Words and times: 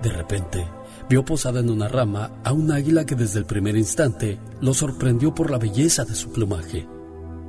De 0.00 0.08
repente, 0.08 0.66
vio 1.06 1.22
posada 1.22 1.60
en 1.60 1.68
una 1.68 1.88
rama 1.88 2.30
a 2.44 2.54
un 2.54 2.72
águila 2.72 3.04
que 3.04 3.14
desde 3.14 3.40
el 3.40 3.44
primer 3.44 3.76
instante 3.76 4.38
lo 4.62 4.72
sorprendió 4.72 5.34
por 5.34 5.50
la 5.50 5.58
belleza 5.58 6.06
de 6.06 6.14
su 6.14 6.32
plumaje. 6.32 6.88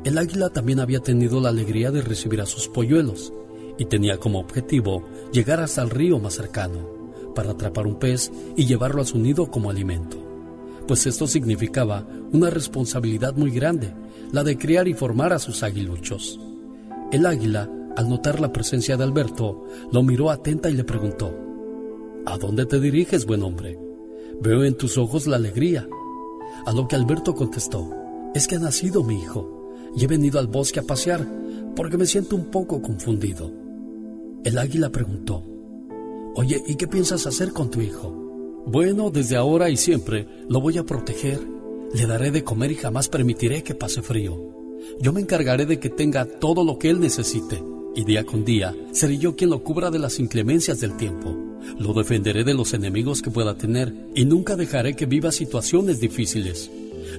El 0.03 0.17
águila 0.17 0.49
también 0.49 0.79
había 0.79 0.99
tenido 0.99 1.39
la 1.39 1.49
alegría 1.49 1.91
de 1.91 2.01
recibir 2.01 2.41
a 2.41 2.47
sus 2.47 2.67
polluelos 2.67 3.31
y 3.77 3.85
tenía 3.85 4.17
como 4.17 4.39
objetivo 4.39 5.03
llegar 5.31 5.59
hasta 5.59 5.83
el 5.83 5.91
río 5.91 6.17
más 6.17 6.33
cercano 6.33 6.89
para 7.35 7.51
atrapar 7.51 7.85
un 7.85 7.99
pez 7.99 8.31
y 8.55 8.65
llevarlo 8.65 9.03
a 9.03 9.05
su 9.05 9.19
nido 9.19 9.51
como 9.51 9.69
alimento, 9.69 10.17
pues 10.87 11.05
esto 11.05 11.27
significaba 11.27 12.07
una 12.33 12.49
responsabilidad 12.49 13.35
muy 13.35 13.51
grande, 13.51 13.93
la 14.31 14.43
de 14.43 14.57
criar 14.57 14.87
y 14.87 14.95
formar 14.95 15.33
a 15.33 15.39
sus 15.39 15.61
aguiluchos. 15.61 16.39
El 17.11 17.27
águila, 17.27 17.69
al 17.95 18.09
notar 18.09 18.39
la 18.39 18.51
presencia 18.51 18.97
de 18.97 19.03
Alberto, 19.03 19.65
lo 19.91 20.01
miró 20.01 20.31
atenta 20.31 20.69
y 20.69 20.73
le 20.73 20.83
preguntó, 20.83 21.31
¿A 22.25 22.37
dónde 22.39 22.65
te 22.65 22.79
diriges, 22.79 23.27
buen 23.27 23.43
hombre? 23.43 23.77
Veo 24.41 24.63
en 24.63 24.75
tus 24.75 24.97
ojos 24.97 25.27
la 25.27 25.35
alegría. 25.35 25.87
A 26.65 26.73
lo 26.73 26.87
que 26.87 26.95
Alberto 26.95 27.35
contestó, 27.35 27.89
es 28.33 28.47
que 28.47 28.55
ha 28.55 28.59
nacido 28.59 29.03
mi 29.03 29.21
hijo 29.21 29.60
y 29.95 30.03
he 30.03 30.07
venido 30.07 30.39
al 30.39 30.47
bosque 30.47 30.79
a 30.79 30.83
pasear 30.83 31.27
porque 31.75 31.97
me 31.97 32.05
siento 32.05 32.35
un 32.35 32.45
poco 32.45 32.81
confundido. 32.81 33.51
El 34.43 34.57
águila 34.57 34.91
preguntó, 34.91 35.45
Oye, 36.35 36.63
¿y 36.65 36.75
qué 36.75 36.87
piensas 36.87 37.27
hacer 37.27 37.51
con 37.51 37.69
tu 37.69 37.81
hijo? 37.81 38.09
Bueno, 38.65 39.09
desde 39.09 39.35
ahora 39.35 39.69
y 39.69 39.77
siempre 39.77 40.27
lo 40.47 40.61
voy 40.61 40.77
a 40.77 40.85
proteger. 40.85 41.39
Le 41.93 42.05
daré 42.05 42.31
de 42.31 42.43
comer 42.43 42.71
y 42.71 42.75
jamás 42.75 43.09
permitiré 43.09 43.63
que 43.63 43.75
pase 43.75 44.01
frío. 44.01 44.39
Yo 45.01 45.11
me 45.11 45.21
encargaré 45.21 45.65
de 45.65 45.79
que 45.79 45.89
tenga 45.89 46.25
todo 46.25 46.63
lo 46.63 46.79
que 46.79 46.89
él 46.89 46.99
necesite. 46.99 47.61
Y 47.93 48.05
día 48.05 48.25
con 48.25 48.45
día 48.45 48.73
seré 48.93 49.17
yo 49.17 49.35
quien 49.35 49.49
lo 49.49 49.63
cubra 49.63 49.91
de 49.91 49.99
las 49.99 50.19
inclemencias 50.19 50.79
del 50.79 50.95
tiempo. 50.95 51.37
Lo 51.77 51.93
defenderé 51.93 52.43
de 52.43 52.53
los 52.53 52.73
enemigos 52.73 53.21
que 53.21 53.29
pueda 53.29 53.57
tener 53.57 53.93
y 54.15 54.23
nunca 54.23 54.55
dejaré 54.55 54.95
que 54.95 55.05
viva 55.05 55.31
situaciones 55.31 55.99
difíciles. 55.99 56.71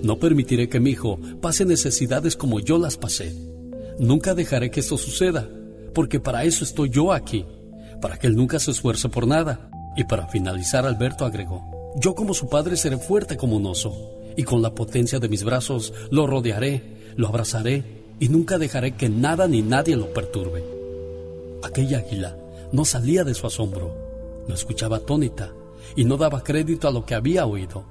No 0.02 0.18
permitiré 0.18 0.68
que 0.68 0.80
mi 0.80 0.90
hijo 0.90 1.18
pase 1.40 1.64
necesidades 1.64 2.36
como 2.36 2.60
yo 2.60 2.78
las 2.78 2.96
pasé. 2.96 3.34
Nunca 3.98 4.34
dejaré 4.34 4.70
que 4.70 4.80
esto 4.80 4.98
suceda 4.98 5.48
porque 5.94 6.20
para 6.20 6.44
eso 6.44 6.64
estoy 6.64 6.90
yo 6.90 7.12
aquí, 7.12 7.44
para 8.00 8.18
que 8.18 8.26
él 8.26 8.36
nunca 8.36 8.58
se 8.58 8.70
esfuerce 8.70 9.08
por 9.08 9.26
nada. 9.26 9.70
Y 9.96 10.04
para 10.04 10.28
finalizar, 10.28 10.86
Alberto 10.86 11.24
agregó, 11.24 11.92
yo 11.96 12.14
como 12.14 12.34
su 12.34 12.48
padre 12.48 12.76
seré 12.76 12.96
fuerte 12.96 13.36
como 13.36 13.56
un 13.56 13.66
oso, 13.66 13.94
y 14.36 14.44
con 14.44 14.62
la 14.62 14.74
potencia 14.74 15.18
de 15.18 15.28
mis 15.28 15.44
brazos 15.44 15.92
lo 16.10 16.26
rodearé, 16.26 16.82
lo 17.16 17.28
abrazaré, 17.28 17.84
y 18.18 18.28
nunca 18.28 18.56
dejaré 18.56 18.92
que 18.92 19.08
nada 19.08 19.46
ni 19.48 19.60
nadie 19.60 19.96
lo 19.96 20.12
perturbe. 20.12 20.64
Aquella 21.62 21.98
águila 21.98 22.36
no 22.72 22.84
salía 22.84 23.24
de 23.24 23.34
su 23.34 23.46
asombro, 23.46 23.94
lo 24.48 24.54
escuchaba 24.54 24.98
atónita, 24.98 25.52
y 25.94 26.04
no 26.04 26.16
daba 26.16 26.42
crédito 26.42 26.88
a 26.88 26.92
lo 26.92 27.04
que 27.04 27.14
había 27.14 27.44
oído. 27.44 27.84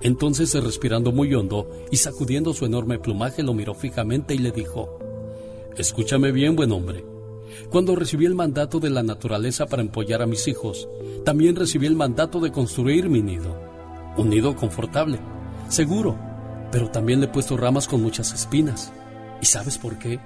Entonces, 0.00 0.52
respirando 0.62 1.12
muy 1.12 1.34
hondo 1.34 1.68
y 1.90 1.96
sacudiendo 1.98 2.54
su 2.54 2.64
enorme 2.64 2.98
plumaje, 2.98 3.42
lo 3.42 3.52
miró 3.52 3.74
fijamente 3.74 4.34
y 4.34 4.38
le 4.38 4.50
dijo, 4.50 4.98
Escúchame 5.76 6.32
bien, 6.32 6.56
buen 6.56 6.72
hombre. 6.72 7.04
Cuando 7.70 7.96
recibí 7.96 8.26
el 8.26 8.34
mandato 8.34 8.80
de 8.80 8.90
la 8.90 9.02
naturaleza 9.02 9.66
para 9.66 9.82
empollar 9.82 10.22
a 10.22 10.26
mis 10.26 10.48
hijos, 10.48 10.88
también 11.24 11.56
recibí 11.56 11.86
el 11.86 11.96
mandato 11.96 12.40
de 12.40 12.50
construir 12.50 13.08
mi 13.08 13.22
nido. 13.22 13.58
Un 14.16 14.30
nido 14.30 14.56
confortable, 14.56 15.18
seguro, 15.68 16.18
pero 16.72 16.90
también 16.90 17.20
le 17.20 17.26
he 17.26 17.30
puesto 17.30 17.56
ramas 17.56 17.86
con 17.86 18.02
muchas 18.02 18.32
espinas. 18.32 18.92
¿Y 19.40 19.46
sabes 19.46 19.78
por 19.78 19.98
qué? 19.98 20.18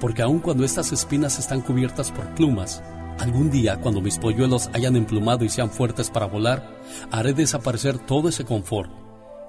Porque 0.00 0.22
aun 0.22 0.40
cuando 0.40 0.64
estas 0.64 0.92
espinas 0.92 1.38
están 1.38 1.60
cubiertas 1.60 2.10
por 2.10 2.34
plumas, 2.34 2.82
algún 3.18 3.50
día 3.50 3.80
cuando 3.80 4.00
mis 4.00 4.18
polluelos 4.18 4.70
hayan 4.72 4.96
emplumado 4.96 5.44
y 5.44 5.48
sean 5.48 5.70
fuertes 5.70 6.10
para 6.10 6.26
volar, 6.26 6.78
haré 7.10 7.32
desaparecer 7.32 7.98
todo 7.98 8.28
ese 8.28 8.44
confort. 8.44 8.99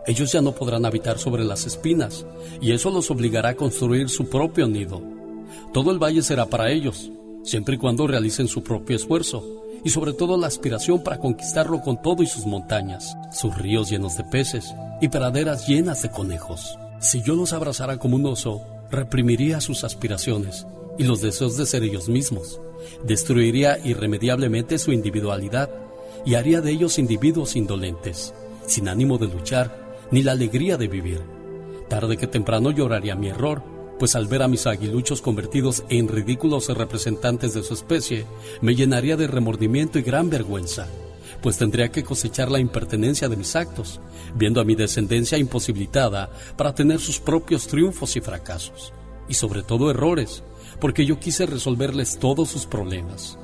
Ellos 0.08 0.32
ya 0.32 0.42
no 0.42 0.54
podrán 0.54 0.86
habitar 0.86 1.20
sobre 1.20 1.44
las 1.44 1.66
espinas, 1.66 2.26
y 2.60 2.72
eso 2.72 2.90
los 2.90 3.12
obligará 3.12 3.50
a 3.50 3.56
construir 3.56 4.10
su 4.10 4.30
propio 4.30 4.68
nido. 4.68 5.02
Todo 5.74 5.92
el 5.92 6.00
valle 6.00 6.24
será 6.24 6.48
para 6.48 6.72
ellos, 6.72 7.12
siempre 7.44 7.76
y 7.76 7.78
cuando 7.78 8.08
realicen 8.08 8.48
su 8.48 8.64
propio 8.64 8.96
esfuerzo 8.96 9.62
y 9.84 9.90
sobre 9.90 10.14
todo 10.14 10.38
la 10.38 10.48
aspiración 10.48 11.04
para 11.04 11.20
conquistarlo 11.20 11.82
con 11.82 12.02
todo 12.02 12.22
y 12.24 12.28
sus 12.28 12.46
montañas, 12.46 13.16
sus 13.32 13.58
ríos 13.58 13.90
llenos 13.90 14.18
de 14.18 14.24
peces 14.24 14.74
y 15.02 15.08
praderas 15.08 15.68
llenas 15.68 16.02
de 16.02 16.12
conejos. 16.12 16.78
Si 17.00 17.22
yo 17.24 17.36
los 17.36 17.54
abrazara 17.54 17.98
como 17.98 18.16
un 18.16 18.26
oso, 18.28 18.62
reprimiría 18.92 19.62
sus 19.62 19.84
aspiraciones 19.84 20.68
y 21.00 21.04
los 21.04 21.22
deseos 21.22 21.58
de 21.58 21.66
ser 21.66 21.84
ellos 21.84 22.10
mismos, 22.10 22.60
destruiría 23.04 23.80
irremediablemente 23.84 24.78
su 24.78 24.92
individualidad 24.92 25.70
y 26.26 26.36
haría 26.36 26.62
de 26.62 26.72
ellos 26.72 27.00
individuos 27.00 27.56
indolentes, 27.56 28.34
sin 28.68 28.88
ánimo 28.88 29.18
de 29.18 29.28
luchar 29.28 29.81
ni 30.12 30.24
la 30.24 30.34
alegría 30.34 30.78
de 30.78 30.88
vivir. 30.88 31.22
Tarde 31.90 32.18
que 32.18 32.28
temprano 32.28 32.72
lloraría 32.72 33.16
mi 33.16 33.30
error 33.30 33.64
pues 34.02 34.16
al 34.16 34.26
ver 34.26 34.42
a 34.42 34.48
mis 34.48 34.66
aguiluchos 34.66 35.22
convertidos 35.22 35.84
en 35.88 36.08
ridículos 36.08 36.70
representantes 36.70 37.54
de 37.54 37.62
su 37.62 37.76
especie, 37.76 38.26
me 38.60 38.74
llenaría 38.74 39.16
de 39.16 39.28
remordimiento 39.28 40.00
y 40.00 40.02
gran 40.02 40.28
vergüenza, 40.28 40.88
pues 41.44 41.60
tendría 41.60 41.92
que 41.92 42.04
cosechar 42.04 42.50
la 42.50 42.58
impertenencia 42.58 43.30
de 43.30 43.36
mis 43.36 43.56
actos, 43.56 44.02
viendo 44.34 44.60
a 44.60 44.64
mi 44.64 44.74
descendencia 44.74 45.38
imposibilitada 45.38 46.32
para 46.58 46.74
tener 46.74 47.00
sus 47.00 47.20
propios 47.20 47.68
triunfos 47.68 48.16
y 48.16 48.22
fracasos, 48.22 48.92
y 49.30 49.36
sobre 49.36 49.62
todo 49.62 49.92
errores, 49.92 50.44
porque 50.80 51.06
yo 51.06 51.20
quise 51.20 51.46
resolverles 51.46 52.18
todos 52.18 52.50
sus 52.50 52.66
problemas. 52.66 53.38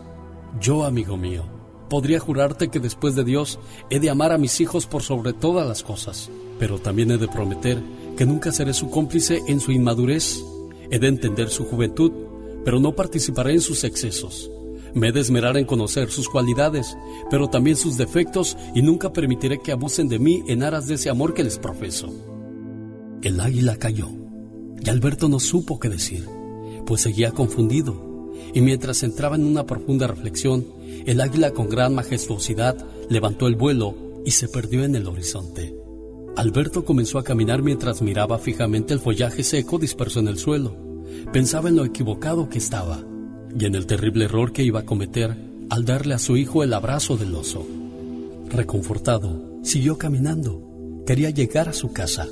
Yo, 0.60 0.86
amigo 0.86 1.18
mío, 1.18 1.46
podría 1.90 2.20
jurarte 2.20 2.70
que 2.70 2.80
después 2.80 3.16
de 3.16 3.24
Dios 3.24 3.60
he 3.90 4.00
de 4.00 4.10
amar 4.10 4.32
a 4.32 4.38
mis 4.38 4.60
hijos 4.62 4.86
por 4.86 5.04
sobre 5.04 5.34
todas 5.34 5.68
las 5.68 5.84
cosas, 5.84 6.30
pero 6.60 6.80
también 6.80 7.12
he 7.12 7.18
de 7.18 7.28
prometer 7.28 7.82
que 8.18 8.26
nunca 8.26 8.52
seré 8.52 8.74
su 8.74 8.90
cómplice 8.90 9.44
en 9.48 9.60
su 9.60 9.72
inmadurez. 9.72 10.44
He 10.90 11.00
de 11.00 11.08
entender 11.08 11.50
su 11.50 11.66
juventud, 11.66 12.12
pero 12.66 12.80
no 12.80 12.96
participaré 12.96 13.54
en 13.54 13.62
sus 13.62 13.84
excesos. 13.84 14.50
Me 14.94 15.10
he 15.10 15.12
de 15.12 15.20
esmerar 15.20 15.58
en 15.58 15.66
conocer 15.66 16.10
sus 16.10 16.28
cualidades, 16.30 16.98
pero 17.30 17.48
también 17.48 17.76
sus 17.76 17.98
defectos 17.98 18.58
y 18.74 18.82
nunca 18.82 19.14
permitiré 19.14 19.60
que 19.60 19.72
abusen 19.72 20.08
de 20.08 20.18
mí 20.18 20.44
en 20.48 20.64
aras 20.64 20.88
de 20.88 20.96
ese 20.96 21.10
amor 21.10 21.34
que 21.34 21.44
les 21.44 21.60
profeso. 21.60 22.10
El 23.22 23.40
águila 23.40 23.78
cayó 23.78 24.10
y 24.84 24.90
Alberto 24.90 25.28
no 25.28 25.40
supo 25.40 25.80
qué 25.80 25.90
decir, 25.90 26.26
pues 26.86 27.02
seguía 27.02 27.32
confundido. 27.32 28.07
Y 28.54 28.62
mientras 28.62 29.04
entraba 29.04 29.36
en 29.36 29.46
una 29.46 29.66
profunda 29.66 30.08
reflexión, 30.08 30.66
el 31.06 31.22
águila 31.22 31.52
con 31.52 31.70
gran 31.70 31.96
majestuosidad 31.96 32.78
levantó 33.10 33.48
el 33.48 33.56
vuelo 33.56 33.96
y 34.26 34.32
se 34.32 34.48
perdió 34.48 34.84
en 34.84 34.96
el 34.96 35.08
horizonte. 35.08 35.76
Alberto 36.36 36.86
comenzó 36.86 37.18
a 37.18 37.24
caminar 37.24 37.64
mientras 37.64 38.04
miraba 38.04 38.38
fijamente 38.38 38.94
el 38.94 39.00
follaje 39.00 39.44
seco 39.44 39.80
disperso 39.80 40.20
en 40.20 40.28
el 40.28 40.38
suelo. 40.38 40.76
Pensaba 41.34 41.70
en 41.70 41.78
lo 41.78 41.84
equivocado 41.84 42.48
que 42.48 42.60
estaba 42.60 43.04
y 43.60 43.66
en 43.66 43.74
el 43.74 43.88
terrible 43.88 44.26
error 44.26 44.52
que 44.52 44.62
iba 44.64 44.82
a 44.82 44.86
cometer 44.86 45.36
al 45.72 45.84
darle 45.84 46.14
a 46.14 46.20
su 46.20 46.38
hijo 46.38 46.64
el 46.64 46.74
abrazo 46.74 47.18
del 47.18 47.34
oso. 47.34 47.66
Reconfortado, 48.50 49.60
siguió 49.64 49.98
caminando. 49.98 51.04
Quería 51.08 51.32
llegar 51.32 51.70
a 51.70 51.74
su 51.74 51.92
casa 51.92 52.28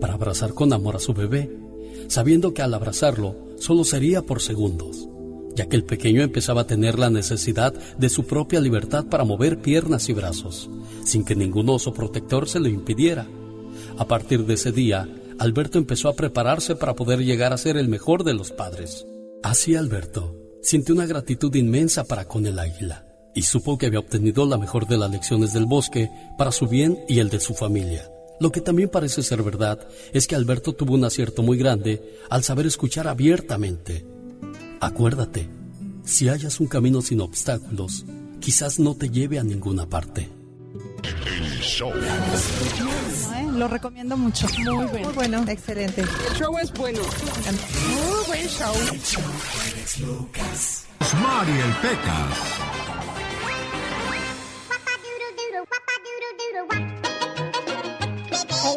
para 0.00 0.14
abrazar 0.14 0.54
con 0.54 0.72
amor 0.72 0.96
a 0.96 1.00
su 1.00 1.12
bebé, 1.12 1.54
sabiendo 2.08 2.54
que 2.54 2.62
al 2.62 2.72
abrazarlo 2.72 3.36
solo 3.58 3.84
sería 3.84 4.22
por 4.22 4.40
segundos, 4.40 5.09
ya 5.60 5.68
que 5.68 5.76
el 5.76 5.84
pequeño 5.84 6.22
empezaba 6.22 6.62
a 6.62 6.66
tener 6.66 6.98
la 6.98 7.10
necesidad 7.10 7.74
de 7.98 8.08
su 8.08 8.24
propia 8.24 8.62
libertad 8.62 9.04
para 9.04 9.24
mover 9.24 9.60
piernas 9.60 10.08
y 10.08 10.14
brazos, 10.14 10.70
sin 11.04 11.22
que 11.22 11.34
ningún 11.34 11.68
oso 11.68 11.92
protector 11.92 12.48
se 12.48 12.60
lo 12.60 12.68
impidiera. 12.68 13.26
A 13.98 14.06
partir 14.06 14.46
de 14.46 14.54
ese 14.54 14.72
día, 14.72 15.06
Alberto 15.38 15.76
empezó 15.76 16.08
a 16.08 16.14
prepararse 16.14 16.76
para 16.76 16.94
poder 16.94 17.22
llegar 17.22 17.52
a 17.52 17.58
ser 17.58 17.76
el 17.76 17.88
mejor 17.88 18.24
de 18.24 18.32
los 18.32 18.52
padres. 18.52 19.04
Así 19.42 19.76
Alberto 19.76 20.34
sintió 20.62 20.94
una 20.94 21.04
gratitud 21.04 21.54
inmensa 21.54 22.04
para 22.04 22.24
con 22.24 22.46
el 22.46 22.58
águila 22.58 23.04
y 23.34 23.42
supo 23.42 23.76
que 23.76 23.84
había 23.84 23.98
obtenido 23.98 24.46
la 24.46 24.56
mejor 24.56 24.88
de 24.88 24.96
las 24.96 25.10
lecciones 25.10 25.52
del 25.52 25.66
bosque 25.66 26.10
para 26.38 26.52
su 26.52 26.68
bien 26.68 27.00
y 27.06 27.18
el 27.18 27.28
de 27.28 27.40
su 27.40 27.52
familia. 27.52 28.10
Lo 28.40 28.50
que 28.50 28.62
también 28.62 28.88
parece 28.88 29.22
ser 29.22 29.42
verdad 29.42 29.86
es 30.14 30.26
que 30.26 30.36
Alberto 30.36 30.72
tuvo 30.72 30.94
un 30.94 31.04
acierto 31.04 31.42
muy 31.42 31.58
grande 31.58 32.16
al 32.30 32.44
saber 32.44 32.64
escuchar 32.64 33.08
abiertamente. 33.08 34.06
Acuérdate, 34.80 35.48
si 36.04 36.28
hallas 36.28 36.58
un 36.58 36.66
camino 36.66 37.02
sin 37.02 37.20
obstáculos, 37.20 38.06
quizás 38.40 38.78
no 38.78 38.94
te 38.94 39.10
lleve 39.10 39.38
a 39.38 39.44
ninguna 39.44 39.86
parte. 39.86 40.28
Lo 43.54 43.68
recomiendo 43.68 44.16
mucho. 44.16 44.46
Muy 44.58 44.86
bueno. 44.86 45.04
Muy 45.04 45.14
bueno. 45.14 45.44
Excelente. 45.48 46.00
El 46.00 46.36
show 46.36 46.56
es 46.58 46.72
bueno. 46.72 47.00
Muy 47.02 48.26
buen 48.26 48.48
show. 48.48 48.74
Mariel 51.22 51.74
Pecas. 51.82 52.89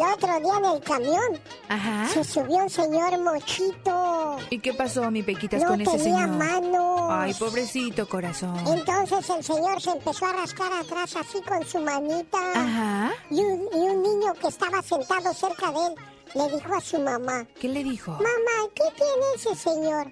Otro 0.03 0.39
día 0.39 0.53
en 0.57 0.65
el 0.65 0.81
camión 0.81 1.39
Ajá. 1.69 2.07
se 2.09 2.23
subió 2.23 2.57
un 2.57 2.69
señor 2.69 3.17
mochito. 3.19 4.37
¿Y 4.49 4.59
qué 4.59 4.73
pasó, 4.73 5.09
mi 5.11 5.23
Pequitas, 5.23 5.61
No 5.61 5.69
con 5.69 5.81
ese 5.81 5.97
tenía 5.97 6.23
señor? 6.23 6.29
manos. 6.29 7.07
Ay, 7.09 7.33
pobrecito 7.35 8.07
corazón. 8.07 8.57
Entonces 8.67 9.29
el 9.29 9.43
señor 9.43 9.81
se 9.81 9.91
empezó 9.91 10.25
a 10.25 10.33
rascar 10.33 10.71
atrás 10.73 11.15
así 11.15 11.41
con 11.41 11.65
su 11.65 11.79
manita. 11.79 12.39
Ajá. 12.55 13.11
Y 13.29 13.39
un, 13.39 13.67
y 13.73 13.77
un 13.89 14.01
niño 14.03 14.33
que 14.33 14.47
estaba 14.47 14.81
sentado 14.81 15.33
cerca 15.33 15.71
de 15.71 15.87
él 15.87 15.95
le 16.35 16.49
dijo 16.55 16.73
a 16.75 16.81
su 16.81 16.99
mamá, 16.99 17.45
¿Qué 17.59 17.67
le 17.67 17.83
dijo? 17.83 18.11
mamá, 18.13 18.69
¿qué 18.75 18.83
tiene 18.95 19.25
ese 19.35 19.55
señor? 19.55 20.07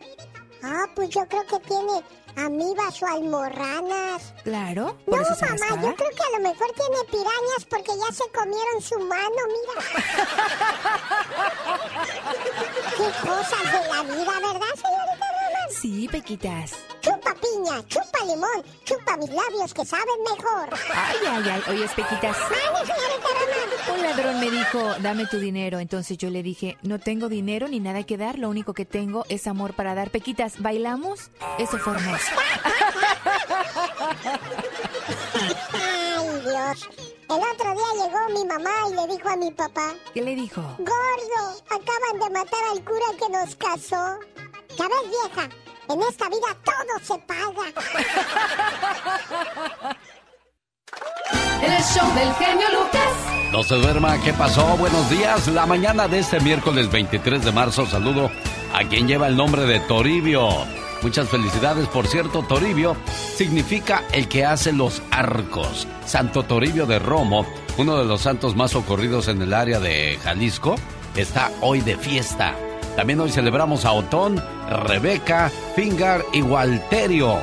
Ah, 0.64 0.86
pues 0.96 1.10
yo 1.10 1.26
creo 1.28 1.44
que 1.48 1.60
tiene 1.68 2.04
amibas 2.36 3.02
o 3.02 3.08
almorranas. 3.08 4.34
Claro. 4.44 4.98
¿Por 5.06 5.16
No, 5.16 5.22
eso 5.22 5.36
se 5.36 5.46
mamá, 5.46 5.82
yo 5.82 5.96
creo 5.96 6.10
que 6.10 6.24
a 6.24 6.38
lo 6.38 6.44
mejor 6.50 6.72
tiene 6.74 7.04
pirañas 7.10 7.66
porque 7.70 7.92
ya 7.98 8.14
se 8.14 8.30
comieron 8.32 8.82
su 8.82 9.00
mano, 9.00 9.42
mira. 9.48 9.86
Qué 12.98 13.28
cosas 13.28 13.64
de 13.72 13.88
la 13.90 14.04
vida, 14.04 14.34
¿verdad, 14.40 14.76
señorita? 14.76 15.31
Sí, 15.72 16.08
Pequitas. 16.12 16.74
Chupa 17.02 17.34
piña, 17.36 17.82
chupa 17.88 18.20
limón, 18.26 18.64
chupa 18.84 19.18
mis 19.18 19.30
labios 19.30 19.74
que 19.74 19.86
saben 19.86 20.22
mejor. 20.24 20.70
Ay, 20.94 21.18
ay, 21.28 21.50
ay. 21.50 21.62
Oye, 21.70 21.88
Pequitas. 21.96 22.38
Mande, 22.38 22.94
señorita 22.94 23.28
Román. 23.40 23.98
Un 23.98 24.04
ladrón 24.04 24.40
me 24.40 24.52
dijo, 24.52 24.94
dame 25.02 25.26
tu 25.28 25.38
dinero. 25.40 25.80
Entonces 25.80 26.18
yo 26.18 26.30
le 26.30 26.44
dije, 26.44 26.78
no 26.84 27.00
tengo 27.00 27.30
dinero 27.30 27.68
ni 27.68 27.80
nada 27.80 28.04
que 28.04 28.18
dar. 28.18 28.38
Lo 28.38 28.50
único 28.50 28.74
que 28.74 28.86
tengo 28.86 29.26
es 29.30 29.48
amor 29.48 29.74
para 29.74 29.96
dar. 29.96 30.12
Pequitas, 30.12 30.62
¿bailamos? 30.62 31.32
Eso 31.58 31.78
fue 31.80 31.94
hermoso. 31.94 32.32
Ay, 35.74 36.42
Dios. 36.42 36.90
El 37.30 37.38
otro 37.38 37.72
día 37.74 38.06
llegó 38.06 38.40
mi 38.40 38.46
mamá 38.46 38.72
y 38.90 38.94
le 38.94 39.16
dijo 39.16 39.30
a 39.30 39.38
mi 39.38 39.52
papá, 39.52 39.94
¿Qué 40.14 40.22
le 40.22 40.36
dijo? 40.36 40.62
Gordo, 40.80 41.62
acaban 41.66 42.20
de 42.20 42.30
matar 42.30 42.60
al 42.72 42.84
cura 42.84 43.06
que 43.18 43.30
nos 43.30 43.56
casó. 43.56 44.20
Ya 44.78 44.88
ves, 44.88 45.10
vieja, 45.10 45.50
en 45.90 46.02
esta 46.04 46.30
vida 46.30 46.58
todo 46.64 47.00
se 47.04 47.18
paga. 47.26 47.68
El 51.62 51.84
show 51.84 52.14
del 52.16 52.34
genio 52.36 52.68
Lucas. 52.72 53.32
No 53.52 53.64
se 53.64 53.76
duerma, 53.76 54.20
¿qué 54.22 54.34
pasó? 54.34 54.66
Buenos 54.78 55.10
días. 55.10 55.48
La 55.48 55.66
mañana 55.66 56.08
de 56.08 56.20
este 56.20 56.40
miércoles 56.40 56.90
23 56.92 57.44
de 57.44 57.52
marzo 57.52 57.86
saludo 57.86 58.32
a 58.74 58.84
quien 58.86 59.08
lleva 59.08 59.28
el 59.28 59.36
nombre 59.36 59.64
de 59.64 59.80
Toribio. 59.82 60.50
Muchas 61.02 61.30
felicidades, 61.30 61.88
por 61.88 62.08
cierto, 62.08 62.44
Toribio 62.44 62.96
significa 63.36 64.04
el 64.12 64.28
que 64.28 64.46
hace 64.46 64.72
los 64.72 65.02
arcos. 65.12 65.88
Santo 66.06 66.44
Toribio 66.44 66.86
de 66.86 67.00
Romo, 67.00 67.46
uno 67.78 67.98
de 67.98 68.06
los 68.06 68.22
santos 68.22 68.56
más 68.56 68.76
ocurridos 68.76 69.28
en 69.28 69.42
el 69.42 69.54
área 69.54 69.80
de 69.80 70.18
Jalisco, 70.24 70.76
está 71.16 71.52
hoy 71.62 71.82
de 71.82 71.98
fiesta. 71.98 72.56
También 72.96 73.20
hoy 73.20 73.32
celebramos 73.32 73.86
a 73.86 73.94
Otón, 73.94 74.44
Rebeca, 74.70 75.52
Fingar 75.76 76.24
y 76.34 76.42
Walterio. 76.42 77.38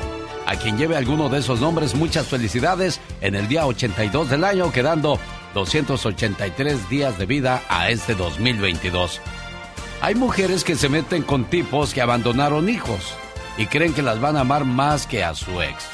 A 0.45 0.55
quien 0.55 0.77
lleve 0.77 0.95
alguno 0.95 1.29
de 1.29 1.39
esos 1.39 1.59
nombres, 1.59 1.95
muchas 1.95 2.27
felicidades 2.27 2.99
en 3.21 3.35
el 3.35 3.47
día 3.47 3.65
82 3.65 4.29
del 4.29 4.43
año, 4.43 4.71
quedando 4.71 5.19
283 5.53 6.89
días 6.89 7.17
de 7.17 7.25
vida 7.25 7.61
a 7.69 7.89
este 7.89 8.15
2022. 8.15 9.21
Hay 10.01 10.15
mujeres 10.15 10.63
que 10.63 10.75
se 10.75 10.89
meten 10.89 11.23
con 11.23 11.45
tipos 11.45 11.93
que 11.93 12.01
abandonaron 12.01 12.69
hijos 12.69 13.13
y 13.57 13.65
creen 13.65 13.93
que 13.93 14.01
las 14.01 14.21
van 14.21 14.37
a 14.37 14.41
amar 14.41 14.65
más 14.65 15.05
que 15.05 15.23
a 15.23 15.35
su 15.35 15.61
ex. 15.61 15.85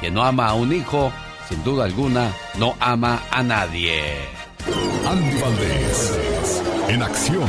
Quien 0.00 0.14
no 0.14 0.22
ama 0.22 0.46
a 0.48 0.54
un 0.54 0.72
hijo, 0.72 1.12
sin 1.48 1.62
duda 1.62 1.84
alguna, 1.84 2.32
no 2.58 2.74
ama 2.80 3.22
a 3.30 3.42
nadie. 3.42 4.02
Andy 5.06 5.40
Valdés. 5.40 6.62
En 6.88 7.02
acción. 7.02 7.48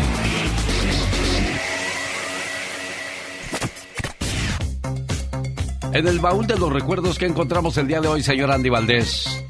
En 5.94 6.08
el 6.08 6.20
baúl 6.20 6.48
de 6.48 6.58
los 6.58 6.74
recuerdos 6.74 7.20
que 7.20 7.28
encontramos 7.28 7.78
el 7.78 7.88
día 7.88 8.02
de 8.02 8.08
hoy, 8.08 8.24
señor 8.24 8.50
Andy 8.50 8.68
Valdés. 8.68 9.46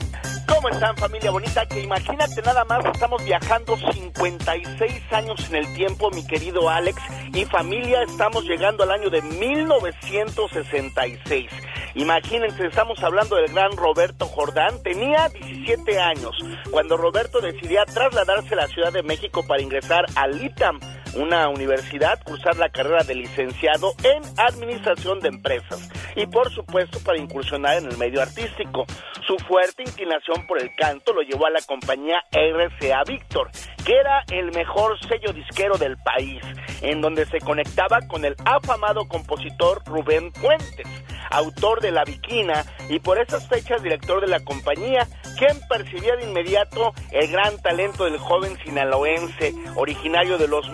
¿Cómo 0.46 0.68
están 0.68 0.94
familia 0.98 1.32
bonita? 1.32 1.66
Que 1.66 1.80
imagínate 1.80 2.42
nada 2.42 2.66
más, 2.66 2.84
estamos 2.84 3.24
viajando 3.24 3.78
56 3.78 5.14
años 5.14 5.40
en 5.50 5.56
el 5.56 5.74
tiempo, 5.74 6.12
mi 6.12 6.28
querido 6.28 6.70
Alex, 6.70 7.02
y 7.34 7.46
familia, 7.46 8.04
estamos 8.04 8.44
llegando 8.44 8.84
al 8.84 8.92
año 8.92 9.10
de 9.10 9.22
1966. 9.22 11.50
Imagínense, 11.96 12.68
estamos 12.68 13.02
hablando 13.02 13.38
del 13.38 13.54
gran 13.54 13.72
Roberto 13.78 14.26
Jordán, 14.26 14.84
tenía 14.84 15.30
17 15.30 15.98
años 15.98 16.36
cuando 16.72 16.98
Roberto 16.98 17.40
decidía 17.40 17.86
trasladarse 17.86 18.54
a 18.54 18.58
la 18.58 18.68
Ciudad 18.68 18.92
de 18.92 19.04
México 19.04 19.46
para 19.48 19.62
ingresar 19.62 20.08
al 20.16 20.44
ITAM, 20.44 20.82
una 21.16 21.50
universidad, 21.50 22.22
cursar 22.24 22.58
la 22.58 22.70
carrera 22.70 23.04
de 23.04 23.16
licenciado 23.16 23.94
en 24.04 24.24
Administración 24.38 25.20
de 25.20 25.30
Empresas 25.30 25.90
y 26.16 26.26
por 26.28 26.52
supuesto 26.54 27.00
para 27.04 27.20
incursionar 27.20 27.78
en 27.78 27.86
el 27.86 27.98
medio 27.98 28.22
artístico. 28.22 28.86
Su 29.26 29.38
fuerte 29.46 29.84
inclinación 29.84 30.46
por 30.48 30.62
el 30.62 30.70
canto 30.76 31.14
lo 31.14 31.22
llevó 31.22 31.46
a 31.46 31.52
la 31.52 31.62
compañía 31.62 32.24
RCA 32.32 33.04
Víctor, 33.08 33.50
que 33.86 33.94
era 33.94 34.24
el 34.32 34.52
mejor 34.52 34.98
sello 35.08 35.34
disquero 35.34 35.78
del 35.78 35.98
país, 35.98 36.42
en 36.82 37.02
donde 37.02 37.26
se 37.26 37.40
conectaba 37.40 38.00
con 38.08 38.26
el 38.26 38.36
afamado 38.46 39.08
compositor 39.08 39.82
Rubén 39.86 40.34
Fuentes, 40.34 40.88
autor 41.32 41.82
de 41.82 41.92
La 41.92 42.04
Viquina 42.04 42.66
y 42.90 43.00
por 43.00 43.20
esas 43.20 43.48
fechas 43.48 43.82
director 43.82 44.22
de 44.22 44.28
la 44.28 44.44
compañía, 44.44 45.08
quien 45.38 45.58
percibía 45.68 46.16
de 46.16 46.26
inmediato 46.26 46.94
el 47.12 47.32
gran 47.32 47.62
talento 47.62 48.06
del 48.06 48.18
joven 48.18 48.58
sinaloense, 48.64 49.54
originario 49.76 50.38
de 50.38 50.48
Los 50.48 50.70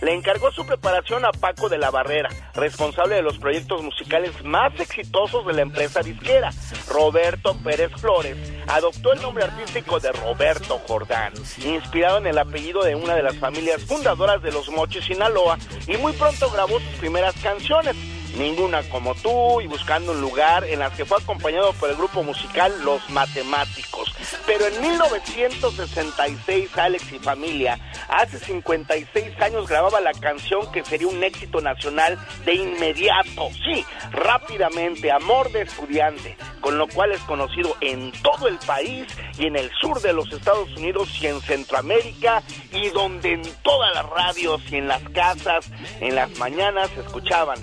Le 0.00 0.14
encargó 0.14 0.50
su 0.50 0.66
preparación 0.66 1.24
a 1.24 1.32
Paco 1.32 1.68
de 1.68 1.78
la 1.78 1.90
Barrera, 1.90 2.28
responsable 2.54 3.16
de 3.16 3.22
los 3.22 3.38
proyectos 3.38 3.82
musicales 3.82 4.32
más 4.44 4.78
exitosos 4.80 5.46
de 5.46 5.52
la 5.52 5.62
empresa 5.62 6.00
disquera. 6.00 6.50
Roberto 6.88 7.56
Pérez 7.62 7.92
Flores 7.96 8.36
adoptó 8.66 9.12
el 9.12 9.22
nombre 9.22 9.44
artístico 9.44 10.00
de 10.00 10.12
Roberto 10.12 10.80
Jordán, 10.86 11.32
inspirado 11.64 12.18
en 12.18 12.26
el 12.26 12.38
apellido 12.38 12.82
de 12.82 12.94
una 12.94 13.14
de 13.14 13.22
las 13.22 13.36
familias 13.36 13.82
fundadoras 13.84 14.42
de 14.42 14.52
Los 14.52 14.68
Mochis, 14.70 15.04
Sinaloa, 15.04 15.58
y 15.86 15.96
muy 15.96 16.12
pronto 16.12 16.50
grabó 16.50 16.80
sus 16.80 16.98
primeras 16.98 17.34
canciones. 17.42 17.96
Ninguna 18.36 18.82
como 18.84 19.14
tú 19.14 19.60
y 19.60 19.66
Buscando 19.66 20.12
un 20.12 20.20
lugar, 20.20 20.64
en 20.64 20.80
las 20.80 20.92
que 20.92 21.04
fue 21.04 21.18
acompañado 21.18 21.72
por 21.74 21.90
el 21.90 21.96
grupo 21.96 22.22
musical 22.22 22.72
Los 22.84 23.08
Matemáticos. 23.10 24.12
Pero 24.46 24.66
en 24.66 24.80
1966, 24.80 26.76
Alex 26.76 27.12
y 27.12 27.18
familia, 27.18 27.78
hace 28.08 28.38
56 28.38 29.40
años 29.40 29.68
grababa 29.68 30.00
la 30.00 30.12
canción 30.12 30.70
que 30.72 30.84
sería 30.84 31.08
un 31.08 31.22
éxito 31.24 31.60
nacional 31.60 32.18
de 32.44 32.54
inmediato, 32.54 33.48
sí, 33.64 33.84
rápidamente, 34.10 35.10
Amor 35.10 35.50
de 35.52 35.62
Estudiante, 35.62 36.36
con 36.60 36.78
lo 36.78 36.86
cual 36.88 37.12
es 37.12 37.20
conocido 37.22 37.76
en 37.80 38.12
todo 38.22 38.48
el 38.48 38.58
país 38.58 39.06
y 39.38 39.46
en 39.46 39.56
el 39.56 39.70
sur 39.80 40.00
de 40.00 40.12
los 40.12 40.30
Estados 40.32 40.68
Unidos 40.76 41.08
y 41.20 41.26
en 41.26 41.40
Centroamérica 41.40 42.42
y 42.72 42.90
donde 42.90 43.32
en 43.32 43.42
todas 43.62 43.94
las 43.94 44.06
radios 44.06 44.60
y 44.70 44.76
en 44.76 44.88
las 44.88 45.02
casas, 45.10 45.70
en 46.00 46.14
las 46.14 46.30
mañanas 46.38 46.90
escuchaban 46.96 47.58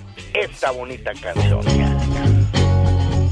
esta 0.60 0.72
bonita 0.72 1.10
canción. 1.14 1.60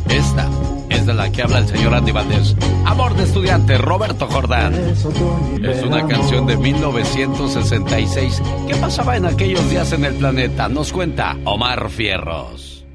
Esta 0.09 0.49
es 0.89 1.05
de 1.05 1.13
la 1.13 1.31
que 1.31 1.43
habla 1.43 1.59
el 1.59 1.69
señor 1.69 1.93
Andy 1.93 2.11
Valdés. 2.11 2.57
Amor 2.87 3.15
de 3.17 3.25
estudiante, 3.25 3.77
Roberto 3.77 4.27
Jordán. 4.29 4.73
Es 4.73 5.83
una 5.85 6.07
canción 6.07 6.47
de 6.47 6.57
1966. 6.57 8.43
¿Qué 8.67 8.75
pasaba 8.77 9.19
en 9.19 9.27
aquellos 9.27 9.69
días 9.69 9.93
en 9.93 10.07
el 10.07 10.15
planeta? 10.15 10.71
Nos 10.71 10.91
cuenta 10.91 11.37
Omar 11.45 11.91
Fierros. 11.91 12.87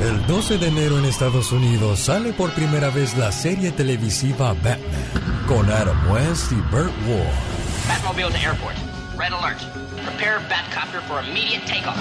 El 0.00 0.24
12 0.28 0.58
de 0.58 0.68
enero 0.68 1.00
en 1.00 1.04
Estados 1.04 1.50
Unidos 1.50 1.98
sale 1.98 2.32
por 2.32 2.52
primera 2.52 2.90
vez 2.90 3.16
la 3.16 3.32
serie 3.32 3.72
televisiva 3.72 4.52
Batman 4.52 4.78
con 5.48 5.68
Adam 5.68 6.12
West 6.12 6.52
y 6.52 6.60
Burt 6.70 6.92
Ward. 7.08 7.88
Batmobile 7.88 8.30
to 8.30 8.38
airport. 8.38 8.95
Red 9.18 9.32
alert. 9.32 9.60
Prepare 10.04 10.40
Batcopter 10.48 11.00
for 11.08 11.22
immediate 11.24 11.64
takeoff. 11.66 11.96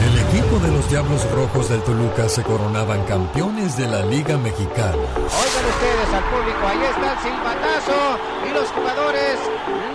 El 0.00 0.18
equipo 0.18 0.58
de 0.58 0.70
los 0.70 0.88
Diablos 0.90 1.28
Rojos 1.32 1.70
del 1.70 1.82
Toluca 1.82 2.28
se 2.28 2.42
coronaban 2.42 3.04
campeones 3.04 3.76
de 3.76 3.86
la 3.86 4.04
Liga 4.04 4.36
Mexicana. 4.36 4.96
Oigan 5.16 5.64
ustedes 5.74 6.12
al 6.12 6.24
público, 6.24 6.66
ahí 6.66 6.82
está 6.84 7.12
el 7.12 7.18
silbatazo 7.20 8.18
y 8.48 8.52
los 8.52 8.68
jugadores 8.68 9.38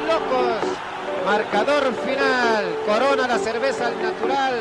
locos. 0.07 0.77
Marcador 1.25 1.93
final, 2.05 2.75
corona 2.85 3.27
la 3.27 3.37
cerveza 3.37 3.87
al 3.87 4.01
natural. 4.01 4.55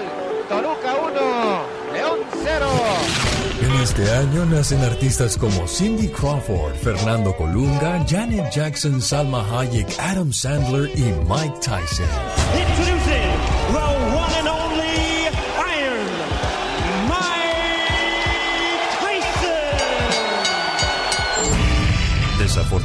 Toluca 0.49 0.95
1, 0.95 1.93
León 1.95 2.19
0. 2.45 3.42
En 3.63 3.71
este 3.81 4.11
año 4.11 4.45
nacen 4.47 4.83
artistas 4.83 5.37
como 5.37 5.69
Cindy 5.69 6.09
Crawford, 6.09 6.75
Fernando 6.83 7.33
Colunga, 7.37 8.05
Janet 8.09 8.51
Jackson, 8.53 9.01
Salma 9.01 9.47
Hayek, 9.57 9.87
Adam 10.01 10.33
Sandler 10.33 10.91
y 10.99 11.05
Mike 11.29 11.61
Tyson. 11.61 12.09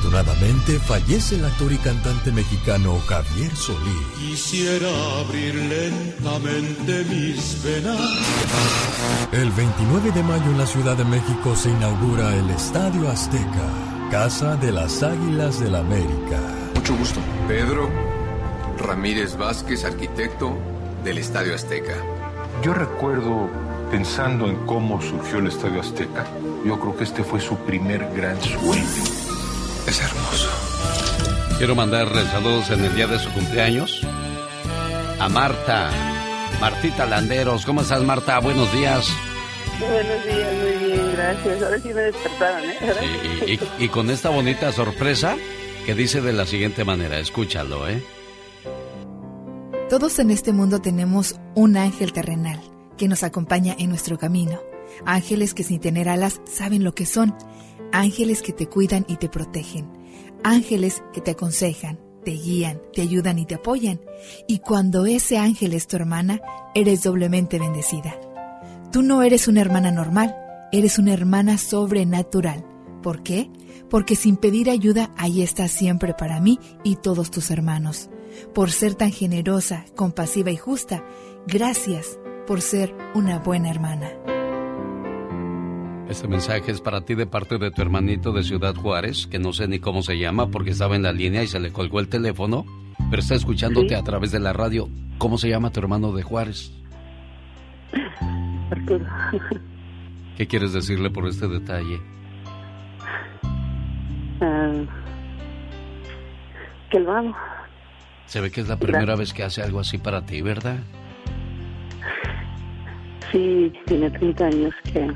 Desafortunadamente 0.07 0.79
fallece 0.79 1.35
el 1.35 1.45
actor 1.45 1.71
y 1.73 1.77
cantante 1.77 2.31
mexicano 2.31 2.97
Javier 3.07 3.53
Solís. 3.55 4.07
Quisiera 4.17 4.87
abrir 5.19 5.53
lentamente 5.55 7.03
mis 7.09 7.61
venas. 7.61 7.99
El 9.33 9.51
29 9.51 10.11
de 10.11 10.23
mayo 10.23 10.45
en 10.45 10.59
la 10.59 10.65
Ciudad 10.65 10.95
de 10.95 11.03
México 11.03 11.55
se 11.57 11.69
inaugura 11.69 12.33
el 12.35 12.49
Estadio 12.51 13.09
Azteca, 13.09 14.09
Casa 14.09 14.55
de 14.55 14.71
las 14.71 15.03
Águilas 15.03 15.59
del 15.59 15.75
América. 15.75 16.39
Mucho 16.75 16.95
gusto. 16.95 17.19
Pedro 17.49 17.89
Ramírez 18.77 19.35
Vázquez, 19.35 19.83
arquitecto 19.83 20.57
del 21.03 21.17
Estadio 21.17 21.53
Azteca. 21.53 21.95
Yo 22.63 22.73
recuerdo 22.73 23.49
pensando 23.91 24.47
en 24.47 24.55
cómo 24.65 25.01
surgió 25.01 25.39
el 25.39 25.47
Estadio 25.47 25.81
Azteca. 25.81 26.25
Yo 26.65 26.79
creo 26.79 26.95
que 26.95 27.03
este 27.03 27.25
fue 27.25 27.41
su 27.41 27.57
primer 27.57 28.09
gran 28.15 28.41
sueño. 28.41 29.16
Es 29.87 30.01
hermoso. 30.01 30.49
Quiero 31.57 31.73
mandarle 31.73 32.25
saludos 32.25 32.69
en 32.71 32.83
el 32.83 32.93
día 32.93 33.07
de 33.07 33.19
su 33.19 33.31
cumpleaños 33.31 34.01
a 35.17 35.29
Marta. 35.29 35.89
Martita 36.59 37.05
Landeros, 37.05 37.65
¿cómo 37.65 37.81
estás 37.81 38.03
Marta? 38.03 38.39
Buenos 38.39 38.71
días. 38.73 39.07
Buenos 39.79 40.25
días, 40.25 40.53
muy 40.55 40.87
bien, 40.87 41.11
gracias. 41.13 41.63
Ahora 41.63 41.79
sí 41.79 41.87
me 41.89 42.01
despertaron, 42.01 42.69
¿eh? 42.69 42.77
Y, 43.47 43.51
y, 43.53 43.59
y, 43.85 43.89
con 43.89 44.09
esta 44.09 44.29
bonita 44.29 44.71
sorpresa 44.71 45.37
que 45.85 45.95
dice 45.95 46.19
de 46.19 46.33
la 46.33 46.45
siguiente 46.45 46.83
manera, 46.83 47.19
escúchalo, 47.19 47.87
¿eh? 47.87 48.03
Todos 49.89 50.19
en 50.19 50.31
este 50.31 50.51
mundo 50.51 50.79
tenemos 50.81 51.35
un 51.55 51.77
ángel 51.77 52.11
terrenal 52.11 52.59
que 52.97 53.07
nos 53.07 53.23
acompaña 53.23 53.75
en 53.79 53.89
nuestro 53.89 54.17
camino. 54.17 54.59
Ángeles 55.05 55.53
que 55.53 55.63
sin 55.63 55.79
tener 55.79 56.09
alas 56.09 56.41
saben 56.45 56.83
lo 56.83 56.93
que 56.93 57.05
son. 57.05 57.35
Ángeles 57.91 58.41
que 58.41 58.53
te 58.53 58.67
cuidan 58.67 59.05
y 59.07 59.17
te 59.17 59.29
protegen. 59.29 59.89
Ángeles 60.43 61.03
que 61.13 61.21
te 61.21 61.31
aconsejan, 61.31 61.99
te 62.23 62.31
guían, 62.31 62.81
te 62.93 63.01
ayudan 63.01 63.39
y 63.39 63.45
te 63.45 63.55
apoyan. 63.55 64.01
Y 64.47 64.59
cuando 64.59 65.05
ese 65.05 65.37
ángel 65.37 65.73
es 65.73 65.87
tu 65.87 65.95
hermana, 65.95 66.41
eres 66.75 67.03
doblemente 67.03 67.59
bendecida. 67.59 68.19
Tú 68.91 69.01
no 69.01 69.21
eres 69.23 69.47
una 69.47 69.61
hermana 69.61 69.91
normal, 69.91 70.35
eres 70.71 70.99
una 70.99 71.13
hermana 71.13 71.57
sobrenatural. 71.57 72.65
¿Por 73.01 73.23
qué? 73.23 73.49
Porque 73.89 74.15
sin 74.15 74.37
pedir 74.37 74.69
ayuda, 74.69 75.13
ahí 75.17 75.41
estás 75.41 75.71
siempre 75.71 76.13
para 76.13 76.39
mí 76.39 76.59
y 76.83 76.97
todos 76.97 77.31
tus 77.31 77.51
hermanos. 77.51 78.09
Por 78.53 78.71
ser 78.71 78.95
tan 78.95 79.11
generosa, 79.11 79.85
compasiva 79.95 80.51
y 80.51 80.57
justa, 80.57 81.03
gracias 81.47 82.19
por 82.45 82.61
ser 82.61 82.95
una 83.13 83.39
buena 83.39 83.69
hermana. 83.69 84.11
Este 86.09 86.27
mensaje 86.27 86.71
es 86.71 86.79
para 86.81 87.01
ti 87.01 87.15
de 87.15 87.27
parte 87.27 87.57
de 87.57 87.69
tu 87.69 87.81
hermanito 87.81 88.31
de 88.31 88.43
Ciudad 88.43 88.73
Juárez, 88.75 89.27
que 89.27 89.39
no 89.39 89.51
sé 89.51 89.67
ni 89.67 89.79
cómo 89.79 90.01
se 90.01 90.17
llama 90.17 90.47
porque 90.49 90.69
estaba 90.71 90.95
en 90.95 91.03
la 91.03 91.11
línea 91.11 91.43
y 91.43 91.47
se 91.47 91.59
le 91.59 91.71
colgó 91.71 91.99
el 91.99 92.07
teléfono, 92.07 92.65
pero 93.09 93.21
está 93.21 93.35
escuchándote 93.35 93.89
Sí. 93.89 93.95
a 93.95 94.03
través 94.03 94.31
de 94.31 94.39
la 94.39 94.53
radio. 94.53 94.87
¿Cómo 95.17 95.37
se 95.37 95.49
llama 95.49 95.71
tu 95.71 95.79
hermano 95.81 96.13
de 96.13 96.23
Juárez? 96.23 96.71
Arturo. 98.71 99.05
¿Qué 100.37 100.47
quieres 100.47 100.71
decirle 100.73 101.09
por 101.09 101.27
este 101.27 101.47
detalle? 101.47 101.99
Ah, 104.39 104.71
que 106.89 106.99
lo 106.99 107.11
amo. 107.11 107.35
Se 108.27 108.39
ve 108.39 108.49
que 108.51 108.61
es 108.61 108.67
la 108.69 108.77
primera 108.77 109.15
vez 109.15 109.33
que 109.33 109.43
hace 109.43 109.61
algo 109.61 109.79
así 109.79 109.97
para 109.97 110.25
ti, 110.25 110.41
¿verdad? 110.41 110.77
Sí, 113.31 113.73
tiene 113.85 114.09
30 114.09 114.45
años 114.45 114.73
que, 114.85 115.07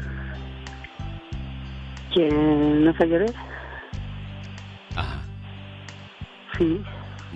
que 2.14 2.30
no 2.30 2.94
salió 2.98 3.20
de 3.20 3.26
él. 3.26 3.34
Ajá. 4.96 5.22
Sí. 6.58 6.82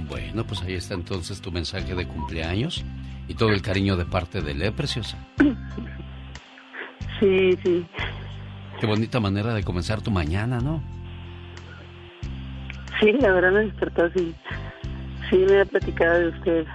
Bueno, 0.10 0.44
pues 0.44 0.62
ahí 0.64 0.74
está 0.74 0.94
entonces 0.94 1.42
tu 1.42 1.52
mensaje 1.52 1.96
de 1.96 2.06
cumpleaños 2.08 2.84
y 3.28 3.34
todo 3.34 3.50
el 3.50 3.62
cariño 3.62 3.96
de 3.96 4.06
parte 4.06 4.42
de 4.42 4.52
él, 4.52 4.62
¿eh, 4.62 4.72
preciosa? 4.72 5.18
Sí, 7.20 7.58
sí. 7.64 7.86
Qué 8.80 8.86
bonita 8.88 9.20
manera 9.22 9.54
de 9.54 9.64
comenzar 9.64 10.02
tu 10.02 10.12
mañana, 10.12 10.60
¿no? 10.60 10.84
Sí, 13.00 13.12
la 13.20 13.32
verdad 13.32 13.52
me 13.54 13.60
despertó 13.62 14.04
así. 14.06 14.36
Sí, 15.30 15.38
me 15.50 15.62
ha 15.62 15.66
platicado 15.66 16.20
de 16.20 16.28
usted. 16.30 16.66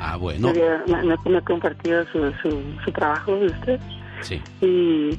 Ah, 0.00 0.16
bueno. 0.16 0.52
Me, 0.52 0.94
me- 1.04 1.16
me- 1.30 1.38
ha 1.38 1.40
compartido 1.42 2.04
su, 2.06 2.32
su, 2.42 2.62
su 2.84 2.92
trabajo 2.92 3.36
de 3.36 3.46
usted. 3.46 3.80
Sí. 4.22 4.40
Y 4.62 5.10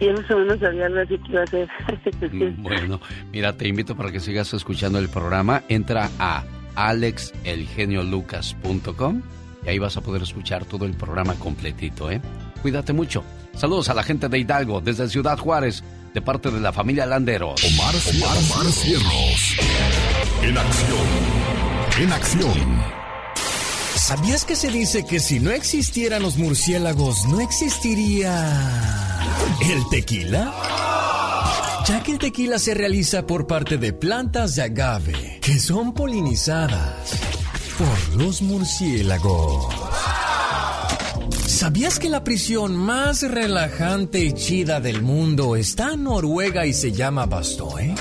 yo 0.00 0.14
más 0.14 0.30
o 0.30 0.38
menos 0.38 0.58
sabía 0.60 0.86
así 0.86 1.18
que 1.18 1.32
iba 1.32 1.40
a 1.40 1.44
hacer. 1.44 1.68
Sí. 2.30 2.54
Bueno, 2.58 3.00
mira, 3.32 3.56
te 3.56 3.66
invito 3.68 3.96
para 3.96 4.10
que 4.10 4.18
sigas 4.20 4.52
escuchando 4.54 4.98
el 4.98 5.08
programa. 5.08 5.62
Entra 5.68 6.10
a 6.18 6.44
alexelgeniolucas.com 6.74 9.22
y 9.64 9.68
ahí 9.68 9.78
vas 9.78 9.96
a 9.96 10.00
poder 10.00 10.22
escuchar 10.22 10.64
todo 10.64 10.86
el 10.86 10.94
programa 10.94 11.34
completito, 11.34 12.10
¿eh? 12.10 12.20
Cuídate 12.62 12.92
mucho. 12.92 13.22
Saludos 13.54 13.88
a 13.88 13.94
la 13.94 14.02
gente 14.02 14.28
de 14.28 14.38
Hidalgo, 14.38 14.80
desde 14.80 15.08
Ciudad 15.08 15.38
Juárez, 15.38 15.84
de 16.14 16.22
parte 16.22 16.50
de 16.50 16.60
la 16.60 16.72
familia 16.72 17.06
Landeros. 17.06 17.62
Omar, 17.64 17.94
Omar 17.94 18.72
Cierros. 18.72 19.56
En 20.42 20.56
acción. 20.56 21.06
En 22.00 22.12
acción. 22.12 23.09
¿Sabías 24.10 24.44
que 24.44 24.56
se 24.56 24.72
dice 24.72 25.06
que 25.06 25.20
si 25.20 25.38
no 25.38 25.52
existieran 25.52 26.20
los 26.20 26.36
murciélagos, 26.36 27.26
no 27.26 27.38
existiría 27.38 28.44
el 29.60 29.88
tequila? 29.88 30.52
Ya 31.86 32.02
que 32.02 32.10
el 32.10 32.18
tequila 32.18 32.58
se 32.58 32.74
realiza 32.74 33.24
por 33.24 33.46
parte 33.46 33.78
de 33.78 33.92
plantas 33.92 34.56
de 34.56 34.62
agave, 34.62 35.38
que 35.40 35.60
son 35.60 35.94
polinizadas 35.94 37.12
por 37.78 38.20
los 38.20 38.42
murciélagos. 38.42 39.72
¿Sabías 41.46 42.00
que 42.00 42.10
la 42.10 42.24
prisión 42.24 42.74
más 42.74 43.22
relajante 43.22 44.24
y 44.24 44.32
chida 44.32 44.80
del 44.80 45.02
mundo 45.02 45.54
está 45.54 45.92
en 45.92 46.02
Noruega 46.02 46.66
y 46.66 46.72
se 46.72 46.90
llama 46.90 47.26
Bastoe? 47.26 47.94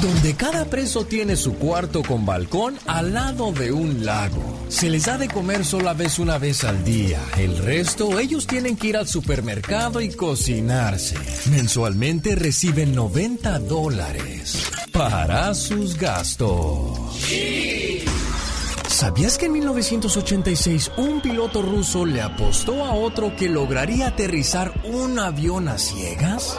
Donde 0.00 0.34
cada 0.34 0.64
preso 0.66 1.04
tiene 1.04 1.36
su 1.36 1.54
cuarto 1.54 2.02
con 2.02 2.26
balcón 2.26 2.78
al 2.86 3.14
lado 3.14 3.52
de 3.52 3.72
un 3.72 4.04
lago. 4.04 4.58
se 4.68 4.88
les 4.88 5.04
da 5.06 5.18
de 5.18 5.28
comer 5.28 5.64
sola 5.64 5.92
vez 5.92 6.18
una 6.18 6.38
vez 6.38 6.64
al 6.64 6.84
día. 6.84 7.20
El 7.38 7.58
resto, 7.58 8.18
ellos 8.18 8.46
tienen 8.46 8.76
que 8.76 8.88
ir 8.88 8.96
al 8.96 9.06
supermercado 9.06 10.00
y 10.00 10.10
cocinarse. 10.10 11.16
Mensualmente 11.50 12.34
reciben 12.34 12.94
90 12.94 13.58
dólares 13.60 14.70
para 14.92 15.54
sus 15.54 15.96
gastos. 15.96 16.98
¿Sabías 18.92 19.38
que 19.38 19.46
en 19.46 19.52
1986 19.52 20.92
un 20.98 21.22
piloto 21.22 21.62
ruso 21.62 22.04
le 22.04 22.20
apostó 22.20 22.84
a 22.84 22.92
otro 22.92 23.34
que 23.34 23.48
lograría 23.48 24.08
aterrizar 24.08 24.70
un 24.84 25.18
avión 25.18 25.68
a 25.68 25.78
ciegas? 25.78 26.58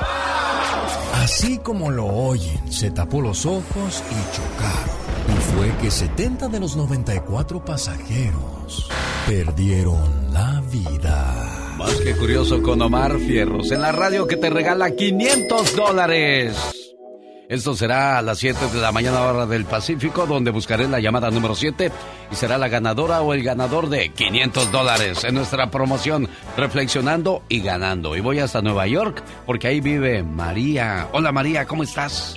Así 1.14 1.60
como 1.60 1.92
lo 1.92 2.08
oyen, 2.08 2.72
se 2.72 2.90
tapó 2.90 3.22
los 3.22 3.46
ojos 3.46 4.04
y 4.10 4.36
chocaron. 4.36 4.96
Y 5.30 5.42
fue 5.54 5.78
que 5.78 5.92
70 5.92 6.48
de 6.48 6.60
los 6.60 6.76
94 6.76 7.64
pasajeros 7.64 8.90
perdieron 9.28 10.34
la 10.34 10.62
vida. 10.72 11.76
Más 11.78 11.94
que 11.98 12.16
curioso 12.16 12.64
con 12.64 12.82
Omar 12.82 13.20
Fierros 13.20 13.72
en 13.72 13.82
la 13.82 13.92
radio 13.92 14.26
que 14.28 14.38
te 14.38 14.50
regala 14.50 14.96
500 14.96 15.76
dólares. 15.76 16.83
Esto 17.50 17.76
será 17.76 18.18
a 18.18 18.22
las 18.22 18.40
7 18.40 18.68
de 18.74 18.82
la 18.82 18.92
mañana 18.92 19.22
hora 19.22 19.46
del 19.46 19.66
Pacífico, 19.66 20.26
donde 20.26 20.52
buscaré 20.52 20.88
la 20.88 21.00
llamada 21.00 21.30
número 21.30 21.56
7 21.56 21.92
y 22.32 22.36
será 22.36 22.58
la 22.58 22.70
ganadora 22.70 23.22
o 23.22 23.34
el 23.34 23.44
ganador 23.44 23.90
de 23.90 24.10
500 24.10 24.72
dólares 24.72 25.24
en 25.24 25.36
nuestra 25.36 25.70
promoción 25.70 26.30
Reflexionando 26.58 27.44
y 27.50 27.62
Ganando. 27.62 28.16
Y 28.16 28.22
voy 28.22 28.40
hasta 28.40 28.62
Nueva 28.62 28.88
York 28.88 29.22
porque 29.46 29.68
ahí 29.68 29.82
vive 29.82 30.24
María. 30.24 31.10
Hola 31.12 31.32
María, 31.32 31.66
¿cómo 31.66 31.84
estás? 31.84 32.36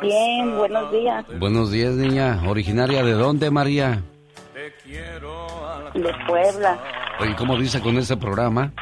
Bien, 0.00 0.56
buenos 0.56 0.92
días. 0.92 1.24
Buenos 1.38 1.70
días, 1.72 1.94
niña. 1.94 2.40
¿Originaria 2.46 3.02
de 3.02 3.12
dónde, 3.12 3.50
María? 3.50 4.02
De 5.94 6.14
Puebla. 6.26 6.78
Oye, 7.20 7.34
¿cómo 7.36 7.56
dice 7.56 7.80
con 7.80 7.96
ese 7.96 8.16
programa? 8.16 8.72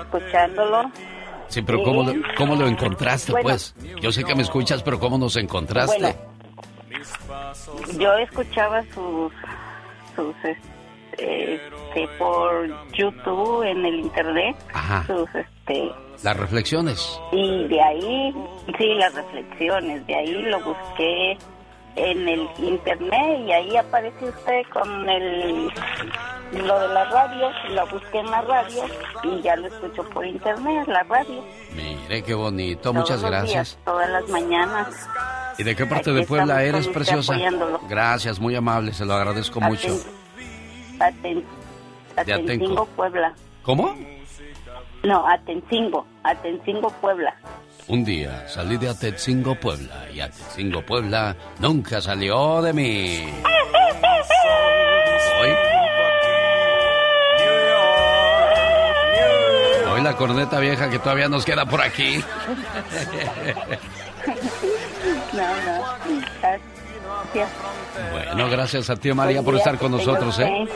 Escuchándolo. 0.00 0.90
Sí, 1.48 1.62
pero 1.62 1.82
¿cómo, 1.82 2.02
lo, 2.02 2.14
cómo 2.36 2.56
lo 2.56 2.66
encontraste, 2.66 3.34
pues? 3.42 3.74
Yo 4.00 4.10
sé 4.10 4.24
que 4.24 4.34
me 4.34 4.42
escuchas, 4.42 4.82
pero 4.82 4.98
¿cómo 4.98 5.18
nos 5.18 5.36
encontraste? 5.36 5.98
Bueno, 5.98 6.32
yo 7.98 8.14
escuchaba 8.16 8.82
sus, 8.94 9.32
sus 10.16 10.34
este, 11.18 12.08
por 12.18 12.92
YouTube, 12.92 13.62
en 13.64 13.84
el 13.84 14.00
internet, 14.00 14.56
Ajá. 14.72 15.04
sus, 15.06 15.28
este... 15.34 15.90
Las 16.22 16.36
reflexiones. 16.36 17.20
Y 17.32 17.66
de 17.68 17.82
ahí, 17.82 18.34
sí, 18.78 18.94
las 18.94 19.14
reflexiones, 19.14 20.06
de 20.06 20.14
ahí 20.14 20.42
lo 20.42 20.60
busqué 20.60 21.36
en 21.96 22.28
el 22.28 22.48
internet 22.58 23.40
y 23.46 23.52
ahí 23.52 23.76
aparece 23.76 24.24
usted 24.28 24.62
con 24.72 25.08
el 25.08 25.70
lo 26.52 26.80
de 26.80 26.88
la 26.88 27.04
radio, 27.06 27.50
la 27.70 27.84
busqué 27.84 28.18
en 28.18 28.30
la 28.30 28.42
radio 28.42 28.84
y 29.22 29.40
ya 29.40 29.56
lo 29.56 29.68
escucho 29.68 30.02
por 30.10 30.26
internet, 30.26 30.86
la 30.86 31.02
radio. 31.04 31.42
Mire 31.74 32.22
qué 32.22 32.34
bonito, 32.34 32.92
muchas 32.92 33.22
gracias. 33.22 33.78
todas 33.84 34.10
las 34.10 34.28
mañanas. 34.28 35.08
¿Y 35.58 35.62
de 35.62 35.74
qué 35.74 35.86
parte 35.86 36.12
de 36.12 36.24
Puebla 36.26 36.62
eres, 36.62 36.88
preciosa? 36.88 37.36
Gracias, 37.88 38.38
muy 38.38 38.54
amable, 38.54 38.92
se 38.92 39.04
lo 39.04 39.14
agradezco 39.14 39.60
mucho. 39.60 39.88
Aten, 41.00 41.44
Atencingo, 42.16 42.86
Puebla. 42.96 43.34
¿Cómo? 43.62 43.94
No, 45.02 45.26
Atencingo, 45.26 46.06
Atencingo, 46.22 46.90
Puebla. 47.00 47.34
Un 47.88 48.04
día 48.04 48.46
salí 48.48 48.76
de 48.76 48.88
Atencingo, 48.88 49.54
Puebla, 49.56 50.06
y 50.12 50.20
Atencingo, 50.20 50.82
Puebla 50.86 51.36
nunca 51.58 52.00
salió 52.00 52.62
de 52.62 52.72
mí. 52.72 53.28
Hoy, 55.40 55.50
hoy 59.92 60.00
la 60.02 60.16
corneta 60.16 60.60
vieja 60.60 60.88
que 60.88 60.98
todavía 61.00 61.28
nos 61.28 61.44
queda 61.44 61.66
por 61.66 61.80
aquí. 61.82 62.22
Bueno, 68.12 68.48
gracias 68.48 68.90
a 68.90 68.96
ti, 68.96 69.12
María, 69.12 69.42
por 69.42 69.56
estar 69.56 69.76
con 69.78 69.90
nosotros, 69.90 70.38
¿eh? 70.38 70.68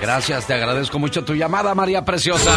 Gracias, 0.00 0.46
te 0.46 0.54
agradezco 0.54 0.98
mucho 0.98 1.24
tu 1.24 1.34
llamada, 1.34 1.74
María 1.74 2.04
Preciosa. 2.04 2.52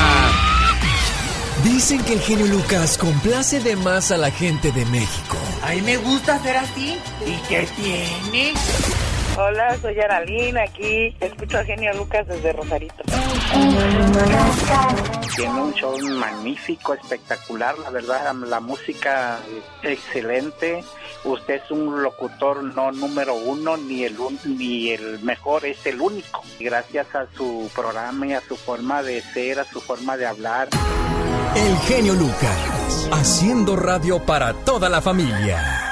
Dicen 1.64 2.04
que 2.06 2.14
el 2.14 2.20
genio 2.22 2.48
Lucas 2.48 2.98
complace 2.98 3.60
de 3.60 3.76
más 3.76 4.12
a 4.12 4.18
la 4.18 4.32
gente 4.32 4.72
de 4.72 4.84
México. 4.86 5.38
A 5.62 5.74
mí 5.74 5.82
me 5.84 5.98
gusta 5.98 6.40
ser 6.40 6.58
así. 6.58 6.98
¿Y 7.24 7.36
qué 7.48 7.68
tiene? 7.76 8.54
Hola, 9.38 9.78
soy 9.80 10.00
Aralina, 10.00 10.64
aquí 10.64 11.16
escucho 11.20 11.60
a 11.60 11.64
Genio 11.64 11.94
Lucas 11.94 12.28
desde 12.28 12.52
Rosarito. 12.52 13.04
Tiene 15.36 15.62
un 15.62 15.74
show 15.74 15.96
magnífico, 16.18 16.96
espectacular, 16.96 17.78
la 17.78 17.92
verdad, 17.92 18.34
la 18.34 18.60
música 18.60 19.40
excelente. 19.84 20.84
Usted 21.24 21.62
es 21.64 21.72
un 21.72 22.02
locutor 22.02 22.64
no 22.64 22.92
número 22.92 23.36
uno, 23.36 23.78
ni 23.78 24.04
el, 24.04 24.18
ni 24.46 24.90
el 24.90 25.20
mejor, 25.22 25.66
es 25.66 25.86
el 25.86 26.02
único. 26.02 26.44
Gracias 26.60 27.14
a 27.16 27.28
su 27.38 27.70
programa 27.76 28.26
y 28.28 28.34
a 28.34 28.42
su 28.42 28.58
forma 28.58 29.04
de 29.04 29.22
ser, 29.22 29.60
a 29.60 29.64
su 29.64 29.80
forma 29.80 30.18
de 30.18 30.26
hablar. 30.26 30.68
El 31.56 31.78
genio 31.80 32.14
Lucas, 32.14 33.10
haciendo 33.12 33.76
radio 33.76 34.20
para 34.20 34.54
toda 34.54 34.88
la 34.88 35.02
familia. 35.02 35.91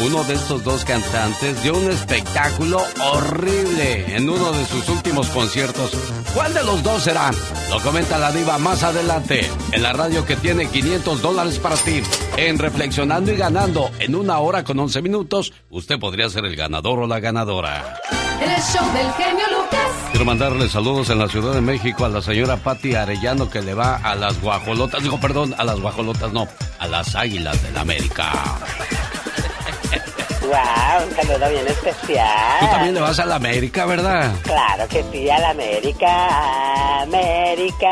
Uno 0.00 0.24
de 0.24 0.34
estos 0.34 0.64
dos 0.64 0.84
cantantes 0.84 1.62
dio 1.62 1.76
un 1.76 1.88
espectáculo 1.88 2.82
horrible 3.12 4.16
en 4.16 4.28
uno 4.28 4.50
de 4.50 4.64
sus 4.66 4.88
últimos 4.88 5.28
conciertos. 5.28 5.92
¿Cuál 6.34 6.52
de 6.52 6.64
los 6.64 6.82
dos 6.82 7.04
será? 7.04 7.30
Lo 7.70 7.80
comenta 7.80 8.18
la 8.18 8.32
diva 8.32 8.58
más 8.58 8.82
adelante 8.82 9.48
en 9.70 9.82
la 9.82 9.92
radio 9.92 10.24
que 10.24 10.34
tiene 10.34 10.66
500 10.66 11.22
dólares 11.22 11.60
para 11.60 11.76
ti. 11.76 12.02
En 12.36 12.58
Reflexionando 12.58 13.32
y 13.32 13.36
Ganando, 13.36 13.90
en 14.00 14.16
una 14.16 14.40
hora 14.40 14.64
con 14.64 14.78
11 14.80 15.00
minutos, 15.00 15.52
usted 15.70 15.98
podría 16.00 16.28
ser 16.28 16.44
el 16.44 16.56
ganador 16.56 16.98
o 16.98 17.06
la 17.06 17.20
ganadora. 17.20 18.00
El 18.40 18.50
show 18.62 18.84
del 18.92 19.12
genio 19.12 19.44
Lucas. 19.48 19.88
Quiero 20.10 20.24
mandarle 20.24 20.68
saludos 20.68 21.08
en 21.10 21.20
la 21.20 21.28
Ciudad 21.28 21.54
de 21.54 21.60
México 21.60 22.04
a 22.04 22.08
la 22.08 22.20
señora 22.20 22.56
Patti 22.56 22.96
Arellano 22.96 23.48
que 23.48 23.62
le 23.62 23.74
va 23.74 23.96
a 23.96 24.16
las 24.16 24.40
guajolotas. 24.40 25.04
Digo, 25.04 25.20
perdón, 25.20 25.54
a 25.56 25.62
las 25.62 25.78
guajolotas 25.78 26.32
no, 26.32 26.48
a 26.80 26.88
las 26.88 27.14
águilas 27.14 27.62
del 27.62 27.76
América. 27.78 28.32
Wow, 30.44 31.08
un 31.08 31.14
saludo 31.14 31.50
bien 31.50 31.66
especial. 31.66 32.60
Tú 32.60 32.66
también 32.66 32.94
le 32.94 33.00
vas 33.00 33.18
a 33.18 33.24
la 33.24 33.36
América, 33.36 33.86
¿verdad? 33.86 34.32
Claro 34.42 34.86
que 34.88 35.02
sí, 35.10 35.30
a 35.30 35.38
la 35.38 35.50
América, 35.50 37.02
América. 37.02 37.90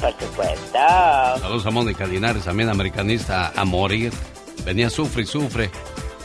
Por 0.00 0.12
supuesto. 0.12 0.78
Saludos 1.40 1.66
a 1.66 1.70
Mónica 1.70 2.06
Linares, 2.06 2.44
también 2.44 2.70
americanista 2.70 3.52
a 3.54 3.64
morir. 3.64 4.12
Venía 4.64 4.88
sufre 4.88 5.22
y 5.22 5.26
sufre. 5.26 5.70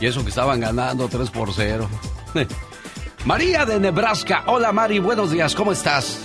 Y 0.00 0.06
eso 0.06 0.22
que 0.22 0.30
estaban 0.30 0.60
ganando 0.60 1.08
3 1.08 1.30
por 1.30 1.52
0. 1.52 1.88
María 3.26 3.64
de 3.66 3.78
Nebraska. 3.80 4.44
Hola 4.46 4.72
Mari, 4.72 4.98
buenos 4.98 5.30
días, 5.30 5.54
¿cómo 5.54 5.72
estás? 5.72 6.20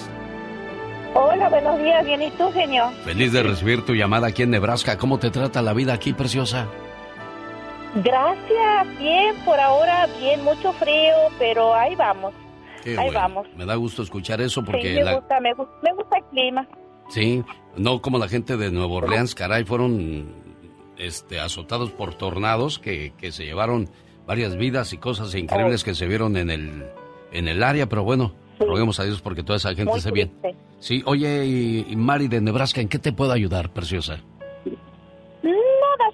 Hola, 1.13 1.49
buenos 1.49 1.79
días, 1.81 2.05
bien, 2.05 2.21
¿y 2.21 2.31
tú, 2.31 2.51
señor? 2.53 2.93
Feliz 3.03 3.33
de 3.33 3.43
recibir 3.43 3.83
tu 3.85 3.93
llamada 3.95 4.27
aquí 4.27 4.43
en 4.43 4.51
Nebraska. 4.51 4.97
¿Cómo 4.97 5.17
te 5.17 5.31
trata 5.31 5.61
la 5.61 5.73
vida 5.73 5.93
aquí, 5.93 6.13
preciosa? 6.13 6.67
Gracias, 7.95 8.99
bien, 8.99 9.35
por 9.45 9.59
ahora 9.59 10.07
bien, 10.19 10.43
mucho 10.43 10.71
frío, 10.73 11.15
pero 11.39 11.73
ahí 11.73 11.95
vamos. 11.95 12.33
Qué 12.83 12.91
ahí 12.91 13.05
bueno. 13.05 13.19
vamos. 13.19 13.47
Me 13.55 13.65
da 13.65 13.75
gusto 13.75 14.03
escuchar 14.03 14.41
eso 14.41 14.63
porque 14.63 14.89
sí, 14.89 14.95
me, 14.95 15.03
la- 15.03 15.15
gusta, 15.15 15.39
me, 15.39 15.53
gusta, 15.53 15.73
me 15.83 15.93
gusta 15.93 16.17
el 16.17 16.23
clima. 16.25 16.67
Sí, 17.09 17.43
no 17.75 18.01
como 18.01 18.19
la 18.19 18.27
gente 18.27 18.55
de 18.57 18.71
Nueva 18.71 18.93
Orleans, 18.93 19.33
caray, 19.33 19.63
fueron 19.65 20.33
este, 20.97 21.39
azotados 21.39 21.89
por 21.91 22.13
tornados 22.13 22.77
que, 22.77 23.13
que 23.17 23.31
se 23.31 23.43
llevaron 23.45 23.89
varias 24.27 24.55
vidas 24.55 24.93
y 24.93 24.97
cosas 24.97 25.33
increíbles 25.33 25.83
que 25.83 25.95
se 25.95 26.05
vieron 26.05 26.37
en 26.37 26.51
el, 26.51 26.85
en 27.31 27.47
el 27.47 27.63
área, 27.63 27.89
pero 27.89 28.03
bueno, 28.03 28.33
roguemos 28.59 28.99
a 28.99 29.03
Dios 29.05 29.21
porque 29.21 29.41
toda 29.43 29.57
esa 29.57 29.69
gente 29.69 29.85
Muy 29.85 29.97
esté 29.97 30.11
bien. 30.11 30.31
Sí, 30.79 31.01
oye, 31.07 31.45
y, 31.47 31.85
y 31.89 31.95
Mari 31.95 32.27
de 32.27 32.39
Nebraska, 32.39 32.79
¿en 32.79 32.87
qué 32.87 32.99
te 32.99 33.11
puedo 33.11 33.31
ayudar, 33.31 33.71
preciosa? 33.73 34.19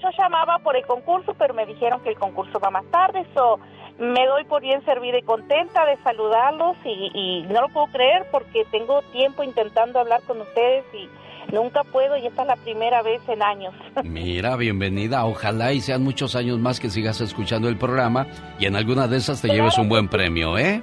Yo 0.02 0.10
llamaba 0.18 0.60
por 0.60 0.76
el 0.76 0.86
concurso, 0.86 1.34
pero 1.38 1.54
me 1.54 1.66
dijeron 1.66 2.02
que 2.02 2.10
el 2.10 2.18
concurso 2.18 2.60
va 2.60 2.70
más 2.70 2.86
tarde, 2.92 3.26
so 3.34 3.60
me 3.98 4.26
doy 4.26 4.44
por 4.44 4.62
bien 4.62 4.84
servida 4.84 5.18
y 5.18 5.22
contenta 5.22 5.86
de 5.86 5.98
saludarlos 6.04 6.76
y, 6.84 7.12
y 7.14 7.44
no 7.44 7.62
lo 7.62 7.70
puedo 7.70 7.88
creer 7.88 8.28
porque 8.32 8.66
tengo 8.72 9.02
tiempo 9.14 9.44
intentando 9.44 10.00
hablar 10.00 10.22
con 10.24 10.42
ustedes 10.42 10.84
y 10.94 11.10
nunca 11.54 11.84
puedo 11.84 12.18
y 12.18 12.26
esta 12.26 12.42
es 12.42 12.48
la 12.48 12.56
primera 12.58 13.02
vez 13.02 13.22
en 13.28 13.42
años. 13.42 13.74
Mira, 14.04 14.56
bienvenida, 14.56 15.26
ojalá 15.26 15.74
y 15.74 15.82
sean 15.82 16.04
muchos 16.04 16.36
años 16.36 16.60
más 16.60 16.80
que 16.80 16.90
sigas 16.90 17.22
escuchando 17.22 17.70
el 17.70 17.78
programa 17.78 18.28
y 18.60 18.66
en 18.66 18.76
alguna 18.76 19.08
de 19.08 19.18
esas 19.18 19.42
te 19.42 19.50
lleves 19.50 19.78
un 19.78 19.90
buen 19.90 20.08
premio, 20.08 20.58
¿eh? 20.58 20.82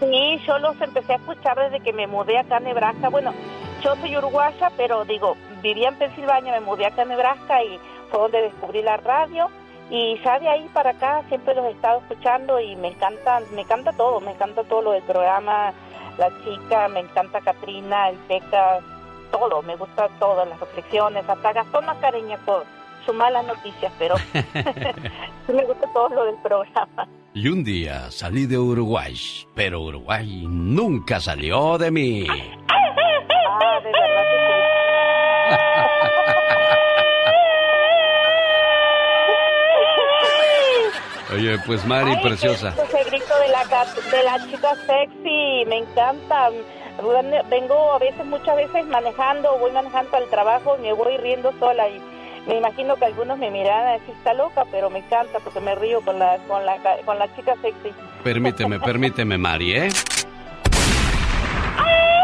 Sí, 0.00 0.38
yo 0.46 0.58
los 0.58 0.78
empecé 0.80 1.14
a 1.14 1.16
escuchar 1.16 1.58
desde 1.58 1.80
que 1.80 1.92
me 1.92 2.06
mudé 2.06 2.38
acá 2.38 2.58
a 2.58 2.60
Nebraska. 2.60 3.08
Bueno, 3.08 3.32
yo 3.82 3.96
soy 3.96 4.16
uruguaya, 4.16 4.70
pero 4.76 5.06
digo, 5.06 5.36
vivía 5.62 5.88
en 5.88 5.96
Pensilvania, 5.96 6.52
me 6.52 6.60
mudé 6.60 6.86
acá 6.86 7.02
a 7.02 7.06
Nebraska 7.06 7.64
y 7.64 7.80
fue 8.16 8.22
donde 8.22 8.42
descubrí 8.42 8.82
la 8.82 8.96
radio 8.96 9.48
y 9.90 10.18
ya 10.24 10.38
de 10.38 10.48
ahí 10.48 10.68
para 10.72 10.90
acá 10.90 11.22
siempre 11.28 11.54
los 11.54 11.66
he 11.66 11.70
estado 11.70 12.00
escuchando 12.00 12.58
y 12.58 12.74
me 12.76 12.88
encanta, 12.88 13.40
me 13.52 13.60
encanta 13.60 13.92
todo, 13.92 14.20
me 14.20 14.32
encanta 14.32 14.64
todo 14.64 14.82
lo 14.82 14.92
del 14.92 15.02
programa, 15.02 15.72
la 16.18 16.30
chica, 16.42 16.88
me 16.88 17.00
encanta 17.00 17.40
Katrina, 17.40 18.08
el 18.08 18.18
Teca, 18.26 18.80
todo, 19.30 19.62
me 19.62 19.76
gusta 19.76 20.08
todo, 20.18 20.44
las 20.46 20.58
reflexiones, 20.58 21.28
hasta 21.28 21.52
Gastón 21.52 21.84
Mascareña 21.84 22.38
por 22.38 22.64
sus 23.04 23.14
malas 23.14 23.46
noticias, 23.46 23.92
pero 23.98 24.14
me 25.48 25.64
gusta 25.64 25.86
todo 25.92 26.08
lo 26.08 26.24
del 26.24 26.36
programa. 26.36 27.08
Y 27.34 27.48
un 27.48 27.62
día 27.62 28.10
salí 28.10 28.46
de 28.46 28.56
Uruguay, 28.56 29.14
pero 29.54 29.82
Uruguay 29.82 30.46
nunca 30.48 31.20
salió 31.20 31.76
de 31.76 31.90
mí. 31.90 32.26
Ah, 33.58 33.80
de 33.80 33.90
verdad 33.90 34.26
Oye, 41.36 41.58
pues 41.66 41.84
Mari, 41.86 42.12
Ay, 42.16 42.22
preciosa. 42.22 42.68
Ese 42.70 43.04
grito 43.10 43.38
de 43.40 43.48
la, 43.48 43.64
gat- 43.64 43.94
de 44.10 44.22
la 44.24 44.46
chica 44.50 44.74
sexy, 44.86 45.64
me 45.66 45.78
encanta. 45.78 46.50
Vengo 47.50 47.92
a 47.92 47.98
veces, 47.98 48.24
muchas 48.24 48.56
veces 48.56 48.86
manejando, 48.86 49.58
voy 49.58 49.70
manejando 49.72 50.16
al 50.16 50.28
trabajo 50.30 50.76
y 50.78 50.82
me 50.82 50.92
voy 50.94 51.16
riendo 51.18 51.52
sola 51.58 51.86
y 51.88 52.00
me 52.48 52.56
imagino 52.56 52.96
que 52.96 53.04
algunos 53.04 53.36
me 53.38 53.50
mirarán 53.50 53.86
a 53.88 53.92
decir, 53.98 54.14
está 54.16 54.32
loca, 54.32 54.64
pero 54.70 54.88
me 54.88 55.00
encanta 55.00 55.38
porque 55.40 55.60
me 55.60 55.74
río 55.74 56.00
con 56.00 56.18
la, 56.18 56.38
con 56.48 56.64
la, 56.64 56.76
con 57.04 57.18
la 57.18 57.34
chica 57.36 57.54
sexy. 57.60 57.92
Permíteme, 58.24 58.80
permíteme, 58.80 59.36
Mari, 59.36 59.72
¿eh? 59.76 59.88
Ya, 61.86 62.15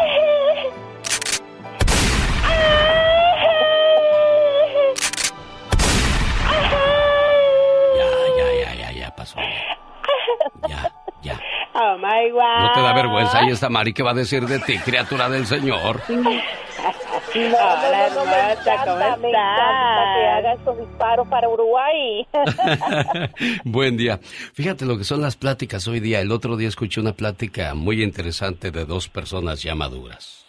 Oh 11.74 11.96
my 11.96 12.30
God. 12.30 12.60
¿No 12.60 12.72
te 12.72 12.80
da 12.82 12.92
vergüenza? 12.92 13.38
Ahí 13.38 13.48
está 13.48 13.70
Mari, 13.70 13.94
¿qué 13.94 14.02
va 14.02 14.10
a 14.10 14.14
decir 14.14 14.44
de 14.46 14.58
ti, 14.58 14.78
criatura 14.78 15.28
del 15.30 15.46
Señor? 15.46 16.02
Hola, 17.34 18.08
no, 18.10 18.24
no, 18.24 18.24
me 18.26 18.36
hermosa, 18.36 18.76
¿cómo 18.84 18.96
encanta, 18.96 19.16
me 19.16 19.28
encanta 19.30 20.14
que 20.14 20.20
estás? 20.20 20.36
haga 20.36 20.52
estos 20.54 20.78
disparos 20.78 21.28
para 21.28 21.48
Uruguay. 21.48 22.26
Buen 23.64 23.96
día. 23.96 24.18
Fíjate 24.52 24.84
lo 24.84 24.98
que 24.98 25.04
son 25.04 25.22
las 25.22 25.36
pláticas 25.36 25.88
hoy 25.88 26.00
día. 26.00 26.20
El 26.20 26.30
otro 26.30 26.56
día 26.56 26.68
escuché 26.68 27.00
una 27.00 27.12
plática 27.12 27.74
muy 27.74 28.02
interesante 28.02 28.70
de 28.70 28.84
dos 28.84 29.08
personas 29.08 29.62
ya 29.62 29.74
maduras. 29.74 30.44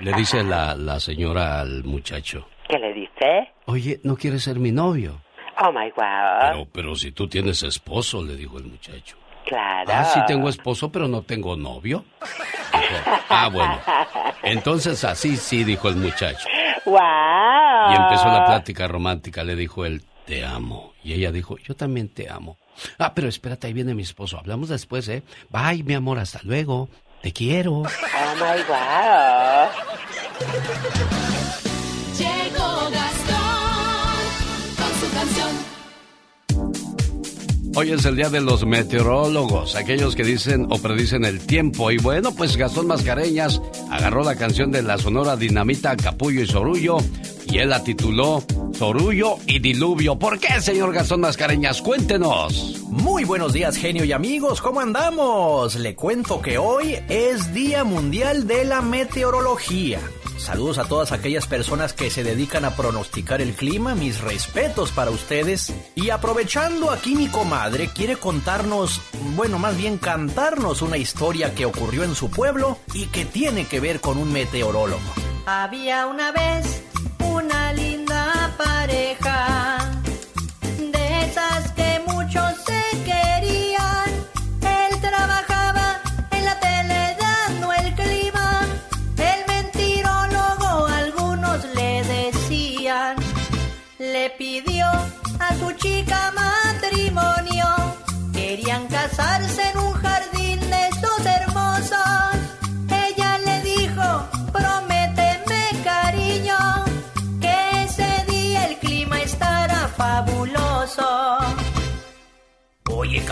Le 0.00 0.12
dice 0.14 0.42
la, 0.42 0.74
la 0.74 0.98
señora 0.98 1.60
al 1.60 1.84
muchacho, 1.84 2.48
¿Qué 2.68 2.78
le 2.78 2.92
dice? 2.92 3.52
oye, 3.66 4.00
¿no 4.02 4.16
quieres 4.16 4.42
ser 4.42 4.58
mi 4.58 4.72
novio? 4.72 5.20
Oh 5.60 5.72
my 5.72 5.90
God. 5.90 6.40
Pero, 6.40 6.68
pero 6.72 6.94
si 6.94 7.12
tú 7.12 7.28
tienes 7.28 7.62
esposo, 7.62 8.22
le 8.22 8.36
dijo 8.36 8.58
el 8.58 8.64
muchacho. 8.64 9.16
Claro. 9.46 9.90
Ah, 9.92 10.04
sí 10.04 10.20
tengo 10.26 10.48
esposo, 10.48 10.90
pero 10.90 11.08
no 11.08 11.22
tengo 11.22 11.56
novio. 11.56 12.04
Dijo, 12.72 12.94
ah, 13.28 13.48
bueno. 13.52 13.78
Entonces 14.42 15.04
así 15.04 15.36
sí, 15.36 15.64
dijo 15.64 15.88
el 15.88 15.96
muchacho. 15.96 16.46
Wow. 16.84 16.98
Y 17.90 17.94
empezó 17.96 18.26
la 18.26 18.44
plática 18.46 18.86
romántica, 18.88 19.44
le 19.44 19.56
dijo 19.56 19.84
él, 19.84 20.02
te 20.26 20.44
amo. 20.44 20.92
Y 21.02 21.14
ella 21.14 21.32
dijo, 21.32 21.58
yo 21.58 21.74
también 21.74 22.08
te 22.08 22.30
amo. 22.30 22.56
Ah, 22.98 23.12
pero 23.14 23.28
espérate, 23.28 23.66
ahí 23.66 23.72
viene 23.72 23.94
mi 23.94 24.02
esposo. 24.02 24.38
Hablamos 24.38 24.68
después, 24.68 25.08
¿eh? 25.08 25.22
Bye, 25.50 25.82
mi 25.82 25.94
amor, 25.94 26.18
hasta 26.18 26.40
luego. 26.42 26.88
Te 27.20 27.32
quiero. 27.32 27.82
Oh 27.82 27.84
my 28.36 28.62
God. 28.68 29.68
Hoy 37.74 37.90
es 37.90 38.04
el 38.04 38.16
día 38.16 38.28
de 38.28 38.42
los 38.42 38.66
meteorólogos, 38.66 39.76
aquellos 39.76 40.14
que 40.14 40.24
dicen 40.24 40.66
o 40.70 40.78
predicen 40.78 41.24
el 41.24 41.40
tiempo. 41.40 41.90
Y 41.90 41.96
bueno, 41.96 42.34
pues 42.34 42.56
Gastón 42.56 42.86
Mascareñas 42.86 43.62
agarró 43.90 44.22
la 44.22 44.36
canción 44.36 44.70
de 44.70 44.82
la 44.82 44.98
sonora 44.98 45.36
Dinamita, 45.36 45.96
Capullo 45.96 46.42
y 46.42 46.46
Sorullo 46.46 46.98
y 47.46 47.58
él 47.58 47.70
la 47.70 47.82
tituló 47.82 48.42
Sorullo 48.74 49.36
y 49.46 49.58
Diluvio. 49.58 50.18
¿Por 50.18 50.38
qué, 50.38 50.60
señor 50.60 50.92
Gastón 50.92 51.20
Mascareñas? 51.20 51.80
Cuéntenos. 51.80 52.82
Muy 52.88 53.24
buenos 53.24 53.54
días, 53.54 53.76
genio 53.76 54.04
y 54.04 54.12
amigos, 54.12 54.60
¿cómo 54.60 54.80
andamos? 54.80 55.76
Le 55.76 55.94
cuento 55.94 56.42
que 56.42 56.58
hoy 56.58 56.98
es 57.08 57.54
Día 57.54 57.84
Mundial 57.84 58.46
de 58.46 58.64
la 58.66 58.82
Meteorología. 58.82 59.98
Saludos 60.42 60.78
a 60.78 60.84
todas 60.86 61.12
aquellas 61.12 61.46
personas 61.46 61.92
que 61.92 62.10
se 62.10 62.24
dedican 62.24 62.64
a 62.64 62.74
pronosticar 62.74 63.40
el 63.40 63.54
clima, 63.54 63.94
mis 63.94 64.20
respetos 64.20 64.90
para 64.90 65.12
ustedes. 65.12 65.72
Y 65.94 66.10
aprovechando 66.10 66.90
aquí 66.90 67.14
mi 67.14 67.28
comadre 67.28 67.90
quiere 67.94 68.16
contarnos, 68.16 69.00
bueno, 69.36 69.60
más 69.60 69.76
bien 69.76 69.98
cantarnos 69.98 70.82
una 70.82 70.96
historia 70.96 71.54
que 71.54 71.64
ocurrió 71.64 72.02
en 72.02 72.16
su 72.16 72.28
pueblo 72.28 72.76
y 72.92 73.06
que 73.06 73.24
tiene 73.24 73.66
que 73.66 73.78
ver 73.78 74.00
con 74.00 74.18
un 74.18 74.32
meteorólogo. 74.32 75.00
Había 75.46 76.08
una 76.08 76.32
vez 76.32 76.82
una 77.20 77.72
linda 77.72 78.52
pareja, 78.58 79.46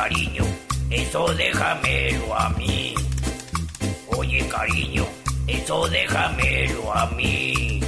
cariño, 0.02 0.44
eso 0.88 1.26
déjamelo 1.34 2.34
a 2.34 2.48
mí. 2.50 2.94
Oye, 4.16 4.48
cariño, 4.48 5.04
eso 5.46 5.88
déjamelo 5.88 6.94
a 6.94 7.04
mí. 7.08 7.80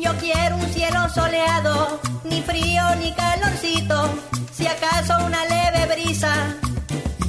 Yo 0.00 0.12
quiero 0.20 0.56
un 0.56 0.68
cielo 0.72 1.08
soleado, 1.08 2.00
ni 2.22 2.40
frío 2.42 2.84
ni 3.00 3.12
calorcito, 3.14 4.08
si 4.52 4.64
acaso 4.68 5.14
una 5.26 5.44
leve 5.46 5.92
brisa, 5.92 6.54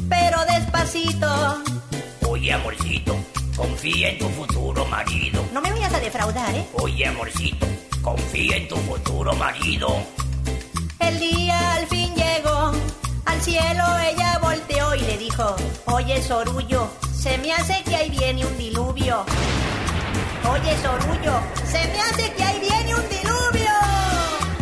pero 0.07 0.37
despacito. 0.45 1.63
Oye, 2.29 2.53
amorcito, 2.53 3.15
confía 3.55 4.09
en 4.09 4.19
tu 4.19 4.29
futuro 4.29 4.85
marido. 4.85 5.43
No 5.51 5.61
me 5.61 5.71
vayas 5.71 5.93
a 5.95 5.99
defraudar, 5.99 6.53
¿eh? 6.53 6.63
Oye, 6.73 7.07
amorcito, 7.07 7.65
confía 8.03 8.57
en 8.57 8.67
tu 8.67 8.75
futuro 8.75 9.33
marido. 9.33 9.87
El 10.99 11.19
día 11.19 11.73
al 11.73 11.87
fin 11.87 12.13
llegó, 12.13 12.71
al 13.27 13.41
cielo 13.41 13.83
ella 14.09 14.39
volteó 14.41 14.95
y 14.95 15.01
le 15.01 15.17
dijo, 15.17 15.55
oye 15.85 16.21
Sorullo, 16.23 16.89
se 17.13 17.37
me 17.37 17.53
hace 17.53 17.83
que 17.83 17.95
ahí 17.95 18.09
viene 18.09 18.45
un 18.45 18.57
diluvio. 18.57 19.25
Oye 20.49 20.77
Sorullo, 20.81 21.41
se 21.65 21.87
me 21.89 21.99
hace 21.99 22.31
que 22.33 22.43
ahí 22.43 22.59
viene 22.59 22.95
un 22.95 23.09
diluvio. 23.09 23.73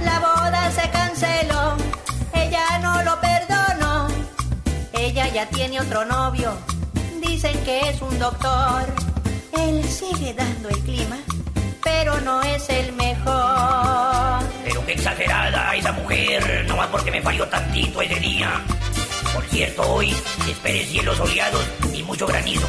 La 0.03 0.19
boda 0.19 0.71
se 0.71 0.89
canceló, 0.89 1.75
ella 2.33 2.79
no 2.81 3.03
lo 3.03 3.21
perdonó. 3.21 4.07
Ella 4.93 5.27
ya 5.27 5.47
tiene 5.47 5.79
otro 5.79 6.03
novio, 6.05 6.53
dicen 7.21 7.57
que 7.63 7.89
es 7.89 8.01
un 8.01 8.17
doctor. 8.17 8.85
Él 9.53 9.83
sigue 9.83 10.33
dando 10.33 10.69
el 10.69 10.79
clima, 10.79 11.17
pero 11.85 12.19
no 12.21 12.41
es 12.41 12.67
el 12.69 12.91
mejor. 12.93 14.43
Pero 14.65 14.85
qué 14.85 14.93
exagerada 14.93 15.75
esa 15.75 15.91
mujer, 15.93 16.65
nomás 16.67 16.87
porque 16.87 17.11
me 17.11 17.21
falló 17.21 17.47
tantito 17.47 18.01
ese 18.01 18.19
día. 18.19 18.61
Por 19.33 19.45
cierto, 19.45 19.81
hoy 19.83 20.15
espere 20.49 20.85
cielos 20.85 21.15
soleados 21.17 21.63
y 21.93 22.03
mucho 22.03 22.25
granizo. 22.25 22.67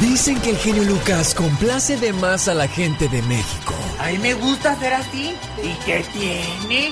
Dicen 0.00 0.40
que 0.40 0.50
el 0.50 0.58
genio 0.58 0.82
Lucas 0.84 1.34
complace 1.34 1.96
de 1.96 2.12
más 2.12 2.48
a 2.48 2.54
la 2.54 2.68
gente 2.68 3.08
de 3.08 3.22
México. 3.22 3.74
A 4.00 4.08
mí 4.08 4.18
me 4.18 4.34
gusta 4.34 4.76
ser 4.76 4.94
así. 4.94 5.34
¿Y 5.62 5.72
qué 5.84 6.04
tiene? 6.12 6.90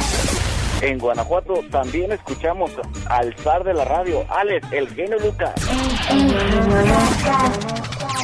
En 0.82 0.98
Guanajuato 0.98 1.54
también 1.70 2.10
escuchamos 2.10 2.72
al 3.08 3.34
zar 3.36 3.62
de 3.62 3.72
la 3.72 3.84
radio, 3.84 4.24
Alex, 4.28 4.66
el 4.72 4.88
genio 4.88 5.16
Lucas. 5.20 5.54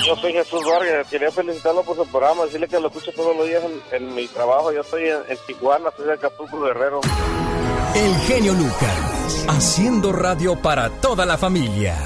Yo 0.05 0.16
soy 0.16 0.33
Jesús 0.33 0.61
Vargas, 0.66 1.07
quería 1.09 1.31
felicitarlo 1.31 1.83
por 1.85 1.94
su 1.94 2.05
programa, 2.07 2.44
decirle 2.47 2.66
que 2.66 2.81
lo 2.81 2.88
escucho 2.88 3.12
todos 3.12 3.37
los 3.37 3.47
días 3.47 3.62
en, 3.62 4.03
en 4.03 4.14
mi 4.14 4.27
trabajo. 4.27 4.73
Yo 4.73 4.81
estoy 4.81 5.05
en, 5.05 5.18
en 5.29 5.38
Tijuana, 5.47 5.90
soy 5.97 6.07
de 6.07 6.12
Acapulco 6.14 6.61
Guerrero. 6.61 7.01
El 7.94 8.14
genio 8.27 8.53
Lucas, 8.55 9.47
haciendo 9.49 10.12
radio 10.12 10.61
para 10.61 10.90
toda 10.90 11.25
la 11.25 11.38
familia. 11.38 11.97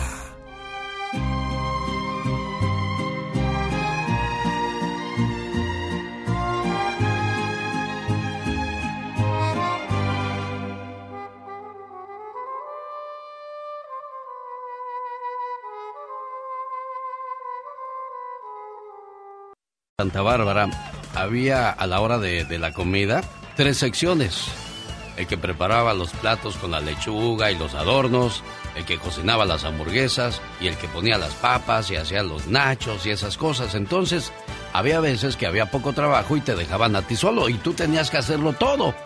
Santa 20.02 20.20
Bárbara 20.20 20.68
había 21.14 21.70
a 21.70 21.86
la 21.86 22.00
hora 22.00 22.18
de, 22.18 22.58
la 22.58 22.72
comida 22.72 23.22
tres 23.54 23.78
secciones. 23.78 24.48
El 25.16 25.28
que 25.28 25.38
preparaba 25.38 25.94
los 25.94 26.10
platos 26.10 26.56
con 26.56 26.72
la 26.72 26.80
lechuga 26.80 27.52
y 27.52 27.56
los 27.56 27.74
adornos, 27.74 28.42
el 28.74 28.84
que 28.84 28.98
cocinaba 28.98 29.44
las 29.44 29.62
hamburguesas 29.62 30.42
y 30.60 30.66
el 30.66 30.76
que 30.76 30.88
ponía 30.88 31.18
las 31.18 31.34
papas 31.34 31.88
y 31.92 31.94
hacía 31.94 32.24
los 32.24 32.48
nachos 32.48 33.06
y 33.06 33.10
esas 33.10 33.36
cosas. 33.36 33.76
Entonces, 33.76 34.32
había 34.72 34.98
veces 34.98 35.36
que 35.36 35.46
había 35.46 35.70
poco 35.70 35.92
trabajo 35.92 36.36
y 36.36 36.40
te 36.40 36.56
dejaban 36.56 36.96
a 36.96 37.02
ti 37.02 37.14
solo 37.14 37.48
y 37.48 37.54
tú 37.54 37.72
tenías 37.72 38.10
que 38.10 38.16
hacerlo 38.16 38.54
todo. 38.54 38.96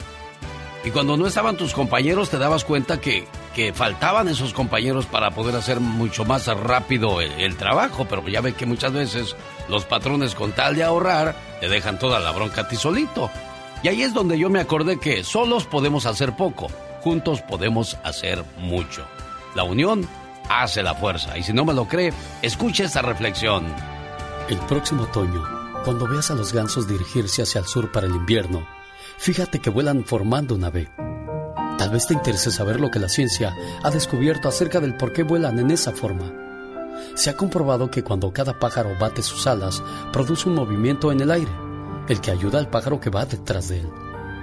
Y 0.83 0.93
cuando 0.93 1.19
no 1.19 1.27
estaban 1.27 1.59
tus 1.59 1.75
compañeros 1.75 2.31
te 2.31 2.39
dabas 2.39 2.65
cuenta 2.65 3.03
que, 3.03 3.27
que 3.55 3.75
faltaban 3.75 4.29
esos 4.29 4.55
compañeros 4.55 5.05
para 5.05 5.31
poder 5.33 5.57
hacer 5.57 5.79
mucho 5.79 6.25
más 6.25 6.47
rápido 6.47 7.21
el, 7.21 7.33
el 7.33 7.57
trabajo, 7.57 8.07
pero 8.09 8.27
ya 8.27 8.41
ve 8.41 8.55
que 8.55 8.65
muchas 8.65 8.93
veces 8.93 9.37
los 9.68 9.85
patrones 9.85 10.35
con 10.35 10.52
tal 10.52 10.76
de 10.76 10.85
ahorrar 10.85 11.35
te 11.61 11.68
dejan 11.68 11.98
toda 11.98 12.20
la 12.20 12.33
bronca 12.33 12.62
a 12.62 12.68
ti 12.68 12.76
solito. 12.76 13.31
Y 13.83 13.88
ahí 13.88 14.02
es 14.02 14.14
donde 14.14 14.38
yo 14.38 14.50
me 14.50 14.61
acordé 14.61 14.98
que 14.98 15.24
solos 15.24 15.66
podemos 15.66 16.07
hacer 16.07 16.35
poco, 16.37 16.68
juntos 17.00 17.42
podemos 17.42 17.96
hacer 18.02 18.44
mucho. 18.59 19.07
La 19.55 19.64
unión 19.64 20.09
hace 20.48 20.83
la 20.83 20.94
fuerza. 20.94 21.37
Y 21.38 21.42
si 21.42 21.52
no 21.52 21.64
me 21.64 21.74
lo 21.74 21.87
cree, 21.87 22.12
escuche 22.42 22.85
esta 22.85 23.02
reflexión. 23.02 23.66
El 24.48 24.59
próximo 24.59 25.05
otoño, 25.05 25.42
cuando 25.85 26.09
veas 26.09 26.31
a 26.31 26.35
los 26.35 26.52
gansos 26.52 26.88
dirigirse 26.88 27.42
hacia 27.42 27.61
el 27.61 27.66
sur 27.66 27.90
para 27.90 28.07
el 28.07 28.14
invierno, 28.14 28.66
fíjate 29.18 29.61
que 29.61 29.70
vuelan 29.70 30.05
formando 30.05 30.55
una 30.55 30.68
V. 30.68 30.88
Tal 31.79 31.90
vez 31.90 32.07
te 32.07 32.14
interese 32.14 32.50
saber 32.50 32.81
lo 32.81 32.90
que 32.90 32.98
la 32.98 33.09
ciencia 33.09 33.55
ha 33.83 33.90
descubierto 33.90 34.48
acerca 34.48 34.81
del 34.81 34.96
por 34.96 35.12
qué 35.12 35.22
vuelan 35.22 35.59
en 35.59 35.70
esa 35.70 35.92
forma. 35.92 36.46
Se 37.15 37.31
ha 37.31 37.37
comprobado 37.37 37.91
que 37.91 38.03
cuando 38.03 38.33
cada 38.33 38.59
pájaro 38.59 38.91
bate 38.99 39.23
sus 39.23 39.47
alas, 39.47 39.83
produce 40.13 40.49
un 40.49 40.55
movimiento 40.55 41.13
en 41.13 41.21
el 41.21 41.31
aire, 41.31 41.51
el 42.09 42.21
que 42.21 42.31
ayuda 42.31 42.59
al 42.59 42.71
pájaro 42.71 43.01
que 43.01 43.11
va 43.11 43.27
detrás 43.27 43.69
de 43.69 43.81
él. 43.81 43.89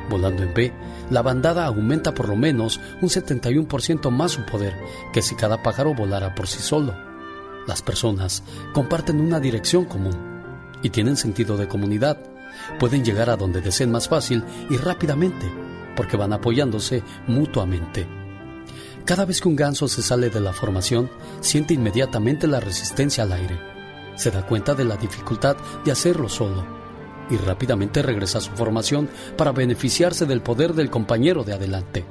Volando 0.10 0.44
en 0.44 0.50
V, 0.50 0.74
la 1.10 1.22
bandada 1.22 1.66
aumenta 1.66 2.13
por 2.13 2.28
lo 2.28 2.36
menos 2.36 2.80
un 3.02 3.10
71% 3.10 4.10
más 4.10 4.32
su 4.32 4.46
poder 4.46 4.74
que 5.13 5.22
si 5.22 5.36
cada 5.36 5.63
pájaro 5.63 5.94
volara 5.94 6.36
por 6.36 6.48
sí 6.48 6.60
solo. 6.60 6.94
Las 7.68 7.82
personas 7.82 8.44
comparten 8.74 9.22
una 9.22 9.39
dirección 9.39 9.86
común 9.86 10.18
y 10.82 10.89
tienen 10.89 11.16
sentido 11.16 11.56
de 11.56 11.68
comunidad. 11.68 12.18
Pueden 12.80 13.06
llegar 13.06 13.30
a 13.30 13.38
donde 13.38 13.62
deseen 13.62 13.92
más 13.92 14.10
fácil 14.10 14.44
y 14.70 14.78
rápidamente 14.78 15.52
porque 15.96 16.18
van 16.18 16.34
apoyándose 16.34 17.04
mutuamente. 17.28 18.22
Cada 19.06 19.26
vez 19.26 19.42
que 19.42 19.50
un 19.50 19.58
ganso 19.58 19.89
se 19.89 20.02
sale 20.02 20.30
de 20.30 20.39
la 20.39 20.54
formación, 20.54 21.10
siente 21.42 21.74
inmediatamente 21.74 22.48
la 22.48 22.62
resistencia 22.62 23.24
al 23.24 23.34
aire. 23.34 23.60
Se 24.16 24.32
da 24.32 24.46
cuenta 24.46 24.76
de 24.76 24.86
la 24.86 24.96
dificultad 24.96 25.58
de 25.84 25.92
hacerlo 25.92 26.30
solo 26.30 26.66
y 27.30 27.36
rápidamente 27.36 28.02
regresa 28.02 28.38
a 28.38 28.42
su 28.42 28.52
formación 28.52 29.10
para 29.38 29.52
beneficiarse 29.52 30.26
del 30.26 30.42
poder 30.42 30.74
del 30.74 30.89
compañero 30.89 31.44
de 31.44 31.54
adelante. 31.54 32.06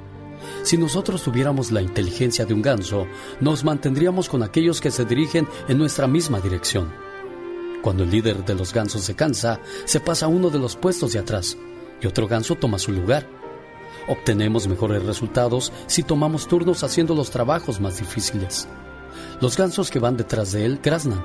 Si 0.65 0.77
nosotros 0.77 1.23
tuviéramos 1.23 1.71
la 1.71 1.81
inteligencia 1.81 2.45
de 2.45 2.53
un 2.53 2.61
ganso, 2.61 3.07
nos 3.41 3.65
mantendríamos 3.65 4.29
con 4.29 4.43
aquellos 4.43 4.81
que 4.81 4.91
se 4.91 5.05
dirigen 5.05 5.49
en 5.69 5.79
nuestra 5.79 6.07
misma 6.07 6.41
dirección. 6.41 6.93
Cuando 7.83 8.05
el 8.05 8.11
líder 8.11 8.45
de 8.45 8.55
los 8.55 8.73
gansos 8.75 9.03
se 9.03 9.15
cansa, 9.15 9.61
se 9.87 10.01
pasa 10.01 10.27
a 10.27 10.29
uno 10.29 10.51
de 10.51 10.59
los 10.59 10.77
puestos 10.77 11.15
de 11.15 11.21
atrás 11.21 11.57
y 12.01 12.07
otro 12.07 12.29
ganso 12.29 12.55
toma 12.57 12.79
su 12.79 12.93
lugar. 12.93 13.42
Obtenemos 14.09 14.67
mejores 14.67 15.05
resultados 15.05 15.73
si 15.87 16.03
tomamos 16.03 16.49
turnos 16.49 16.83
haciendo 16.83 17.15
los 17.15 17.31
trabajos 17.31 17.81
más 17.81 17.99
difíciles. 17.99 18.69
Los 19.41 19.57
gansos 19.57 19.91
que 19.91 19.99
van 19.99 20.17
detrás 20.17 20.53
de 20.53 20.65
él 20.65 20.81
graznan 20.83 21.23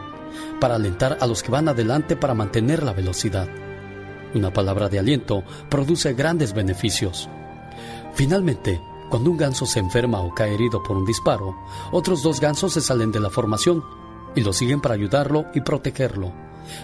para 0.59 0.75
alentar 0.75 1.17
a 1.19 1.27
los 1.27 1.43
que 1.43 1.51
van 1.51 1.69
adelante 1.69 2.15
para 2.15 2.33
mantener 2.33 2.83
la 2.83 2.93
velocidad. 2.93 3.47
Una 4.33 4.51
palabra 4.51 4.89
de 4.89 4.99
aliento 4.99 5.43
produce 5.69 6.13
grandes 6.13 6.53
beneficios. 6.53 7.29
Finalmente, 8.13 8.81
cuando 9.09 9.31
un 9.31 9.37
ganso 9.37 9.65
se 9.65 9.79
enferma 9.79 10.19
o 10.19 10.33
cae 10.33 10.53
herido 10.53 10.83
por 10.83 10.97
un 10.97 11.05
disparo, 11.05 11.55
otros 11.91 12.23
dos 12.23 12.39
gansos 12.39 12.73
se 12.73 12.81
salen 12.81 13.11
de 13.11 13.19
la 13.19 13.29
formación 13.29 13.83
y 14.35 14.41
lo 14.41 14.53
siguen 14.53 14.81
para 14.81 14.95
ayudarlo 14.95 15.45
y 15.53 15.61
protegerlo. 15.61 16.33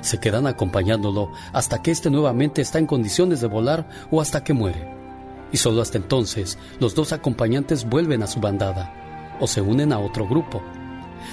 Se 0.02 0.20
quedan 0.20 0.48
acompañándolo 0.48 1.32
hasta 1.52 1.82
que 1.82 1.92
éste 1.92 2.10
nuevamente 2.10 2.62
está 2.62 2.80
en 2.80 2.88
condiciones 2.88 3.42
de 3.42 3.48
volar 3.48 3.90
o 4.10 4.22
hasta 4.22 4.44
que 4.44 4.54
muere. 4.54 4.93
Y 5.54 5.58
solo 5.58 5.82
hasta 5.82 5.98
entonces 5.98 6.58
los 6.80 6.96
dos 6.96 7.14
acompañantes 7.14 7.88
vuelven 7.88 8.24
a 8.24 8.28
su 8.28 8.42
bandada 8.42 9.38
o 9.40 9.48
se 9.48 9.62
unen 9.62 9.94
a 9.94 10.00
otro 10.00 10.28
grupo. 10.28 10.62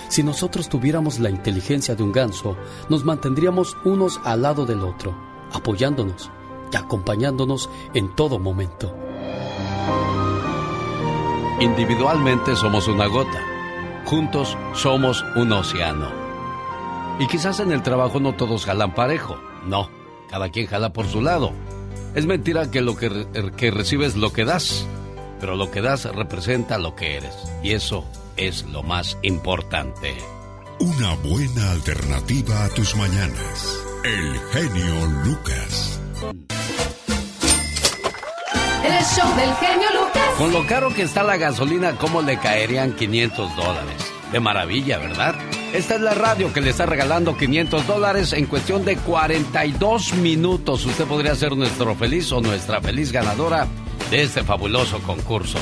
Si 0.08 0.22
nosotros 0.22 0.68
tuviéramos 0.68 1.18
la 1.18 1.30
inteligencia 1.30 1.96
de 1.96 2.02
un 2.02 2.12
ganso, 2.12 2.56
nos 2.88 3.04
mantendríamos 3.04 3.76
unos 3.84 4.20
al 4.24 4.42
lado 4.42 4.66
del 4.66 4.82
otro, 4.82 5.16
apoyándonos 5.52 6.30
y 6.72 6.76
acompañándonos 6.76 7.68
en 7.94 8.14
todo 8.14 8.38
momento. 8.38 8.94
Individualmente 11.60 12.56
somos 12.56 12.88
una 12.88 13.06
gota, 13.06 13.40
juntos 14.04 14.56
somos 14.74 15.24
un 15.34 15.52
océano. 15.52 16.08
Y 17.18 17.26
quizás 17.26 17.60
en 17.60 17.72
el 17.72 17.82
trabajo 17.82 18.20
no 18.20 18.34
todos 18.34 18.64
jalan 18.64 18.94
parejo, 18.94 19.36
no, 19.66 19.88
cada 20.28 20.50
quien 20.50 20.66
jala 20.66 20.92
por 20.92 21.06
su 21.06 21.20
lado. 21.20 21.52
Es 22.14 22.26
mentira 22.26 22.70
que 22.70 22.80
lo 22.80 22.96
que, 22.96 23.08
re- 23.08 23.26
que 23.56 23.70
recibes 23.70 24.16
lo 24.16 24.32
que 24.32 24.44
das, 24.44 24.84
pero 25.40 25.54
lo 25.56 25.70
que 25.70 25.80
das 25.80 26.04
representa 26.04 26.78
lo 26.78 26.94
que 26.96 27.16
eres. 27.16 27.34
Y 27.62 27.72
eso 27.72 28.04
es 28.36 28.64
lo 28.64 28.82
más 28.82 29.16
importante. 29.22 30.14
Una 30.80 31.14
buena 31.16 31.70
alternativa 31.72 32.64
a 32.64 32.68
tus 32.70 32.96
mañanas. 32.96 33.76
El 34.04 34.38
genio 34.52 35.06
Lucas. 35.24 36.00
El 38.84 39.04
show 39.04 39.36
del 39.36 39.54
genio 39.56 39.88
Lucas. 40.00 40.22
Con 40.38 40.52
lo 40.52 40.66
caro 40.66 40.92
que 40.94 41.02
está 41.02 41.22
la 41.22 41.36
gasolina, 41.36 41.96
¿cómo 41.96 42.22
le 42.22 42.38
caerían 42.38 42.94
500 42.96 43.54
dólares? 43.56 44.12
De 44.32 44.40
maravilla, 44.40 44.98
¿verdad? 44.98 45.34
Esta 45.72 45.94
es 45.94 46.00
la 46.00 46.14
radio 46.14 46.52
que 46.52 46.60
le 46.60 46.70
está 46.70 46.84
regalando 46.84 47.36
500 47.36 47.86
dólares 47.86 48.32
en 48.32 48.46
cuestión 48.46 48.84
de 48.84 48.96
42 48.96 50.14
minutos. 50.14 50.84
Usted 50.84 51.04
podría 51.04 51.36
ser 51.36 51.56
nuestro 51.56 51.94
feliz 51.94 52.32
o 52.32 52.40
nuestra 52.40 52.80
feliz 52.80 53.12
ganadora 53.12 53.68
de 54.10 54.22
este 54.22 54.42
fabuloso 54.42 54.98
concurso. 55.00 55.58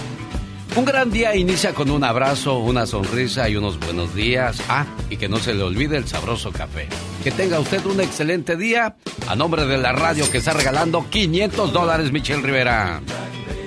Un 0.76 0.86
gran 0.86 1.10
día 1.10 1.36
inicia 1.36 1.74
con 1.74 1.90
un 1.90 2.04
abrazo, 2.04 2.58
una 2.58 2.86
sonrisa 2.86 3.50
y 3.50 3.56
unos 3.56 3.78
buenos 3.78 4.14
días. 4.14 4.62
Ah, 4.70 4.86
y 5.10 5.18
que 5.18 5.28
no 5.28 5.36
se 5.38 5.52
le 5.52 5.62
olvide 5.62 5.98
el 5.98 6.08
sabroso 6.08 6.52
café. 6.52 6.88
Que 7.22 7.30
tenga 7.30 7.60
usted 7.60 7.84
un 7.84 8.00
excelente 8.00 8.56
día. 8.56 8.96
A 9.26 9.36
nombre 9.36 9.66
de 9.66 9.76
la 9.76 9.92
radio 9.92 10.30
que 10.30 10.38
está 10.38 10.54
regalando 10.54 11.04
500 11.10 11.70
dólares, 11.70 12.12
Michelle 12.12 12.40
Rivera. 12.40 13.02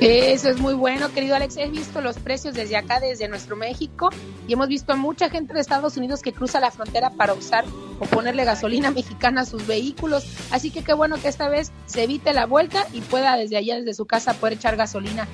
Eso 0.04 0.50
es 0.50 0.60
muy 0.60 0.74
bueno, 0.74 1.14
querido 1.14 1.36
Alex. 1.36 1.58
He 1.58 1.70
visto 1.70 2.02
los 2.02 2.18
precios 2.18 2.56
desde 2.56 2.76
acá, 2.76 3.00
desde 3.00 3.28
nuestro 3.28 3.56
México, 3.56 4.10
y 4.48 4.54
hemos 4.54 4.68
visto 4.68 4.92
a 4.94 4.96
mucha 4.96 5.30
gente 5.30 5.54
de 5.54 5.60
Estados 5.60 5.96
Unidos 5.96 6.24
que 6.24 6.34
cruza 6.34 6.60
la 6.60 6.72
frontera 6.72 7.12
para 7.12 7.36
usar 7.36 7.66
o 8.00 8.06
ponerle 8.06 8.44
gasolina 8.44 8.90
mexicana 8.96 9.42
a 9.42 9.46
sus 9.46 9.68
vehículos. 9.68 10.26
Así 10.50 10.72
que 10.72 10.84
qué 10.84 10.94
bueno 10.94 11.18
que 11.22 11.28
esta 11.28 11.50
vez 11.50 11.72
se 11.86 12.02
evite 12.02 12.34
la 12.34 12.48
vuelta 12.48 12.88
y 12.94 13.02
pueda 13.02 13.38
desde 13.38 13.58
allá, 13.58 13.76
desde 13.76 13.94
su 13.94 14.08
casa, 14.08 14.34
poder 14.34 14.54
echar 14.54 14.76
gasolina. 14.76 15.28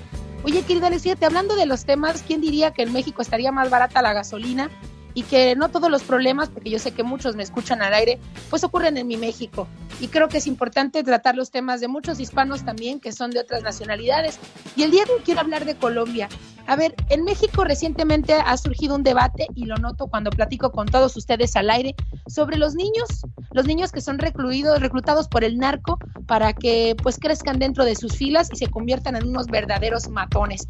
Oye, 0.43 0.61
querido 0.63 0.87
Alex, 0.87 1.03
fíjate, 1.03 1.25
hablando 1.25 1.55
de 1.55 1.65
los 1.65 1.85
temas, 1.85 2.21
¿quién 2.27 2.41
diría 2.41 2.71
que 2.71 2.81
en 2.81 2.91
México 2.91 3.21
estaría 3.21 3.53
más 3.53 3.69
barata 3.69 4.01
la 4.01 4.11
gasolina? 4.11 4.69
Y 5.17 5.23
que 5.23 5.55
no 5.55 5.69
todos 5.69 5.89
los 5.89 6.03
problemas, 6.03 6.49
porque 6.49 6.69
yo 6.69 6.77
sé 6.77 6.91
que 6.91 7.01
muchos 7.01 7.35
me 7.35 7.41
escuchan 7.41 7.81
al 7.81 7.91
aire, 7.95 8.19
pues 8.51 8.63
ocurren 8.63 8.97
en 8.97 9.07
mi 9.07 9.17
México. 9.17 9.67
Y 9.99 10.09
creo 10.09 10.29
que 10.29 10.37
es 10.37 10.45
importante 10.45 11.03
tratar 11.03 11.35
los 11.35 11.49
temas 11.49 11.81
de 11.81 11.87
muchos 11.87 12.19
hispanos 12.19 12.63
también, 12.63 12.99
que 12.99 13.11
son 13.11 13.31
de 13.31 13.39
otras 13.39 13.63
nacionalidades. 13.63 14.37
Y 14.75 14.83
el 14.83 14.91
día 14.91 15.05
de 15.05 15.13
hoy 15.13 15.21
quiero 15.25 15.39
hablar 15.39 15.65
de 15.65 15.75
Colombia. 15.75 16.29
A 16.67 16.75
ver, 16.75 16.93
en 17.09 17.23
México 17.23 17.63
recientemente 17.63 18.33
ha 18.35 18.55
surgido 18.57 18.93
un 18.93 19.01
debate, 19.01 19.47
y 19.55 19.65
lo 19.65 19.77
noto 19.77 20.05
cuando 20.05 20.29
platico 20.29 20.71
con 20.71 20.85
todos 20.85 21.17
ustedes 21.17 21.55
al 21.55 21.71
aire, 21.71 21.95
sobre 22.27 22.57
los 22.57 22.75
niños, 22.75 23.07
los 23.53 23.65
niños 23.65 23.91
que 23.91 24.01
son 24.01 24.19
recluidos, 24.19 24.79
reclutados 24.81 25.27
por 25.27 25.43
el 25.43 25.57
narco 25.57 25.97
para 26.27 26.53
que 26.53 26.95
pues 27.01 27.17
crezcan 27.17 27.57
dentro 27.57 27.85
de 27.85 27.95
sus 27.95 28.15
filas 28.15 28.49
y 28.53 28.57
se 28.57 28.67
conviertan 28.67 29.15
en 29.15 29.29
unos 29.29 29.47
verdaderos 29.47 30.09
matones. 30.09 30.67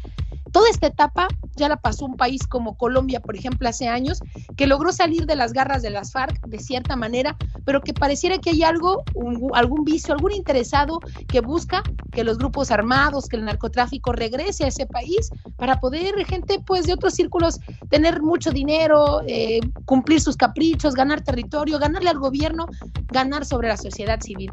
Toda 0.52 0.70
esta 0.70 0.86
etapa 0.86 1.28
ya 1.56 1.68
la 1.68 1.76
pasó 1.76 2.06
un 2.06 2.16
país 2.16 2.46
como 2.46 2.76
Colombia, 2.76 3.20
por 3.20 3.36
ejemplo, 3.36 3.68
hace 3.68 3.88
años, 3.88 4.20
que 4.56 4.66
logró 4.66 4.92
salir 4.92 5.26
de 5.26 5.36
las 5.36 5.52
garras 5.52 5.82
de 5.82 5.90
las 5.90 6.12
FARC 6.12 6.40
de 6.44 6.58
cierta 6.58 6.96
manera, 6.96 7.36
pero 7.64 7.80
que 7.80 7.94
pareciera 7.94 8.38
que 8.38 8.50
hay 8.50 8.62
algo, 8.62 9.02
un- 9.14 9.50
algún 9.54 9.84
vicio, 9.84 10.12
algún 10.14 10.32
interesado 10.32 11.00
que 11.28 11.40
busca 11.40 11.82
que 12.12 12.24
los 12.24 12.38
grupos 12.38 12.70
armados, 12.70 13.28
que 13.28 13.36
el 13.36 13.44
narcotráfico 13.44 14.12
regrese 14.12 14.64
a 14.64 14.68
ese 14.68 14.86
país 14.86 15.30
para 15.56 15.80
poder 15.80 16.14
gente 16.26 16.60
pues 16.66 16.86
de 16.86 16.92
otros 16.94 17.14
círculos 17.14 17.60
tener 17.90 18.22
mucho 18.22 18.50
dinero, 18.50 19.22
eh, 19.26 19.60
cumplir 19.84 20.20
sus 20.20 20.36
caprichos, 20.36 20.94
ganar 20.94 21.22
territorio, 21.22 21.78
ganarle 21.78 22.10
al 22.10 22.18
gobierno, 22.18 22.66
ganar 23.10 23.44
sobre 23.44 23.68
la 23.68 23.76
sociedad 23.76 24.20
civil. 24.20 24.52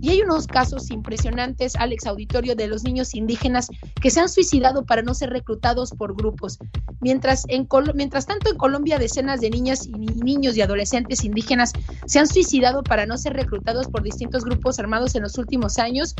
Y 0.00 0.10
hay 0.10 0.22
unos 0.22 0.46
casos 0.46 0.90
impresionantes, 0.90 1.74
Alex 1.76 2.06
Auditorio, 2.06 2.54
de 2.54 2.68
los 2.68 2.84
niños 2.84 3.14
indígenas 3.14 3.68
que 4.00 4.10
se 4.10 4.20
han 4.20 4.28
suicidado 4.28 4.84
para 4.84 5.02
no 5.02 5.14
ser 5.14 5.30
reclutados 5.30 5.90
por 5.90 6.14
grupos. 6.14 6.58
Mientras, 7.00 7.44
en 7.48 7.68
mientras 7.94 8.26
tanto, 8.26 8.50
en 8.50 8.56
Colombia, 8.56 8.98
decenas 8.98 9.40
de 9.40 9.50
niñas 9.50 9.86
y 9.86 9.92
niños 9.92 10.56
y 10.56 10.62
adolescentes 10.62 11.24
indígenas 11.24 11.72
se 12.06 12.18
han 12.18 12.26
suicidado 12.26 12.82
para 12.82 13.06
no 13.06 13.16
ser 13.16 13.34
reclutados 13.34 13.88
por 13.88 14.02
distintos 14.02 14.44
grupos 14.44 14.78
armados 14.78 15.14
en 15.14 15.22
los 15.22 15.38
últimos 15.38 15.78
años. 15.78 16.14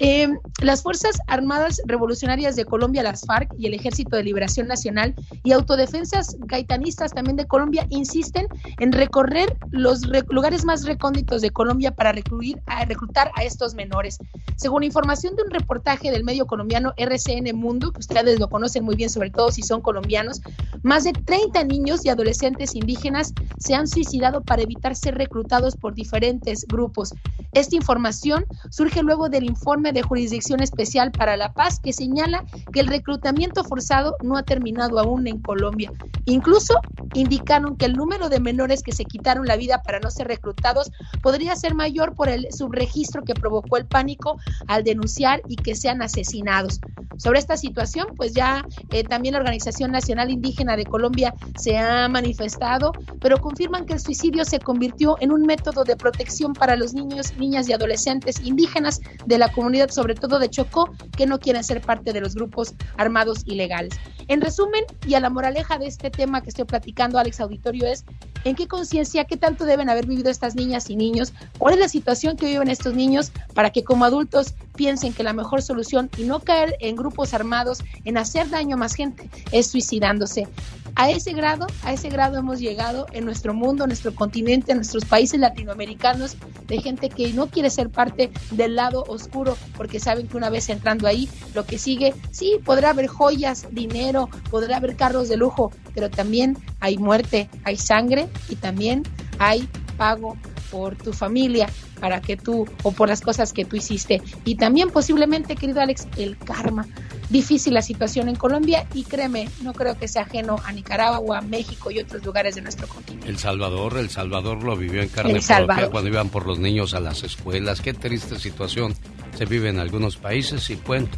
Eh, 0.00 0.28
las 0.60 0.82
Fuerzas 0.82 1.18
Armadas 1.26 1.80
Revolucionarias 1.84 2.54
de 2.54 2.64
Colombia, 2.64 3.02
las 3.02 3.26
FARC 3.26 3.52
y 3.58 3.66
el 3.66 3.74
Ejército 3.74 4.16
de 4.16 4.22
Liberación 4.22 4.68
Nacional 4.68 5.14
y 5.42 5.52
autodefensas 5.52 6.36
gaitanistas 6.40 7.12
también 7.12 7.36
de 7.36 7.46
Colombia 7.46 7.86
insisten 7.90 8.46
en 8.78 8.92
recorrer 8.92 9.56
los 9.70 10.02
lugares 10.30 10.64
más 10.64 10.84
recónditos 10.84 11.42
de 11.42 11.50
Colombia 11.50 11.90
para 11.90 12.12
recluir, 12.12 12.60
a 12.66 12.84
reclutar 12.84 13.32
a 13.34 13.42
estos 13.42 13.74
menores. 13.74 14.18
Según 14.56 14.84
información 14.84 15.34
de 15.34 15.42
un 15.42 15.50
reportaje 15.50 16.10
del 16.10 16.24
medio 16.24 16.46
colombiano 16.46 16.94
RCN 16.96 17.56
Mundo, 17.56 17.92
que 17.92 18.00
ustedes 18.00 18.38
lo 18.38 18.48
conocen 18.48 18.84
muy 18.84 18.94
bien, 18.94 19.10
sobre 19.10 19.30
todo 19.30 19.50
si 19.50 19.62
son 19.62 19.80
colombianos, 19.80 20.40
más 20.82 21.04
de 21.04 21.12
30 21.12 21.64
niños 21.64 22.04
y 22.04 22.08
adolescentes 22.08 22.74
indígenas 22.74 23.32
se 23.58 23.74
han 23.74 23.88
suicidado 23.88 24.42
para 24.42 24.62
evitar 24.62 24.94
ser 24.94 25.16
reclutados 25.16 25.76
por 25.76 25.94
diferentes 25.94 26.66
grupos. 26.66 27.14
Esta 27.52 27.76
información 27.76 28.44
surge 28.70 29.02
luego 29.02 29.28
del 29.28 29.44
informe 29.44 29.87
de 29.92 30.02
Jurisdicción 30.02 30.62
Especial 30.62 31.10
para 31.12 31.36
la 31.36 31.52
Paz 31.52 31.80
que 31.80 31.92
señala 31.92 32.44
que 32.72 32.80
el 32.80 32.86
reclutamiento 32.86 33.64
forzado 33.64 34.16
no 34.22 34.36
ha 34.36 34.42
terminado 34.42 34.98
aún 34.98 35.26
en 35.26 35.40
Colombia. 35.40 35.92
Incluso 36.26 36.74
indicaron 37.14 37.76
que 37.76 37.86
el 37.86 37.94
número 37.94 38.28
de 38.28 38.40
menores 38.40 38.82
que 38.82 38.92
se 38.92 39.04
quitaron 39.04 39.46
la 39.46 39.56
vida 39.56 39.82
para 39.82 40.00
no 40.00 40.10
ser 40.10 40.28
reclutados 40.28 40.90
podría 41.22 41.56
ser 41.56 41.74
mayor 41.74 42.14
por 42.14 42.28
el 42.28 42.46
subregistro 42.52 43.22
que 43.22 43.34
provocó 43.34 43.76
el 43.76 43.86
pánico 43.86 44.38
al 44.66 44.84
denunciar 44.84 45.42
y 45.48 45.56
que 45.56 45.74
sean 45.74 46.02
asesinados. 46.02 46.80
Sobre 47.16 47.40
esta 47.40 47.56
situación, 47.56 48.08
pues 48.16 48.32
ya 48.32 48.64
eh, 48.92 49.02
también 49.02 49.34
la 49.34 49.40
Organización 49.40 49.90
Nacional 49.90 50.30
Indígena 50.30 50.76
de 50.76 50.84
Colombia 50.84 51.34
se 51.56 51.76
ha 51.76 52.08
manifestado, 52.08 52.92
pero 53.20 53.38
confirman 53.38 53.86
que 53.86 53.94
el 53.94 54.00
suicidio 54.00 54.44
se 54.44 54.60
convirtió 54.60 55.16
en 55.20 55.32
un 55.32 55.42
método 55.42 55.84
de 55.84 55.96
protección 55.96 56.52
para 56.52 56.76
los 56.76 56.94
niños, 56.94 57.36
niñas 57.36 57.68
y 57.68 57.72
adolescentes 57.72 58.40
indígenas 58.44 59.00
de 59.26 59.38
la 59.38 59.50
comunidad, 59.50 59.77
sobre 59.88 60.14
todo 60.14 60.38
de 60.38 60.50
Chocó, 60.50 60.90
que 61.16 61.26
no 61.26 61.38
quieren 61.38 61.64
ser 61.64 61.80
parte 61.80 62.12
de 62.12 62.20
los 62.20 62.34
grupos 62.34 62.74
armados 62.96 63.42
ilegales. 63.46 63.94
En 64.28 64.40
resumen, 64.40 64.84
y 65.06 65.14
a 65.14 65.20
la 65.20 65.30
moraleja 65.30 65.78
de 65.78 65.86
este 65.86 66.10
tema 66.10 66.42
que 66.42 66.50
estoy 66.50 66.64
platicando, 66.64 67.18
Alex 67.18 67.40
Auditorio, 67.40 67.86
es 67.86 68.04
en 68.44 68.54
qué 68.54 68.66
conciencia, 68.66 69.24
qué 69.24 69.36
tanto 69.36 69.64
deben 69.64 69.88
haber 69.88 70.06
vivido 70.06 70.30
estas 70.30 70.54
niñas 70.54 70.90
y 70.90 70.96
niños, 70.96 71.32
cuál 71.58 71.74
es 71.74 71.80
la 71.80 71.88
situación 71.88 72.36
que 72.36 72.46
viven 72.46 72.68
estos 72.68 72.94
niños 72.94 73.32
para 73.54 73.70
que 73.70 73.84
como 73.84 74.04
adultos 74.04 74.54
piensen 74.76 75.12
que 75.12 75.22
la 75.22 75.32
mejor 75.32 75.62
solución 75.62 76.10
y 76.18 76.24
no 76.24 76.40
caer 76.40 76.76
en 76.80 76.96
grupos 76.96 77.34
armados, 77.34 77.82
en 78.04 78.18
hacer 78.18 78.48
daño 78.50 78.76
a 78.76 78.78
más 78.78 78.94
gente, 78.94 79.30
es 79.50 79.68
suicidándose. 79.68 80.46
A 80.94 81.10
ese 81.10 81.32
grado, 81.32 81.66
a 81.84 81.92
ese 81.92 82.08
grado 82.08 82.38
hemos 82.38 82.58
llegado 82.58 83.06
en 83.12 83.24
nuestro 83.24 83.54
mundo, 83.54 83.84
en 83.84 83.88
nuestro 83.88 84.14
continente, 84.14 84.72
en 84.72 84.78
nuestros 84.78 85.04
países 85.04 85.38
latinoamericanos, 85.38 86.36
de 86.66 86.80
gente 86.80 87.08
que 87.08 87.32
no 87.32 87.46
quiere 87.46 87.70
ser 87.70 87.88
parte 87.90 88.30
del 88.50 88.76
lado 88.76 89.04
oscuro, 89.08 89.56
porque 89.76 90.00
saben 90.00 90.28
que 90.28 90.36
una 90.36 90.50
vez 90.50 90.68
entrando 90.68 91.06
ahí, 91.06 91.28
lo 91.54 91.64
que 91.64 91.78
sigue, 91.78 92.14
sí, 92.30 92.58
podrá 92.64 92.90
haber 92.90 93.06
joyas, 93.06 93.66
dinero, 93.70 94.28
podrá 94.50 94.76
haber 94.76 94.96
carros 94.96 95.28
de 95.28 95.36
lujo, 95.36 95.72
pero 95.94 96.10
también 96.10 96.58
hay 96.80 96.98
muerte, 96.98 97.48
hay 97.64 97.76
sangre 97.76 98.28
y 98.48 98.56
también 98.56 99.02
hay 99.38 99.68
pago 99.96 100.36
por 100.70 100.96
tu 100.96 101.12
familia, 101.12 101.68
para 102.00 102.20
que 102.20 102.36
tú, 102.36 102.66
o 102.82 102.92
por 102.92 103.08
las 103.08 103.20
cosas 103.20 103.52
que 103.52 103.64
tú 103.64 103.76
hiciste. 103.76 104.22
Y 104.44 104.56
también 104.56 104.90
posiblemente, 104.90 105.56
querido 105.56 105.80
Alex, 105.80 106.06
el 106.16 106.36
karma. 106.38 106.86
Difícil 107.30 107.74
la 107.74 107.82
situación 107.82 108.28
en 108.28 108.36
Colombia 108.36 108.86
y 108.94 109.04
créeme, 109.04 109.48
no 109.62 109.74
creo 109.74 109.98
que 109.98 110.08
sea 110.08 110.22
ajeno 110.22 110.56
a 110.64 110.72
Nicaragua, 110.72 111.42
México 111.42 111.90
y 111.90 111.98
otros 111.98 112.24
lugares 112.24 112.54
de 112.54 112.62
nuestro 112.62 112.88
continente. 112.88 113.28
El 113.28 113.38
Salvador, 113.38 113.98
El 113.98 114.08
Salvador 114.08 114.62
lo 114.62 114.76
vivió 114.76 115.02
en 115.02 115.08
carne 115.08 115.40
propia 115.40 115.90
cuando 115.90 116.08
iban 116.08 116.30
por 116.30 116.46
los 116.46 116.58
niños 116.58 116.94
a 116.94 117.00
las 117.00 117.22
escuelas. 117.24 117.82
Qué 117.82 117.92
triste 117.92 118.38
situación 118.38 118.94
se 119.36 119.44
vive 119.44 119.68
en 119.68 119.78
algunos 119.78 120.16
países 120.16 120.70
y 120.70 120.76
bueno, 120.76 121.08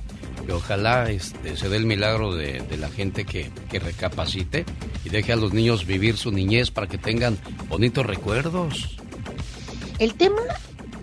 que 0.46 0.52
ojalá 0.52 1.10
este, 1.10 1.56
se 1.56 1.68
dé 1.68 1.76
el 1.76 1.86
milagro 1.86 2.34
de, 2.34 2.62
la 2.78 2.88
gente 2.88 3.24
que, 3.24 3.50
que, 3.70 3.78
recapacite 3.78 4.64
y 5.04 5.10
deje 5.10 5.32
a 5.32 5.36
los 5.36 5.52
niños 5.52 5.86
vivir 5.86 6.16
su 6.16 6.32
niñez 6.32 6.70
para 6.70 6.86
que 6.86 6.98
tengan 6.98 7.38
bonitos 7.68 8.04
recuerdos. 8.04 8.99
El 10.00 10.14
tema 10.14 10.40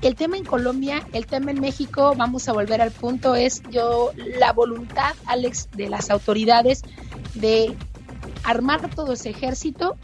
el 0.02 0.16
tema 0.16 0.38
en 0.38 0.44
Colombia, 0.44 1.08
el 1.14 1.26
tema 1.26 1.52
en 1.52 1.60
México, 1.60 2.14
vamos 2.16 2.48
a 2.48 2.54
volver 2.54 2.82
al 2.82 2.92
punto, 2.92 3.36
es 3.36 3.62
yo 3.72 4.12
la 4.16 4.54
voluntad, 4.54 5.16
Alex, 5.26 5.70
de 5.74 5.90
las 5.90 6.10
autoridades 6.12 6.84
de 7.34 7.76
armar 8.44 8.90
todo 8.94 9.14
ese 9.14 9.30
ejército 9.30 9.96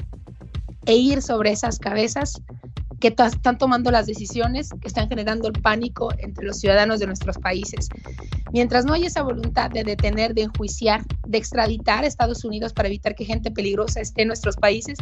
e 0.85 0.95
ir 0.95 1.21
sobre 1.21 1.51
esas 1.51 1.79
cabezas 1.79 2.41
que 3.03 3.09
están 3.09 3.57
tomando 3.57 3.91
las 3.91 4.05
decisiones, 4.05 4.69
que 4.79 4.87
están 4.87 5.09
generando 5.09 5.49
el 5.49 5.61
pánico 5.61 6.13
entre 6.19 6.45
los 6.45 6.61
ciudadanos 6.61 7.01
de 7.01 7.07
nuestros 7.07 7.37
países. 7.37 7.89
Mientras 8.53 8.85
no 8.85 8.93
haya 8.93 9.07
esa 9.07 9.23
voluntad 9.23 9.69
de 9.69 9.83
detener, 9.83 10.33
de 10.33 10.43
enjuiciar, 10.43 11.03
de 11.27 11.37
extraditar 11.37 12.05
a 12.05 12.07
Estados 12.07 12.45
Unidos 12.45 12.71
para 12.71 12.87
evitar 12.87 13.13
que 13.13 13.25
gente 13.25 13.51
peligrosa 13.51 13.99
esté 13.99 14.21
en 14.21 14.29
nuestros 14.29 14.55
países, 14.55 14.97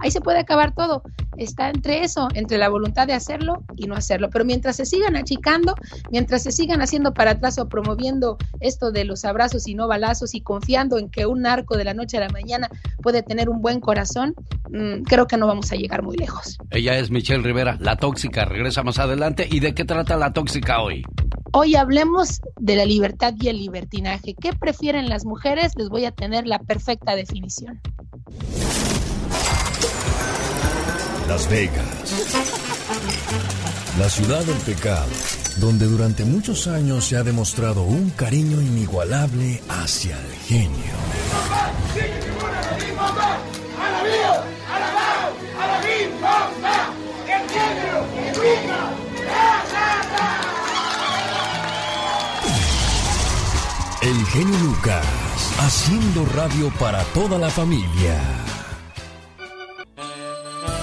ahí 0.00 0.10
se 0.10 0.20
puede 0.20 0.38
acabar 0.38 0.74
todo. 0.74 1.02
Está 1.38 1.70
entre 1.70 2.04
eso, 2.04 2.28
entre 2.34 2.58
la 2.58 2.68
voluntad 2.68 3.06
de 3.06 3.14
hacerlo 3.14 3.64
y 3.74 3.86
no 3.86 3.94
hacerlo. 3.94 4.28
Pero 4.30 4.44
mientras 4.44 4.76
se 4.76 4.84
sigan 4.84 5.16
achicando, 5.16 5.74
mientras 6.10 6.42
se 6.42 6.52
sigan 6.52 6.82
haciendo 6.82 7.14
para 7.14 7.32
atrás 7.32 7.58
o 7.58 7.68
promoviendo 7.68 8.36
esto 8.60 8.90
de 8.90 9.04
los 9.04 9.24
abrazos 9.24 9.66
y 9.66 9.74
no 9.74 9.88
balazos 9.88 10.34
y 10.34 10.42
confiando 10.42 10.98
en 10.98 11.08
que 11.08 11.24
un 11.24 11.40
narco 11.42 11.78
de 11.78 11.84
la 11.84 11.94
noche 11.94 12.18
a 12.18 12.20
la 12.20 12.28
mañana 12.28 12.68
puede 13.02 13.22
tener 13.22 13.48
un 13.48 13.62
buen 13.62 13.80
corazón, 13.80 14.34
mm, 14.70 15.04
creo 15.04 15.26
que 15.26 15.38
no 15.38 15.46
vamos 15.46 15.72
a 15.72 15.76
llegar 15.76 16.02
muy 16.02 16.16
lejos. 16.16 16.58
Ella 16.70 16.98
es 16.98 17.10
Michelle 17.10 17.45
Rivera, 17.46 17.76
la 17.80 17.96
tóxica. 17.96 18.44
Regresa 18.44 18.82
más 18.82 18.98
adelante. 18.98 19.46
¿Y 19.50 19.60
de 19.60 19.74
qué 19.74 19.84
trata 19.84 20.16
la 20.16 20.32
tóxica 20.32 20.80
hoy? 20.80 21.04
Hoy 21.52 21.76
hablemos 21.76 22.40
de 22.58 22.76
la 22.76 22.84
libertad 22.84 23.34
y 23.40 23.48
el 23.48 23.58
libertinaje. 23.58 24.34
¿Qué 24.34 24.52
prefieren 24.52 25.08
las 25.08 25.24
mujeres? 25.24 25.72
Les 25.76 25.88
voy 25.88 26.04
a 26.04 26.10
tener 26.10 26.46
la 26.46 26.58
perfecta 26.58 27.14
definición. 27.14 27.80
Las 31.28 31.48
Vegas. 31.48 32.46
La 33.98 34.08
ciudad 34.10 34.44
del 34.44 34.58
pecado, 34.58 35.08
donde 35.58 35.86
durante 35.86 36.24
muchos 36.24 36.66
años 36.66 37.04
se 37.04 37.16
ha 37.16 37.22
demostrado 37.22 37.82
un 37.82 38.10
cariño 38.10 38.60
inigualable 38.60 39.62
hacia 39.68 40.16
el 40.20 40.32
genio. 40.46 40.92
El 54.06 54.26
genio 54.26 54.58
Lucas, 54.60 55.04
haciendo 55.58 56.24
radio 56.26 56.70
para 56.78 57.02
toda 57.06 57.38
la 57.38 57.50
familia. 57.50 58.20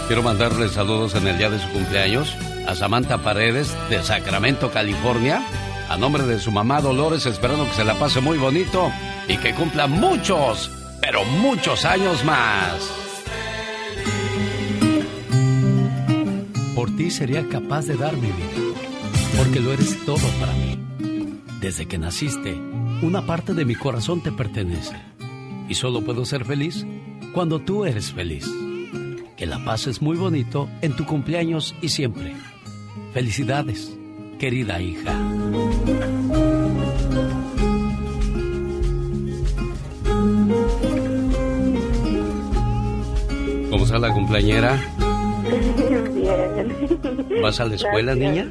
Quiero 0.07 0.23
mandarle 0.23 0.67
saludos 0.67 1.15
en 1.15 1.27
el 1.27 1.38
día 1.38 1.49
de 1.49 1.59
su 1.59 1.69
cumpleaños 1.69 2.36
a 2.67 2.75
Samantha 2.75 3.19
Paredes 3.19 3.73
de 3.89 4.03
Sacramento, 4.03 4.71
California. 4.71 5.41
A 5.89 5.95
nombre 5.95 6.23
de 6.23 6.39
su 6.39 6.51
mamá 6.51 6.81
Dolores, 6.81 7.25
esperando 7.25 7.65
que 7.65 7.75
se 7.75 7.86
la 7.86 7.93
pase 7.93 8.19
muy 8.19 8.38
bonito 8.38 8.91
y 9.29 9.38
que 9.38 9.53
cumpla 9.53 9.88
muchos, 9.88 10.69
pero 10.99 11.23
muchos 11.23 11.86
años 11.86 12.25
más. 12.25 13.02
Ti 16.98 17.12
sería 17.12 17.48
capaz 17.48 17.85
de 17.85 17.96
dar 17.96 18.15
mi 18.15 18.27
vida, 18.27 18.77
porque 19.37 19.60
lo 19.60 19.73
eres 19.73 19.98
todo 20.06 20.25
para 20.39 20.54
mí. 20.54 20.79
Desde 21.60 21.87
que 21.87 21.98
naciste, 21.98 22.56
una 23.02 23.25
parte 23.25 23.54
de 23.54 23.65
mi 23.65 23.75
corazón 23.75 24.21
te 24.21 24.31
pertenece. 24.31 24.96
Y 25.69 25.75
solo 25.75 26.02
puedo 26.02 26.25
ser 26.25 26.46
feliz 26.46 26.85
cuando 27.33 27.60
tú 27.60 27.85
eres 27.85 28.12
feliz. 28.12 28.50
Que 29.37 29.46
la 29.46 29.63
paz 29.63 29.87
es 29.87 30.02
muy 30.02 30.17
bonito 30.17 30.69
en 30.81 30.96
tu 30.96 31.06
cumpleaños 31.06 31.75
y 31.81 31.89
siempre. 31.89 32.35
Felicidades, 33.13 33.91
querida 34.39 34.81
hija. 34.81 35.17
¿Cómo 43.69 43.85
está 43.85 43.98
la 43.98 44.13
cumpleañera? 44.13 44.92
Bien. 46.13 47.41
¿Vas 47.41 47.60
a 47.60 47.65
la 47.65 47.75
escuela, 47.75 48.15
niña? 48.15 48.47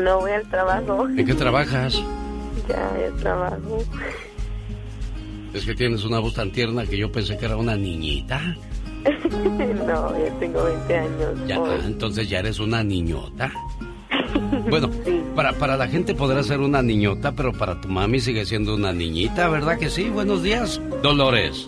No, 0.00 0.20
voy 0.20 0.32
al 0.32 0.48
trabajo. 0.48 1.08
¿En 1.08 1.24
qué 1.24 1.34
trabajas? 1.34 2.02
Ya, 2.68 2.92
ya 3.00 3.16
trabajo. 3.22 3.78
Es 5.54 5.64
que 5.64 5.74
tienes 5.74 6.04
una 6.04 6.18
voz 6.18 6.34
tan 6.34 6.50
tierna 6.52 6.84
que 6.84 6.98
yo 6.98 7.10
pensé 7.10 7.38
que 7.38 7.46
era 7.46 7.56
una 7.56 7.76
niñita. 7.76 8.40
no, 9.86 10.18
ya 10.18 10.38
tengo 10.38 10.64
20 10.64 10.96
años. 10.96 11.34
Ya, 11.46 11.56
entonces 11.86 12.28
ya 12.28 12.40
eres 12.40 12.58
una 12.58 12.82
niñota. 12.82 13.52
Bueno, 14.68 14.90
Para, 15.34 15.52
para 15.52 15.76
la 15.76 15.86
gente 15.88 16.14
podrá 16.14 16.42
ser 16.42 16.60
una 16.60 16.82
niñota, 16.82 17.32
pero 17.32 17.52
para 17.52 17.80
tu 17.80 17.88
mami 17.88 18.20
sigue 18.20 18.44
siendo 18.44 18.74
una 18.74 18.92
niñita, 18.92 19.48
¿verdad 19.48 19.78
que 19.78 19.88
sí? 19.88 20.10
Buenos 20.10 20.42
días, 20.42 20.80
Dolores. 21.02 21.66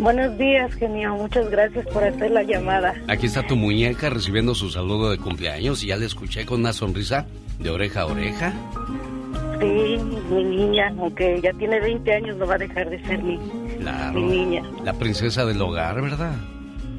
Buenos 0.00 0.36
días, 0.38 0.72
genio. 0.74 1.14
Muchas 1.14 1.50
gracias 1.50 1.86
por 1.88 2.02
hacer 2.02 2.30
la 2.30 2.42
llamada. 2.42 2.94
Aquí 3.06 3.26
está 3.26 3.46
tu 3.46 3.54
muñeca 3.54 4.08
recibiendo 4.08 4.54
su 4.54 4.70
saludo 4.70 5.10
de 5.10 5.18
cumpleaños 5.18 5.84
y 5.84 5.88
ya 5.88 5.96
le 5.98 6.06
escuché 6.06 6.46
con 6.46 6.60
una 6.60 6.72
sonrisa 6.72 7.26
de 7.58 7.68
oreja 7.68 8.00
a 8.02 8.06
oreja. 8.06 8.52
Sí, 9.60 9.98
mi 10.30 10.42
niña, 10.44 10.90
aunque 10.98 11.38
ya 11.42 11.52
tiene 11.52 11.78
20 11.80 12.14
años, 12.14 12.36
no 12.38 12.46
va 12.46 12.54
a 12.54 12.58
dejar 12.58 12.88
de 12.88 12.98
ser 13.04 13.22
mi, 13.22 13.38
Claro. 13.78 14.18
mi 14.20 14.26
niña. 14.38 14.62
La 14.84 14.94
princesa 14.94 15.44
del 15.44 15.60
hogar, 15.60 16.00
¿verdad? 16.00 16.34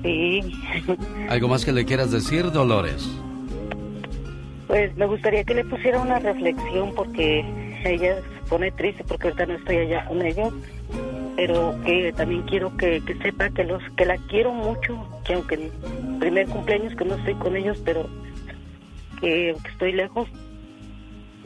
Sí. 0.03 0.41
¿Algo 1.27 1.47
más 1.47 1.65
que 1.65 1.71
le 1.71 1.85
quieras 1.85 2.11
decir, 2.11 2.51
Dolores? 2.51 3.09
Pues 4.67 4.95
me 4.95 5.07
gustaría 5.07 5.43
que 5.43 5.55
le 5.55 5.65
pusiera 5.65 5.99
una 5.99 6.19
reflexión 6.19 6.93
porque 6.95 7.39
ella 7.83 8.15
se 8.17 8.49
pone 8.49 8.71
triste 8.71 9.03
porque 9.07 9.29
ahorita 9.29 9.47
no 9.47 9.53
estoy 9.55 9.77
allá 9.77 10.05
con 10.05 10.21
ellos. 10.21 10.53
Pero 11.35 11.75
que 11.85 12.13
también 12.15 12.41
quiero 12.43 12.75
que, 12.77 13.01
que 13.05 13.15
sepa 13.15 13.49
que 13.49 13.63
los 13.63 13.81
que 13.97 14.05
la 14.05 14.17
quiero 14.29 14.51
mucho, 14.51 15.07
que 15.25 15.33
aunque 15.33 15.55
el 15.55 15.71
primer 16.19 16.47
cumpleaños 16.47 16.95
que 16.95 17.05
no 17.05 17.15
estoy 17.15 17.35
con 17.35 17.55
ellos, 17.55 17.81
pero 17.85 18.07
que 19.19 19.51
aunque 19.51 19.69
estoy 19.69 19.93
lejos, 19.93 20.27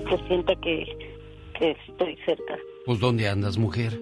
que 0.10 0.18
sienta 0.28 0.54
que, 0.56 1.16
que 1.58 1.78
estoy 1.88 2.18
cerca. 2.26 2.58
Pues, 2.86 3.00
¿dónde 3.00 3.28
andas, 3.28 3.58
mujer? 3.58 4.00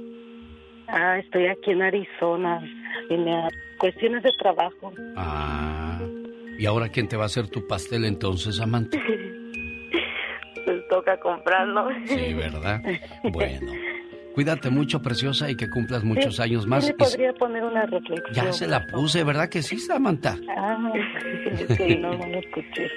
Ah, 0.88 1.18
estoy 1.20 1.48
aquí 1.48 1.72
en 1.72 1.82
Arizona, 1.82 2.62
en 3.10 3.26
cuestiones 3.80 4.24
de 4.24 4.32
trabajo. 4.40 4.92
Ah. 5.16 6.00
¿Y 6.60 6.66
ahora 6.66 6.90
quién 6.90 7.08
te 7.08 7.18
va 7.18 7.24
a 7.24 7.26
hacer 7.28 7.48
tu 7.48 7.66
pastel 7.68 8.06
entonces, 8.06 8.60
amante? 8.60 9.00
Pues 10.66 10.88
toca 10.88 11.20
comprarlo. 11.20 11.90
Sí, 12.06 12.34
¿verdad? 12.34 12.82
Bueno. 13.34 13.70
Cuídate 14.34 14.70
mucho, 14.70 15.02
preciosa, 15.02 15.50
y 15.52 15.56
que 15.56 15.70
cumplas 15.70 16.04
muchos 16.04 16.40
años 16.40 16.66
más. 16.66 16.84
le 16.86 16.92
Y 16.92 16.94
podría 16.94 17.34
poner 17.34 17.64
una 17.64 17.86
reflexión. 17.86 18.34
ya 18.34 18.52
se 18.52 18.68
la 18.68 18.86
puse, 18.88 19.24
¿verdad 19.24 19.48
que 19.50 19.62
sí, 19.62 19.78
Samantha? 19.78 20.38
Ah, 20.58 20.92
es 21.52 21.78
que 21.78 21.96
no, 21.98 22.14
no 22.18 22.28
lo 22.28 22.40
escuché. 22.40 22.90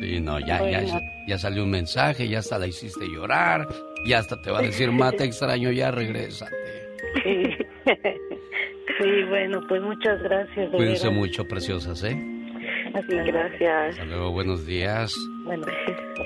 Sí, 0.00 0.20
no, 0.20 0.38
ya, 0.38 0.58
ya, 0.70 0.80
Bueno. 0.82 1.00
ya 1.26 1.38
salió 1.38 1.64
un 1.64 1.70
mensaje, 1.70 2.28
ya 2.28 2.38
hasta 2.38 2.58
la 2.58 2.66
hiciste 2.68 3.06
llorar, 3.08 3.66
y 4.04 4.12
hasta 4.12 4.40
te 4.40 4.50
va 4.50 4.60
a 4.60 4.62
decir, 4.62 4.92
mate 4.92 5.24
extraño, 5.24 5.70
ya 5.72 5.90
regresa. 5.90 6.48
Sí. 7.24 7.42
Sí, 8.98 9.24
bueno, 9.28 9.60
pues 9.68 9.82
muchas 9.82 10.22
gracias. 10.22 10.70
de 10.72 10.76
Cuídense 10.78 11.10
mucho, 11.10 11.44
preciosas, 11.46 12.02
¿eh? 12.02 12.16
Así, 12.94 13.14
gracias. 13.14 13.90
Hasta 13.90 14.04
luego, 14.06 14.30
buenos 14.32 14.64
días. 14.64 15.12
Bueno, 15.46 15.64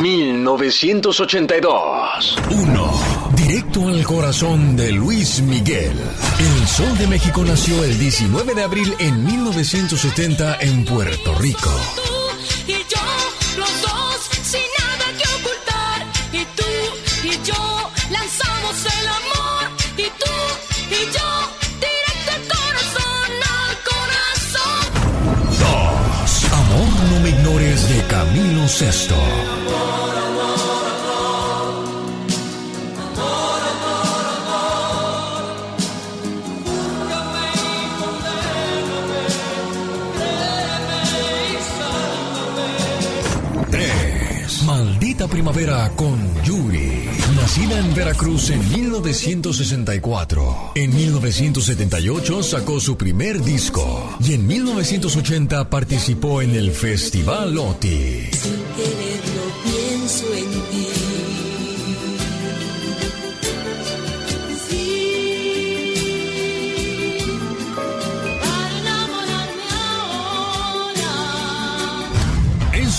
1982. 0.00 2.36
1. 2.50 2.92
Directo 3.34 3.88
al 3.88 4.04
corazón 4.04 4.76
de 4.76 4.92
Luis 4.92 5.42
Miguel. 5.42 5.98
El 6.38 6.68
Sol 6.68 6.96
de 6.98 7.08
México 7.08 7.42
nació 7.44 7.82
el 7.82 7.98
19 7.98 8.54
de 8.54 8.62
abril 8.62 8.94
en 9.00 9.24
1970 9.24 10.58
en 10.60 10.84
Puerto 10.84 11.34
Rico. 11.36 11.70
Me 27.24 27.30
ignores 27.30 27.88
de 27.88 28.02
Camilo 28.06 28.68
Sesto. 28.68 29.14
Tres. 43.70 44.62
Maldita 44.64 45.26
primavera 45.26 45.90
con 45.96 46.42
Yuri. 46.42 46.73
Nacida 47.56 47.78
en 47.78 47.94
Veracruz 47.94 48.50
en 48.50 48.68
1964. 48.68 50.72
En 50.74 50.92
1978 50.92 52.42
sacó 52.42 52.80
su 52.80 52.96
primer 52.96 53.44
disco. 53.44 54.16
Y 54.18 54.32
en 54.32 54.44
1980 54.44 55.70
participó 55.70 56.42
en 56.42 56.56
el 56.56 56.72
Festival 56.72 57.56
OTI. 57.56 58.28
quererlo 58.76 59.44
pienso 59.62 60.34
en 60.34 60.50
ti. 60.50 60.84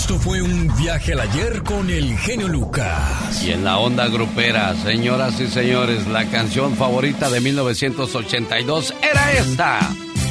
Esto 0.06 0.20
fue 0.20 0.40
un 0.40 0.65
viaje 0.76 1.12
al 1.14 1.20
ayer 1.20 1.62
con 1.62 1.88
el 1.90 2.16
genio 2.18 2.48
Lucas. 2.48 3.42
Y 3.42 3.52
en 3.52 3.64
la 3.64 3.78
onda 3.78 4.08
grupera, 4.08 4.74
señoras 4.82 5.40
y 5.40 5.48
señores, 5.48 6.06
la 6.06 6.26
canción 6.26 6.76
favorita 6.76 7.30
de 7.30 7.40
1982 7.40 8.94
era 9.02 9.32
esta, 9.32 9.80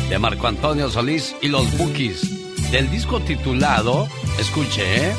de 0.10 0.20
Marco 0.20 0.48
Antonio 0.48 0.90
Solís 0.90 1.36
y 1.42 1.48
los 1.48 1.76
Bookies, 1.78 2.72
del 2.72 2.90
disco 2.92 3.20
titulado, 3.22 4.08
escuche, 4.40 5.08
¿eh? 5.08 5.14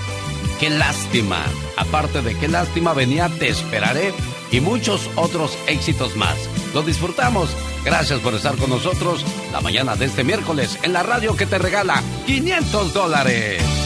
Qué 0.61 0.71
lástima. 0.71 1.43
Aparte 1.77 2.23
de 2.23 2.35
qué 2.39 2.49
lástima 2.49 2.95
venía 2.95 3.29
Te 3.29 3.49
esperaré 3.49 4.15
y 4.51 4.61
muchos 4.61 5.11
otros 5.17 5.59
éxitos 5.67 6.17
más. 6.17 6.37
Lo 6.73 6.83
disfrutamos. 6.83 7.51
Gracias 7.85 8.21
por 8.21 8.35
estar 8.35 8.57
con 8.57 8.71
nosotros 8.71 9.25
la 9.53 9.61
mañana 9.61 9.97
de 9.97 10.07
este 10.07 10.25
miércoles 10.25 10.79
en 10.83 10.93
la 10.93 11.03
radio 11.03 11.37
que 11.37 11.47
te 11.47 11.59
regala 11.59 12.03
500 12.27 12.95
dólares. 12.95 13.86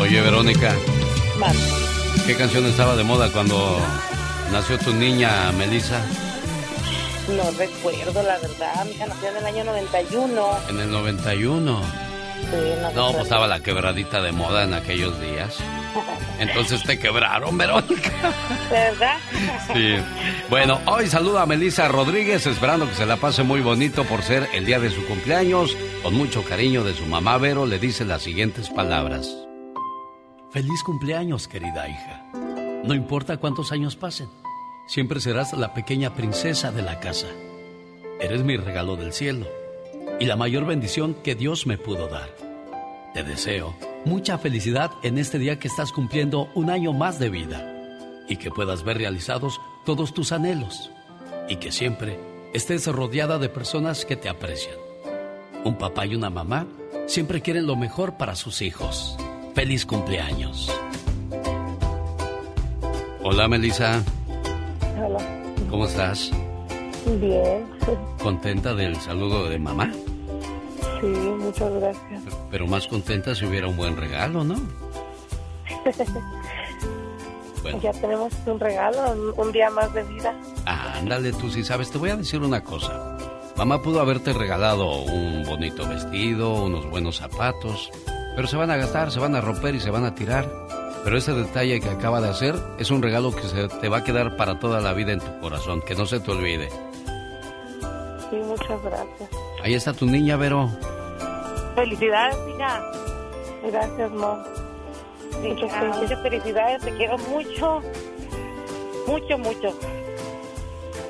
Oye, 0.00 0.20
Verónica. 0.20 0.74
¿Qué 2.26 2.34
canción 2.36 2.64
estaba 2.66 2.94
de 2.96 3.04
moda 3.04 3.30
cuando 3.32 3.80
nació 4.52 4.78
tu 4.78 4.92
niña, 4.92 5.50
Melissa? 5.52 6.00
No 7.28 7.50
recuerdo, 7.58 8.22
la 8.22 8.38
verdad. 8.38 8.84
Mi 8.84 8.92
hija 8.92 9.06
nació 9.06 9.28
en 9.30 9.36
el 9.36 9.46
año 9.46 9.64
91. 9.64 10.58
En 10.70 10.80
el 10.80 10.90
91. 10.90 11.82
Sí, 12.38 12.56
no, 12.80 12.92
No, 12.92 13.12
pues 13.12 13.24
estaba 13.24 13.46
la 13.46 13.60
quebradita 13.60 14.22
de 14.22 14.32
moda 14.32 14.64
en 14.64 14.74
aquellos 14.74 15.20
días. 15.20 15.56
Entonces 16.38 16.82
te 16.84 16.98
quebraron, 16.98 17.58
Verónica. 17.58 18.12
¿Verdad? 18.70 19.16
Sí. 19.74 19.96
Bueno, 20.48 20.80
hoy 20.86 21.08
saludo 21.08 21.40
a 21.40 21.46
Melissa 21.46 21.88
Rodríguez, 21.88 22.46
esperando 22.46 22.88
que 22.88 22.94
se 22.94 23.06
la 23.06 23.16
pase 23.16 23.42
muy 23.42 23.60
bonito 23.60 24.04
por 24.04 24.22
ser 24.22 24.48
el 24.54 24.64
día 24.64 24.78
de 24.78 24.90
su 24.90 25.04
cumpleaños. 25.06 25.76
Con 26.02 26.14
mucho 26.14 26.44
cariño 26.44 26.84
de 26.84 26.94
su 26.94 27.04
mamá 27.06 27.36
Vero, 27.38 27.66
le 27.66 27.78
dice 27.78 28.04
las 28.04 28.22
siguientes 28.22 28.70
palabras. 28.70 29.47
Feliz 30.50 30.82
cumpleaños, 30.82 31.46
querida 31.46 31.86
hija. 31.90 32.24
No 32.82 32.94
importa 32.94 33.36
cuántos 33.36 33.70
años 33.70 33.96
pasen, 33.96 34.30
siempre 34.86 35.20
serás 35.20 35.52
la 35.52 35.74
pequeña 35.74 36.14
princesa 36.14 36.72
de 36.72 36.80
la 36.80 37.00
casa. 37.00 37.26
Eres 38.18 38.42
mi 38.44 38.56
regalo 38.56 38.96
del 38.96 39.12
cielo 39.12 39.46
y 40.18 40.24
la 40.24 40.36
mayor 40.36 40.64
bendición 40.64 41.14
que 41.22 41.34
Dios 41.34 41.66
me 41.66 41.76
pudo 41.76 42.08
dar. 42.08 42.34
Te 43.12 43.22
deseo 43.24 43.76
mucha 44.06 44.38
felicidad 44.38 44.90
en 45.02 45.18
este 45.18 45.38
día 45.38 45.58
que 45.58 45.68
estás 45.68 45.92
cumpliendo 45.92 46.48
un 46.54 46.70
año 46.70 46.94
más 46.94 47.18
de 47.18 47.28
vida 47.28 48.24
y 48.26 48.36
que 48.36 48.50
puedas 48.50 48.84
ver 48.84 48.96
realizados 48.96 49.60
todos 49.84 50.14
tus 50.14 50.32
anhelos 50.32 50.90
y 51.50 51.56
que 51.56 51.72
siempre 51.72 52.18
estés 52.54 52.86
rodeada 52.86 53.38
de 53.38 53.50
personas 53.50 54.06
que 54.06 54.16
te 54.16 54.30
aprecian. 54.30 54.76
Un 55.64 55.76
papá 55.76 56.06
y 56.06 56.14
una 56.14 56.30
mamá 56.30 56.66
siempre 57.06 57.42
quieren 57.42 57.66
lo 57.66 57.76
mejor 57.76 58.16
para 58.16 58.34
sus 58.34 58.62
hijos. 58.62 59.18
Feliz 59.58 59.84
cumpleaños. 59.84 60.70
Hola 63.24 63.48
Melissa, 63.48 64.04
Hola. 64.96 65.18
¿cómo 65.68 65.86
estás? 65.86 66.30
Bien. 67.20 67.66
¿Contenta 68.22 68.72
del 68.72 68.94
saludo 69.00 69.48
de 69.48 69.58
mamá? 69.58 69.92
Sí, 71.00 71.08
muchas 71.08 71.72
gracias. 71.72 72.22
Pero 72.52 72.68
más 72.68 72.86
contenta 72.86 73.34
si 73.34 73.46
hubiera 73.46 73.66
un 73.66 73.76
buen 73.76 73.96
regalo, 73.96 74.44
¿no? 74.44 74.54
Bueno. 77.60 77.80
Ya 77.82 77.90
tenemos 77.90 78.32
un 78.46 78.60
regalo, 78.60 79.12
un, 79.12 79.34
un 79.44 79.52
día 79.52 79.70
más 79.70 79.92
de 79.92 80.04
vida. 80.04 80.32
Ah, 80.66 80.94
ándale, 80.98 81.32
tú 81.32 81.50
sí 81.50 81.64
sabes. 81.64 81.90
Te 81.90 81.98
voy 81.98 82.10
a 82.10 82.16
decir 82.16 82.40
una 82.40 82.62
cosa. 82.62 83.18
Mamá 83.56 83.82
pudo 83.82 84.00
haberte 84.00 84.32
regalado 84.32 85.02
un 85.02 85.42
bonito 85.42 85.86
vestido, 85.88 86.52
unos 86.62 86.88
buenos 86.88 87.16
zapatos, 87.16 87.90
pero 88.38 88.46
se 88.46 88.56
van 88.56 88.70
a 88.70 88.76
gastar, 88.76 89.10
se 89.10 89.18
van 89.18 89.34
a 89.34 89.40
romper 89.40 89.74
y 89.74 89.80
se 89.80 89.90
van 89.90 90.04
a 90.04 90.14
tirar. 90.14 90.48
Pero 91.02 91.18
ese 91.18 91.32
detalle 91.32 91.80
que 91.80 91.88
acaba 91.88 92.20
de 92.20 92.28
hacer 92.28 92.54
es 92.78 92.88
un 92.92 93.02
regalo 93.02 93.34
que 93.34 93.42
se 93.42 93.66
te 93.66 93.88
va 93.88 93.96
a 93.96 94.04
quedar 94.04 94.36
para 94.36 94.60
toda 94.60 94.80
la 94.80 94.92
vida 94.92 95.10
en 95.10 95.18
tu 95.18 95.40
corazón, 95.40 95.82
que 95.82 95.96
no 95.96 96.06
se 96.06 96.20
te 96.20 96.30
olvide. 96.30 96.68
Sí, 98.30 98.36
muchas 98.36 98.80
gracias. 98.80 99.28
Ahí 99.60 99.74
está 99.74 99.92
tu 99.92 100.06
niña, 100.06 100.36
Vero. 100.36 100.70
Felicidades, 101.74 102.36
hija. 102.54 102.80
Gracias, 103.72 104.10
Mom. 104.12 104.38
Hija, 105.44 105.84
muchas 106.00 106.22
felicidades, 106.22 106.84
te 106.84 106.92
quiero 106.92 107.18
mucho. 107.18 107.82
Mucho, 109.08 109.38
mucho. 109.38 109.76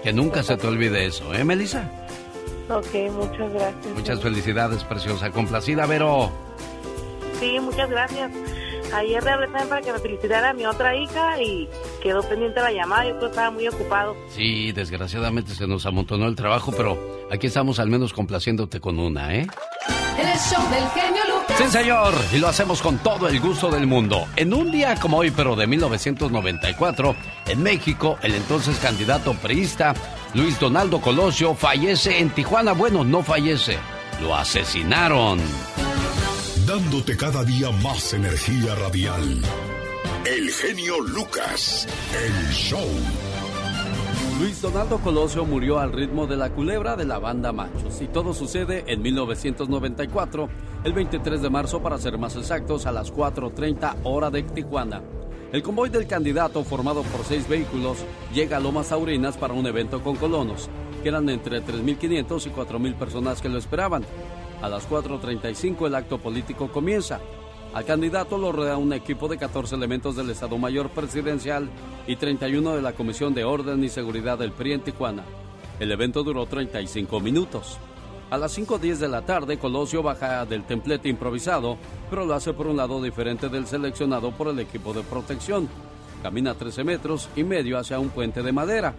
Que 0.02 0.14
nunca 0.14 0.42
se 0.42 0.56
te 0.56 0.66
olvide 0.66 1.04
eso, 1.04 1.34
¿eh, 1.34 1.44
Melissa? 1.44 1.90
Ok, 2.70 3.12
muchas 3.12 3.52
gracias. 3.52 3.94
Muchas 3.94 4.22
felicidades, 4.22 4.82
preciosa. 4.84 5.30
Complacida, 5.30 5.84
Vero. 5.84 6.47
Sí, 7.38 7.58
muchas 7.60 7.88
gracias. 7.90 8.30
Ayer 8.94 9.22
le 9.22 9.30
hablé 9.30 9.46
también 9.48 9.68
para 9.68 9.82
que 9.82 9.92
me 9.92 9.98
felicitara 9.98 10.50
a 10.50 10.52
mi 10.54 10.64
otra 10.64 10.96
hija 10.96 11.40
y 11.42 11.68
quedó 12.02 12.22
pendiente 12.22 12.60
la 12.60 12.72
llamada. 12.72 13.04
Yo 13.04 13.10
creo 13.10 13.20
que 13.20 13.26
estaba 13.26 13.50
muy 13.50 13.68
ocupado. 13.68 14.16
Sí, 14.28 14.72
desgraciadamente 14.72 15.54
se 15.54 15.66
nos 15.66 15.84
amontonó 15.84 16.26
el 16.26 16.34
trabajo, 16.34 16.72
pero 16.76 16.98
aquí 17.30 17.48
estamos 17.48 17.78
al 17.80 17.88
menos 17.88 18.12
complaciéndote 18.12 18.80
con 18.80 18.98
una, 18.98 19.34
¿eh? 19.34 19.46
El 20.18 20.38
show 20.38 20.62
del 20.70 20.88
genio 20.90 21.22
Lucas. 21.28 21.56
Sí, 21.58 21.64
señor, 21.68 22.14
y 22.32 22.38
lo 22.38 22.48
hacemos 22.48 22.82
con 22.82 22.98
todo 22.98 23.28
el 23.28 23.38
gusto 23.40 23.70
del 23.70 23.86
mundo. 23.86 24.26
En 24.36 24.52
un 24.52 24.72
día 24.72 24.96
como 24.96 25.18
hoy, 25.18 25.30
pero 25.30 25.54
de 25.54 25.66
1994, 25.66 27.14
en 27.46 27.62
México, 27.62 28.18
el 28.22 28.34
entonces 28.34 28.78
candidato 28.78 29.34
priista 29.34 29.94
Luis 30.34 30.58
Donaldo 30.58 31.00
Colosio 31.00 31.54
fallece 31.54 32.18
en 32.18 32.30
Tijuana. 32.30 32.72
Bueno, 32.72 33.04
no 33.04 33.22
fallece, 33.22 33.78
lo 34.20 34.34
asesinaron. 34.34 35.38
Dándote 36.68 37.16
cada 37.16 37.44
día 37.44 37.70
más 37.82 38.12
energía 38.12 38.74
radial. 38.74 39.40
El 40.26 40.50
genio 40.50 41.00
Lucas, 41.00 41.88
el 42.12 42.52
show. 42.52 42.86
Luis 44.38 44.60
Donaldo 44.60 44.98
Colosio 44.98 45.46
murió 45.46 45.78
al 45.78 45.94
ritmo 45.94 46.26
de 46.26 46.36
la 46.36 46.50
culebra 46.50 46.94
de 46.94 47.06
la 47.06 47.18
banda 47.18 47.52
Machos 47.52 48.02
y 48.02 48.06
todo 48.08 48.34
sucede 48.34 48.84
en 48.86 49.00
1994, 49.00 50.50
el 50.84 50.92
23 50.92 51.40
de 51.40 51.48
marzo 51.48 51.80
para 51.80 51.96
ser 51.96 52.18
más 52.18 52.36
exactos, 52.36 52.84
a 52.84 52.92
las 52.92 53.14
4.30 53.14 54.00
hora 54.04 54.28
de 54.28 54.42
Tijuana. 54.42 55.00
El 55.52 55.62
convoy 55.62 55.88
del 55.88 56.06
candidato, 56.06 56.64
formado 56.64 57.02
por 57.02 57.24
seis 57.24 57.48
vehículos, 57.48 58.04
llega 58.34 58.58
a 58.58 58.60
Lomas 58.60 58.90
Taurinas 58.90 59.38
para 59.38 59.54
un 59.54 59.66
evento 59.66 60.02
con 60.02 60.16
colonos, 60.16 60.68
que 61.02 61.08
eran 61.08 61.30
entre 61.30 61.62
3.500 61.62 62.46
y 62.46 62.50
4.000 62.50 62.94
personas 62.96 63.40
que 63.40 63.48
lo 63.48 63.56
esperaban. 63.56 64.04
A 64.60 64.68
las 64.68 64.88
4.35 64.88 65.86
el 65.86 65.94
acto 65.94 66.18
político 66.18 66.68
comienza. 66.68 67.20
Al 67.74 67.84
candidato 67.84 68.36
lo 68.38 68.50
rodea 68.50 68.76
un 68.76 68.92
equipo 68.92 69.28
de 69.28 69.38
14 69.38 69.76
elementos 69.76 70.16
del 70.16 70.30
Estado 70.30 70.58
Mayor 70.58 70.90
Presidencial 70.90 71.68
y 72.08 72.16
31 72.16 72.74
de 72.74 72.82
la 72.82 72.92
Comisión 72.92 73.34
de 73.34 73.44
Orden 73.44 73.84
y 73.84 73.88
Seguridad 73.88 74.36
del 74.36 74.50
PRI 74.50 74.72
en 74.72 74.80
Tijuana. 74.80 75.22
El 75.78 75.92
evento 75.92 76.24
duró 76.24 76.46
35 76.46 77.20
minutos. 77.20 77.78
A 78.30 78.36
las 78.36 78.58
5.10 78.58 78.96
de 78.96 79.08
la 79.08 79.22
tarde, 79.22 79.58
Colosio 79.58 80.02
baja 80.02 80.44
del 80.44 80.64
templete 80.64 81.08
improvisado, 81.08 81.78
pero 82.10 82.24
lo 82.24 82.34
hace 82.34 82.52
por 82.52 82.66
un 82.66 82.76
lado 82.76 83.00
diferente 83.00 83.48
del 83.48 83.66
seleccionado 83.66 84.32
por 84.32 84.48
el 84.48 84.58
equipo 84.58 84.92
de 84.92 85.02
protección. 85.02 85.68
Camina 86.20 86.54
13 86.54 86.82
metros 86.82 87.28
y 87.36 87.44
medio 87.44 87.78
hacia 87.78 88.00
un 88.00 88.08
puente 88.08 88.42
de 88.42 88.52
madera. 88.52 88.94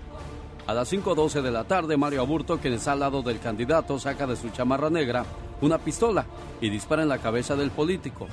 A 0.68 0.74
las 0.74 0.93
5.12 0.93 1.41
de 1.41 1.51
la 1.51 1.66
tarde, 1.66 1.97
Mario 1.97 2.22
Aburto, 2.22 2.60
quien 2.60 2.76
está 2.76 2.93
al 2.93 3.01
lado 3.01 3.22
del 3.22 3.39
candidato, 3.39 3.99
saca 3.99 4.26
de 4.26 4.38
su 4.38 4.49
chamarra 4.49 4.89
negra 4.89 5.26
una 5.62 5.78
pistola 5.78 6.26
y 6.62 6.70
dispara 6.70 7.03
en 7.03 7.10
la 7.10 7.20
cabeza 7.20 7.55
del 7.55 7.72
político. 7.72 8.28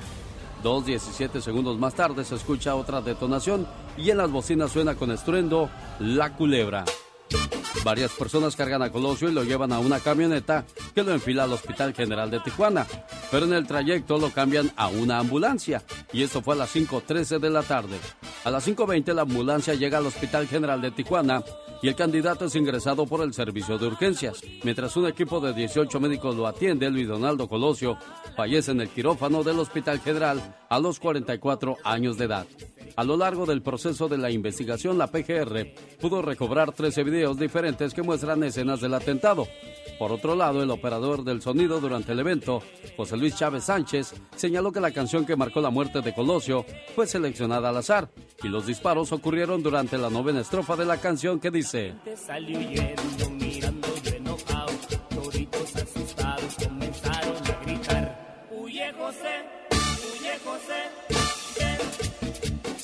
Dos 0.63 0.85
17 0.85 1.41
segundos 1.41 1.77
más 1.77 1.93
tarde 1.93 2.25
se 2.25 2.35
escucha 2.35 2.75
otra 2.75 3.01
detonación 3.01 3.67
y 3.97 4.09
en 4.09 4.17
las 4.17 4.31
bocinas 4.31 4.71
suena 4.71 4.95
con 4.95 5.11
estruendo 5.11 5.69
La 5.99 6.33
Culebra. 6.33 6.83
Varias 7.83 8.11
personas 8.11 8.55
cargan 8.55 8.81
a 8.81 8.91
Colosio 8.91 9.29
y 9.29 9.33
lo 9.33 9.43
llevan 9.43 9.71
a 9.71 9.79
una 9.79 9.99
camioneta 9.99 10.65
que 10.93 11.03
lo 11.03 11.13
enfila 11.13 11.43
al 11.43 11.53
Hospital 11.53 11.93
General 11.93 12.29
de 12.29 12.39
Tijuana, 12.39 12.85
pero 13.31 13.45
en 13.45 13.53
el 13.53 13.65
trayecto 13.65 14.17
lo 14.17 14.29
cambian 14.31 14.71
a 14.75 14.87
una 14.87 15.19
ambulancia 15.19 15.83
y 16.11 16.23
esto 16.23 16.41
fue 16.41 16.55
a 16.55 16.57
las 16.57 16.75
5.13 16.75 17.39
de 17.39 17.49
la 17.49 17.63
tarde. 17.63 17.97
A 18.43 18.51
las 18.51 18.67
5.20 18.67 19.13
la 19.13 19.21
ambulancia 19.21 19.73
llega 19.73 19.97
al 19.99 20.05
Hospital 20.05 20.47
General 20.47 20.81
de 20.81 20.91
Tijuana 20.91 21.43
y 21.81 21.87
el 21.87 21.95
candidato 21.95 22.45
es 22.45 22.55
ingresado 22.55 23.05
por 23.05 23.21
el 23.21 23.33
servicio 23.33 23.77
de 23.77 23.87
urgencias. 23.87 24.41
Mientras 24.63 24.95
un 24.97 25.07
equipo 25.07 25.39
de 25.39 25.53
18 25.53 25.99
médicos 25.99 26.35
lo 26.35 26.47
atiende, 26.47 26.89
Luis 26.89 27.07
Donaldo 27.07 27.47
Colosio 27.47 27.97
fallece 28.35 28.71
en 28.71 28.81
el 28.81 28.89
quirófano 28.89 29.43
del 29.43 29.59
Hospital 29.59 29.99
General 29.99 30.55
a 30.69 30.79
los 30.79 30.99
44 30.99 31.77
años 31.83 32.17
de 32.17 32.25
edad. 32.25 32.47
A 32.95 33.03
lo 33.03 33.15
largo 33.15 33.45
del 33.45 33.61
proceso 33.61 34.07
de 34.07 34.17
la 34.17 34.31
investigación, 34.31 34.97
la 34.97 35.07
PGR 35.07 35.67
pudo 36.01 36.23
recobrar 36.23 36.71
13 36.71 37.03
videos 37.03 37.37
diferentes 37.37 37.66
que 37.75 38.01
muestran 38.01 38.43
escenas 38.43 38.79
del 38.79 38.93
atentado. 38.93 39.45
Por 39.99 40.11
otro 40.11 40.35
lado, 40.35 40.63
el 40.63 40.69
operador 40.69 41.23
del 41.23 41.41
sonido 41.41 41.79
durante 41.79 42.13
el 42.13 42.19
evento, 42.19 42.61
José 42.95 43.17
Luis 43.17 43.35
Chávez 43.35 43.65
Sánchez, 43.65 44.13
señaló 44.35 44.71
que 44.71 44.79
la 44.79 44.91
canción 44.91 45.25
que 45.25 45.35
marcó 45.35 45.59
la 45.59 45.69
muerte 45.69 46.01
de 46.01 46.13
Colosio 46.13 46.65
fue 46.95 47.07
seleccionada 47.07 47.69
al 47.69 47.77
azar 47.77 48.09
y 48.41 48.47
los 48.47 48.65
disparos 48.65 49.11
ocurrieron 49.11 49.63
durante 49.63 49.97
la 49.97 50.09
novena 50.09 50.41
estrofa 50.41 50.75
de 50.75 50.85
la 50.85 50.97
canción 50.97 51.39
que 51.39 51.51
dice... 51.51 51.95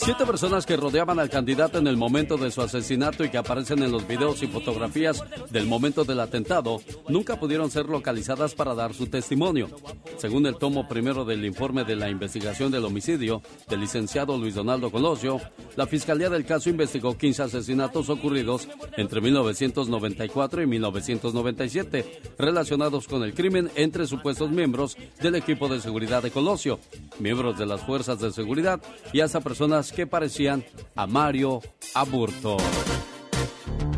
Siete 0.04 0.26
personas 0.26 0.66
que 0.66 0.76
rodeaban 0.76 1.18
al 1.18 1.30
candidato 1.30 1.78
en 1.78 1.88
el 1.88 1.96
momento 1.96 2.36
de 2.36 2.52
su 2.52 2.62
asesinato 2.62 3.24
y 3.24 3.30
que 3.30 3.38
aparecen 3.38 3.82
en 3.84 3.94
los 3.94 4.06
videos 4.06 4.44
y 4.44 4.48
fotografías 4.48 5.24
del 5.50 5.66
momento 5.66 6.04
del 6.04 6.20
atentado 6.20 6.82
nunca 7.08 7.40
pudieron 7.40 7.72
ser 7.72 7.86
localizadas 7.86 8.54
para 8.54 8.76
dar 8.76 8.94
su 8.94 9.08
testimonio. 9.08 9.70
Según 10.18 10.46
el 10.46 10.58
tomo 10.58 10.90
primero 10.90 11.24
del 11.24 11.46
informe 11.46 11.86
de 11.86 11.96
la 11.96 12.10
investigación 12.10 12.70
del 12.70 12.84
homicidio 12.84 13.42
del 13.70 13.80
licenciado 13.80 14.38
Luis 14.38 14.56
Donaldo 14.56 14.92
Colosio, 14.92 15.40
la 15.78 15.88
Fiscalía 15.88 16.30
del 16.30 16.46
caso 16.46 16.70
investigó 16.70 17.18
15 17.18 17.44
asesinatos 17.44 18.10
ocurridos 18.10 18.68
entre 18.98 19.22
1994 19.22 20.64
y 20.64 20.68
1997 20.68 22.22
relacionados 22.38 23.08
con 23.08 23.24
el 23.24 23.34
crimen 23.34 23.72
entre 23.76 24.06
supuestos 24.06 24.52
miembros 24.52 24.98
del 25.22 25.36
equipo 25.36 25.70
de 25.70 25.80
seguridad 25.80 26.22
de 26.22 26.32
Colosio, 26.32 26.82
miembros 27.20 27.58
de 27.58 27.68
las 27.68 27.82
fuerzas 27.84 28.20
de 28.20 28.34
seguridad 28.34 28.82
y 29.14 29.22
hasta 29.22 29.40
personas 29.40 29.93
que 29.94 30.08
parecían 30.08 30.66
a 30.96 31.08
Mario 31.08 31.62
Aburto. 31.94 32.58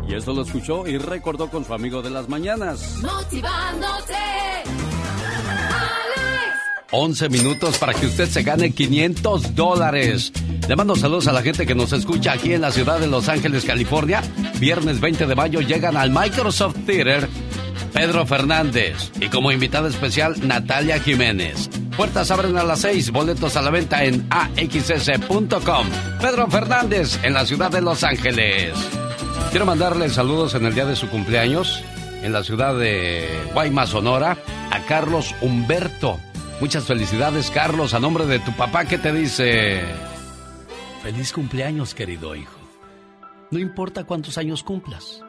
Y 0.08 0.14
eso 0.14 0.32
lo 0.32 0.42
escuchó 0.42 0.86
y 0.86 0.98
recordó 0.98 1.50
con 1.50 1.64
su 1.64 1.74
amigo 1.74 2.02
de 2.02 2.10
las 2.10 2.28
mañanas. 2.28 2.98
Motivándote. 3.02 4.14
Alex. 5.74 6.56
11 6.92 7.28
minutos 7.28 7.78
para 7.78 7.92
que 7.92 8.06
usted 8.06 8.28
se 8.28 8.42
gane 8.42 8.70
500 8.70 9.54
dólares. 9.54 10.32
Le 10.68 10.76
mando 10.76 10.94
saludos 10.94 11.26
a 11.26 11.32
la 11.32 11.42
gente 11.42 11.66
que 11.66 11.74
nos 11.74 11.92
escucha 11.92 12.32
aquí 12.32 12.52
en 12.52 12.60
la 12.60 12.70
ciudad 12.70 13.00
de 13.00 13.08
Los 13.08 13.28
Ángeles, 13.28 13.64
California. 13.64 14.22
Viernes 14.60 15.00
20 15.00 15.26
de 15.26 15.34
mayo 15.34 15.60
llegan 15.60 15.96
al 15.96 16.10
Microsoft 16.10 16.76
Theater 16.86 17.28
Pedro 17.96 18.26
Fernández 18.26 19.10
y 19.18 19.30
como 19.30 19.50
invitada 19.50 19.88
especial 19.88 20.46
Natalia 20.46 21.00
Jiménez. 21.00 21.70
Puertas 21.96 22.30
abren 22.30 22.58
a 22.58 22.62
las 22.62 22.80
6, 22.80 23.10
boletos 23.10 23.56
a 23.56 23.62
la 23.62 23.70
venta 23.70 24.04
en 24.04 24.26
axs.com. 24.28 25.86
Pedro 26.20 26.46
Fernández 26.48 27.18
en 27.24 27.32
la 27.32 27.46
ciudad 27.46 27.70
de 27.70 27.80
Los 27.80 28.04
Ángeles. 28.04 28.74
Quiero 29.50 29.64
mandarle 29.64 30.10
saludos 30.10 30.54
en 30.54 30.66
el 30.66 30.74
día 30.74 30.84
de 30.84 30.94
su 30.94 31.08
cumpleaños 31.08 31.82
en 32.22 32.34
la 32.34 32.44
ciudad 32.44 32.78
de 32.78 33.26
Guaymas, 33.54 33.88
Sonora, 33.88 34.36
a 34.70 34.80
Carlos 34.80 35.34
Humberto. 35.40 36.18
Muchas 36.60 36.84
felicidades, 36.84 37.50
Carlos. 37.50 37.94
A 37.94 37.98
nombre 37.98 38.26
de 38.26 38.40
tu 38.40 38.52
papá, 38.52 38.84
¿qué 38.84 38.98
te 38.98 39.10
dice? 39.10 39.80
Feliz 41.02 41.32
cumpleaños, 41.32 41.94
querido 41.94 42.36
hijo. 42.36 42.60
No 43.50 43.58
importa 43.58 44.04
cuántos 44.04 44.36
años 44.36 44.62
cumplas. 44.62 45.22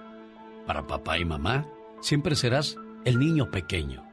Para 0.65 0.85
papá 0.85 1.17
y 1.17 1.23
mamá, 1.23 1.65
siempre 2.01 2.35
serás 2.35 2.77
el 3.05 3.19
niño 3.19 3.51
pequeño. 3.51 4.03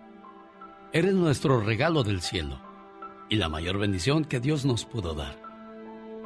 Eres 0.93 1.15
nuestro 1.15 1.61
regalo 1.61 2.05
del 2.05 2.21
cielo 2.21 2.61
y 3.29 3.37
la 3.37 3.49
mayor 3.49 3.79
bendición 3.79 4.25
que 4.25 4.41
Dios 4.41 4.65
nos 4.65 4.85
pudo 4.85 5.15
dar. 5.15 5.43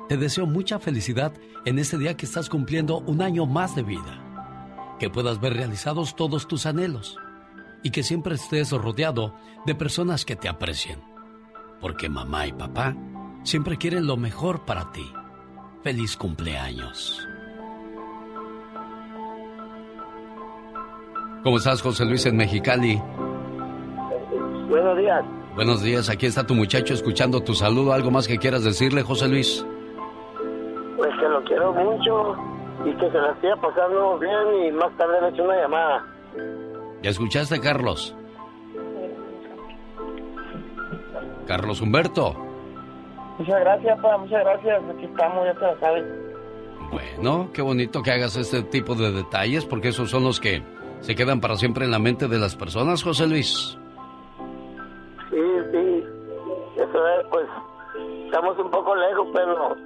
Te 0.09 0.17
deseo 0.17 0.47
mucha 0.47 0.79
felicidad 0.79 1.33
en 1.65 1.79
este 1.79 1.99
día 1.99 2.17
que 2.17 2.27
estás 2.27 2.49
cumpliendo 2.49 2.99
un 2.99 3.23
año 3.23 3.47
más 3.47 3.75
de 3.75 3.83
vida. 3.83 4.97
Que 4.99 5.11
puedas 5.11 5.41
ver 5.41 5.55
realizados 5.55 6.17
todos 6.17 6.49
tus 6.49 6.67
anhelos 6.67 7.17
y 7.83 7.91
que 7.91 8.03
siempre 8.03 8.35
estés 8.35 8.73
rodeado 8.73 9.35
de 9.67 9.75
personas 9.75 10.25
que 10.25 10.37
te 10.37 10.49
aprecien. 10.49 11.01
Porque 11.81 12.09
mamá 12.09 12.47
y 12.47 12.53
papá 12.53 12.97
siempre 13.45 13.77
quieren 13.77 14.07
lo 14.07 14.17
mejor 14.17 14.65
para 14.65 14.91
ti. 14.93 15.07
Feliz 15.83 16.17
cumpleaños. 16.17 17.27
¿Cómo 21.43 21.57
estás, 21.57 21.82
José 21.82 22.05
Luis, 22.05 22.26
en 22.26 22.36
Mexicali? 22.36 23.01
Buenos 24.68 24.99
días. 24.99 25.24
Buenos 25.55 25.82
días, 25.82 26.09
aquí 26.11 26.26
está 26.26 26.47
tu 26.47 26.55
muchacho 26.55 26.95
escuchando 26.95 27.43
tu 27.43 27.55
saludo. 27.55 27.93
¿Algo 27.93 28.11
más 28.11 28.28
que 28.28 28.39
quieras 28.39 28.64
decirle, 28.64 29.03
José 29.03 29.28
Luis? 29.28 29.64
Pues 30.97 31.11
que 31.18 31.28
lo 31.28 31.43
quiero 31.45 31.72
mucho 31.72 32.36
y 32.84 32.93
que 32.95 33.11
se 33.11 33.18
la 33.18 33.32
esté 33.32 33.49
pasando 33.61 34.18
bien 34.18 34.66
y 34.66 34.72
más 34.72 34.97
tarde 34.97 35.20
le 35.22 35.28
echo 35.28 35.45
una 35.45 35.57
llamada. 35.57 36.07
¿Ya 37.03 37.11
escuchaste, 37.11 37.61
Carlos? 37.61 38.14
Carlos 41.47 41.80
Humberto. 41.80 42.34
Muchas 43.39 43.61
gracias, 43.61 44.01
pa, 44.01 44.18
muchas 44.18 44.45
gracias. 44.45 44.82
Aquí 44.95 45.05
estamos, 45.05 45.45
ya 45.47 45.55
te 45.55 45.61
la 45.61 45.80
sabes. 45.80 46.05
Bueno, 46.91 47.51
qué 47.53 47.62
bonito 47.62 48.03
que 48.03 48.11
hagas 48.12 48.36
este 48.36 48.62
tipo 48.62 48.95
de 48.95 49.12
detalles 49.12 49.64
porque 49.64 49.89
esos 49.89 50.11
son 50.11 50.24
los 50.24 50.41
que 50.41 50.62
se 51.01 51.14
quedan 51.14 51.40
para 51.40 51.57
siempre 51.57 51.84
en 51.84 51.90
la 51.90 51.99
mente 51.99 52.28
de 52.28 52.38
las 52.38 52.57
personas, 52.57 53.03
José 53.03 53.26
Luis. 53.26 53.78
Sí, 55.30 55.36
sí. 55.72 56.05
Eso 56.76 57.09
es, 57.09 57.26
pues, 57.30 57.46
estamos 58.24 58.59
un 58.59 58.70
poco 58.70 58.94
lejos, 58.94 59.28
pero 59.34 59.76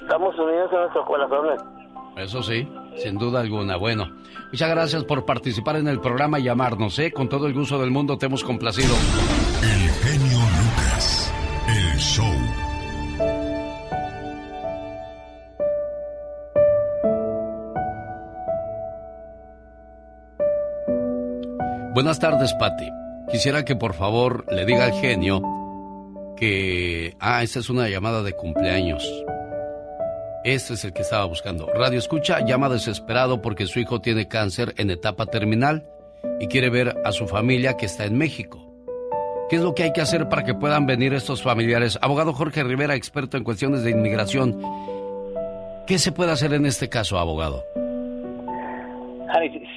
estamos 0.00 0.38
unidos 0.38 0.70
en 0.72 0.80
nuestros 0.80 1.06
corazones. 1.06 1.62
Eso 2.16 2.42
sí, 2.42 2.66
sin 2.96 3.18
duda 3.18 3.40
alguna. 3.40 3.76
Bueno, 3.76 4.06
muchas 4.50 4.70
gracias 4.70 5.04
por 5.04 5.24
participar 5.24 5.76
en 5.76 5.88
el 5.88 6.00
programa 6.00 6.38
y 6.38 6.44
llamarnos, 6.44 6.98
¿eh? 6.98 7.12
Con 7.12 7.28
todo 7.28 7.46
el 7.46 7.52
gusto 7.52 7.78
del 7.78 7.90
mundo 7.90 8.16
te 8.16 8.26
hemos 8.26 8.42
complacido. 8.42 8.94
El 9.62 9.90
genio 9.90 10.38
Lucas. 10.38 11.32
El 11.68 11.98
show. 11.98 12.75
Buenas 21.96 22.20
tardes, 22.20 22.52
Patti. 22.52 22.90
Quisiera 23.32 23.64
que 23.64 23.74
por 23.74 23.94
favor 23.94 24.44
le 24.52 24.66
diga 24.66 24.84
al 24.84 24.92
genio 24.92 25.40
que... 26.36 27.14
Ah, 27.18 27.42
esta 27.42 27.60
es 27.60 27.70
una 27.70 27.88
llamada 27.88 28.22
de 28.22 28.34
cumpleaños. 28.34 29.02
Este 30.44 30.74
es 30.74 30.84
el 30.84 30.92
que 30.92 31.00
estaba 31.00 31.24
buscando. 31.24 31.66
Radio 31.74 31.98
Escucha 31.98 32.44
llama 32.44 32.68
desesperado 32.68 33.40
porque 33.40 33.64
su 33.64 33.80
hijo 33.80 34.02
tiene 34.02 34.28
cáncer 34.28 34.74
en 34.76 34.90
etapa 34.90 35.24
terminal 35.24 35.86
y 36.38 36.48
quiere 36.48 36.68
ver 36.68 36.94
a 37.02 37.12
su 37.12 37.26
familia 37.26 37.78
que 37.78 37.86
está 37.86 38.04
en 38.04 38.18
México. 38.18 38.62
¿Qué 39.48 39.56
es 39.56 39.62
lo 39.62 39.74
que 39.74 39.84
hay 39.84 39.94
que 39.94 40.02
hacer 40.02 40.28
para 40.28 40.44
que 40.44 40.52
puedan 40.52 40.84
venir 40.84 41.14
estos 41.14 41.42
familiares? 41.42 41.98
Abogado 42.02 42.34
Jorge 42.34 42.62
Rivera, 42.62 42.94
experto 42.94 43.38
en 43.38 43.44
cuestiones 43.44 43.84
de 43.84 43.92
inmigración. 43.92 44.60
¿Qué 45.86 45.98
se 45.98 46.12
puede 46.12 46.32
hacer 46.32 46.52
en 46.52 46.66
este 46.66 46.90
caso, 46.90 47.18
abogado? 47.18 47.64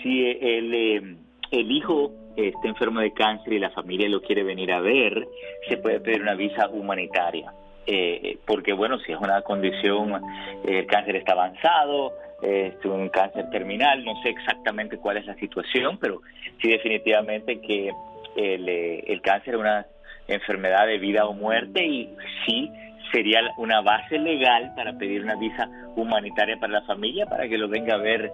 si 0.03 0.25
el, 0.25 0.73
eh, 0.73 1.15
el 1.51 1.71
hijo 1.71 2.11
está 2.35 2.67
enfermo 2.67 2.99
de 2.99 3.11
cáncer 3.13 3.53
y 3.53 3.59
la 3.59 3.71
familia 3.71 4.07
lo 4.09 4.21
quiere 4.21 4.43
venir 4.43 4.71
a 4.71 4.79
ver, 4.79 5.27
se 5.67 5.77
puede 5.77 5.99
pedir 5.99 6.21
una 6.21 6.35
visa 6.35 6.69
humanitaria. 6.69 7.51
Eh, 7.91 8.37
porque 8.45 8.73
bueno, 8.73 8.99
si 8.99 9.11
es 9.11 9.17
una 9.19 9.41
condición, 9.41 10.21
eh, 10.63 10.79
el 10.79 10.85
cáncer 10.85 11.15
está 11.15 11.31
avanzado, 11.31 12.13
eh, 12.43 12.75
es 12.77 12.85
un 12.85 13.09
cáncer 13.09 13.49
terminal, 13.49 14.03
no 14.05 14.13
sé 14.21 14.29
exactamente 14.29 14.97
cuál 14.97 15.17
es 15.17 15.25
la 15.25 15.33
situación, 15.35 15.97
pero 15.97 16.21
sí 16.61 16.69
definitivamente 16.69 17.59
que 17.61 17.91
el, 18.35 18.69
el 18.69 19.21
cáncer 19.21 19.55
es 19.55 19.59
una 19.59 19.87
enfermedad 20.27 20.85
de 20.85 20.99
vida 20.99 21.25
o 21.25 21.33
muerte 21.33 21.83
y 21.83 22.15
sí 22.45 22.69
sería 23.11 23.41
una 23.57 23.81
base 23.81 24.19
legal 24.19 24.71
para 24.75 24.95
pedir 24.95 25.23
una 25.23 25.35
visa 25.35 25.67
humanitaria 25.95 26.57
para 26.57 26.73
la 26.73 26.81
familia 26.83 27.25
para 27.25 27.49
que 27.49 27.57
lo 27.57 27.67
venga 27.67 27.95
a 27.95 27.97
ver 27.97 28.31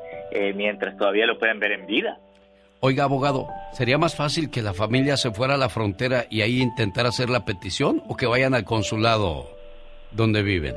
mientras 0.53 0.97
todavía 0.97 1.25
lo 1.25 1.39
pueden 1.39 1.59
ver 1.59 1.71
en 1.71 1.85
vida. 1.85 2.19
Oiga, 2.81 3.05
abogado, 3.05 3.47
¿sería 3.71 3.97
más 3.97 4.15
fácil 4.15 4.51
que 4.51 4.61
la 4.61 4.73
familia 4.73 5.17
se 5.17 5.31
fuera 5.31 5.55
a 5.55 5.57
la 5.57 5.69
frontera 5.69 6.25
y 6.29 6.41
ahí 6.41 6.61
intentar 6.61 7.05
hacer 7.05 7.29
la 7.29 7.45
petición 7.45 8.03
o 8.07 8.15
que 8.15 8.27
vayan 8.27 8.53
al 8.53 8.63
consulado 8.63 9.47
donde 10.11 10.43
viven? 10.43 10.75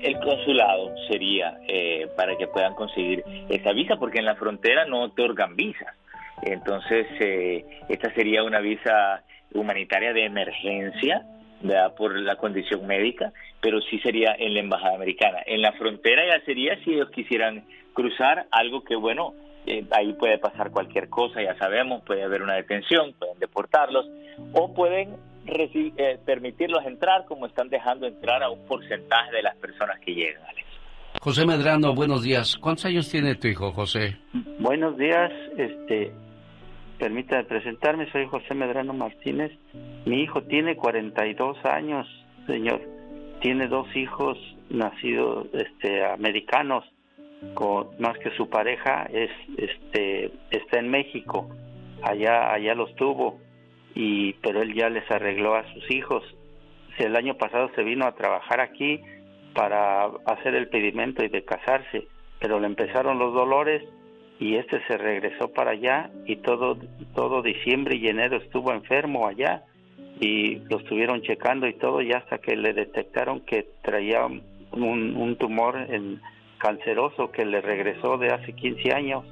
El 0.00 0.18
consulado 0.20 0.94
sería 1.08 1.58
eh, 1.66 2.06
para 2.16 2.36
que 2.36 2.46
puedan 2.46 2.74
conseguir 2.74 3.24
esa 3.48 3.72
visa, 3.72 3.96
porque 3.96 4.18
en 4.18 4.26
la 4.26 4.36
frontera 4.36 4.84
no 4.84 5.02
otorgan 5.02 5.56
visas. 5.56 5.94
Entonces, 6.42 7.06
eh, 7.18 7.64
esta 7.88 8.12
sería 8.14 8.44
una 8.44 8.60
visa 8.60 9.24
humanitaria 9.52 10.12
de 10.12 10.24
emergencia, 10.24 11.26
¿verdad? 11.62 11.94
por 11.96 12.16
la 12.16 12.36
condición 12.36 12.86
médica, 12.86 13.32
pero 13.60 13.80
sí 13.80 13.98
sería 14.00 14.36
en 14.38 14.54
la 14.54 14.60
embajada 14.60 14.94
americana. 14.94 15.38
En 15.46 15.62
la 15.62 15.72
frontera 15.72 16.22
ya 16.26 16.44
sería 16.44 16.78
si 16.84 16.94
ellos 16.94 17.10
quisieran 17.10 17.64
cruzar, 17.92 18.46
algo 18.52 18.84
que, 18.84 18.94
bueno, 18.94 19.34
eh, 19.68 19.84
ahí 19.90 20.14
puede 20.14 20.38
pasar 20.38 20.70
cualquier 20.70 21.10
cosa, 21.10 21.42
ya 21.42 21.56
sabemos, 21.58 22.02
puede 22.04 22.22
haber 22.22 22.42
una 22.42 22.54
detención, 22.54 23.12
pueden 23.18 23.38
deportarlos 23.38 24.06
o 24.54 24.72
pueden 24.72 25.16
eh, 25.46 26.18
permitirlos 26.24 26.84
entrar 26.86 27.26
como 27.26 27.46
están 27.46 27.68
dejando 27.68 28.06
entrar 28.06 28.42
a 28.42 28.50
un 28.50 28.64
porcentaje 28.66 29.30
de 29.30 29.42
las 29.42 29.56
personas 29.56 29.98
que 30.00 30.14
llegan. 30.14 30.42
José 31.20 31.44
Medrano, 31.46 31.94
buenos 31.94 32.22
días. 32.22 32.56
¿Cuántos 32.56 32.86
años 32.86 33.10
tiene 33.10 33.34
tu 33.34 33.48
hijo, 33.48 33.72
José? 33.72 34.16
Buenos 34.58 34.96
días, 34.96 35.30
este, 35.58 36.12
permítame 36.98 37.44
presentarme, 37.44 38.10
soy 38.10 38.26
José 38.26 38.54
Medrano 38.54 38.94
Martínez. 38.94 39.52
Mi 40.06 40.22
hijo 40.22 40.42
tiene 40.44 40.76
42 40.76 41.58
años, 41.64 42.06
señor. 42.46 42.80
Tiene 43.40 43.68
dos 43.68 43.86
hijos 43.94 44.38
nacidos 44.70 45.46
este, 45.52 46.04
americanos, 46.04 46.84
con, 47.54 47.88
más 47.98 48.18
que 48.18 48.30
su 48.36 48.48
pareja 48.48 49.08
es, 49.12 49.30
este, 49.56 50.30
está 50.50 50.78
en 50.78 50.90
México. 50.90 51.48
Allá, 52.02 52.52
allá 52.52 52.74
los 52.74 52.94
tuvo 52.94 53.40
y 53.94 54.34
pero 54.34 54.62
él 54.62 54.74
ya 54.74 54.88
les 54.88 55.08
arregló 55.10 55.54
a 55.54 55.64
sus 55.72 55.90
hijos. 55.90 56.22
El 56.98 57.16
año 57.16 57.34
pasado 57.34 57.70
se 57.74 57.82
vino 57.82 58.06
a 58.06 58.14
trabajar 58.14 58.60
aquí 58.60 59.00
para 59.54 60.04
hacer 60.26 60.54
el 60.54 60.68
pedimento 60.68 61.24
y 61.24 61.28
de 61.28 61.44
casarse, 61.44 62.06
pero 62.38 62.60
le 62.60 62.66
empezaron 62.66 63.18
los 63.18 63.34
dolores 63.34 63.82
y 64.38 64.54
este 64.56 64.80
se 64.86 64.96
regresó 64.96 65.52
para 65.52 65.72
allá 65.72 66.10
y 66.26 66.36
todo 66.36 66.78
todo 67.14 67.42
diciembre 67.42 67.96
y 67.96 68.06
enero 68.06 68.36
estuvo 68.36 68.72
enfermo 68.72 69.26
allá 69.26 69.64
y 70.20 70.56
lo 70.70 70.78
estuvieron 70.78 71.22
checando 71.22 71.66
y 71.66 71.74
todo 71.74 72.00
y 72.02 72.12
hasta 72.12 72.38
que 72.38 72.56
le 72.56 72.72
detectaron 72.72 73.40
que 73.40 73.66
traía 73.82 74.26
un 74.26 75.36
tumor 75.40 75.76
en, 75.76 76.20
canceroso 76.58 77.30
que 77.30 77.44
le 77.44 77.60
regresó 77.60 78.18
de 78.18 78.28
hace 78.28 78.52
15 78.52 78.92
años 78.92 79.24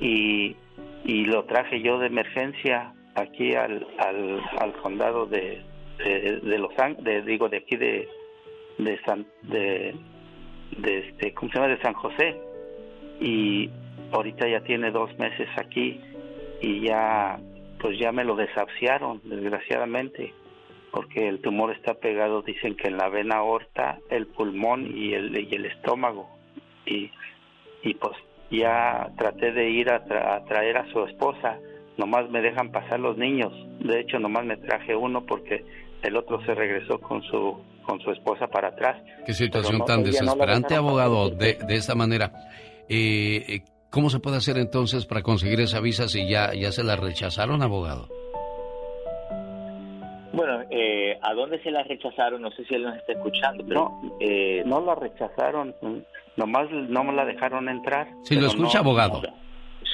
y, 0.00 0.56
y 1.04 1.24
lo 1.26 1.44
traje 1.44 1.80
yo 1.80 1.98
de 1.98 2.08
emergencia 2.08 2.92
aquí 3.14 3.54
al, 3.54 3.86
al, 3.98 4.40
al 4.58 4.72
condado 4.74 5.26
de, 5.26 5.62
de, 5.98 6.58
Los 6.58 6.76
Ángeles, 6.78 7.24
digo, 7.24 7.48
de 7.48 7.58
aquí 7.58 7.76
de, 7.76 8.08
de 8.78 9.00
San, 9.04 9.26
de, 9.42 9.94
de 10.78 10.98
este, 10.98 11.32
¿cómo 11.34 11.50
se 11.50 11.58
llama? 11.58 11.68
De 11.68 11.82
San 11.82 11.94
José. 11.94 12.36
Y 13.20 13.70
ahorita 14.12 14.48
ya 14.48 14.60
tiene 14.60 14.90
dos 14.90 15.16
meses 15.18 15.48
aquí 15.56 16.00
y 16.60 16.80
ya, 16.80 17.38
pues 17.80 17.98
ya 17.98 18.12
me 18.12 18.24
lo 18.24 18.34
desahuciaron, 18.34 19.20
desgraciadamente, 19.24 20.32
porque 20.94 21.28
el 21.28 21.40
tumor 21.40 21.72
está 21.72 21.94
pegado, 21.94 22.42
dicen 22.42 22.76
que 22.76 22.86
en 22.86 22.96
la 22.96 23.08
vena 23.08 23.38
aorta, 23.38 23.98
el 24.10 24.28
pulmón 24.28 24.96
y 24.96 25.12
el, 25.12 25.36
y 25.36 25.52
el 25.52 25.66
estómago. 25.66 26.28
Y, 26.86 27.10
y 27.82 27.94
pues 27.94 28.16
ya 28.48 29.10
traté 29.18 29.50
de 29.50 29.70
ir 29.70 29.90
a, 29.90 29.96
a 29.96 30.44
traer 30.44 30.76
a 30.76 30.88
su 30.92 31.04
esposa, 31.04 31.58
nomás 31.96 32.30
me 32.30 32.40
dejan 32.40 32.70
pasar 32.70 33.00
los 33.00 33.18
niños. 33.18 33.52
De 33.80 34.00
hecho, 34.00 34.20
nomás 34.20 34.44
me 34.44 34.56
traje 34.56 34.94
uno 34.94 35.26
porque 35.26 35.64
el 36.02 36.16
otro 36.16 36.40
se 36.44 36.54
regresó 36.54 37.00
con 37.00 37.22
su 37.24 37.60
con 37.82 38.00
su 38.00 38.12
esposa 38.12 38.46
para 38.46 38.68
atrás. 38.68 38.96
Qué 39.26 39.34
situación 39.34 39.84
tan 39.84 40.04
desesperante, 40.04 40.74
abogado, 40.74 41.28
de, 41.28 41.58
de 41.66 41.74
esa 41.74 41.94
manera. 41.94 42.32
Eh, 42.88 43.44
eh, 43.48 43.60
¿Cómo 43.90 44.08
se 44.10 44.20
puede 44.20 44.36
hacer 44.36 44.56
entonces 44.58 45.04
para 45.06 45.22
conseguir 45.22 45.60
esa 45.60 45.80
visa 45.80 46.08
si 46.08 46.28
ya, 46.28 46.54
ya 46.54 46.72
se 46.72 46.82
la 46.82 46.96
rechazaron, 46.96 47.62
abogado? 47.62 48.08
Bueno, 50.34 50.62
eh, 50.70 51.18
¿a 51.22 51.34
dónde 51.34 51.62
se 51.62 51.70
la 51.70 51.82
rechazaron? 51.82 52.42
No 52.42 52.50
sé 52.52 52.64
si 52.64 52.74
él 52.74 52.82
nos 52.82 52.96
está 52.96 53.12
escuchando, 53.12 53.64
pero... 53.66 53.92
No, 54.02 54.16
eh, 54.20 54.62
no 54.66 54.80
la 54.80 54.94
rechazaron, 54.94 55.74
nomás 56.36 56.70
no 56.70 57.04
me 57.04 57.12
la 57.12 57.24
dejaron 57.24 57.68
entrar. 57.68 58.08
Si 58.22 58.34
lo 58.36 58.46
escucha, 58.46 58.78
no- 58.78 58.80
abogado. 58.90 59.22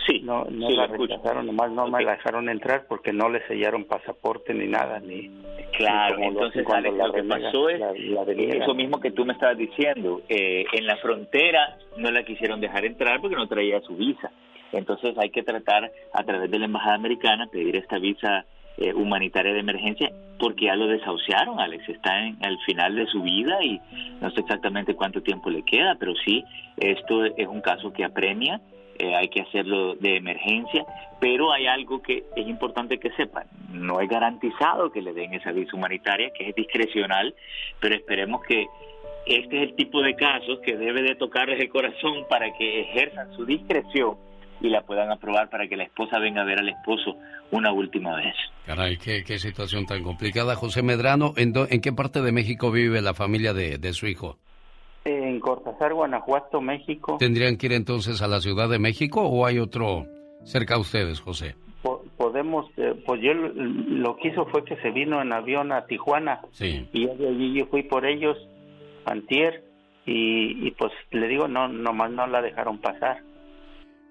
Sí, 0.06 0.20
No, 0.24 0.44
no 0.50 0.68
sí, 0.68 0.74
la 0.76 0.86
lo 0.86 0.94
rechazaron, 0.96 1.46
nomás 1.46 1.70
no 1.72 1.86
me 1.88 2.02
la 2.02 2.12
dejaron 2.12 2.48
entrar 2.48 2.86
porque 2.88 3.12
no 3.12 3.28
le 3.28 3.46
sellaron 3.46 3.84
pasaporte 3.84 4.54
ni 4.54 4.66
nada, 4.66 4.98
ni... 5.00 5.30
Claro, 5.76 6.16
ni 6.16 6.24
lo 6.24 6.28
entonces 6.30 6.64
cuando 6.64 6.88
Alex, 6.88 6.98
la 6.98 7.06
lo 7.06 7.12
que 7.12 7.22
pasó 7.22 7.68
es 7.68 7.80
la- 7.80 8.22
eso 8.24 8.74
mismo 8.74 8.98
que 9.00 9.10
tú 9.12 9.24
me 9.24 9.34
estabas 9.34 9.56
diciendo. 9.56 10.20
Eh, 10.28 10.64
en 10.72 10.86
la 10.86 10.96
frontera 10.96 11.76
no 11.96 12.10
la 12.10 12.22
quisieron 12.24 12.60
dejar 12.60 12.84
entrar 12.84 13.20
porque 13.20 13.36
no 13.36 13.46
traía 13.46 13.80
su 13.82 13.94
visa. 13.96 14.30
Entonces 14.72 15.16
hay 15.18 15.30
que 15.30 15.42
tratar 15.42 15.90
a 16.12 16.22
través 16.24 16.50
de 16.50 16.58
la 16.58 16.64
embajada 16.66 16.94
americana 16.94 17.46
pedir 17.50 17.76
esta 17.76 17.98
visa 17.98 18.44
eh, 18.80 18.94
humanitaria 18.94 19.52
de 19.52 19.60
emergencia 19.60 20.10
porque 20.38 20.64
ya 20.64 20.74
lo 20.74 20.86
desahuciaron, 20.88 21.60
Alex. 21.60 21.86
Está 21.88 22.26
en 22.26 22.38
al 22.42 22.58
final 22.60 22.96
de 22.96 23.06
su 23.06 23.22
vida 23.22 23.62
y 23.62 23.78
no 24.20 24.30
sé 24.30 24.40
exactamente 24.40 24.94
cuánto 24.94 25.22
tiempo 25.22 25.50
le 25.50 25.62
queda, 25.62 25.96
pero 26.00 26.14
sí, 26.24 26.42
esto 26.78 27.26
es 27.26 27.46
un 27.46 27.60
caso 27.60 27.92
que 27.92 28.04
apremia. 28.04 28.60
eh, 28.98 29.14
hay 29.14 29.28
que 29.28 29.42
hacerlo 29.42 29.94
de 29.94 30.16
emergencia, 30.16 30.84
pero 31.20 31.52
hay 31.52 31.66
algo 31.66 32.02
que 32.02 32.24
es 32.36 32.46
importante 32.46 32.98
que 32.98 33.10
sepan, 33.12 33.46
no 33.72 34.00
es 34.00 34.08
garantizado 34.08 34.90
que 34.90 35.00
le 35.00 35.14
den 35.14 35.32
esa 35.32 35.52
visa 35.52 35.74
humanitaria, 35.74 36.30
que 36.30 36.48
es 36.48 36.54
discrecional, 36.54 37.34
pero 37.80 37.94
esperemos 37.94 38.42
que 38.42 38.66
este 39.26 39.56
es 39.56 39.62
el 39.70 39.74
tipo 39.74 40.02
de 40.02 40.16
casos 40.16 40.60
que 40.60 40.76
debe 40.76 41.02
de 41.02 41.14
tocarles 41.14 41.60
el 41.60 41.68
corazón 41.70 42.26
para 42.28 42.52
que 42.52 42.80
ejerzan 42.80 43.32
su 43.36 43.46
discreción 43.46 44.16
y 44.60 44.68
la 44.68 44.82
puedan 44.82 45.10
aprobar 45.10 45.48
para 45.50 45.66
que 45.68 45.76
la 45.76 45.84
esposa 45.84 46.18
venga 46.18 46.42
a 46.42 46.44
ver 46.44 46.58
al 46.58 46.68
esposo 46.68 47.16
una 47.50 47.72
última 47.72 48.16
vez. 48.16 48.34
Caray, 48.66 48.96
qué, 48.98 49.24
qué 49.24 49.38
situación 49.38 49.86
tan 49.86 50.02
complicada. 50.02 50.54
José 50.54 50.82
Medrano, 50.82 51.32
¿en, 51.36 51.52
do- 51.52 51.66
en 51.70 51.80
qué 51.80 51.92
parte 51.92 52.20
de 52.22 52.32
México 52.32 52.70
vive 52.70 53.00
la 53.02 53.14
familia 53.14 53.52
de, 53.54 53.78
de 53.78 53.92
su 53.92 54.06
hijo? 54.06 54.36
En 55.04 55.40
Cortázar, 55.40 55.94
Guanajuato, 55.94 56.60
México, 56.60 57.16
¿Tendrían 57.18 57.56
que 57.56 57.66
ir 57.66 57.72
entonces 57.72 58.20
a 58.20 58.28
la 58.28 58.40
Ciudad 58.40 58.68
de 58.68 58.78
México 58.78 59.22
o 59.22 59.46
hay 59.46 59.58
otro 59.58 60.04
cerca 60.44 60.74
a 60.74 60.78
ustedes, 60.78 61.20
José? 61.20 61.54
po- 61.82 62.04
podemos, 62.18 62.66
eh, 62.76 63.02
pues 63.06 63.22
yo 63.22 63.32
lo, 63.32 64.16
que 64.18 64.28
hizo 64.28 64.44
fue 64.46 64.62
que 64.66 64.76
se 64.76 64.90
vino 64.90 65.22
en 65.22 65.32
avión 65.32 65.72
a 65.72 65.86
Tijuana 65.86 66.40
Sí. 66.52 66.86
y 66.92 67.06
de 67.06 67.28
allí 67.28 67.54
yo 67.58 67.64
fui 67.66 67.82
por 67.84 68.04
ellos, 68.04 68.36
antier, 69.06 69.64
y, 70.04 70.66
y 70.66 70.70
pues 70.72 70.92
le 71.10 71.26
digo, 71.28 71.48
no, 71.48 71.68
nomás 71.68 72.10
no 72.10 72.26
la 72.26 72.42
dejaron 72.42 72.78
pasar. 72.78 73.22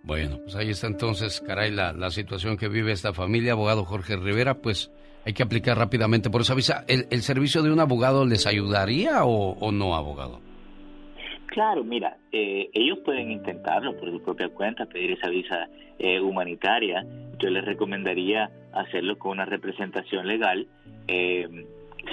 Bueno, 0.03 0.37
pues 0.43 0.55
ahí 0.55 0.69
está 0.69 0.87
entonces, 0.87 1.41
caray, 1.41 1.71
la, 1.71 1.93
la 1.93 2.09
situación 2.09 2.57
que 2.57 2.67
vive 2.67 2.91
esta 2.91 3.13
familia, 3.13 3.51
abogado 3.51 3.85
Jorge 3.85 4.15
Rivera, 4.15 4.55
pues 4.55 4.91
hay 5.25 5.33
que 5.33 5.43
aplicar 5.43 5.77
rápidamente 5.77 6.29
por 6.29 6.41
esa 6.41 6.55
visa. 6.55 6.85
¿El, 6.87 7.05
el 7.11 7.21
servicio 7.21 7.61
de 7.61 7.71
un 7.71 7.79
abogado 7.79 8.25
les 8.25 8.47
ayudaría 8.47 9.25
o, 9.25 9.51
o 9.59 9.71
no, 9.71 9.95
abogado? 9.95 10.41
Claro, 11.47 11.83
mira, 11.83 12.17
eh, 12.31 12.69
ellos 12.73 12.99
pueden 13.03 13.31
intentarlo 13.31 13.97
por 13.97 14.11
su 14.11 14.21
propia 14.23 14.49
cuenta, 14.49 14.85
pedir 14.85 15.11
esa 15.11 15.29
visa 15.29 15.67
eh, 15.97 16.19
humanitaria. 16.21 17.05
Yo 17.39 17.49
les 17.49 17.65
recomendaría 17.65 18.49
hacerlo 18.71 19.17
con 19.17 19.31
una 19.31 19.45
representación 19.45 20.27
legal, 20.27 20.67
eh, 21.07 21.47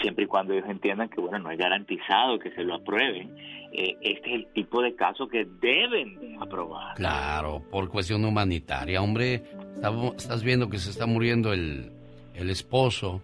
siempre 0.03 0.25
y 0.25 0.27
cuando 0.27 0.53
ellos 0.53 0.69
entiendan 0.69 1.09
que, 1.09 1.21
bueno, 1.21 1.39
no 1.39 1.51
es 1.51 1.59
garantizado 1.59 2.39
que 2.39 2.51
se 2.53 2.63
lo 2.65 2.75
aprueben. 2.75 3.35
Eh, 3.73 3.97
este 4.01 4.29
es 4.31 4.35
el 4.37 4.47
tipo 4.55 4.81
de 4.83 4.95
caso 4.95 5.29
que 5.29 5.45
deben 5.61 6.19
de 6.21 6.37
aprobar. 6.41 6.95
Claro, 6.97 7.63
por 7.71 7.89
cuestión 7.89 8.25
humanitaria, 8.25 9.03
hombre. 9.03 9.43
Estamos- 9.75 10.15
estás 10.17 10.43
viendo 10.43 10.69
que 10.71 10.79
se 10.79 10.91
está 10.91 11.07
muriendo 11.07 11.53
el, 11.53 11.91
el 12.35 12.49
esposo 12.51 13.21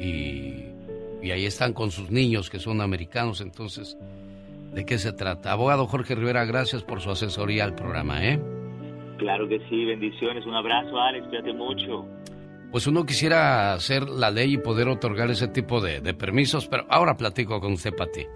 y, 0.00 0.64
y 1.22 1.30
ahí 1.30 1.44
están 1.46 1.72
con 1.72 1.90
sus 1.90 2.10
niños 2.10 2.50
que 2.50 2.58
son 2.58 2.80
americanos, 2.80 3.40
entonces, 3.40 3.96
¿de 4.72 4.84
qué 4.86 4.98
se 4.98 5.12
trata? 5.12 5.52
Abogado 5.52 5.86
Jorge 5.86 6.14
Rivera, 6.14 6.44
gracias 6.44 6.82
por 6.82 7.00
su 7.00 7.10
asesoría 7.10 7.64
al 7.64 7.74
programa, 7.74 8.24
¿eh? 8.24 8.40
Claro 9.18 9.46
que 9.48 9.60
sí, 9.68 9.84
bendiciones. 9.84 10.44
Un 10.46 10.54
abrazo, 10.54 10.98
Alex, 10.98 11.26
cuídate 11.28 11.52
mucho. 11.52 12.06
Pues 12.74 12.88
uno 12.88 13.06
quisiera 13.06 13.72
hacer 13.74 14.08
la 14.08 14.32
ley 14.32 14.54
y 14.54 14.58
poder 14.58 14.88
otorgar 14.88 15.30
ese 15.30 15.46
tipo 15.46 15.80
de, 15.80 16.00
de 16.00 16.12
permisos, 16.12 16.66
pero 16.66 16.84
ahora 16.90 17.16
platico 17.16 17.60
con 17.60 17.74
usted, 17.74 17.94
Pati. 17.94 18.26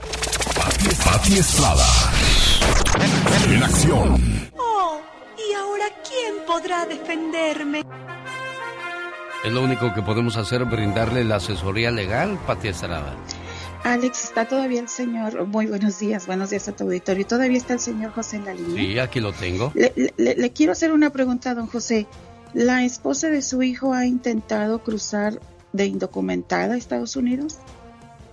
Pati 1.05 1.33
Estrada. 1.39 1.85
En 3.51 3.61
acción. 3.65 4.49
Oh, 4.57 5.01
¿y 5.37 5.53
ahora 5.55 5.87
quién 6.09 6.47
podrá 6.47 6.87
defenderme? 6.87 7.83
Es 9.45 9.53
lo 9.53 9.61
único 9.65 9.93
que 9.93 10.03
podemos 10.03 10.37
hacer, 10.37 10.65
brindarle 10.67 11.25
la 11.25 11.37
asesoría 11.37 11.91
legal, 11.91 12.39
Pati 12.47 12.69
Estrada. 12.69 13.17
Alex, 13.83 14.23
¿está 14.23 14.47
todavía 14.47 14.79
el 14.81 14.89
señor? 14.89 15.47
Muy 15.49 15.67
buenos 15.67 15.99
días, 15.99 16.29
buenos 16.29 16.51
días 16.51 16.69
a 16.69 16.77
tu 16.77 16.85
auditorio. 16.85 17.27
¿Todavía 17.27 17.59
está 17.59 17.73
el 17.75 17.81
señor 17.81 18.13
José 18.13 18.37
en 18.37 18.45
la 18.45 18.55
línea? 18.55 18.77
Sí, 18.85 18.99
aquí 19.01 19.19
lo 19.19 19.33
tengo. 19.33 19.73
Le, 19.75 19.93
le- 20.17 20.37
le 20.37 20.53
quiero 20.53 20.71
hacer 20.71 20.93
una 20.93 21.11
pregunta, 21.11 21.57
don 21.57 21.67
José. 21.67 22.07
¿La 22.55 22.85
esposa 22.85 23.29
de 23.29 23.43
su 23.43 23.63
hijo 23.63 23.93
ha 23.95 24.07
intentado 24.07 24.79
cruzar 24.83 25.41
de 25.73 25.87
indocumentada 25.87 26.75
a 26.75 26.77
Estados 26.77 27.15
Unidos? 27.17 27.59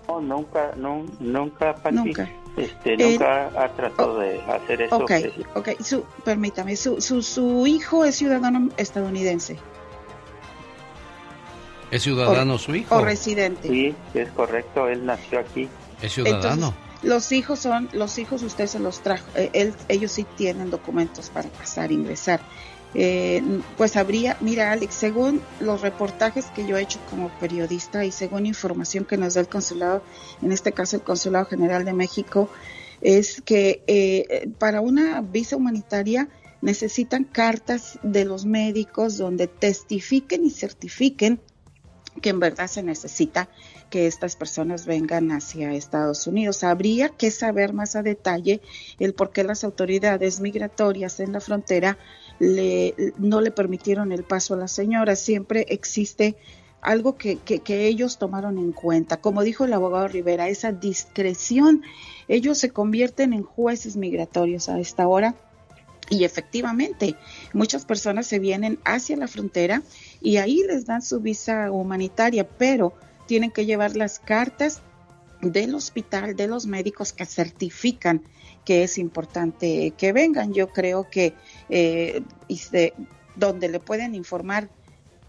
No, 0.08 0.22
nunca, 0.22 0.72
no, 0.78 1.06
nunca, 1.20 1.76
Pati. 1.76 1.96
Nunca. 1.96 2.30
Este, 2.56 2.94
Eh, 2.94 2.98
nunca 3.12 3.48
ha 3.62 3.70
tratado 3.76 4.20
de 4.20 4.42
hacer 4.44 4.84
eso. 4.84 4.98
Ok, 4.98 5.12
ok. 5.56 5.70
Su, 5.84 6.04
permítame, 6.24 6.76
su, 6.78 7.02
su, 7.02 7.22
su 7.22 7.68
hijo 7.68 8.06
es 8.06 8.16
ciudadano 8.16 8.70
estadounidense 8.78 9.58
¿Es 11.92 12.04
ciudadano 12.04 12.58
su 12.58 12.76
hijo? 12.76 12.96
o 12.96 13.02
residente. 13.06 13.68
Sí, 13.68 13.96
es 14.14 14.30
correcto, 14.30 14.88
él 14.88 15.06
nació 15.06 15.40
aquí. 15.40 15.70
¿Es 16.02 16.14
ciudadano? 16.14 16.68
Entonces, 16.68 16.76
los 17.04 17.32
hijos 17.32 17.60
son, 17.60 17.90
los 17.94 18.18
hijos 18.18 18.42
usted 18.42 18.68
se 18.68 18.80
los 18.80 19.02
trajo, 19.02 19.26
eh, 19.36 19.50
él- 19.54 19.76
ellos 19.90 20.12
sí 20.12 20.26
tienen 20.36 20.72
documentos 20.72 21.30
para 21.30 21.50
pasar, 21.50 21.92
ingresar. 21.92 22.42
Eh, 22.98 23.44
pues 23.78 23.98
habría, 23.98 24.38
mira 24.40 24.72
Alex, 24.72 24.96
según 24.96 25.42
los 25.60 25.82
reportajes 25.82 26.46
que 26.56 26.66
yo 26.66 26.78
he 26.78 26.82
hecho 26.82 27.00
como 27.10 27.30
periodista 27.40 28.06
y 28.06 28.12
según 28.12 28.46
información 28.46 29.04
que 29.04 29.18
nos 29.18 29.34
da 29.34 29.42
el 29.42 29.50
consulado, 29.50 30.02
en 30.42 30.54
este 30.54 30.72
caso 30.72 30.96
el 30.96 31.02
Consulado 31.02 31.46
General 31.46 31.84
de 31.84 31.94
México, 31.94 32.50
es 33.02 33.42
que 33.42 33.84
eh, 33.88 34.50
para 34.58 34.80
una 34.80 35.22
visa 35.22 35.58
humanitaria 35.58 36.30
necesitan 36.62 37.26
cartas 37.26 38.00
de 38.02 38.24
los 38.24 38.46
médicos 38.46 39.18
donde 39.18 39.48
testifiquen 39.48 40.46
y 40.46 40.50
certifiquen 40.50 41.42
que 42.22 42.30
en 42.30 42.40
verdad 42.40 42.68
se 42.68 42.82
necesita 42.82 43.50
que 43.90 44.08
estas 44.08 44.36
personas 44.36 44.86
vengan 44.86 45.32
hacia 45.32 45.74
Estados 45.74 46.28
Unidos. 46.28 46.64
Habría 46.64 47.10
que 47.10 47.30
saber 47.30 47.74
más 47.74 47.96
a 47.96 48.04
detalle 48.04 48.62
el 49.00 49.14
por 49.14 49.32
qué 49.32 49.44
las 49.44 49.64
autoridades 49.64 50.40
migratorias 50.40 51.20
en 51.20 51.34
la 51.34 51.40
frontera 51.40 51.98
le, 52.40 52.96
no 53.18 53.42
le 53.42 53.52
permitieron 53.52 54.12
el 54.12 54.24
paso 54.24 54.54
a 54.54 54.58
la 54.58 54.68
señora. 54.68 55.16
Siempre 55.16 55.66
existe 55.70 56.36
algo 56.82 57.18
que, 57.18 57.38
que, 57.38 57.60
que 57.60 57.88
ellos 57.88 58.18
tomaron 58.18 58.58
en 58.58 58.72
cuenta. 58.72 59.18
Como 59.18 59.44
dijo 59.44 59.66
el 59.66 59.74
abogado 59.74 60.08
Rivera, 60.08 60.50
esa 60.50 60.72
discreción. 60.72 61.84
Ellos 62.28 62.58
se 62.58 62.72
convierten 62.72 63.34
en 63.34 63.44
jueces 63.44 63.98
migratorios 63.98 64.70
a 64.70 64.80
esta 64.80 65.08
hora 65.08 65.36
y 66.10 66.24
efectivamente, 66.24 67.16
muchas 67.54 67.86
personas 67.86 68.28
se 68.28 68.40
vienen 68.40 68.80
hacia 68.86 69.18
la 69.18 69.28
frontera 69.28 69.82
y 70.22 70.38
ahí 70.38 70.64
les 70.68 70.86
dan 70.86 71.02
su 71.02 71.20
visa 71.20 71.72
humanitaria, 71.72 72.48
pero 72.48 72.94
tienen 73.26 73.50
que 73.50 73.66
llevar 73.66 73.96
las 73.96 74.20
cartas 74.20 74.82
del 75.42 75.74
hospital, 75.74 76.36
de 76.36 76.48
los 76.48 76.68
médicos 76.68 77.12
que 77.12 77.26
certifican 77.26 78.24
que 78.66 78.84
es 78.84 78.98
importante 78.98 79.94
que 79.98 80.14
vengan. 80.14 80.54
Yo 80.54 80.70
creo 80.70 81.08
que 81.10 81.34
eh, 81.70 82.22
y 82.48 82.60
donde 83.36 83.70
le 83.70 83.80
pueden 83.80 84.16
informar 84.16 84.70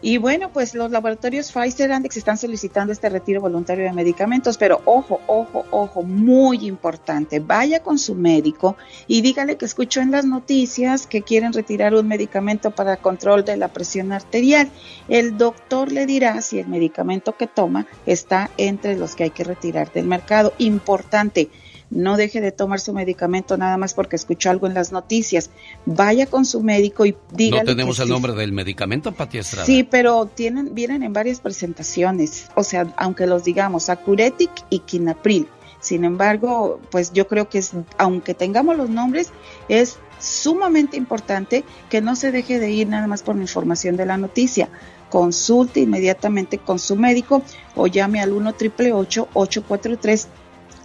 Y 0.03 0.17
bueno, 0.17 0.51
pues 0.51 0.75
los 0.75 0.91
laboratorios 0.91 1.53
Pfizer 1.53 1.93
Andex 1.93 2.17
están 2.17 2.39
solicitando 2.39 2.91
este 2.93 3.11
retiro 3.11 3.41
voluntario 3.41 3.85
de 3.85 3.93
medicamentos, 3.93 4.57
pero 4.57 4.81
ojo, 4.87 5.21
ojo, 5.27 5.67
ojo, 5.71 6.03
muy 6.03 6.67
importante, 6.67 7.39
vaya 7.39 7.83
con 7.83 7.99
su 7.99 8.15
médico 8.15 8.77
y 9.07 9.21
dígale 9.21 9.59
que 9.59 9.67
escuchó 9.67 10.01
en 10.01 10.11
las 10.11 10.25
noticias 10.25 11.07
que 11.07 11.21
quieren 11.21 11.53
retirar 11.53 11.95
un 11.95 12.09
medicamento 12.09 12.71
para 12.71 12.97
control 12.97 13.45
de 13.45 13.59
la 13.59 13.69
presión 13.69 14.13
arterial. 14.13 14.71
El 15.09 15.37
doctor 15.37 15.93
le 15.93 16.07
dirá 16.07 16.41
si 16.41 16.61
el 16.61 16.69
medicamento 16.69 17.37
que 17.37 17.47
toma 17.47 17.87
está 18.07 18.51
entre 18.57 18.97
los 18.97 19.15
que 19.15 19.25
hay 19.25 19.31
que 19.31 19.45
retirar 19.45 19.93
del 19.93 20.07
mercado. 20.07 20.55
Importante 20.57 21.51
no 21.91 22.17
deje 22.17 22.41
de 22.41 22.53
tomar 22.53 22.81
su 22.81 22.93
medicamento 22.93 23.57
nada 23.57 23.77
más 23.77 23.95
porque 23.95 24.17
escuchó 24.17 24.51
algo 24.51 24.67
en 24.67 24.75
las 24.75 24.93
noticias. 24.93 25.51
Vaya 25.87 26.27
con 26.27 26.45
su 26.45 26.63
médico 26.63 27.05
y 27.05 27.17
dígale. 27.33 27.65
No 27.65 27.67
tenemos 27.67 27.97
que 27.97 28.03
el 28.03 28.09
sí. 28.09 28.13
nombre 28.13 28.33
del 28.33 28.53
medicamento, 28.53 29.13
Pati 29.13 29.39
Estrada. 29.39 29.67
Sí, 29.67 29.83
pero 29.83 30.27
tienen, 30.27 30.75
vienen 30.75 31.03
en 31.03 31.13
varias 31.13 31.41
presentaciones. 31.41 32.49
O 32.55 32.63
sea, 32.63 32.93
aunque 32.97 33.27
los 33.27 33.45
digamos, 33.45 33.89
Acuretic 33.89 34.51
y 34.71 34.81
Quinapril. 34.81 35.49
Sin 35.81 36.05
embargo, 36.05 36.79
pues 36.91 37.13
yo 37.13 37.27
creo 37.27 37.49
que 37.49 37.59
es, 37.59 37.73
aunque 37.97 38.35
tengamos 38.35 38.77
los 38.77 38.91
nombres, 38.91 39.31
es 39.69 39.99
sumamente 40.19 40.97
importante 40.99 41.65
que 41.89 42.03
no 42.03 42.15
se 42.15 42.31
deje 42.31 42.59
de 42.59 42.71
ir 42.71 42.89
nada 42.89 43.07
más 43.07 43.23
por 43.23 43.35
la 43.37 43.43
información 43.43 43.97
de 43.97 44.07
la 44.07 44.19
noticia. 44.19 44.69
Consulte 45.09 45.81
inmediatamente 45.81 46.59
con 46.59 46.79
su 46.79 46.95
médico 46.97 47.43
o 47.75 47.87
llame 47.87 48.21
al 48.21 48.33
1 48.33 48.51
843 48.51 50.29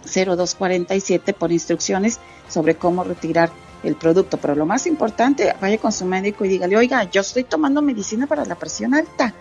0247 0.06 1.32
por 1.32 1.52
instrucciones 1.52 2.20
sobre 2.48 2.76
cómo 2.76 3.04
retirar 3.04 3.50
el 3.82 3.96
producto. 3.96 4.38
Pero 4.38 4.54
lo 4.54 4.66
más 4.66 4.86
importante, 4.86 5.54
vaya 5.60 5.78
con 5.78 5.92
su 5.92 6.04
médico 6.04 6.44
y 6.44 6.48
dígale, 6.48 6.76
oiga, 6.76 7.04
yo 7.10 7.20
estoy 7.20 7.44
tomando 7.44 7.82
medicina 7.82 8.26
para 8.26 8.44
la 8.44 8.54
presión 8.54 8.94
alta. 8.94 9.34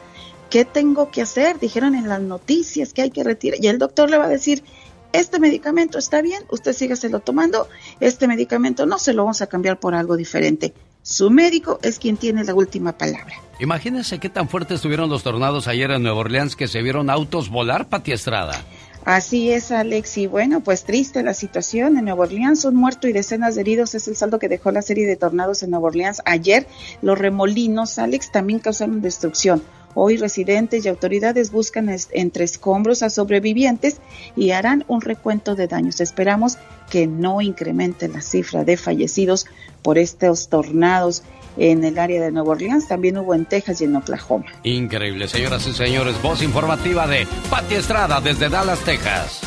¿Qué 0.49 0.66
tengo 0.66 1.09
que 1.09 1.22
hacer? 1.22 1.59
Dijeron 1.59 1.95
en 1.95 2.07
las 2.07 2.22
noticias 2.22 2.93
que 2.93 3.01
hay 3.01 3.11
que 3.11 3.24
retirar. 3.24 3.59
Y 3.63 3.68
el 3.68 3.80
doctor 3.80 4.09
le 4.09 4.18
va 4.18 4.26
a 4.26 4.30
decir, 4.30 4.63
este 5.11 5.39
medicamento 5.39 5.97
está 5.97 6.22
bien, 6.22 6.43
usted 6.49 6.74
sígaselo 6.74 7.20
tomando, 7.22 7.68
este 7.99 8.28
medicamento 8.28 8.86
no 8.86 8.99
se 8.99 9.13
lo 9.13 9.24
vamos 9.24 9.41
a 9.41 9.47
cambiar 9.47 9.80
por 9.80 9.95
algo 9.95 10.18
diferente. 10.18 10.74
Su 11.01 11.30
médico 11.30 11.80
es 11.84 11.99
quien 11.99 12.18
tiene 12.18 12.43
la 12.43 12.53
última 12.53 12.97
palabra. 12.97 13.36
Imagínense 13.59 14.20
qué 14.20 14.28
tan 14.28 14.49
fuertes 14.49 14.76
estuvieron 14.76 15.09
los 15.09 15.24
tornados 15.24 15.68
ayer 15.68 15.91
en 15.91 16.03
Nueva 16.03 16.18
Orleans 16.18 16.55
que 16.55 16.68
se 16.68 16.82
vieron 16.82 17.09
autos 17.09 17.49
volar, 17.49 17.88
Pati 17.88 18.11
Estrada. 18.11 18.66
Así 19.06 19.51
es, 19.51 19.72
Alex. 19.72 20.18
Y 20.18 20.26
bueno, 20.26 20.62
pues 20.62 20.84
triste 20.84 21.22
la 21.22 21.36
situación. 21.36 21.95
En 21.95 22.06
Nueva 22.06 22.24
Orleans, 22.24 22.66
un 22.66 22.76
muerto 22.76 23.08
y 23.08 23.14
decenas 23.14 23.53
de 23.53 23.62
heridos 23.62 23.93
es 23.93 24.08
el 24.08 24.16
saldo 24.16 24.39
que 24.39 24.49
dejó 24.49 24.72
la 24.72 24.82
serie 24.82 25.06
de 25.06 25.16
tornados 25.16 25.62
en 25.62 25.70
Nueva 25.70 25.89
Orleans. 25.89 26.24
Ayer, 26.26 26.66
los 27.03 27.16
remolinos, 27.16 27.99
Alex, 27.99 28.32
también 28.32 28.58
causaron 28.58 29.01
destrucción. 29.01 29.62
Hoy 29.93 30.18
residentes 30.18 30.84
y 30.84 30.89
autoridades 30.89 31.51
buscan 31.51 31.95
entre 32.14 32.45
escombros 32.45 33.03
a 33.03 33.12
sobrevivientes 33.12 34.01
y 34.36 34.51
harán 34.51 34.84
un 34.88 35.01
recuento 35.01 35.53
de 35.53 35.68
daños. 35.68 36.01
Esperamos 36.01 36.58
que 36.89 37.06
no 37.06 37.41
incremente 37.41 38.08
la 38.08 38.22
cifra 38.22 38.64
de 38.64 38.76
fallecidos 38.76 39.45
por 39.84 39.99
estos 39.99 40.49
tornados 40.49 41.22
en 41.58 41.84
el 41.84 41.97
área 41.97 42.22
de 42.22 42.32
Nueva 42.32 42.51
Orleans. 42.51 42.88
También 42.88 43.18
hubo 43.18 43.34
en 43.34 43.45
Texas 43.45 43.82
y 43.82 43.86
en 43.86 43.95
Oklahoma. 43.95 44.45
Increíble, 44.64 45.28
señoras 45.28 45.66
y 45.68 45.74
señores. 45.74 46.22
Voz 46.22 46.41
informativa 46.41 47.08
de 47.08 47.28
Pati 47.49 47.76
Estrada 47.76 48.22
desde 48.22 48.49
Dallas, 48.49 48.80
Texas. 48.80 49.41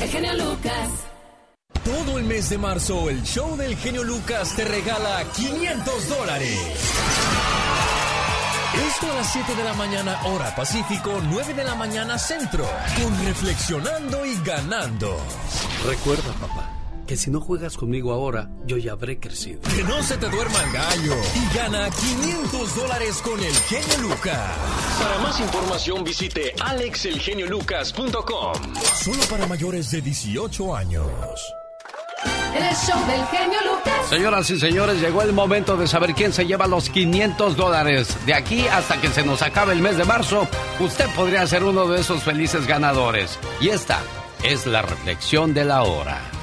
El 0.00 0.08
genio 0.08 0.34
Lucas. 0.34 0.88
Todo 1.84 2.18
el 2.18 2.24
mes 2.24 2.50
de 2.50 2.58
marzo, 2.58 3.08
el 3.08 3.22
show 3.22 3.56
del 3.56 3.76
genio 3.76 4.04
Lucas 4.04 4.54
te 4.54 4.64
regala 4.64 5.24
500 5.34 6.08
dólares. 6.08 6.58
Esto 8.86 9.10
a 9.10 9.16
las 9.16 9.32
7 9.32 9.54
de 9.56 9.64
la 9.64 9.74
mañana, 9.74 10.20
hora 10.26 10.54
Pacífico, 10.54 11.20
9 11.30 11.54
de 11.54 11.64
la 11.64 11.74
mañana 11.74 12.18
centro, 12.18 12.64
con 12.96 13.26
Reflexionando 13.26 14.24
y 14.24 14.36
Ganando. 14.44 15.16
Recuerda, 15.86 16.32
papá, 16.40 16.79
que 17.10 17.16
si 17.16 17.28
no 17.28 17.40
juegas 17.40 17.76
conmigo 17.76 18.12
ahora, 18.12 18.48
yo 18.66 18.76
ya 18.76 18.92
habré 18.92 19.18
crecido. 19.18 19.62
Que 19.62 19.82
no 19.82 20.00
se 20.00 20.16
te 20.16 20.28
duerma 20.28 20.62
el 20.62 20.70
gallo 20.70 21.16
y 21.34 21.56
gana 21.56 21.90
500 21.90 22.76
dólares 22.76 23.20
con 23.24 23.42
el 23.42 23.52
genio 23.52 23.98
Lucas. 24.08 24.56
Para 24.96 25.18
más 25.18 25.40
información 25.40 26.04
visite 26.04 26.54
alexelgeniolucas.com. 26.64 28.52
Solo 29.02 29.22
para 29.28 29.48
mayores 29.48 29.90
de 29.90 30.02
18 30.02 30.76
años. 30.76 31.08
El 32.54 32.76
show 32.76 33.04
del 33.08 33.26
genio 33.26 33.58
Lucas. 33.64 34.08
Señoras 34.08 34.48
y 34.50 34.60
señores, 34.60 35.00
llegó 35.00 35.22
el 35.22 35.32
momento 35.32 35.76
de 35.76 35.88
saber 35.88 36.14
quién 36.14 36.32
se 36.32 36.46
lleva 36.46 36.68
los 36.68 36.90
500 36.90 37.56
dólares. 37.56 38.16
De 38.24 38.34
aquí 38.34 38.68
hasta 38.68 39.00
que 39.00 39.08
se 39.08 39.24
nos 39.24 39.42
acabe 39.42 39.72
el 39.72 39.82
mes 39.82 39.96
de 39.96 40.04
marzo, 40.04 40.46
usted 40.78 41.12
podría 41.16 41.44
ser 41.48 41.64
uno 41.64 41.88
de 41.88 42.02
esos 42.02 42.22
felices 42.22 42.68
ganadores. 42.68 43.36
Y 43.60 43.70
esta 43.70 44.00
es 44.44 44.64
la 44.64 44.82
reflexión 44.82 45.54
de 45.54 45.64
la 45.64 45.82
hora. 45.82 46.39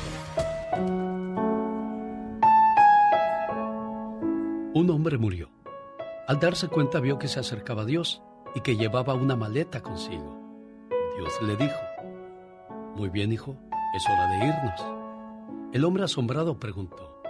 Un 4.78 4.92
hombre 4.92 5.18
murió. 5.18 5.50
Al 6.28 6.40
darse 6.40 6.68
cuenta 6.68 7.00
vio 7.00 7.18
que 7.18 7.28
se 7.28 7.40
acercaba 7.40 7.82
a 7.82 7.86
Dios 7.86 8.22
y 8.54 8.62
que 8.62 8.78
llevaba 8.78 9.16
una 9.16 9.36
maleta 9.36 9.82
consigo. 9.82 10.40
Dios 11.18 11.34
le 11.42 11.56
dijo, 11.56 11.80
Muy 12.96 13.10
bien, 13.10 13.34
hijo, 13.34 13.58
es 13.96 14.08
hora 14.08 14.28
de 14.28 14.46
irnos. 14.46 15.74
El 15.74 15.84
hombre 15.84 16.04
asombrado 16.04 16.60
preguntó, 16.60 17.24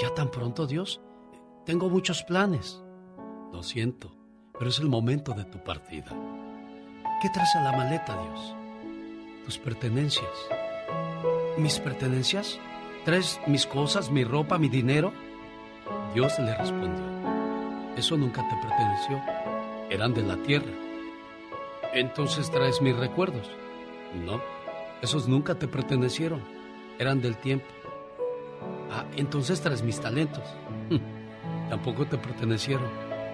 ¿Ya 0.00 0.14
tan 0.14 0.30
pronto, 0.30 0.68
Dios? 0.68 1.00
Tengo 1.66 1.90
muchos 1.90 2.22
planes. 2.22 2.80
Lo 3.52 3.64
siento, 3.64 4.14
pero 4.56 4.70
es 4.70 4.78
el 4.78 4.86
momento 4.86 5.32
de 5.32 5.46
tu 5.46 5.58
partida. 5.64 6.16
¿Qué 7.20 7.28
traes 7.30 7.56
en 7.56 7.64
la 7.64 7.72
maleta, 7.72 8.22
Dios? 8.22 8.54
Tus 9.44 9.58
pertenencias. 9.58 10.30
¿Mis 11.58 11.80
pertenencias? 11.80 12.60
¿Traes 13.04 13.40
mis 13.48 13.66
cosas, 13.66 14.12
mi 14.12 14.22
ropa, 14.22 14.58
mi 14.58 14.68
dinero? 14.68 15.12
Dios 16.14 16.38
le 16.38 16.54
respondió, 16.54 17.04
eso 17.96 18.16
nunca 18.16 18.46
te 18.48 18.56
perteneció, 18.56 19.20
eran 19.90 20.14
de 20.14 20.22
la 20.22 20.36
tierra. 20.36 20.72
Entonces 21.94 22.50
traes 22.50 22.80
mis 22.80 22.96
recuerdos. 22.96 23.50
No, 24.24 24.40
esos 25.02 25.28
nunca 25.28 25.54
te 25.54 25.68
pertenecieron, 25.68 26.42
eran 26.98 27.20
del 27.20 27.36
tiempo. 27.36 27.66
Ah, 28.90 29.04
entonces 29.16 29.60
traes 29.60 29.82
mis 29.82 30.00
talentos. 30.00 30.44
Tampoco 31.68 32.06
te 32.06 32.16
pertenecieron, 32.16 32.88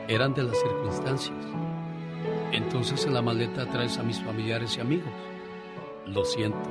eran 0.09 0.35
de 0.35 0.43
las 0.43 0.59
circunstancias. 0.59 1.37
Entonces 2.53 3.07
en 3.07 3.15
la 3.15 3.23
maleta 3.23 3.67
traes 3.67 3.99
a 3.99 4.03
mis 4.03 4.21
familiares 4.21 4.77
y 4.77 4.81
amigos. 4.81 5.13
Lo 6.07 6.25
siento, 6.25 6.69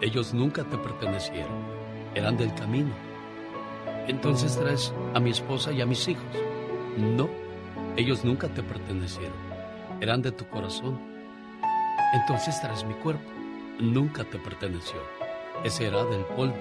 ellos 0.00 0.32
nunca 0.34 0.64
te 0.64 0.78
pertenecieron, 0.78 1.64
eran 2.14 2.36
del 2.36 2.54
camino. 2.54 3.11
Entonces 4.08 4.58
traes 4.58 4.92
a 5.14 5.20
mi 5.20 5.30
esposa 5.30 5.72
y 5.72 5.80
a 5.80 5.86
mis 5.86 6.08
hijos. 6.08 6.24
No, 6.96 7.28
ellos 7.96 8.24
nunca 8.24 8.48
te 8.48 8.62
pertenecieron, 8.62 9.36
eran 10.00 10.22
de 10.22 10.32
tu 10.32 10.46
corazón. 10.48 11.00
Entonces 12.14 12.60
traes 12.60 12.84
mi 12.84 12.94
cuerpo, 12.94 13.30
nunca 13.78 14.24
te 14.24 14.38
perteneció, 14.38 15.00
ese 15.64 15.86
era 15.86 16.04
del 16.04 16.24
polvo. 16.24 16.56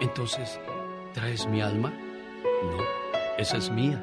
Entonces, 0.00 0.60
¿traes 1.12 1.46
mi 1.46 1.62
alma? 1.62 1.90
No, 1.90 2.82
esa 3.38 3.56
es 3.56 3.70
mía. 3.70 4.02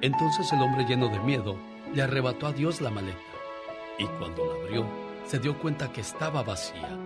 Entonces 0.00 0.50
el 0.52 0.62
hombre 0.62 0.84
lleno 0.84 1.08
de 1.08 1.20
miedo 1.20 1.56
le 1.92 2.02
arrebató 2.02 2.46
a 2.46 2.52
Dios 2.52 2.80
la 2.80 2.90
maleta 2.90 3.18
y 3.98 4.06
cuando 4.06 4.46
la 4.46 4.54
abrió 4.54 4.86
se 5.26 5.38
dio 5.38 5.58
cuenta 5.58 5.92
que 5.92 6.00
estaba 6.00 6.42
vacía. 6.42 6.98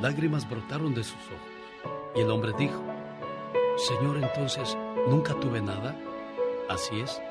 Lágrimas 0.00 0.48
brotaron 0.48 0.94
de 0.94 1.04
sus 1.04 1.14
ojos 1.14 2.14
y 2.16 2.20
el 2.20 2.30
hombre 2.30 2.52
dijo, 2.58 2.82
Señor, 3.78 4.18
entonces, 4.18 4.76
¿nunca 5.08 5.34
tuve 5.34 5.62
nada? 5.62 5.94
Así 6.68 7.00
es. 7.00 7.22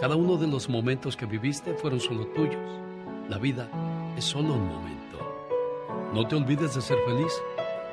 Cada 0.00 0.16
uno 0.16 0.38
de 0.38 0.46
los 0.46 0.70
momentos 0.70 1.14
que 1.14 1.26
viviste 1.26 1.74
fueron 1.74 2.00
solo 2.00 2.26
tuyos. 2.28 2.80
La 3.28 3.36
vida 3.36 3.68
es 4.16 4.24
solo 4.24 4.54
un 4.54 4.66
momento. 4.66 5.18
No 6.14 6.26
te 6.26 6.36
olvides 6.36 6.74
de 6.74 6.80
ser 6.80 6.96
feliz. 7.04 7.32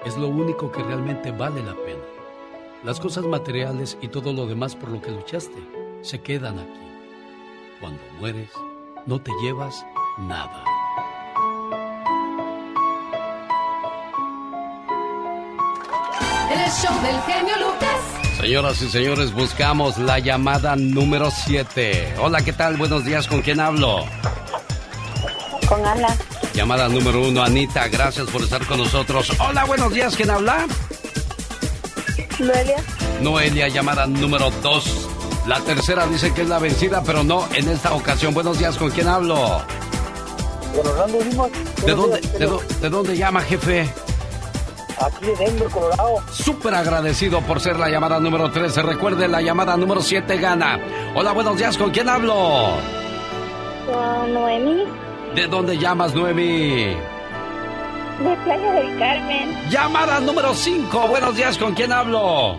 Es 0.06 0.18
lo 0.18 0.30
único 0.30 0.72
que 0.72 0.82
realmente 0.82 1.32
vale 1.32 1.62
la 1.62 1.76
pena. 1.76 2.04
Las 2.86 2.98
cosas 2.98 3.26
materiales 3.26 3.98
y 4.02 4.08
todo 4.08 4.32
lo 4.32 4.48
demás 4.48 4.74
por 4.74 4.90
lo 4.90 5.02
que 5.02 5.12
luchaste 5.12 5.62
se 6.02 6.22
quedan 6.22 6.60
aquí. 6.60 6.80
Cuando 7.82 8.02
mueres, 8.22 8.52
no 9.06 9.22
te 9.22 9.34
llevas 9.44 9.86
nada. 10.18 10.64
El 16.52 16.72
show 16.72 17.02
del 17.02 17.22
genio 17.22 17.56
Lucas. 17.58 18.38
Señoras 18.40 18.82
y 18.82 18.90
señores, 18.90 19.32
buscamos 19.34 19.98
la 19.98 20.20
llamada 20.20 20.76
número 20.76 21.30
7. 21.32 22.16
Hola, 22.20 22.42
¿qué 22.42 22.54
tal? 22.54 22.78
Buenos 22.78 23.06
días, 23.06 23.28
¿con 23.28 23.42
quién 23.42 23.60
hablo? 23.60 24.06
Con 25.68 25.86
Ana. 25.86 26.08
Llamada 26.54 26.90
número 26.90 27.22
uno, 27.28 27.44
Anita, 27.44 27.88
gracias 27.88 28.28
por 28.30 28.42
estar 28.42 28.66
con 28.66 28.80
nosotros. 28.80 29.32
Hola, 29.40 29.64
buenos 29.66 29.94
días, 29.94 30.16
¿quién 30.16 30.30
habla? 30.32 30.66
Noelia. 32.40 32.78
Noelia, 33.22 33.68
llamada 33.70 34.06
número 34.08 34.50
dos. 34.62 35.08
La 35.48 35.60
tercera 35.62 36.06
dice 36.08 36.34
que 36.34 36.42
es 36.42 36.50
la 36.50 36.60
vencida, 36.60 37.02
pero 37.04 37.24
no 37.24 37.48
en 37.54 37.70
esta 37.70 37.94
ocasión. 37.94 38.34
Buenos 38.34 38.58
días, 38.60 38.78
¿con 38.78 38.90
quién 38.92 39.08
hablo? 39.08 39.62
Con 40.76 40.88
Orlando 40.88 41.20
Dimas. 41.24 41.50
¿De 41.86 41.94
dónde, 41.94 42.20
de, 42.22 42.46
dó- 42.48 42.62
de 42.82 42.90
dónde 42.90 43.18
llama, 43.18 43.42
jefe? 43.42 43.90
Aquí 45.06 45.26
de 45.26 45.36
Denver, 45.36 45.70
Colorado. 45.70 46.16
Súper 46.32 46.76
agradecido 46.76 47.42
por 47.42 47.60
ser 47.60 47.78
la 47.80 47.90
llamada 47.90 48.20
número 48.20 48.52
13. 48.52 48.82
Recuerde, 48.84 49.28
la 49.28 49.42
llamada 49.42 49.76
número 49.78 50.02
7 50.02 50.38
gana. 50.38 50.80
Hola, 51.16 51.32
buenos 51.32 51.58
días, 51.58 51.78
¿con 51.78 51.92
quién 51.92 52.08
hablo? 52.10 52.78
Con 53.92 54.34
Noemi, 54.34 54.84
¿De 55.36 55.48
dónde 55.48 55.78
llamas, 55.78 56.14
Noemi? 56.14 56.96
de 58.22 58.36
Playa 58.44 58.72
del 58.74 59.00
Carmen. 59.00 59.70
Llamada 59.72 60.20
número 60.20 60.54
5. 60.54 61.08
Buenos 61.08 61.36
días, 61.36 61.58
¿con 61.58 61.74
quién 61.74 61.92
hablo? 61.92 62.56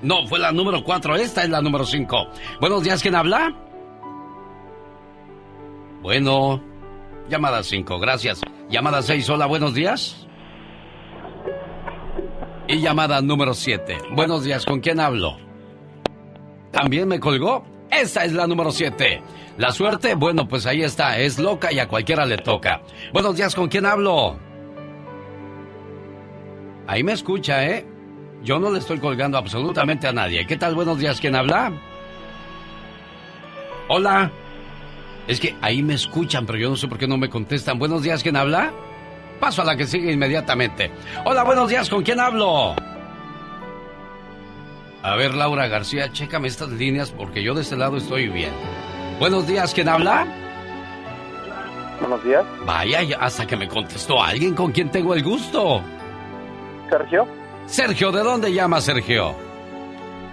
No, 0.00 0.26
fue 0.26 0.38
la 0.38 0.50
número 0.52 0.82
4. 0.82 1.16
Esta 1.16 1.42
es 1.42 1.50
la 1.50 1.60
número 1.60 1.84
5. 1.84 2.16
Buenos 2.60 2.82
días, 2.82 3.02
¿quién 3.02 3.14
habla? 3.14 3.52
Bueno, 6.00 6.62
llamada 7.28 7.62
5, 7.62 7.98
gracias. 7.98 8.40
Llamada 8.70 9.02
6, 9.02 9.28
hola, 9.28 9.44
buenos 9.46 9.74
días. 9.74 10.23
Y 12.66 12.80
llamada 12.80 13.20
número 13.20 13.52
7. 13.52 13.98
Buenos 14.12 14.44
días, 14.44 14.64
¿con 14.64 14.80
quién 14.80 14.98
hablo? 14.98 15.36
¿También 16.70 17.06
me 17.06 17.20
colgó? 17.20 17.64
Esa 17.90 18.24
es 18.24 18.32
la 18.32 18.46
número 18.46 18.70
7. 18.70 19.22
La 19.58 19.70
suerte, 19.70 20.14
bueno, 20.14 20.48
pues 20.48 20.64
ahí 20.64 20.82
está, 20.82 21.18
es 21.18 21.38
loca 21.38 21.70
y 21.72 21.78
a 21.78 21.86
cualquiera 21.86 22.24
le 22.24 22.38
toca. 22.38 22.80
Buenos 23.12 23.36
días, 23.36 23.54
¿con 23.54 23.68
quién 23.68 23.84
hablo? 23.84 24.38
Ahí 26.86 27.02
me 27.02 27.12
escucha, 27.12 27.66
¿eh? 27.66 27.86
Yo 28.42 28.58
no 28.58 28.70
le 28.70 28.78
estoy 28.78 28.98
colgando 28.98 29.36
absolutamente 29.36 30.06
a 30.06 30.12
nadie. 30.12 30.46
¿Qué 30.46 30.56
tal? 30.56 30.74
Buenos 30.74 30.98
días, 30.98 31.20
¿quién 31.20 31.36
habla? 31.36 31.70
Hola. 33.88 34.32
Es 35.28 35.38
que 35.38 35.54
ahí 35.60 35.82
me 35.82 35.94
escuchan, 35.94 36.46
pero 36.46 36.58
yo 36.58 36.70
no 36.70 36.76
sé 36.76 36.88
por 36.88 36.96
qué 36.96 37.06
no 37.06 37.18
me 37.18 37.28
contestan. 37.28 37.78
Buenos 37.78 38.02
días, 38.02 38.22
¿quién 38.22 38.36
habla? 38.36 38.72
Paso 39.40 39.62
a 39.62 39.64
la 39.64 39.76
que 39.76 39.86
sigue 39.86 40.12
inmediatamente. 40.12 40.90
Hola, 41.24 41.44
buenos 41.44 41.68
días, 41.68 41.88
¿con 41.90 42.02
quién 42.02 42.20
hablo? 42.20 42.74
A 45.02 45.16
ver, 45.16 45.34
Laura 45.34 45.66
García, 45.68 46.10
chécame 46.12 46.48
estas 46.48 46.70
líneas 46.70 47.10
porque 47.10 47.42
yo 47.42 47.54
de 47.54 47.62
este 47.62 47.76
lado 47.76 47.98
estoy 47.98 48.28
bien. 48.28 48.52
Buenos 49.18 49.46
días, 49.46 49.74
¿quién 49.74 49.88
habla? 49.88 50.26
Buenos 52.00 52.24
días. 52.24 52.44
Vaya, 52.64 53.02
ya 53.02 53.18
hasta 53.18 53.46
que 53.46 53.56
me 53.56 53.68
contestó 53.68 54.22
alguien 54.22 54.54
con 54.54 54.72
quien 54.72 54.90
tengo 54.90 55.14
el 55.14 55.22
gusto. 55.22 55.82
Sergio, 56.90 57.26
Sergio, 57.66 58.12
¿de 58.12 58.22
dónde 58.22 58.52
llama 58.52 58.80
Sergio? 58.80 59.34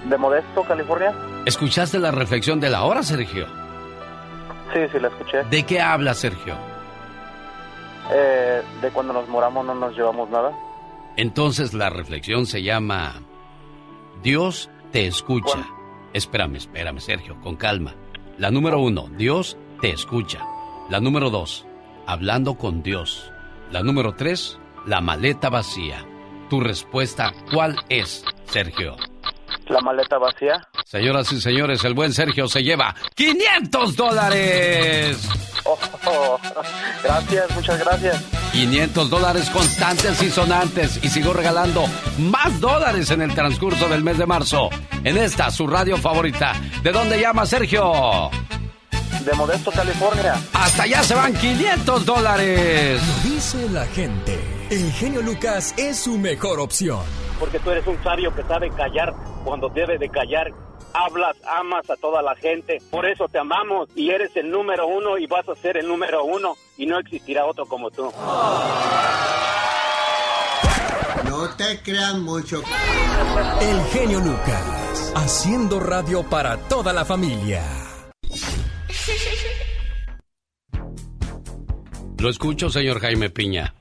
de 0.06 0.18
Modesto, 0.18 0.64
California. 0.64 1.14
¿Escuchaste 1.46 2.00
la 2.00 2.12
reflexión 2.12 2.60
de 2.60 2.70
la 2.70 2.84
hora, 2.84 3.04
Sergio? 3.04 3.46
Sí, 4.74 4.80
sí, 4.92 5.00
la 5.00 5.10
escuché. 5.10 5.44
¿De 5.50 5.64
qué 5.64 5.80
habla, 5.80 6.14
Sergio? 6.14 6.56
Eh, 8.12 8.62
de 8.82 8.92
cuando 8.92 9.14
nos 9.14 9.28
moramos 9.30 9.66
no 9.66 9.74
nos 9.74 9.96
llevamos 9.96 10.30
nada. 10.30 10.52
Entonces 11.18 11.74
la 11.74 11.90
reflexión 11.90 12.46
se 12.46 12.62
llama 12.62 13.22
Dios 14.22 14.70
te 14.92 15.08
escucha. 15.08 15.66
Espérame, 16.14 16.58
espérame, 16.58 17.00
Sergio, 17.00 17.40
con 17.42 17.56
calma. 17.56 17.96
La 18.38 18.52
número 18.52 18.80
uno, 18.80 19.10
Dios 19.18 19.58
te 19.82 19.92
escucha. 19.92 20.46
La 20.90 21.00
número 21.00 21.30
dos, 21.30 21.66
hablando 22.06 22.56
con 22.56 22.84
Dios. 22.84 23.32
La 23.72 23.82
número 23.82 24.16
tres, 24.16 24.60
la 24.86 25.00
maleta 25.00 25.50
vacía. 25.50 26.06
Tu 26.50 26.60
respuesta, 26.60 27.32
¿cuál 27.54 27.78
es, 27.88 28.26
Sergio? 28.46 28.98
La 29.72 29.80
maleta 29.80 30.18
vacía. 30.18 30.68
Señoras 30.86 31.32
y 31.32 31.40
señores, 31.40 31.82
el 31.86 31.94
buen 31.94 32.12
Sergio 32.12 32.46
se 32.50 32.62
lleva 32.62 32.94
500 33.16 33.96
dólares. 33.96 35.18
Oh, 35.64 35.78
oh, 36.08 36.40
gracias, 37.02 37.56
muchas 37.56 37.80
gracias. 37.80 38.22
500 38.52 39.10
dólares 39.10 39.50
constantes 39.50 40.22
y 40.22 40.30
sonantes. 40.30 41.00
Y 41.02 41.08
sigo 41.08 41.32
regalando 41.32 41.86
más 42.18 42.60
dólares 42.60 43.12
en 43.12 43.22
el 43.22 43.34
transcurso 43.34 43.88
del 43.88 44.04
mes 44.04 44.18
de 44.18 44.26
marzo. 44.26 44.70
En 45.06 45.18
esta, 45.18 45.50
su 45.52 45.66
radio 45.68 45.96
favorita. 45.96 46.52
¿De 46.84 46.92
dónde 46.92 47.22
llama 47.22 47.46
Sergio? 47.46 48.30
De 49.24 49.34
Modesto, 49.34 49.72
California. 49.72 50.36
Hasta 50.52 50.84
allá 50.84 51.02
se 51.02 51.16
van 51.16 51.34
500 51.34 52.06
dólares. 52.06 53.02
Dice 53.24 53.70
la 53.70 53.86
gente, 53.86 54.38
el 54.70 54.92
genio 54.92 55.22
Lucas 55.22 55.74
es 55.78 55.98
su 55.98 56.18
mejor 56.18 56.60
opción. 56.60 57.21
Porque 57.42 57.60
tú 57.60 57.72
eres 57.72 57.88
un 57.88 58.02
sabio 58.04 58.34
que 58.36 58.44
sabe 58.44 58.70
callar 58.70 59.16
cuando 59.44 59.68
debe 59.70 59.98
de 59.98 60.08
callar. 60.10 60.54
Hablas, 60.94 61.36
amas 61.48 61.90
a 61.90 61.96
toda 61.96 62.22
la 62.22 62.36
gente, 62.36 62.78
por 62.92 63.06
eso 63.08 63.28
te 63.28 63.40
amamos 63.40 63.90
y 63.96 64.12
eres 64.12 64.36
el 64.36 64.52
número 64.52 64.86
uno 64.86 65.18
y 65.18 65.26
vas 65.26 65.50
a 65.50 65.56
ser 65.56 65.78
el 65.78 65.88
número 65.88 66.24
uno 66.24 66.54
y 66.78 66.86
no 66.86 67.00
existirá 67.00 67.46
otro 67.46 67.66
como 67.66 67.90
tú. 67.90 68.12
No 71.26 71.50
te 71.58 71.82
crean 71.82 72.24
mucho. 72.24 72.62
El 73.60 73.82
genio 73.86 74.20
Lucas, 74.20 75.14
haciendo 75.16 75.80
radio 75.80 76.24
para 76.30 76.58
toda 76.58 76.94
la 76.94 77.06
familia. 77.06 77.64
Lo 82.20 82.30
escucho, 82.30 82.70
señor 82.70 83.00
Jaime 83.00 83.32
Piña. 83.32 83.74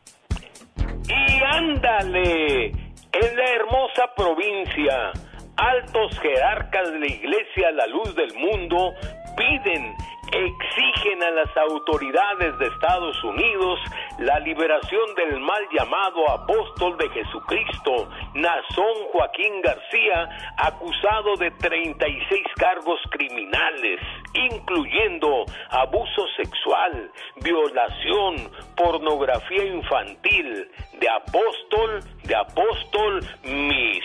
Y 1.06 1.42
ándale, 1.42 2.89
en 3.12 3.36
la 3.36 3.44
hermosa 3.44 4.14
provincia, 4.16 5.12
altos 5.56 6.18
jerarcas 6.20 6.92
de 6.92 7.00
la 7.00 7.06
iglesia, 7.06 7.70
la 7.72 7.86
luz 7.86 8.14
del 8.14 8.32
mundo, 8.34 8.94
piden, 9.36 9.94
exigen 10.32 11.22
a 11.22 11.30
las 11.30 11.56
autoridades 11.56 12.58
de 12.58 12.66
Estados 12.66 13.22
Unidos 13.24 13.80
la 14.18 14.38
liberación 14.40 15.14
del 15.16 15.40
mal 15.40 15.62
llamado 15.72 16.30
apóstol 16.30 16.96
de 16.98 17.08
Jesucristo, 17.10 18.08
Nazón 18.34 19.06
Joaquín 19.12 19.60
García, 19.62 20.28
acusado 20.56 21.36
de 21.36 21.50
36 21.52 22.42
cargos 22.56 23.00
criminales, 23.10 24.00
incluyendo 24.34 25.44
abuso 25.70 26.26
sexual, 26.36 27.10
violación, 27.42 28.50
pornografía 28.76 29.64
infantil, 29.64 30.70
de 30.98 31.08
apóstol, 31.08 32.00
de 32.24 32.36
apóstol, 32.36 33.20
mis. 33.44 34.04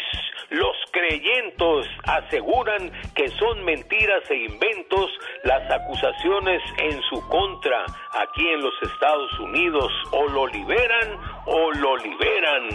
Los 0.49 0.75
creyentes 0.91 1.87
aseguran 2.05 2.91
que 3.15 3.27
son 3.29 3.63
mentiras 3.63 4.29
e 4.29 4.35
inventos 4.45 5.11
las 5.43 5.69
acusaciones 5.71 6.61
en 6.79 7.01
su 7.03 7.27
contra 7.29 7.85
aquí 8.11 8.47
en 8.47 8.61
los 8.61 8.73
Estados 8.81 9.39
Unidos. 9.39 9.91
O 10.11 10.27
lo 10.27 10.47
liberan 10.47 11.19
o 11.45 11.71
lo 11.71 11.97
liberan. 11.97 12.69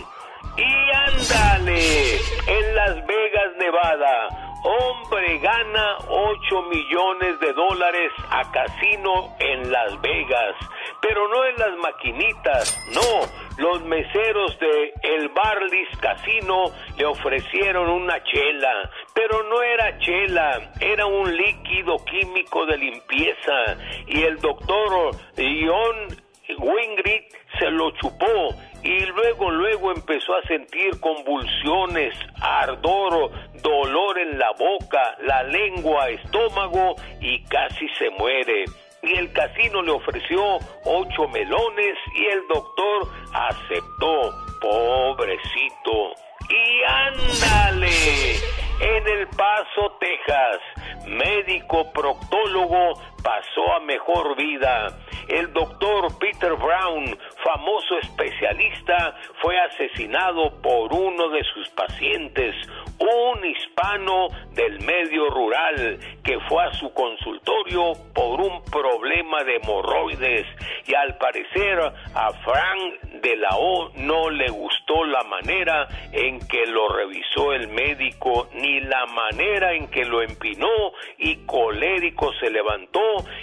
Y 0.56 0.90
ándale, 0.94 2.16
en 2.46 2.74
Las 2.74 3.06
Vegas, 3.06 3.56
Nevada, 3.58 4.28
hombre 4.64 5.38
gana 5.38 5.96
8 6.08 6.62
millones 6.62 7.40
de 7.40 7.52
dólares 7.52 8.12
a 8.30 8.50
casino 8.50 9.34
en 9.38 9.70
Las 9.70 10.00
Vegas. 10.00 10.56
Pero 11.00 11.28
no 11.28 11.44
en 11.44 11.56
las 11.56 11.76
maquinitas, 11.78 12.78
no. 12.94 13.40
Los 13.58 13.82
meseros 13.84 14.58
de 14.58 14.92
El 15.02 15.28
Barlis 15.28 15.88
Casino 16.00 16.72
le 16.96 17.04
ofrecieron 17.04 17.90
una 17.90 18.22
chela, 18.24 18.90
pero 19.14 19.42
no 19.44 19.62
era 19.62 19.98
chela, 19.98 20.72
era 20.80 21.04
un 21.06 21.36
líquido 21.36 21.96
químico 22.04 22.64
de 22.66 22.78
limpieza. 22.78 23.76
Y 24.06 24.22
el 24.22 24.38
doctor 24.38 25.14
John 25.36 26.16
Wingrid 26.58 27.22
se 27.58 27.70
lo 27.70 27.90
chupó 27.92 28.54
y 28.82 29.00
luego 29.06 29.50
luego 29.50 29.92
empezó 29.92 30.34
a 30.36 30.42
sentir 30.46 30.98
convulsiones, 31.00 32.14
ardor, 32.40 33.30
dolor 33.62 34.18
en 34.18 34.38
la 34.38 34.50
boca, 34.52 35.16
la 35.22 35.42
lengua, 35.42 36.08
estómago 36.08 36.96
y 37.20 37.42
casi 37.44 37.88
se 37.98 38.10
muere. 38.10 38.64
Y 39.02 39.16
el 39.16 39.32
casino 39.32 39.82
le 39.82 39.92
ofreció 39.92 40.58
ocho 40.84 41.28
melones 41.28 41.96
y 42.14 42.26
el 42.26 42.46
doctor 42.48 43.08
aceptó, 43.32 44.32
pobrecito. 44.60 46.12
Y 46.48 46.82
ándale, 46.86 48.36
en 48.80 49.06
El 49.06 49.26
Paso, 49.28 49.96
Texas, 50.00 50.60
médico 51.06 51.90
proctólogo 51.92 52.94
pasó 53.22 53.74
a 53.74 53.80
mejor 53.80 54.36
vida. 54.36 54.88
El 55.28 55.52
doctor 55.52 56.18
Peter 56.18 56.54
Brown, 56.54 57.04
famoso 57.44 57.98
especialista, 58.02 59.16
fue 59.40 59.58
asesinado 59.58 60.60
por 60.60 60.92
uno 60.92 61.28
de 61.28 61.42
sus 61.44 61.68
pacientes, 61.70 62.54
un 62.98 63.44
hispano 63.44 64.28
del 64.52 64.80
medio 64.80 65.30
rural 65.30 65.98
que 66.22 66.38
fue 66.48 66.64
a 66.64 66.72
su 66.72 66.92
consultorio 66.92 67.92
por 68.14 68.40
un 68.40 68.62
problema 68.64 69.42
de 69.44 69.56
hemorroides 69.56 70.46
y 70.86 70.94
al 70.94 71.16
parecer 71.18 71.78
a 72.14 72.32
Frank 72.44 73.00
de 73.22 73.36
la 73.36 73.56
O 73.56 73.90
no 73.96 74.30
le 74.30 74.48
gustó 74.48 75.04
la 75.04 75.22
manera 75.24 75.88
en 76.12 76.40
que 76.46 76.66
lo 76.66 76.88
revisó 76.88 77.52
el 77.52 77.68
médico 77.68 78.48
ni 78.54 78.80
la 78.80 79.06
manera 79.06 79.72
en 79.72 79.88
que 79.88 80.04
lo 80.04 80.22
empinó 80.22 80.92
y 81.18 81.36
colérico 81.46 82.32
se 82.40 82.50
levantó 82.50 83.00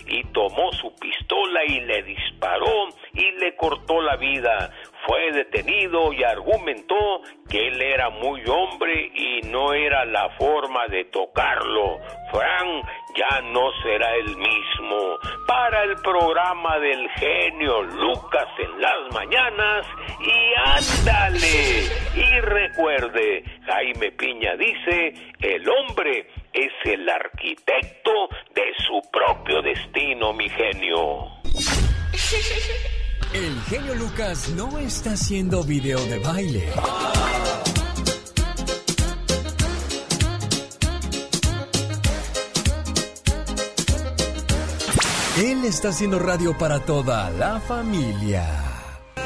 y 0.08 0.24
tomó 0.32 0.72
su 0.74 0.94
pistola 0.96 1.64
y 1.66 1.80
le 1.82 2.04
disparó 2.04 2.88
y 3.14 3.32
le 3.40 3.56
cortó 3.56 4.02
la 4.02 4.16
vida 4.16 4.72
fue 5.08 5.32
detenido 5.32 6.12
y 6.12 6.22
argumentó 6.24 7.22
que 7.50 7.70
él 7.70 7.82
era 7.82 8.10
muy 8.10 8.44
hombre 8.46 9.10
y 9.16 9.42
no 9.48 9.74
era 9.74 10.04
la 10.04 10.30
forma 10.32 10.86
de 10.90 11.06
tocarlo. 11.06 11.98
Frank 12.30 12.86
ya 13.16 13.42
no 13.42 13.72
será 13.84 14.14
el 14.16 14.36
mismo. 14.36 15.18
Para 15.48 15.84
el 15.84 15.96
programa 16.02 16.78
del 16.80 17.10
genio 17.12 17.84
Lucas 17.84 18.50
en 18.60 18.82
las 18.82 19.14
mañanas 19.14 19.88
y 20.20 20.54
ándale. 20.70 21.84
Y 22.16 22.40
recuerde, 22.42 23.44
Jaime 23.66 24.12
Piña 24.12 24.58
dice, 24.58 25.14
el 25.40 25.70
hombre 25.70 26.28
es 26.52 26.74
el 26.84 27.08
arquitecto 27.08 28.28
de 28.54 28.74
su 28.86 29.02
propio 29.10 29.62
destino, 29.62 30.34
mi 30.34 30.50
genio. 30.50 31.28
El 33.34 33.62
genio 33.64 33.94
Lucas 33.96 34.50
no 34.50 34.78
está 34.80 35.12
haciendo 35.12 35.64
video 35.64 36.00
de 36.06 36.20
baile. 36.20 36.70
Él 45.38 45.66
está 45.66 45.90
haciendo 45.90 46.18
radio 46.18 46.58
para 46.58 46.80
toda 46.80 47.30
la 47.32 47.60
familia. 47.60 48.48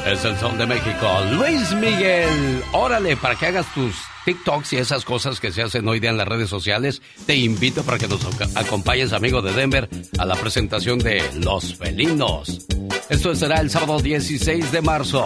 Es 0.04 0.24
el 0.24 0.36
Sol 0.36 0.58
de 0.58 0.66
México. 0.66 1.08
Luis 1.30 1.72
Miguel, 1.74 2.62
órale, 2.72 3.16
para 3.16 3.36
que 3.36 3.46
hagas 3.46 3.66
tus 3.72 3.94
TikToks 4.24 4.72
y 4.72 4.76
esas 4.76 5.04
cosas 5.04 5.40
que 5.40 5.52
se 5.52 5.62
hacen 5.62 5.86
hoy 5.88 6.00
día 6.00 6.10
en 6.10 6.16
las 6.16 6.28
redes 6.28 6.48
sociales, 6.48 7.02
te 7.26 7.36
invito 7.36 7.82
para 7.82 7.98
que 7.98 8.08
nos 8.08 8.20
acompañes, 8.56 9.12
amigo 9.12 9.42
de 9.42 9.52
Denver, 9.52 9.88
a 10.18 10.24
la 10.24 10.36
presentación 10.36 10.98
de 10.98 11.22
Los 11.40 11.74
Felinos. 11.74 12.66
Esto 13.08 13.34
será 13.34 13.60
el 13.60 13.70
sábado 13.70 14.00
16 14.00 14.72
de 14.72 14.80
marzo. 14.80 15.24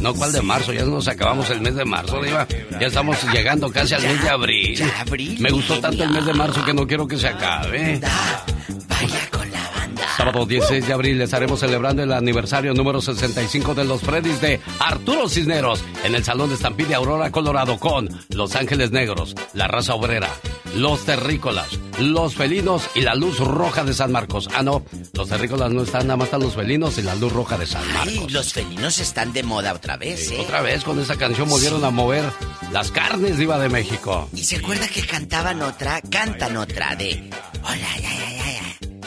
No, 0.00 0.14
¿cuál 0.14 0.32
de 0.32 0.42
marzo? 0.42 0.72
Ya 0.72 0.84
nos 0.84 1.08
acabamos 1.08 1.50
el 1.50 1.60
mes 1.60 1.74
de 1.74 1.84
marzo, 1.84 2.22
Diva. 2.22 2.46
Ya 2.80 2.86
estamos 2.86 3.22
llegando 3.32 3.70
casi 3.70 3.94
al 3.94 4.02
mes 4.02 4.22
de 4.22 4.28
abril. 4.28 4.92
abril, 4.98 5.36
Me 5.40 5.50
gustó 5.50 5.78
tanto 5.78 6.04
el 6.04 6.10
mes 6.10 6.24
de 6.24 6.32
marzo 6.32 6.64
que 6.64 6.72
no 6.72 6.86
quiero 6.86 7.06
que 7.06 7.18
se 7.18 7.28
acabe. 7.28 8.00
Vaya 8.88 9.30
con. 9.30 9.45
Sábado 10.16 10.46
16 10.46 10.86
de 10.86 10.92
abril 10.94 11.20
estaremos 11.20 11.60
celebrando 11.60 12.02
el 12.02 12.10
aniversario 12.12 12.72
número 12.72 13.02
65 13.02 13.74
de 13.74 13.84
los 13.84 14.00
Freddys 14.00 14.40
de 14.40 14.60
Arturo 14.78 15.28
Cisneros 15.28 15.84
en 16.04 16.14
el 16.14 16.24
Salón 16.24 16.48
de 16.48 16.54
Estampide 16.54 16.94
Aurora, 16.94 17.30
Colorado, 17.30 17.78
con 17.78 18.08
Los 18.30 18.56
Ángeles 18.56 18.92
Negros, 18.92 19.34
La 19.52 19.68
Raza 19.68 19.94
Obrera, 19.94 20.30
Los 20.74 21.04
Terrícolas, 21.04 21.68
Los 21.98 22.34
Felinos 22.34 22.88
y 22.94 23.02
la 23.02 23.14
Luz 23.14 23.38
Roja 23.40 23.84
de 23.84 23.92
San 23.92 24.10
Marcos. 24.10 24.48
Ah, 24.54 24.62
no, 24.62 24.82
los 25.12 25.28
Terrícolas 25.28 25.70
no 25.70 25.82
están, 25.82 26.06
nada 26.06 26.16
más 26.16 26.28
están 26.28 26.40
los 26.40 26.54
Felinos 26.54 26.96
y 26.96 27.02
la 27.02 27.14
Luz 27.14 27.32
Roja 27.34 27.58
de 27.58 27.66
San 27.66 27.86
Marcos. 27.92 28.08
Ay, 28.08 28.26
los 28.30 28.52
felinos 28.54 28.98
están 28.98 29.34
de 29.34 29.42
moda 29.42 29.74
otra 29.74 29.98
vez, 29.98 30.30
¿eh? 30.30 30.38
Otra 30.40 30.62
vez 30.62 30.82
con 30.82 30.98
esa 30.98 31.16
canción 31.16 31.46
volvieron 31.48 31.84
a 31.84 31.90
mover 31.90 32.24
las 32.72 32.90
carnes, 32.90 33.36
Diva 33.36 33.58
de 33.58 33.68
México. 33.68 34.30
¿Y 34.32 34.44
se 34.44 34.56
acuerda 34.56 34.88
que 34.88 35.02
cantaban 35.06 35.60
otra? 35.60 36.00
Cantan 36.10 36.56
otra 36.56 36.96
de... 36.96 37.30
Hola, 37.62 37.96
ya, 38.00 38.14
ya, 38.14 38.32
ya. 38.36 38.45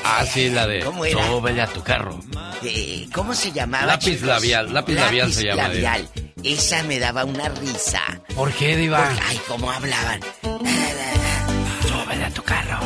Ah, 0.04 0.26
sí, 0.26 0.50
la 0.50 0.66
de 0.68 0.80
¿Cómo 0.82 1.06
era? 1.06 1.26
Súbele 1.28 1.62
a 1.62 1.68
tu 1.68 1.84
carro. 1.84 2.20
Eh, 2.64 3.08
¿Cómo 3.14 3.34
se 3.34 3.52
llamaba? 3.52 3.86
Lápiz 3.86 4.06
chicos? 4.14 4.28
labial, 4.28 4.74
lápiz 4.74 4.96
labial 4.96 5.32
se 5.34 5.46
llama, 5.46 5.64
labial. 5.64 6.10
Esa 6.44 6.84
me 6.84 7.00
daba 7.00 7.26
una 7.26 7.50
risa. 7.50 8.02
¿Por 8.36 8.52
qué, 8.54 8.78
Diva? 8.78 9.06
Porque, 9.06 9.24
ay, 9.28 9.42
cómo 9.48 9.72
hablaban. 9.72 10.20
Súbele 11.88 12.26
a 12.26 12.30
tu 12.32 12.44
carro. 12.44 12.80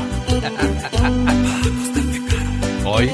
Hoy. 2.85 3.11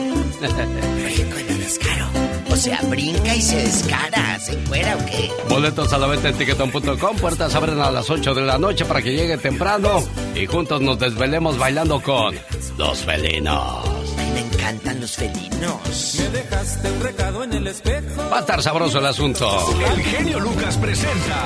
Sea, 2.59 2.81
brinca 2.83 3.35
y 3.35 3.41
se 3.41 3.55
descara, 3.57 4.39
se 4.39 4.53
fuera 4.59 4.95
o 4.97 5.05
qué. 5.05 5.31
Boletos 5.47 5.93
a 5.93 5.97
la 5.97 6.07
venta 6.07 6.29
en 6.29 6.37
tiquetón.com. 6.37 7.17
Puertas 7.17 7.55
abren 7.55 7.79
a 7.79 7.89
las 7.89 8.09
8 8.09 8.33
de 8.33 8.41
la 8.41 8.57
noche 8.57 8.85
para 8.85 9.01
que 9.01 9.13
llegue 9.13 9.37
temprano 9.37 10.03
y 10.35 10.45
juntos 10.45 10.81
nos 10.81 10.99
desvelemos 10.99 11.57
bailando 11.57 12.01
con 12.01 12.35
los 12.77 12.99
felinos. 12.99 13.85
Ay, 14.17 14.31
me 14.33 14.39
encantan 14.41 14.99
los 14.99 15.15
felinos. 15.15 16.15
Me 16.19 16.29
dejaste 16.29 16.91
un 16.91 17.01
recado 17.01 17.43
en 17.43 17.53
el 17.53 17.67
espejo. 17.67 18.29
Va 18.31 18.37
a 18.37 18.39
estar 18.41 18.61
sabroso 18.61 18.99
el 18.99 19.05
asunto. 19.05 19.49
El 19.95 20.03
genio 20.03 20.39
Lucas 20.39 20.77
presenta 20.77 21.45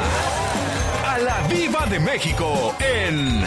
a 1.06 1.18
la 1.20 1.48
Viva 1.48 1.86
de 1.88 2.00
México 2.00 2.76
en 2.80 3.44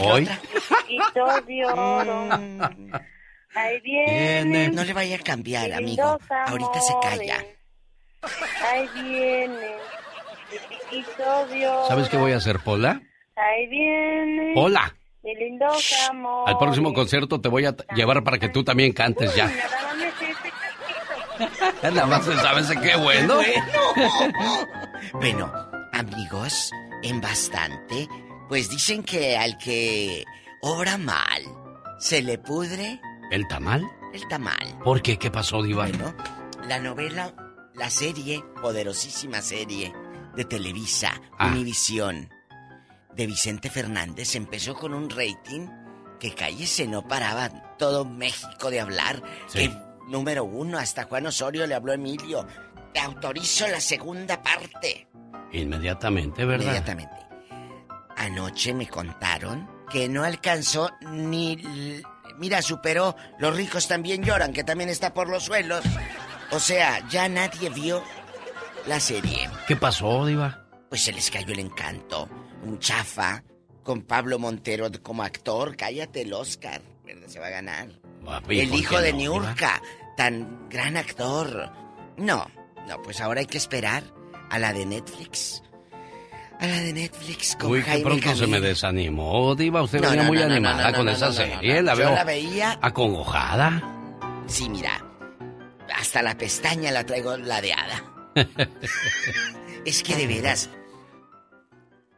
Hoy. 0.00 0.28
Oro. 1.74 2.28
Ahí 3.54 3.80
viene. 3.80 4.68
No 4.70 4.84
le 4.84 4.92
vaya 4.92 5.16
a 5.16 5.18
cambiar, 5.18 5.72
amigo. 5.72 6.18
Ahorita 6.46 6.80
se 6.80 6.94
calla. 7.02 7.44
Ahí 8.70 8.88
viene. 8.94 9.76
¿Sabes 11.88 12.08
qué 12.08 12.16
voy 12.16 12.32
a 12.32 12.36
hacer, 12.36 12.60
Pola? 12.60 13.00
Ahí 13.36 13.66
viene. 13.68 14.52
Hola. 14.56 14.94
Mi 15.22 15.34
lindo 15.36 15.66
amor. 16.10 16.48
Al 16.48 16.58
próximo 16.58 16.92
concierto 16.92 17.40
te 17.40 17.48
voy 17.48 17.64
a 17.64 17.76
llevar 17.94 18.24
para 18.24 18.38
que 18.38 18.48
tú 18.48 18.64
también 18.64 18.92
cantes 18.92 19.34
ya. 19.36 19.50
Nada 21.82 22.06
más 22.06 22.24
se 22.24 22.34
sabe 22.36 22.60
ese 22.60 22.80
qué 22.80 22.96
bueno. 22.96 23.38
Bueno, 25.14 25.52
amigos, 25.92 26.72
en 27.02 27.20
bastante, 27.20 28.08
pues 28.52 28.68
dicen 28.68 29.02
que 29.02 29.38
al 29.38 29.56
que 29.56 30.26
obra 30.60 30.98
mal, 30.98 31.42
se 31.98 32.20
le 32.20 32.36
pudre 32.36 33.00
¿El 33.30 33.48
tamal? 33.48 33.82
el 34.12 34.28
tamal. 34.28 34.78
¿Por 34.84 35.00
qué? 35.00 35.18
¿Qué 35.18 35.30
pasó, 35.30 35.62
Diva? 35.62 35.86
Bueno, 35.86 36.14
la 36.68 36.78
novela, 36.78 37.34
la 37.74 37.88
serie, 37.88 38.44
poderosísima 38.60 39.40
serie 39.40 39.94
de 40.36 40.44
Televisa, 40.44 41.18
Ah. 41.38 41.46
Univisión, 41.46 42.28
de 43.16 43.26
Vicente 43.26 43.70
Fernández, 43.70 44.34
empezó 44.36 44.74
con 44.74 44.92
un 44.92 45.08
rating 45.08 45.66
que 46.20 46.34
cállese, 46.34 46.86
no 46.86 47.08
paraba 47.08 47.48
todo 47.78 48.04
México 48.04 48.70
de 48.70 48.80
hablar. 48.80 49.22
Sí. 49.46 49.60
Que 49.60 49.74
número 50.08 50.44
uno, 50.44 50.76
hasta 50.76 51.04
Juan 51.04 51.24
Osorio 51.24 51.66
le 51.66 51.74
habló 51.74 51.92
a 51.92 51.94
Emilio. 51.94 52.46
Te 52.92 53.00
autorizo 53.00 53.66
la 53.68 53.80
segunda 53.80 54.42
parte. 54.42 55.08
Inmediatamente, 55.52 56.44
¿verdad? 56.44 56.64
Inmediatamente. 56.66 57.31
Anoche 58.22 58.72
me 58.72 58.86
contaron 58.86 59.68
que 59.90 60.08
no 60.08 60.22
alcanzó 60.22 60.90
ni... 61.10 62.02
Mira, 62.38 62.62
superó 62.62 63.16
Los 63.40 63.56
ricos 63.56 63.88
también 63.88 64.22
lloran, 64.22 64.52
que 64.52 64.62
también 64.62 64.88
está 64.88 65.12
por 65.12 65.28
los 65.28 65.42
suelos. 65.42 65.84
O 66.52 66.60
sea, 66.60 67.06
ya 67.08 67.28
nadie 67.28 67.68
vio 67.68 68.00
la 68.86 69.00
serie. 69.00 69.50
¿Qué 69.66 69.74
pasó, 69.74 70.24
Diva? 70.24 70.66
Pues 70.88 71.02
se 71.02 71.12
les 71.12 71.30
cayó 71.32 71.52
el 71.52 71.58
encanto. 71.58 72.28
Un 72.62 72.78
chafa 72.78 73.42
con 73.82 74.02
Pablo 74.02 74.38
Montero 74.38 74.88
como 75.02 75.24
actor. 75.24 75.76
Cállate 75.76 76.22
el 76.22 76.32
Oscar, 76.32 76.80
¿verdad? 77.04 77.26
Se 77.26 77.40
va 77.40 77.48
a 77.48 77.50
ganar. 77.50 77.88
¿y 78.48 78.60
El 78.60 78.72
hijo 78.72 79.00
de 79.00 79.12
no, 79.12 79.18
Niurka, 79.18 79.82
tan 80.16 80.68
gran 80.68 80.96
actor. 80.96 81.72
No, 82.16 82.46
no, 82.86 83.02
pues 83.02 83.20
ahora 83.20 83.40
hay 83.40 83.46
que 83.46 83.58
esperar 83.58 84.04
a 84.48 84.60
la 84.60 84.72
de 84.72 84.86
Netflix. 84.86 85.62
A 86.62 86.66
la 86.68 86.80
de 86.80 86.92
Netflix 86.92 87.56
con 87.56 87.72
Uy, 87.72 87.80
que 87.80 87.86
Jaime 87.90 88.04
pronto 88.04 88.36
se 88.36 88.46
me 88.46 88.60
desanimó, 88.60 89.54
Diva. 89.56 89.82
Usted 89.82 90.00
No, 90.00 90.08
venía 90.10 90.22
no, 90.22 90.28
muy 90.28 90.38
no, 90.38 90.44
animada 90.44 90.92
con 90.94 91.08
esa 91.08 91.32
serie. 91.32 91.82
La 91.82 91.92
Yo 91.94 91.98
veo 91.98 92.14
la 92.14 92.24
veía- 92.24 92.78
acongojada. 92.80 93.82
Sí, 94.46 94.68
mira. 94.68 95.04
Hasta 95.94 96.22
la 96.22 96.36
pestaña 96.38 96.92
la 96.92 97.04
traigo 97.04 97.36
ladeada. 97.36 98.04
Es 99.84 100.04
que 100.04 100.14
de 100.14 100.28
veras. 100.28 100.70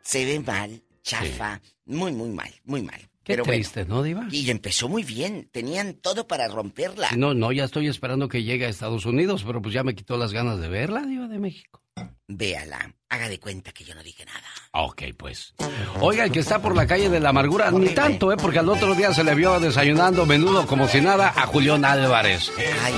Se 0.02 0.26
ve 0.26 0.38
mal, 0.40 0.82
chafa. 1.02 1.62
Muy, 1.86 2.12
muy 2.12 2.28
mal, 2.28 2.50
muy 2.64 2.82
mal. 2.82 3.00
Qué 3.00 3.32
Pero 3.32 3.44
bueno, 3.44 3.56
triste, 3.56 3.86
¿no, 3.86 4.02
Diva? 4.02 4.26
y 4.30 4.50
empezó 4.50 4.86
muy 4.90 5.02
bien. 5.02 5.48
Tenían 5.50 5.94
todo 5.94 6.28
para 6.28 6.46
romperla. 6.48 7.08
No, 7.16 7.32
no, 7.32 7.50
ya 7.52 7.64
estoy 7.64 7.88
esperando 7.88 8.28
que 8.28 8.42
llegue 8.42 8.66
a 8.66 8.68
Estados 8.68 9.06
Unidos, 9.06 9.42
pero 9.46 9.62
pues 9.62 9.72
ya 9.72 9.82
me 9.82 9.94
quitó 9.94 10.18
las 10.18 10.34
ganas 10.34 10.60
de 10.60 10.68
verla, 10.68 11.00
Diva 11.06 11.26
de 11.26 11.38
México. 11.38 11.80
Véala. 12.28 12.92
Haga 13.08 13.28
de 13.28 13.38
cuenta 13.38 13.72
que 13.72 13.84
yo 13.84 13.94
no 13.94 14.02
dije 14.02 14.24
nada. 14.24 14.42
Ok, 14.72 15.02
pues. 15.16 15.54
Oiga, 16.00 16.24
el 16.24 16.32
que 16.32 16.40
está 16.40 16.60
por 16.60 16.74
la 16.74 16.86
calle 16.86 17.08
de 17.08 17.20
la 17.20 17.28
amargura, 17.28 17.70
ni 17.70 17.90
tanto, 17.90 18.32
¿eh? 18.32 18.36
Porque 18.36 18.58
al 18.58 18.68
otro 18.68 18.94
día 18.94 19.14
se 19.14 19.22
le 19.22 19.34
vio 19.34 19.60
desayunando 19.60 20.26
menudo 20.26 20.66
como 20.66 20.88
si 20.88 21.00
nada 21.00 21.32
a 21.36 21.46
Julián 21.46 21.84
Álvarez. 21.84 22.50
Ay, 22.82 22.94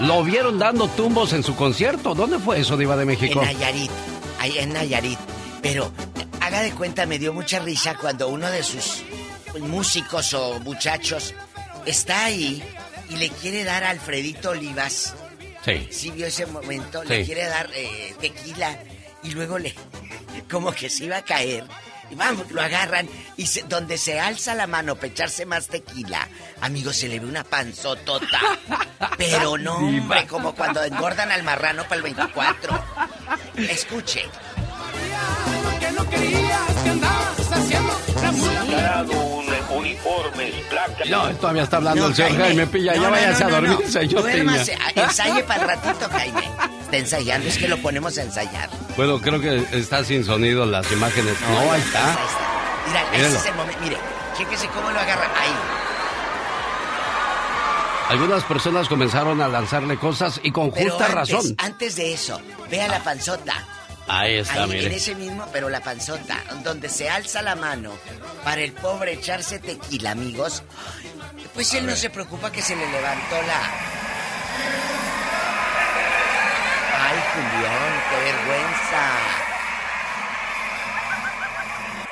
Lo 0.00 0.22
vieron 0.22 0.58
dando 0.58 0.86
tumbos 0.88 1.32
en 1.32 1.42
su 1.42 1.56
concierto. 1.56 2.14
¿Dónde 2.14 2.38
fue 2.38 2.60
eso, 2.60 2.76
Diva 2.76 2.96
de 2.96 3.04
México? 3.04 3.40
En 3.42 3.46
Nayarit. 3.46 3.90
Ahí 4.38 4.58
en 4.58 4.72
Nayarit. 4.72 5.18
Pero, 5.60 5.92
haga 6.40 6.60
de 6.60 6.70
cuenta, 6.72 7.04
me 7.06 7.18
dio 7.18 7.32
mucha 7.32 7.58
risa 7.58 7.96
cuando 7.96 8.28
uno 8.28 8.48
de 8.48 8.62
sus 8.62 9.02
músicos 9.60 10.34
o 10.34 10.60
muchachos 10.60 11.34
está 11.84 12.26
ahí 12.26 12.62
y 13.10 13.16
le 13.16 13.30
quiere 13.30 13.64
dar 13.64 13.82
a 13.82 13.90
Alfredito 13.90 14.50
Olivas. 14.50 15.14
Sí. 15.68 15.88
Sí, 15.90 16.10
vio 16.10 16.26
ese 16.26 16.46
momento. 16.46 17.02
Le 17.04 17.24
quiere 17.24 17.44
dar 17.46 17.68
eh, 17.74 18.14
tequila 18.20 18.78
y 19.22 19.30
luego 19.30 19.58
le. 19.58 19.74
como 20.50 20.72
que 20.72 20.88
se 20.90 21.04
iba 21.04 21.18
a 21.18 21.22
caer. 21.22 21.64
Y 22.10 22.14
vamos, 22.14 22.50
lo 22.52 22.62
agarran 22.62 23.06
y 23.36 23.46
se- 23.46 23.64
donde 23.64 23.98
se 23.98 24.18
alza 24.18 24.54
la 24.54 24.66
mano 24.66 24.94
para 24.94 25.08
echarse 25.08 25.44
más 25.44 25.66
tequila, 25.68 26.26
amigo, 26.62 26.90
se 26.94 27.06
le 27.06 27.20
ve 27.20 27.26
una 27.26 27.44
panzotota. 27.44 28.40
Pero 29.18 29.58
no, 29.58 29.74
hombre, 29.76 30.26
como 30.26 30.54
cuando 30.54 30.82
engordan 30.82 31.30
al 31.30 31.42
marrano 31.42 31.82
para 31.84 31.96
el 31.96 32.02
24. 32.02 32.84
Escuche. 33.58 34.24
Que 35.80 35.90
no 35.92 36.08
querías 36.08 36.74
que 36.82 36.88
andabas 36.90 37.52
haciendo 37.52 37.92
la 38.22 38.32
mula. 38.32 39.04
Uniformes, 39.90 40.54
placas. 40.70 41.08
No, 41.08 41.28
todavía 41.36 41.62
está 41.62 41.76
hablando 41.78 42.02
No, 42.02 42.08
el 42.08 42.14
señor 42.14 42.30
Jaime. 42.30 42.44
Jaime 42.46 42.66
Pilla. 42.66 42.94
No, 42.94 43.02
ya 43.02 43.06
no, 43.06 43.10
váyase 43.10 43.44
no, 43.44 43.48
a 43.48 43.52
dormir, 43.60 43.78
no. 43.82 43.88
señor 43.90 44.22
Duérmase, 44.22 44.78
ensaye 44.94 45.42
para 45.44 45.62
el 45.62 45.68
ratito, 45.68 46.08
Jaime. 46.10 46.50
Está 46.82 46.96
ensayando, 46.96 47.48
es 47.48 47.58
que 47.58 47.68
lo 47.68 47.76
ponemos 47.78 48.16
a 48.18 48.22
ensayar. 48.22 48.70
Bueno, 48.96 49.20
creo 49.20 49.40
que 49.40 49.64
está 49.72 50.02
sin 50.04 50.24
sonido 50.24 50.64
las 50.66 50.90
imágenes. 50.90 51.34
No, 51.42 51.72
ahí 51.72 51.80
está. 51.80 52.18
Mira, 52.86 53.26
ese 53.26 53.36
es 53.36 53.46
el 53.46 53.54
momento. 53.54 53.80
Mire, 53.82 53.96
chéquese 54.36 54.68
cómo 54.68 54.90
lo 54.90 54.98
agarra. 54.98 55.24
Ahí. 55.38 55.54
Algunas 58.08 58.42
personas 58.44 58.88
comenzaron 58.88 59.42
a 59.42 59.48
lanzarle 59.48 59.98
cosas 59.98 60.40
y 60.42 60.50
con 60.50 60.70
Pero 60.70 60.90
justa 60.90 61.04
antes, 61.06 61.14
razón. 61.30 61.54
Antes 61.58 61.96
de 61.96 62.14
eso, 62.14 62.40
vea 62.70 62.88
la 62.88 63.02
panzota. 63.04 63.52
Ahí 64.08 64.38
está, 64.38 64.64
Ahí, 64.64 64.86
en 64.86 64.92
ese 64.92 65.14
mismo, 65.14 65.46
pero 65.52 65.68
la 65.68 65.80
panzota, 65.80 66.42
donde 66.64 66.88
se 66.88 67.10
alza 67.10 67.42
la 67.42 67.54
mano 67.54 67.92
para 68.42 68.62
el 68.62 68.72
pobre 68.72 69.12
echarse 69.12 69.58
tequila, 69.58 70.12
amigos. 70.12 70.62
Pues 71.54 71.74
él 71.74 71.86
no 71.86 71.94
se 71.94 72.08
preocupa 72.08 72.50
que 72.50 72.62
se 72.62 72.74
le 72.74 72.90
levantó 72.90 73.36
la. 73.42 73.60
Ay, 77.00 77.18
Julián, 77.32 78.02
qué 78.10 78.16
vergüenza. 78.32 79.47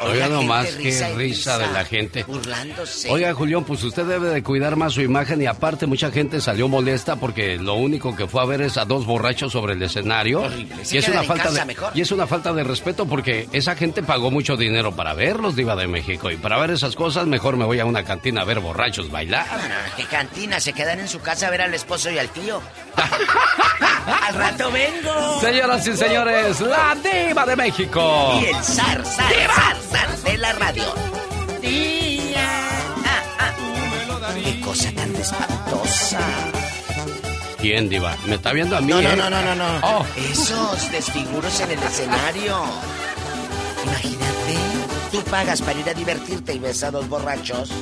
Oiga 0.01 0.29
nomás, 0.29 0.67
qué 0.77 1.15
risa 1.17 1.59
de 1.59 1.69
la 1.69 1.85
gente. 1.85 2.25
Burlándose. 2.25 3.11
Oiga, 3.11 3.33
Julián, 3.35 3.65
pues 3.65 3.83
usted 3.83 4.05
debe 4.05 4.29
de 4.29 4.43
cuidar 4.43 4.77
más 4.77 4.93
su 4.93 5.03
imagen 5.03 5.41
y 5.41 5.47
aparte 5.47 5.87
mucha 5.87 6.11
gente 6.11 6.41
salió 6.41 6.69
molesta 6.69 7.17
porque 7.17 7.57
lo 7.57 7.75
único 7.75 8.15
que 8.15 8.27
fue 8.27 8.43
a 8.43 8.45
ver 8.45 8.61
es 8.63 8.77
a 8.77 8.85
dos 8.85 9.07
borrachos 9.07 9.53
sobre 9.53 9.73
el 9.75 9.83
escenario. 9.83 10.43
Horrible. 10.43 10.83
Y 10.91 10.97
es 10.99 11.09
una 11.09 11.23
falta 11.23 11.51
de 11.51 11.65
mejor. 11.65 11.93
y 11.95 12.01
es 12.01 12.13
una 12.13 12.27
falta 12.27 12.53
de 12.53 12.65
respeto 12.65 13.07
porque 13.07 13.49
esa 13.53 13.75
gente 13.75 14.03
pagó 14.03 14.31
mucho 14.31 14.57
dinero 14.57 14.95
para 14.95 15.15
verlos, 15.15 15.57
diva 15.57 15.77
de 15.77 15.87
México, 15.87 16.31
y 16.31 16.37
para 16.37 16.59
ver 16.59 16.71
esas 16.71 16.95
cosas 16.95 17.27
mejor 17.27 17.57
me 17.57 17.65
voy 17.65 17.81
a 17.81 17.87
una 17.87 18.05
cantina 18.05 18.43
a 18.43 18.45
ver 18.45 18.61
borrachos 18.61 19.11
bailar. 19.11 19.47
Ah, 19.51 19.59
¿Qué 19.97 20.05
cantina? 20.05 20.61
Se 20.61 20.73
quedan 20.73 21.01
en 21.01 21.09
su 21.09 21.21
casa 21.21 21.47
a 21.49 21.51
ver 21.51 21.63
al 21.63 21.75
esposo 21.75 22.11
y 22.11 22.19
al 22.19 22.29
tío. 22.29 22.61
al 24.27 24.35
rato 24.35 24.71
vengo. 24.71 25.41
Señoras 25.41 25.87
y 25.87 25.97
señores, 25.97 26.61
la 26.61 26.97
diva 27.03 27.47
de 27.47 27.57
México. 27.57 28.41
Y 28.43 28.47
el 28.47 28.63
zar, 28.63 29.05
zar, 29.05 29.33
zar, 29.55 29.77
zar 29.87 30.17
de 30.19 30.39
la 30.39 30.53
radio. 30.53 30.85
Tía. 31.61 32.49
Ah, 33.05 33.23
ah. 33.39 34.35
Qué 34.43 34.61
cosa 34.61 34.91
tan 34.93 35.15
espantosa. 35.17 36.21
¿Quién, 37.61 37.89
diva? 37.89 38.17
¿Me 38.27 38.35
está 38.37 38.53
viendo 38.53 38.77
a 38.77 38.81
mí? 38.81 38.89
No, 38.89 39.01
no, 39.01 39.11
eh? 39.11 39.17
no, 39.17 39.31
no, 39.31 39.43
no, 39.43 39.55
no. 39.55 39.81
Oh. 39.83 40.07
Esos 40.31 40.91
desfiguros 40.93 41.61
en 41.61 41.71
el 41.71 41.83
escenario. 41.83 42.65
Imagínate, 43.85 44.57
tú 45.11 45.23
pagas 45.25 45.63
para 45.63 45.81
ir 45.81 45.89
a 45.89 45.95
divertirte 45.95 46.55
y 46.55 46.59
ves 46.59 46.83
a 46.83 46.91
dos 46.91 47.09
borrachos. 47.09 47.73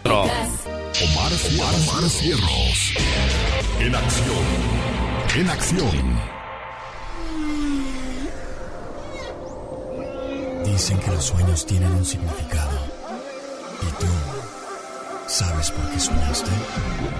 Otro. 0.00 0.22
Omar, 0.22 1.32
Omar 1.90 2.10
Cierros. 2.10 2.94
En 3.80 3.94
acción. 3.94 4.44
En 5.36 5.50
acción. 5.50 6.41
Dicen 10.64 10.98
que 10.98 11.10
los 11.10 11.24
sueños 11.24 11.66
tienen 11.66 11.92
un 11.92 12.04
significado. 12.04 12.78
¿Y 13.82 14.00
tú 14.00 14.06
sabes 15.26 15.70
por 15.70 15.90
qué 15.90 16.00
soñaste? 16.00 16.50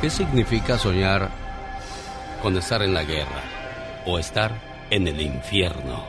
¿Qué 0.01 0.11
significa 0.11 0.79
soñar 0.79 1.31
con 2.43 2.57
estar 2.57 2.83
en 2.83 2.95
la 2.95 3.05
guerra 3.05 3.43
o 4.07 4.19
estar 4.19 4.53
en 4.91 5.09
el 5.09 5.21
infierno? 5.21 6.05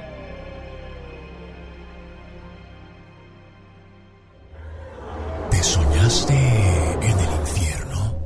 ¿Te 5.49 5.63
soñaste 5.63 6.33
en 6.33 7.19
el 7.19 7.33
infierno? 7.39 8.17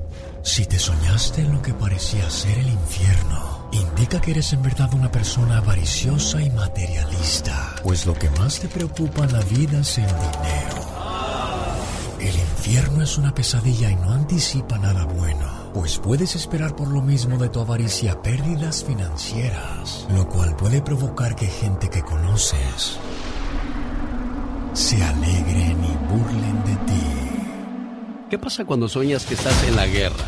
Si 0.43 0.65
te 0.65 0.79
soñaste 0.79 1.41
en 1.41 1.53
lo 1.53 1.61
que 1.61 1.73
parecía 1.73 2.29
ser 2.29 2.57
el 2.57 2.69
infierno, 2.69 3.56
indica 3.72 4.22
que 4.22 4.31
eres 4.31 4.53
en 4.53 4.61
verdad 4.61 4.94
una 4.94 5.11
persona 5.11 5.57
avariciosa 5.57 6.41
y 6.41 6.49
materialista. 6.49 7.76
Pues 7.84 8.06
lo 8.06 8.14
que 8.14 8.30
más 8.31 8.60
te 8.60 8.68
preocupa 8.68 9.23
en 9.26 9.34
la 9.34 9.41
vida 9.41 9.80
es 9.80 9.98
el 9.98 10.07
dinero. 10.07 10.98
El 12.19 12.35
infierno 12.35 13.03
es 13.03 13.18
una 13.18 13.34
pesadilla 13.34 13.89
y 13.91 13.95
no 13.95 14.11
anticipa 14.11 14.77
nada 14.77 15.06
bueno, 15.06 15.72
pues 15.73 15.99
puedes 15.99 16.35
esperar 16.35 16.76
por 16.76 16.88
lo 16.88 17.02
mismo 17.02 17.38
de 17.38 17.49
tu 17.49 17.60
avaricia 17.60 18.22
pérdidas 18.22 18.84
financieras, 18.84 20.07
lo 20.14 20.27
cual 20.27 20.56
puede 20.56 20.81
provocar 20.81 21.35
que 21.35 21.48
gente 21.48 21.89
que 21.89 22.02
conoces 22.02 22.99
se 24.73 25.02
alegren 25.02 25.84
y 25.84 26.14
burlen 26.14 26.64
de 26.65 26.76
ti. 26.85 27.03
¿Qué 28.30 28.38
pasa 28.38 28.65
cuando 28.65 28.88
sueñas 28.88 29.26
que 29.26 29.34
estás 29.34 29.64
en 29.64 29.76
la 29.76 29.88
guerra? 29.88 30.26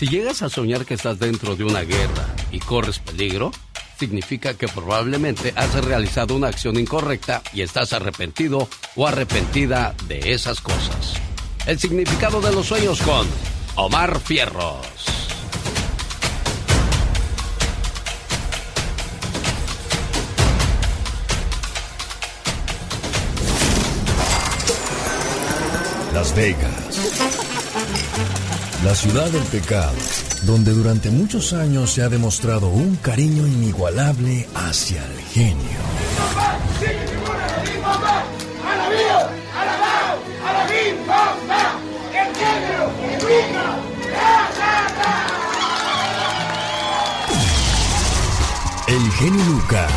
Si 0.00 0.08
llegas 0.08 0.40
a 0.40 0.48
soñar 0.48 0.86
que 0.86 0.94
estás 0.94 1.18
dentro 1.18 1.56
de 1.56 1.64
una 1.64 1.82
guerra 1.82 2.34
y 2.50 2.58
corres 2.58 3.00
peligro, 3.00 3.50
significa 3.98 4.54
que 4.54 4.66
probablemente 4.66 5.52
has 5.54 5.74
realizado 5.84 6.34
una 6.34 6.48
acción 6.48 6.78
incorrecta 6.78 7.42
y 7.52 7.60
estás 7.60 7.92
arrepentido 7.92 8.66
o 8.96 9.06
arrepentida 9.06 9.94
de 10.08 10.32
esas 10.32 10.62
cosas. 10.62 11.20
El 11.66 11.78
significado 11.78 12.40
de 12.40 12.50
los 12.50 12.64
sueños 12.64 13.02
con 13.02 13.26
Omar 13.76 14.18
Fierros. 14.20 14.86
Las 26.14 26.34
Vegas. 26.34 27.39
La 28.84 28.94
ciudad 28.94 29.28
del 29.28 29.42
pecado, 29.42 29.92
donde 30.44 30.72
durante 30.72 31.10
muchos 31.10 31.52
años 31.52 31.92
se 31.92 32.02
ha 32.02 32.08
demostrado 32.08 32.68
un 32.68 32.96
cariño 32.96 33.46
inigualable 33.46 34.48
hacia 34.54 35.04
el 35.04 35.20
genio. 35.20 35.78
El 48.86 49.12
genio 49.12 49.44
Lucas, 49.44 49.92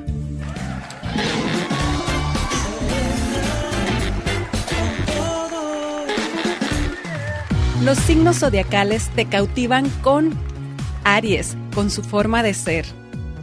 Los 7.88 8.00
signos 8.00 8.40
zodiacales 8.40 9.08
te 9.16 9.28
cautivan 9.28 9.90
con 10.02 10.32
Aries, 11.06 11.56
con 11.74 11.90
su 11.90 12.04
forma 12.04 12.44
de 12.44 12.54
ser, 12.54 12.86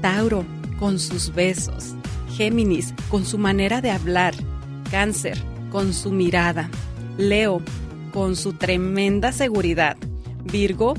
Tauro, 0.02 0.44
con 0.78 0.98
sus 0.98 1.32
besos, 1.32 1.94
Géminis, 2.28 2.92
con 3.08 3.24
su 3.24 3.38
manera 3.38 3.80
de 3.80 3.90
hablar, 3.90 4.34
Cáncer, 4.90 5.38
con 5.70 5.94
su 5.94 6.12
mirada, 6.12 6.68
Leo, 7.16 7.62
con 8.12 8.36
su 8.36 8.52
tremenda 8.52 9.32
seguridad, 9.32 9.96
Virgo, 10.42 10.92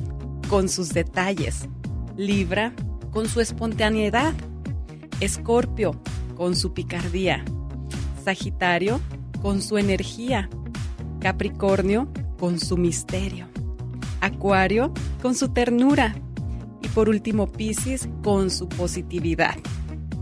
con 0.49 0.67
sus 0.67 0.89
detalles, 0.89 1.69
Libra, 2.17 2.73
con 3.11 3.27
su 3.27 3.41
espontaneidad, 3.41 4.33
Escorpio, 5.19 6.01
con 6.35 6.55
su 6.55 6.73
picardía, 6.73 7.45
Sagitario, 8.23 8.99
con 9.43 9.61
su 9.61 9.77
energía, 9.77 10.49
Capricornio, 11.19 12.07
con 12.37 12.59
su 12.59 12.77
misterio. 12.77 13.47
Acuario 14.21 14.93
con 15.21 15.35
su 15.35 15.49
ternura. 15.49 16.15
Y 16.81 16.87
por 16.89 17.09
último, 17.09 17.51
Piscis 17.51 18.07
con 18.23 18.49
su 18.49 18.67
positividad. 18.69 19.55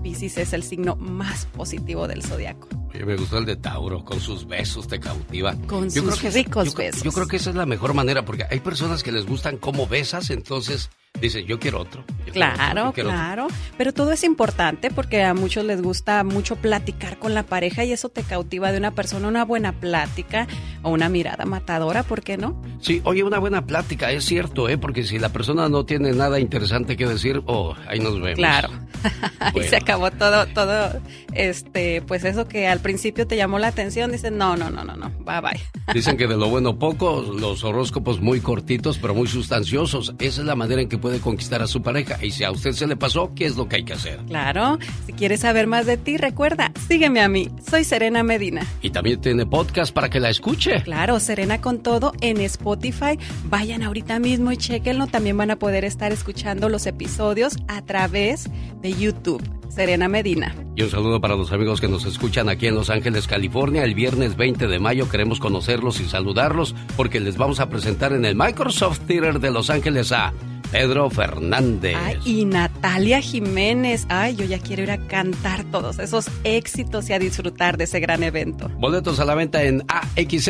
Piscis 0.01 0.37
es 0.37 0.53
el 0.53 0.63
signo 0.63 0.95
más 0.95 1.45
positivo 1.47 2.07
del 2.07 2.23
zodiaco. 2.23 2.67
me 3.05 3.15
gustó 3.15 3.37
el 3.37 3.45
de 3.45 3.55
Tauro, 3.55 4.03
con 4.03 4.19
sus 4.19 4.45
besos 4.45 4.87
te 4.87 4.99
cautiva. 4.99 5.55
Con 5.67 5.89
sus 5.89 6.21
ricos 6.33 6.75
besos. 6.75 7.03
Yo 7.03 7.11
creo 7.11 7.27
que 7.27 7.37
esa 7.37 7.49
es 7.49 7.55
la 7.55 7.65
mejor 7.65 7.93
manera, 7.93 8.25
porque 8.25 8.45
hay 8.49 8.59
personas 8.59 9.03
que 9.03 9.11
les 9.11 9.25
gustan 9.25 9.57
cómo 9.57 9.87
besas, 9.87 10.29
entonces 10.29 10.89
Dice, 11.21 11.45
yo 11.45 11.59
quiero 11.59 11.79
otro. 11.79 12.03
claro, 12.33 12.91
claro. 12.91 13.47
Pero 13.77 13.93
todo 13.93 14.11
es 14.11 14.23
importante 14.23 14.91
porque 14.91 15.23
a 15.23 15.33
muchos 15.33 15.63
les 15.63 15.81
gusta 15.81 16.23
mucho 16.23 16.55
platicar 16.55 17.17
con 17.17 17.33
la 17.33 17.43
pareja 17.43 17.85
y 17.85 17.93
eso 17.93 18.09
te 18.09 18.23
cautiva 18.23 18.71
de 18.71 18.79
una 18.79 18.91
persona, 18.91 19.27
una 19.27 19.45
buena 19.45 19.71
plática 19.73 20.47
o 20.81 20.89
una 20.89 21.09
mirada 21.09 21.45
matadora, 21.45 22.03
¿por 22.03 22.23
qué 22.23 22.37
no? 22.37 22.61
Sí, 22.81 23.01
oye, 23.05 23.23
una 23.23 23.39
buena 23.39 23.65
plática, 23.65 24.11
es 24.11 24.25
cierto, 24.25 24.67
¿eh? 24.67 24.77
Porque 24.77 25.03
si 25.03 25.19
la 25.19 25.29
persona 25.29 25.69
no 25.69 25.85
tiene 25.85 26.11
nada 26.11 26.39
interesante 26.39 26.97
que 26.97 27.07
decir, 27.07 27.41
oh, 27.45 27.75
ahí 27.87 27.99
nos 27.99 28.19
vemos. 28.19 28.35
Claro. 28.35 28.69
y 29.55 29.61
se 29.63 29.77
acabó 29.77 30.11
todo, 30.11 30.45
todo, 30.47 31.01
este, 31.33 32.01
pues 32.01 32.23
eso 32.25 32.47
que 32.47 32.67
al 32.67 32.79
principio 32.79 33.27
te 33.27 33.37
llamó 33.37 33.59
la 33.59 33.67
atención, 33.67 34.11
dicen, 34.11 34.37
no, 34.37 34.55
no, 34.55 34.69
no, 34.69 34.83
no, 34.83 34.95
no, 34.95 35.09
bye 35.19 35.41
bye. 35.41 35.93
Dicen 35.93 36.17
que 36.17 36.27
de 36.27 36.37
lo 36.37 36.49
bueno 36.49 36.77
poco, 36.77 37.21
los 37.21 37.63
horóscopos 37.63 38.19
muy 38.21 38.39
cortitos, 38.39 38.97
pero 38.97 39.13
muy 39.13 39.27
sustanciosos. 39.27 40.15
Esa 40.19 40.41
es 40.41 40.47
la 40.47 40.55
manera 40.55 40.81
en 40.81 40.89
que 40.89 40.97
puede 41.03 41.19
conquistar 41.19 41.61
a 41.61 41.67
su 41.67 41.81
pareja. 41.81 42.17
Y 42.23 42.31
si 42.31 42.45
a 42.45 42.51
usted 42.51 42.71
se 42.71 42.87
le 42.87 42.95
pasó, 42.95 43.33
¿qué 43.35 43.45
es 43.45 43.57
lo 43.57 43.67
que 43.67 43.75
hay 43.75 43.83
que 43.83 43.91
hacer? 43.91 44.21
Claro, 44.25 44.79
si 45.05 45.11
quieres 45.11 45.41
saber 45.41 45.67
más 45.67 45.85
de 45.85 45.97
ti, 45.97 46.15
recuerda, 46.15 46.71
sígueme 46.87 47.19
a 47.19 47.27
mí. 47.27 47.49
Soy 47.69 47.83
Serena 47.83 48.23
Medina. 48.23 48.65
Y 48.81 48.89
también 48.89 49.19
tiene 49.19 49.45
podcast 49.45 49.93
para 49.93 50.09
que 50.09 50.21
la 50.21 50.29
escuche. 50.29 50.81
Claro, 50.83 51.19
Serena 51.19 51.59
con 51.59 51.83
todo 51.83 52.13
en 52.21 52.39
Spotify. 52.39 53.19
Vayan 53.49 53.83
ahorita 53.83 54.19
mismo 54.19 54.53
y 54.53 54.57
chequenlo. 54.57 55.07
También 55.07 55.35
van 55.35 55.51
a 55.51 55.57
poder 55.57 55.83
estar 55.83 56.13
escuchando 56.13 56.69
los 56.69 56.85
episodios 56.85 57.57
a 57.67 57.81
través 57.81 58.49
de 58.81 58.93
YouTube. 58.93 59.43
Serena 59.67 60.07
Medina. 60.07 60.55
Y 60.77 60.83
un 60.83 60.89
saludo 60.89 61.19
para 61.19 61.35
los 61.35 61.51
amigos 61.51 61.81
que 61.81 61.89
nos 61.89 62.05
escuchan 62.05 62.47
aquí 62.47 62.67
en 62.67 62.75
Los 62.75 62.89
Ángeles, 62.89 63.27
California. 63.27 63.83
El 63.83 63.93
viernes 63.93 64.37
20 64.37 64.67
de 64.67 64.79
mayo 64.79 65.09
queremos 65.09 65.41
conocerlos 65.41 65.99
y 65.99 66.05
saludarlos 66.05 66.75
porque 66.95 67.19
les 67.19 67.35
vamos 67.35 67.59
a 67.59 67.69
presentar 67.69 68.13
en 68.13 68.23
el 68.23 68.35
Microsoft 68.35 68.99
Theater 69.07 69.39
de 69.39 69.51
Los 69.51 69.69
Ángeles 69.69 70.13
a 70.13 70.31
Pedro 70.73 71.09
Fernández. 71.11 71.95
y 72.25 72.45
Natalia 72.45 73.21
Jiménez. 73.21 74.07
Ay, 74.09 74.35
yo 74.35 74.43
ya 74.43 74.57
quiero 74.57 74.81
ir 74.81 74.89
a 74.89 74.97
cantar 74.97 75.63
todos 75.65 75.99
esos 75.99 76.25
éxitos 76.43 77.07
y 77.09 77.13
a 77.13 77.19
disfrutar 77.19 77.77
de 77.77 77.83
ese 77.83 77.99
gran 77.99 78.23
evento. 78.23 78.69
Boletos 78.79 79.19
a 79.19 79.25
la 79.25 79.35
venta 79.35 79.61
en 79.61 79.83
axs.com. 79.87 80.41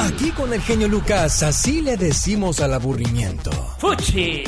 Aquí 0.00 0.30
con 0.30 0.54
el 0.54 0.62
genio 0.62 0.88
Lucas, 0.88 1.42
así 1.42 1.82
le 1.82 1.98
decimos 1.98 2.60
al 2.60 2.72
aburrimiento. 2.72 3.50
¡Fuchi! 3.78 4.42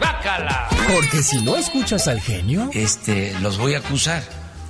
¡Bácala! 0.00 0.68
Porque 0.90 1.22
si 1.22 1.42
no 1.42 1.56
escuchas 1.56 2.08
al 2.08 2.22
genio, 2.22 2.70
este, 2.72 3.38
los 3.42 3.58
voy 3.58 3.74
a 3.74 3.78
acusar 3.78 4.22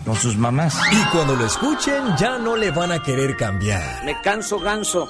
con 0.05 0.16
sus 0.16 0.36
mamás. 0.36 0.76
Y 0.90 1.05
cuando 1.12 1.36
lo 1.36 1.47
escuchen, 1.47 2.16
ya 2.18 2.38
no 2.38 2.56
le 2.56 2.72
van 2.72 2.90
a 2.90 3.01
querer 3.01 3.36
cambiar. 3.36 4.05
Me 4.05 4.20
canso 4.22 4.59
ganso. 4.59 5.06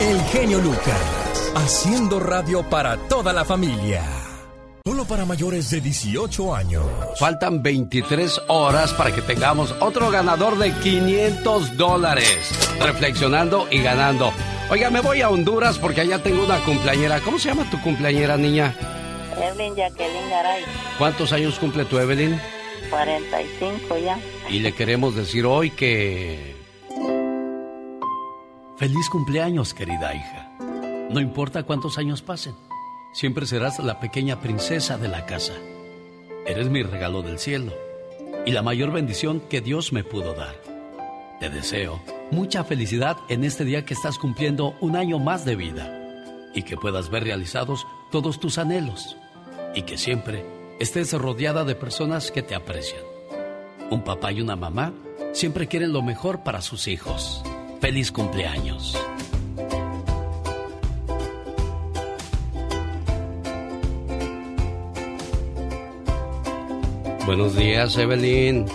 El 0.00 0.20
genio 0.22 0.58
Lucas 0.58 1.23
haciendo 1.54 2.20
radio 2.20 2.62
para 2.68 2.96
toda 3.08 3.32
la 3.32 3.44
familia. 3.44 4.02
Solo 4.86 5.06
para 5.06 5.24
mayores 5.24 5.70
de 5.70 5.80
18 5.80 6.54
años. 6.54 6.84
Faltan 7.18 7.62
23 7.62 8.42
horas 8.48 8.92
para 8.92 9.14
que 9.14 9.22
tengamos 9.22 9.74
otro 9.80 10.10
ganador 10.10 10.58
de 10.58 10.72
500 10.72 11.76
dólares. 11.78 12.50
Reflexionando 12.80 13.66
y 13.70 13.82
ganando. 13.82 14.30
Oiga, 14.70 14.90
me 14.90 15.00
voy 15.00 15.22
a 15.22 15.30
Honduras 15.30 15.78
porque 15.78 16.02
allá 16.02 16.22
tengo 16.22 16.44
una 16.44 16.58
cumpleañera. 16.64 17.20
¿Cómo 17.20 17.38
se 17.38 17.48
llama 17.48 17.68
tu 17.70 17.80
cumpleañera, 17.80 18.36
niña? 18.36 18.74
Evelyn 19.40 19.74
Jacqueline 19.74 20.30
Garay. 20.30 20.64
¿Cuántos 20.98 21.32
años 21.32 21.58
cumple 21.58 21.86
tu 21.86 21.98
Evelyn? 21.98 22.38
45 22.90 23.98
ya. 23.98 24.18
Y 24.50 24.58
le 24.58 24.72
queremos 24.74 25.16
decir 25.16 25.46
hoy 25.46 25.70
que... 25.70 26.54
Feliz 28.76 29.08
cumpleaños, 29.08 29.72
querida 29.72 30.14
hija. 30.14 30.43
No 31.14 31.20
importa 31.20 31.62
cuántos 31.62 31.96
años 31.96 32.22
pasen, 32.22 32.56
siempre 33.12 33.46
serás 33.46 33.78
la 33.78 34.00
pequeña 34.00 34.40
princesa 34.40 34.98
de 34.98 35.06
la 35.06 35.26
casa. 35.26 35.52
Eres 36.44 36.68
mi 36.70 36.82
regalo 36.82 37.22
del 37.22 37.38
cielo 37.38 37.72
y 38.44 38.50
la 38.50 38.62
mayor 38.62 38.90
bendición 38.90 39.38
que 39.38 39.60
Dios 39.60 39.92
me 39.92 40.02
pudo 40.02 40.34
dar. 40.34 40.60
Te 41.38 41.50
deseo 41.50 42.02
mucha 42.32 42.64
felicidad 42.64 43.16
en 43.28 43.44
este 43.44 43.64
día 43.64 43.84
que 43.84 43.94
estás 43.94 44.18
cumpliendo 44.18 44.74
un 44.80 44.96
año 44.96 45.20
más 45.20 45.44
de 45.44 45.54
vida 45.54 46.50
y 46.52 46.64
que 46.64 46.76
puedas 46.76 47.10
ver 47.10 47.22
realizados 47.22 47.86
todos 48.10 48.40
tus 48.40 48.58
anhelos 48.58 49.16
y 49.72 49.82
que 49.82 49.98
siempre 49.98 50.44
estés 50.80 51.12
rodeada 51.12 51.64
de 51.64 51.76
personas 51.76 52.32
que 52.32 52.42
te 52.42 52.56
aprecian. 52.56 53.04
Un 53.88 54.02
papá 54.02 54.32
y 54.32 54.40
una 54.40 54.56
mamá 54.56 54.92
siempre 55.32 55.68
quieren 55.68 55.92
lo 55.92 56.02
mejor 56.02 56.42
para 56.42 56.60
sus 56.60 56.88
hijos. 56.88 57.40
Feliz 57.80 58.10
cumpleaños. 58.10 58.98
Buenos 67.26 67.56
días, 67.56 67.96
Evelyn. 67.96 68.66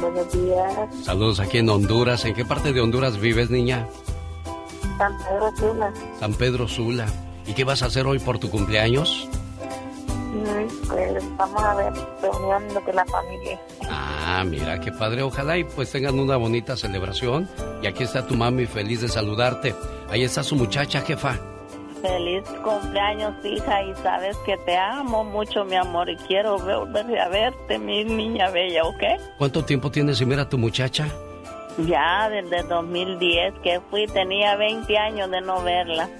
Buenos 0.00 0.32
días. 0.32 1.04
Saludos 1.04 1.40
aquí 1.40 1.58
en 1.58 1.68
Honduras. 1.68 2.24
¿En 2.24 2.34
qué 2.34 2.44
parte 2.44 2.72
de 2.72 2.80
Honduras 2.80 3.18
vives, 3.18 3.50
niña? 3.50 3.88
San 4.96 5.18
Pedro 5.18 5.56
Sula. 5.56 5.92
San 6.20 6.34
Pedro 6.34 6.68
Sula. 6.68 7.06
¿Y 7.46 7.52
qué 7.54 7.64
vas 7.64 7.82
a 7.82 7.86
hacer 7.86 8.06
hoy 8.06 8.20
por 8.20 8.38
tu 8.38 8.48
cumpleaños? 8.48 9.28
Pues 10.88 11.36
vamos 11.36 11.62
a 11.62 11.74
ver, 11.74 11.92
reunión 12.22 12.62
con 12.84 12.94
la 12.94 13.04
familia. 13.06 13.60
Ah, 13.90 14.44
mira, 14.46 14.78
qué 14.80 14.92
padre. 14.92 15.22
Ojalá 15.22 15.58
y 15.58 15.64
pues 15.64 15.90
tengan 15.90 16.18
una 16.18 16.36
bonita 16.36 16.76
celebración. 16.76 17.48
Y 17.82 17.88
aquí 17.88 18.04
está 18.04 18.24
tu 18.24 18.36
mami 18.36 18.66
feliz 18.66 19.00
de 19.00 19.08
saludarte. 19.08 19.74
Ahí 20.10 20.22
está 20.22 20.44
su 20.44 20.54
muchacha, 20.54 21.00
jefa. 21.00 21.40
Feliz 22.04 22.42
cumpleaños, 22.62 23.32
hija, 23.42 23.82
y 23.82 23.94
sabes 24.02 24.36
que 24.44 24.58
te 24.58 24.76
amo 24.76 25.24
mucho, 25.24 25.64
mi 25.64 25.74
amor, 25.74 26.10
y 26.10 26.16
quiero 26.16 26.58
volver 26.58 27.18
a 27.18 27.28
verte, 27.30 27.78
mi 27.78 28.04
niña 28.04 28.50
bella, 28.50 28.84
¿ok? 28.84 29.02
¿Cuánto 29.38 29.64
tiempo 29.64 29.90
tienes 29.90 30.18
sin 30.18 30.28
ver 30.28 30.40
a 30.40 30.46
tu 30.46 30.58
muchacha? 30.58 31.08
Ya, 31.78 32.28
desde 32.28 32.62
2010 32.64 33.54
que 33.62 33.80
fui, 33.88 34.06
tenía 34.06 34.54
20 34.54 34.98
años 34.98 35.30
de 35.30 35.40
no 35.40 35.62
verla. 35.62 36.10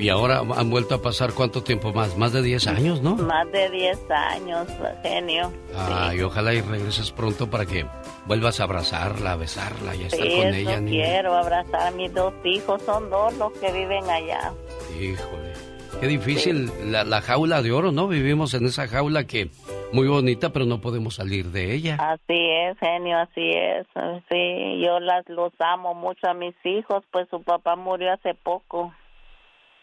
Y 0.00 0.08
ahora 0.08 0.38
han 0.56 0.68
vuelto 0.68 0.96
a 0.96 1.02
pasar 1.02 1.32
cuánto 1.32 1.62
tiempo 1.62 1.92
más, 1.92 2.16
más 2.16 2.32
de 2.32 2.42
10 2.42 2.66
años, 2.66 3.00
¿no? 3.00 3.14
Más 3.14 3.50
de 3.52 3.70
10 3.70 4.10
años, 4.10 4.66
genio. 5.02 5.52
Ay, 5.76 6.22
ojalá 6.22 6.54
y 6.54 6.60
regreses 6.60 7.12
pronto 7.12 7.48
para 7.48 7.66
que 7.66 7.86
vuelvas 8.26 8.58
a 8.58 8.64
abrazarla, 8.64 9.32
a 9.32 9.36
besarla 9.36 9.94
y 9.94 10.02
a 10.02 10.06
estar 10.08 10.26
con 10.26 10.54
ella. 10.54 10.80
quiero 10.80 11.36
abrazar 11.36 11.86
a 11.86 11.90
mis 11.92 12.12
dos 12.12 12.34
hijos, 12.42 12.82
son 12.82 13.10
dos 13.10 13.32
los 13.36 13.52
que 13.52 13.70
viven 13.70 14.10
allá. 14.10 14.52
Híjole, 15.00 15.52
qué 16.00 16.06
difícil 16.06 16.70
la, 16.90 17.04
la, 17.04 17.20
jaula 17.20 17.62
de 17.62 17.72
oro, 17.72 17.92
¿no? 17.92 18.08
Vivimos 18.08 18.54
en 18.54 18.66
esa 18.66 18.86
jaula 18.86 19.26
que 19.26 19.50
muy 19.92 20.08
bonita, 20.08 20.52
pero 20.52 20.64
no 20.64 20.80
podemos 20.80 21.14
salir 21.14 21.46
de 21.46 21.74
ella. 21.74 21.96
Así 22.00 22.36
es, 22.50 22.78
genio, 22.78 23.18
así 23.18 23.50
es. 23.50 23.86
Sí, 24.28 24.82
yo 24.84 25.00
las 25.00 25.28
los 25.28 25.52
amo 25.60 25.94
mucho 25.94 26.28
a 26.28 26.34
mis 26.34 26.54
hijos, 26.64 27.04
pues 27.10 27.28
su 27.30 27.42
papá 27.42 27.76
murió 27.76 28.12
hace 28.12 28.34
poco. 28.34 28.92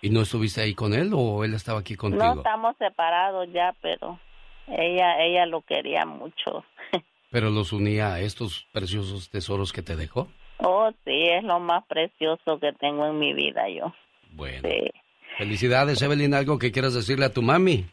¿Y 0.01 0.09
no 0.09 0.21
estuviste 0.21 0.61
ahí 0.61 0.73
con 0.73 0.93
él 0.93 1.11
o 1.13 1.43
él 1.43 1.53
estaba 1.53 1.79
aquí 1.79 1.95
contigo? 1.95 2.23
No 2.23 2.33
estamos 2.33 2.75
separados 2.77 3.47
ya, 3.53 3.75
pero 3.81 4.19
ella 4.67 5.23
ella 5.23 5.45
lo 5.45 5.61
quería 5.61 6.05
mucho. 6.05 6.65
¿Pero 7.31 7.49
los 7.49 7.71
unía 7.71 8.15
a 8.15 8.19
estos 8.19 8.67
preciosos 8.73 9.29
tesoros 9.29 9.71
que 9.71 9.81
te 9.81 9.95
dejó? 9.95 10.27
Oh, 10.57 10.91
sí, 11.05 11.23
es 11.29 11.43
lo 11.43 11.59
más 11.59 11.85
precioso 11.85 12.59
que 12.59 12.73
tengo 12.73 13.05
en 13.05 13.17
mi 13.17 13.33
vida 13.33 13.69
yo. 13.69 13.93
Bueno. 14.31 14.67
Felicidades, 15.37 16.01
Evelyn. 16.01 16.33
¿Algo 16.33 16.59
que 16.59 16.71
quieras 16.71 16.93
decirle 16.93 17.25
a 17.25 17.33
tu 17.33 17.41
mami? 17.41 17.85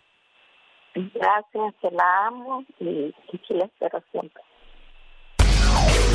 Gracias, 0.94 1.74
que 1.80 1.90
la 1.90 2.26
amo 2.26 2.64
y, 2.80 2.84
y 2.84 3.54
la 3.54 3.64
espero 3.64 4.02
siempre. 4.10 4.42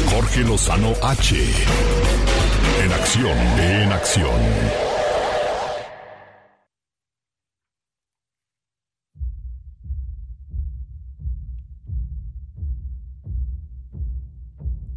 Jorge 0.10 0.42
Lozano 0.42 0.92
H. 1.02 1.36
En 2.84 2.92
acción, 2.92 3.38
en 3.60 3.92
acción. 3.92 4.42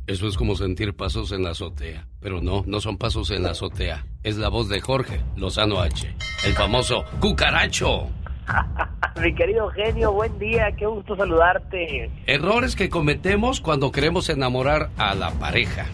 Eso 0.07 0.29
es 0.29 0.37
como 0.37 0.55
sentir 0.55 0.95
pasos 0.95 1.33
en 1.33 1.43
la 1.43 1.51
azotea. 1.51 2.07
Pero 2.27 2.41
no, 2.41 2.65
no 2.67 2.81
son 2.81 2.99
pasos 2.99 3.31
en 3.31 3.45
la 3.45 3.51
azotea. 3.51 4.05
Es 4.25 4.37
la 4.37 4.49
voz 4.49 4.69
de 4.69 4.81
Jorge 4.81 5.21
Lozano 5.37 5.79
H. 5.79 6.13
El 6.45 6.55
famoso 6.55 7.05
cucaracho. 7.21 8.09
Mi 9.23 9.33
querido 9.33 9.69
genio, 9.69 10.11
buen 10.11 10.37
día, 10.37 10.73
qué 10.73 10.87
gusto 10.87 11.15
saludarte. 11.15 12.11
Errores 12.27 12.75
que 12.75 12.89
cometemos 12.89 13.61
cuando 13.61 13.93
queremos 13.93 14.29
enamorar 14.29 14.91
a 14.99 15.15
la 15.15 15.31
pareja. 15.39 15.87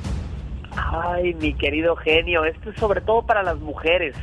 Ay, 0.75 1.35
mi 1.35 1.53
querido 1.53 1.97
genio, 1.97 2.47
esto 2.47 2.71
es 2.71 2.79
sobre 2.79 3.03
todo 3.03 3.27
para 3.27 3.43
las 3.43 3.59
mujeres. 3.59 4.17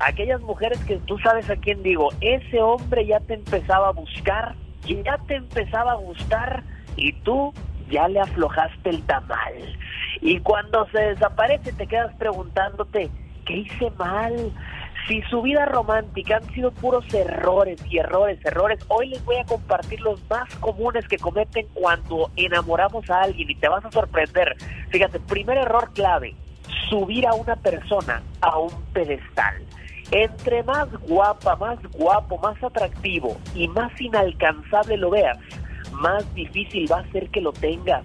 Aquellas 0.00 0.42
mujeres 0.42 0.78
que 0.84 0.96
tú 1.06 1.18
sabes 1.20 1.48
a 1.48 1.56
quién 1.56 1.82
digo, 1.82 2.10
ese 2.20 2.60
hombre 2.60 3.06
ya 3.06 3.20
te 3.20 3.32
empezaba 3.32 3.88
a 3.88 3.92
buscar, 3.92 4.54
ya 4.84 5.16
te 5.26 5.36
empezaba 5.36 5.92
a 5.92 5.96
gustar 5.96 6.64
y 6.96 7.14
tú 7.22 7.54
ya 7.90 8.08
le 8.08 8.20
aflojaste 8.20 8.90
el 8.90 9.02
tamal. 9.04 9.54
Y 10.20 10.40
cuando 10.40 10.86
se 10.90 10.98
desaparece 10.98 11.72
te 11.72 11.86
quedas 11.86 12.14
preguntándote, 12.16 13.10
¿qué 13.44 13.56
hice 13.58 13.90
mal? 13.98 14.52
Si 15.08 15.22
su 15.22 15.42
vida 15.42 15.66
romántica 15.66 16.38
han 16.38 16.52
sido 16.52 16.72
puros 16.72 17.04
errores 17.14 17.80
y 17.88 17.98
errores, 17.98 18.44
errores, 18.44 18.80
hoy 18.88 19.10
les 19.10 19.24
voy 19.24 19.36
a 19.36 19.44
compartir 19.44 20.00
los 20.00 20.20
más 20.28 20.52
comunes 20.56 21.06
que 21.06 21.16
cometen 21.16 21.66
cuando 21.74 22.30
enamoramos 22.34 23.08
a 23.08 23.22
alguien 23.22 23.48
y 23.50 23.54
te 23.54 23.68
vas 23.68 23.84
a 23.84 23.92
sorprender. 23.92 24.56
Fíjate, 24.90 25.20
primer 25.20 25.58
error 25.58 25.92
clave, 25.94 26.34
subir 26.90 27.26
a 27.26 27.34
una 27.34 27.54
persona 27.54 28.20
a 28.40 28.58
un 28.58 28.72
pedestal. 28.92 29.62
Entre 30.10 30.62
más 30.64 30.88
guapa, 31.02 31.56
más 31.56 31.78
guapo, 31.92 32.38
más 32.38 32.60
atractivo 32.62 33.36
y 33.54 33.68
más 33.68 33.92
inalcanzable 34.00 34.96
lo 34.96 35.10
veas, 35.10 35.38
más 35.92 36.32
difícil 36.34 36.90
va 36.90 37.00
a 37.00 37.12
ser 37.12 37.28
que 37.30 37.40
lo 37.40 37.52
tengas. 37.52 38.02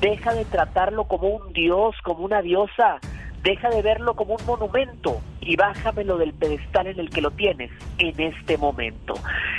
Deja 0.00 0.34
de 0.34 0.44
tratarlo 0.44 1.04
como 1.04 1.28
un 1.28 1.52
dios, 1.52 1.94
como 2.02 2.24
una 2.24 2.42
diosa. 2.42 2.98
Deja 3.42 3.68
de 3.70 3.82
verlo 3.82 4.14
como 4.14 4.34
un 4.34 4.46
monumento 4.46 5.20
y 5.40 5.56
bájamelo 5.56 6.16
del 6.16 6.32
pedestal 6.32 6.86
en 6.86 6.98
el 6.98 7.10
que 7.10 7.20
lo 7.20 7.30
tienes 7.30 7.70
en 7.98 8.18
este 8.20 8.56
momento. 8.56 9.14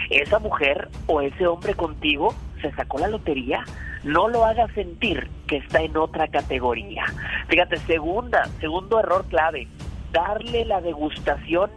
Esa 0.10 0.40
mujer 0.40 0.90
o 1.08 1.22
ese 1.22 1.46
hombre 1.48 1.76
contigo 1.76 2.34
se 2.62 2.72
sacó 2.72 2.98
la 2.98 3.08
lotería. 3.08 3.64
No 4.04 4.28
lo 4.28 4.46
hagas 4.46 4.72
sentir 4.74 5.30
que 5.48 5.58
está 5.58 5.82
en 5.82 5.98
otra 5.98 6.28
categoría. 6.28 7.06
Fíjate, 7.48 7.78
segunda, 7.78 8.48
segundo 8.60 9.00
error 9.00 9.26
clave, 9.30 9.68
darle 10.12 10.66
la 10.66 10.82
degustación 10.82 11.70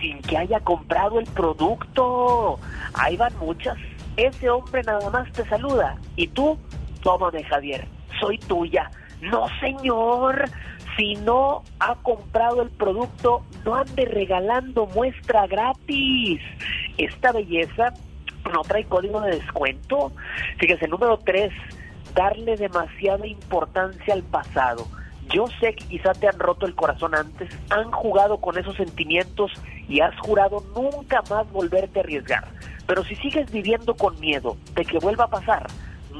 sin 0.00 0.20
que 0.22 0.36
haya 0.36 0.60
comprado 0.60 1.18
el 1.18 1.26
producto. 1.26 2.58
Ahí 2.94 3.16
van 3.16 3.36
muchas. 3.38 3.76
Ese 4.16 4.48
hombre 4.50 4.82
nada 4.82 5.10
más 5.10 5.30
te 5.32 5.44
saluda 5.46 5.96
y 6.16 6.28
tú, 6.28 6.58
tómame 7.02 7.44
Javier, 7.44 7.86
soy 8.20 8.38
tuya. 8.38 8.90
No, 9.20 9.46
señor, 9.60 10.48
si 10.96 11.14
no 11.16 11.62
ha 11.80 11.94
comprado 11.96 12.62
el 12.62 12.70
producto, 12.70 13.42
no 13.64 13.74
ande 13.74 14.04
regalando 14.04 14.86
muestra 14.86 15.46
gratis. 15.46 16.40
Esta 16.98 17.32
belleza 17.32 17.94
no 18.52 18.62
trae 18.62 18.84
código 18.84 19.20
de 19.20 19.36
descuento. 19.36 20.12
Fíjese, 20.58 20.88
número 20.88 21.18
tres, 21.18 21.52
darle 22.14 22.56
demasiada 22.56 23.26
importancia 23.26 24.14
al 24.14 24.22
pasado. 24.22 24.86
Yo 25.28 25.46
sé 25.60 25.74
que 25.74 25.84
quizá 25.86 26.12
te 26.12 26.28
han 26.28 26.38
roto 26.38 26.66
el 26.66 26.74
corazón 26.74 27.14
antes, 27.14 27.50
han 27.70 27.90
jugado 27.90 28.38
con 28.38 28.56
esos 28.58 28.76
sentimientos 28.76 29.50
y 29.88 30.00
has 30.00 30.16
jurado 30.20 30.62
nunca 30.74 31.22
más 31.28 31.50
volverte 31.50 31.98
a 31.98 32.02
arriesgar. 32.02 32.48
Pero 32.86 33.04
si 33.04 33.16
sigues 33.16 33.50
viviendo 33.50 33.94
con 33.96 34.18
miedo 34.20 34.56
de 34.74 34.84
que 34.84 34.98
vuelva 34.98 35.24
a 35.24 35.30
pasar, 35.30 35.66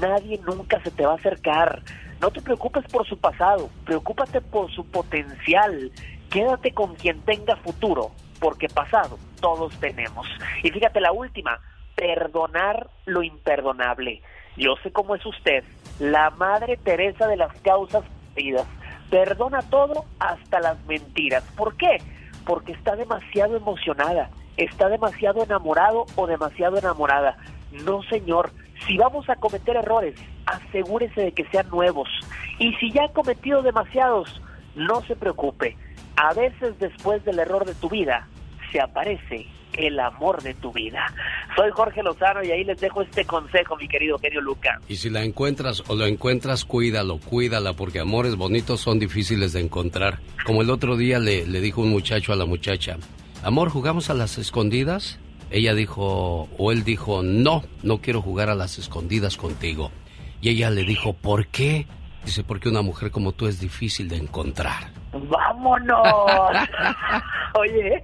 nadie 0.00 0.40
nunca 0.46 0.80
se 0.82 0.90
te 0.90 1.04
va 1.04 1.12
a 1.12 1.16
acercar. 1.16 1.82
No 2.20 2.30
te 2.30 2.40
preocupes 2.40 2.84
por 2.90 3.06
su 3.06 3.18
pasado, 3.18 3.68
preocúpate 3.84 4.40
por 4.40 4.70
su 4.72 4.84
potencial. 4.86 5.92
Quédate 6.30 6.72
con 6.72 6.94
quien 6.94 7.20
tenga 7.22 7.56
futuro, 7.56 8.10
porque 8.40 8.68
pasado 8.68 9.18
todos 9.40 9.74
tenemos. 9.80 10.26
Y 10.62 10.70
fíjate 10.70 11.00
la 11.00 11.12
última, 11.12 11.60
perdonar 11.94 12.88
lo 13.04 13.22
imperdonable. 13.22 14.22
Yo 14.56 14.76
sé 14.82 14.90
cómo 14.90 15.14
es 15.14 15.24
usted, 15.26 15.64
la 15.98 16.30
Madre 16.30 16.76
Teresa 16.78 17.26
de 17.26 17.36
las 17.36 17.52
causas 17.60 18.04
perdidas. 18.34 18.66
Perdona 19.10 19.62
todo 19.62 20.04
hasta 20.18 20.60
las 20.60 20.82
mentiras. 20.86 21.44
¿Por 21.56 21.76
qué? 21.76 21.98
Porque 22.44 22.72
está 22.72 22.96
demasiado 22.96 23.56
emocionada, 23.56 24.30
está 24.56 24.88
demasiado 24.88 25.44
enamorado 25.44 26.06
o 26.16 26.26
demasiado 26.26 26.78
enamorada. 26.78 27.36
No, 27.84 28.02
señor, 28.04 28.52
si 28.86 28.96
vamos 28.96 29.28
a 29.28 29.36
cometer 29.36 29.76
errores, 29.76 30.14
asegúrese 30.46 31.20
de 31.22 31.32
que 31.32 31.46
sean 31.46 31.68
nuevos. 31.70 32.08
Y 32.58 32.72
si 32.74 32.92
ya 32.92 33.04
ha 33.04 33.12
cometido 33.12 33.62
demasiados, 33.62 34.40
no 34.74 35.02
se 35.02 35.16
preocupe. 35.16 35.76
A 36.16 36.34
veces 36.34 36.78
después 36.78 37.24
del 37.24 37.38
error 37.38 37.64
de 37.64 37.74
tu 37.74 37.88
vida, 37.88 38.28
se 38.72 38.80
aparece 38.80 39.46
el 39.74 40.00
amor 40.00 40.42
de 40.42 40.54
tu 40.54 40.72
vida. 40.72 41.12
Soy 41.54 41.70
Jorge 41.70 42.02
Lozano 42.02 42.42
y 42.42 42.50
ahí 42.50 42.64
les 42.64 42.80
dejo 42.80 43.02
este 43.02 43.24
consejo, 43.24 43.76
mi 43.76 43.88
querido 43.88 44.18
genio 44.18 44.40
Lucas. 44.40 44.80
Y 44.88 44.96
si 44.96 45.10
la 45.10 45.22
encuentras 45.22 45.82
o 45.88 45.94
lo 45.94 46.06
encuentras, 46.06 46.64
cuídalo, 46.64 47.18
cuídala, 47.18 47.74
porque 47.74 48.00
amores 48.00 48.36
bonitos 48.36 48.80
son 48.80 48.98
difíciles 48.98 49.52
de 49.52 49.60
encontrar. 49.60 50.20
Como 50.44 50.62
el 50.62 50.70
otro 50.70 50.96
día 50.96 51.18
le, 51.18 51.46
le 51.46 51.60
dijo 51.60 51.82
un 51.82 51.90
muchacho 51.90 52.32
a 52.32 52.36
la 52.36 52.46
muchacha, 52.46 52.96
amor, 53.42 53.68
¿jugamos 53.68 54.08
a 54.10 54.14
las 54.14 54.38
escondidas? 54.38 55.18
Ella 55.50 55.74
dijo, 55.74 56.48
o 56.58 56.72
él 56.72 56.84
dijo, 56.84 57.22
no, 57.22 57.62
no 57.82 57.98
quiero 57.98 58.20
jugar 58.20 58.50
a 58.50 58.54
las 58.54 58.78
escondidas 58.78 59.36
contigo. 59.36 59.90
Y 60.40 60.50
ella 60.50 60.70
le 60.70 60.82
dijo, 60.82 61.12
¿por 61.12 61.46
qué? 61.46 61.86
Dice, 62.24 62.42
porque 62.42 62.68
una 62.68 62.82
mujer 62.82 63.10
como 63.10 63.32
tú 63.32 63.46
es 63.46 63.60
difícil 63.60 64.08
de 64.08 64.16
encontrar. 64.16 64.90
¡Vámonos! 65.12 66.02
Oye, 67.54 68.02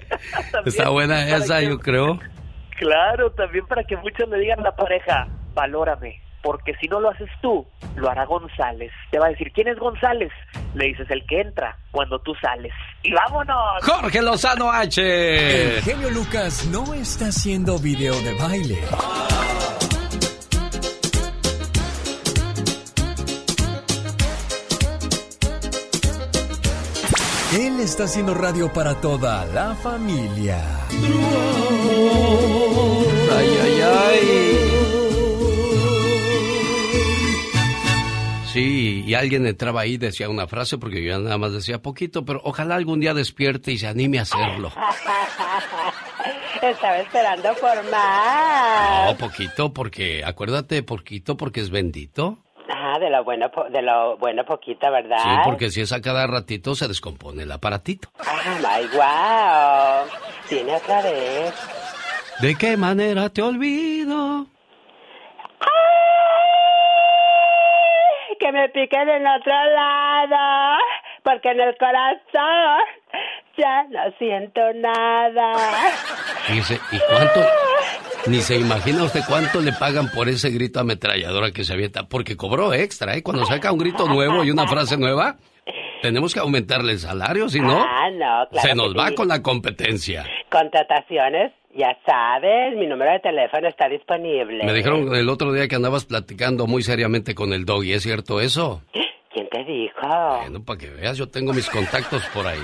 Está 0.64 0.89
buena 0.90 1.28
esa, 1.28 1.60
yo 1.60 1.78
creo. 1.78 2.20
Claro, 2.78 3.32
también 3.32 3.66
para 3.66 3.85
que 3.85 3.97
muchos 3.97 4.28
le 4.28 4.39
digan 4.39 4.60
a 4.60 4.64
la 4.64 4.77
pareja, 4.77 5.28
valórame, 5.55 6.20
porque 6.43 6.74
si 6.81 6.89
no 6.89 7.01
lo 7.01 7.10
haces 7.10 7.28
tú, 7.40 7.66
lo 7.97 8.09
hará 8.09 8.24
González. 8.24 8.93
Te 9.10 9.19
va 9.19 9.27
a 9.27 9.31
decir, 9.31 9.52
¿quién 9.52 9.69
es 9.69 9.78
González? 9.78 10.32
Le 10.74 10.86
dices, 10.86 11.11
el 11.11 11.24
que 11.27 11.40
entra 11.40 11.77
cuando 11.90 12.19
tú 12.20 12.35
sales. 12.40 12.73
¡Y 13.03 13.12
vámonos! 13.12 13.82
Jorge 13.82 14.23
Lozano 14.23 14.70
H. 14.70 15.77
El 15.77 15.82
genio 15.82 16.11
Lucas 16.11 16.66
no 16.66 16.94
está 16.94 17.27
haciendo 17.27 17.78
video 17.78 18.15
de 18.23 18.35
baile. 18.35 18.78
Él 27.59 27.81
está 27.81 28.05
haciendo 28.05 28.32
radio 28.32 28.73
para 28.73 28.94
toda 28.94 29.44
la 29.47 29.74
familia. 29.74 30.59
Ay, 33.31 33.59
ay, 33.62 33.81
ay. 33.82 34.62
Sí, 38.53 39.03
y 39.07 39.15
alguien 39.15 39.47
entraba 39.47 39.81
ahí 39.81 39.95
y 39.95 39.99
decía 39.99 40.29
una 40.29 40.47
frase 40.47 40.77
porque 40.77 41.03
yo 41.03 41.19
nada 41.19 41.39
más 41.39 41.55
decía 41.55 41.81
poquito, 41.81 42.27
pero 42.27 42.43
ojalá 42.45 42.74
algún 42.74 43.01
día 43.01 43.15
despierte 43.15 43.73
y 43.73 43.79
se 43.79 43.87
anime 43.87 44.19
a 44.19 44.23
hacerlo. 44.23 44.70
Estaba 46.62 46.99
esperando 46.99 47.55
por 47.55 47.91
más. 47.91 49.11
No, 49.11 49.16
poquito 49.16 49.73
porque, 49.73 50.23
acuérdate, 50.23 50.83
poquito 50.83 51.37
porque 51.39 51.61
es 51.61 51.70
bendito. 51.70 52.39
Ah, 52.69 52.99
de 52.99 53.09
lo 53.09 53.24
bueno, 53.24 53.51
de 53.70 53.81
lo 53.81 54.19
bueno 54.19 54.45
poquita, 54.45 54.91
¿verdad? 54.91 55.16
Sí, 55.23 55.31
porque 55.45 55.70
si 55.70 55.81
es 55.81 55.93
a 55.93 56.03
cada 56.03 56.27
ratito 56.27 56.74
se 56.74 56.89
descompone 56.89 57.45
el 57.45 57.53
aparatito. 57.53 58.11
Ah, 58.19 58.59
my 58.59 58.87
wow. 58.95 60.19
Tiene 60.49 60.77
otra 60.77 61.01
vez. 61.03 61.55
¿De 62.41 62.55
qué 62.55 62.77
manera 62.77 63.31
te 63.31 63.41
olvido? 63.41 64.47
Me 68.63 68.69
piquen 68.69 69.09
en 69.09 69.27
otro 69.27 69.53
lado, 69.75 70.79
porque 71.25 71.51
en 71.51 71.61
el 71.61 71.77
corazón 71.77 72.81
Ya 73.59 73.85
no 73.91 74.01
siento 74.19 74.61
nada. 74.77 75.53
Fíjese, 76.47 76.81
¿y 76.91 76.99
cuánto? 77.09 77.41
Ni 78.27 78.39
se 78.41 78.57
imagina 78.59 79.03
usted 79.03 79.21
cuánto 79.29 79.61
le 79.61 79.73
pagan 79.73 80.09
por 80.15 80.29
ese 80.29 80.51
grito 80.51 80.81
ametralladora 80.81 81.51
que 81.51 81.65
se 81.65 81.73
avienta, 81.75 82.05
porque 82.05 82.37
cobró 82.37 82.73
extra, 82.73 83.15
¿eh? 83.17 83.23
Cuando 83.23 83.45
saca 83.45 83.71
un 83.73 83.79
grito 83.79 84.07
nuevo 84.09 84.43
y 84.45 84.51
una 84.51 84.67
frase 84.67 84.97
nueva, 84.97 85.37
tenemos 86.01 86.33
que 86.33 86.41
aumentarle 86.41 86.93
el 86.93 86.99
salario, 86.99 87.49
si 87.49 87.61
no, 87.61 87.83
Ah, 87.83 88.11
no, 88.11 88.49
claro. 88.49 88.69
se 88.69 88.75
nos 88.75 88.97
va 88.97 89.09
sí. 89.09 89.15
con 89.17 89.29
la 89.29 89.43
competencia. 89.43 90.25
Contrataciones, 90.51 91.53
ya 91.74 91.97
sabes, 92.05 92.77
mi 92.77 92.86
número 92.86 93.12
de 93.12 93.20
teléfono 93.20 93.69
está 93.69 93.89
disponible. 93.89 94.65
Me 94.65 94.73
dijeron 94.73 95.15
el 95.15 95.28
otro 95.28 95.53
día 95.53 95.69
que 95.69 95.77
andabas 95.77 96.05
platicando 96.05 96.66
muy 96.66 96.82
seriamente 96.82 97.35
con 97.35 97.53
el 97.53 97.65
doggy, 97.65 97.94
¿es 97.94 98.03
cierto 98.03 98.40
eso? 98.40 98.82
¿Quién 99.32 99.49
te 99.49 99.65
dijo? 99.65 100.39
Bueno, 100.40 100.62
para 100.62 100.78
que 100.78 100.90
veas, 100.90 101.16
yo 101.16 101.28
tengo 101.28 101.55
mis 101.55 101.69
contactos 101.70 102.23
por 102.35 102.47
ahí. 102.47 102.61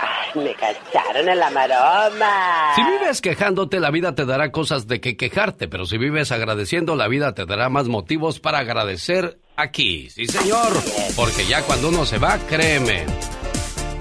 Ay, 0.00 0.42
me 0.42 0.54
cacharon 0.54 1.28
en 1.28 1.38
la 1.38 1.50
maroma. 1.50 2.72
Si 2.74 2.82
vives 2.82 3.20
quejándote, 3.20 3.78
la 3.78 3.90
vida 3.90 4.14
te 4.14 4.24
dará 4.24 4.50
cosas 4.50 4.88
de 4.88 5.00
que 5.00 5.16
quejarte, 5.16 5.68
pero 5.68 5.86
si 5.86 5.96
vives 5.96 6.32
agradeciendo, 6.32 6.96
la 6.96 7.06
vida 7.06 7.34
te 7.34 7.46
dará 7.46 7.68
más 7.68 7.86
motivos 7.86 8.40
para 8.40 8.58
agradecer 8.58 9.38
aquí. 9.56 10.10
Sí, 10.10 10.26
señor, 10.26 10.72
porque 11.16 11.44
ya 11.48 11.62
cuando 11.62 11.88
uno 11.90 12.04
se 12.04 12.18
va, 12.18 12.38
créeme, 12.48 13.04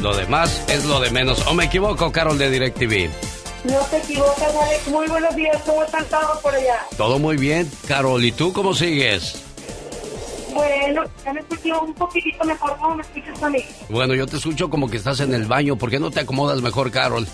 lo 0.01 0.15
demás 0.15 0.67
es 0.69 0.85
lo 0.85 0.99
de 0.99 1.11
menos. 1.11 1.45
¿O 1.47 1.53
me 1.53 1.65
equivoco, 1.65 2.11
Carol 2.11 2.39
de 2.39 2.49
DirecTV? 2.49 3.36
No 3.69 3.80
te 3.89 3.98
equivocas, 3.98 4.56
Alex. 4.64 4.88
Muy 4.88 5.07
buenos 5.07 5.35
días. 5.35 5.61
¿Cómo 5.65 5.84
están 5.84 6.06
todos 6.06 6.39
por 6.41 6.53
allá? 6.56 6.85
Todo 6.95 7.19
muy 7.19 7.38
bien, 7.38 7.69
Carol. 7.88 8.23
¿Y 8.23 8.31
tú 8.31 8.53
cómo 8.53 8.73
sigues? 8.73 9.44
Bueno, 10.53 11.03
ya 11.23 11.34
me 11.34 11.39
escucho 11.41 11.81
un 11.81 11.94
poquitito 11.94 12.44
mejor. 12.45 12.77
¿Cómo 12.77 12.95
me 12.95 13.03
escuchas 13.03 13.44
a 13.44 13.49
mí? 13.49 13.64
Bueno, 13.89 14.14
yo 14.15 14.26
te 14.26 14.38
escucho 14.38 14.69
como 14.69 14.89
que 14.89 14.98
estás 14.98 15.19
en 15.19 15.34
el 15.34 15.45
baño. 15.45 15.76
¿Por 15.76 15.89
qué 15.89 15.99
no 15.99 16.11
te 16.11 16.22
acomodas 16.22 16.61
mejor, 16.61 16.91
Carol? 16.91 17.27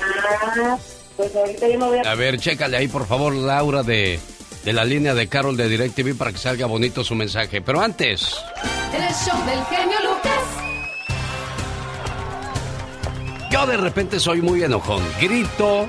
Ah, 0.00 0.76
pues 1.16 1.34
ahorita 1.34 1.68
yo 1.68 1.78
me 1.78 1.86
voy 1.86 1.98
a... 1.98 2.10
A 2.10 2.14
ver, 2.14 2.38
chécale 2.38 2.76
ahí, 2.76 2.88
por 2.88 3.06
favor, 3.06 3.34
Laura, 3.34 3.82
de, 3.82 4.20
de 4.64 4.72
la 4.72 4.84
línea 4.84 5.14
de 5.14 5.28
Carol 5.28 5.56
de 5.56 5.68
DirecTV 5.68 6.16
para 6.16 6.32
que 6.32 6.38
salga 6.38 6.66
bonito 6.66 7.02
su 7.02 7.14
mensaje. 7.14 7.60
Pero 7.62 7.80
antes... 7.80 8.36
El 8.92 9.14
show 9.14 9.44
del 9.46 9.64
genio 9.66 9.96
Lucas. 10.02 10.42
Yo 13.50 13.66
de 13.66 13.78
repente 13.78 14.20
soy 14.20 14.42
muy 14.42 14.62
enojón, 14.62 15.02
grito 15.20 15.88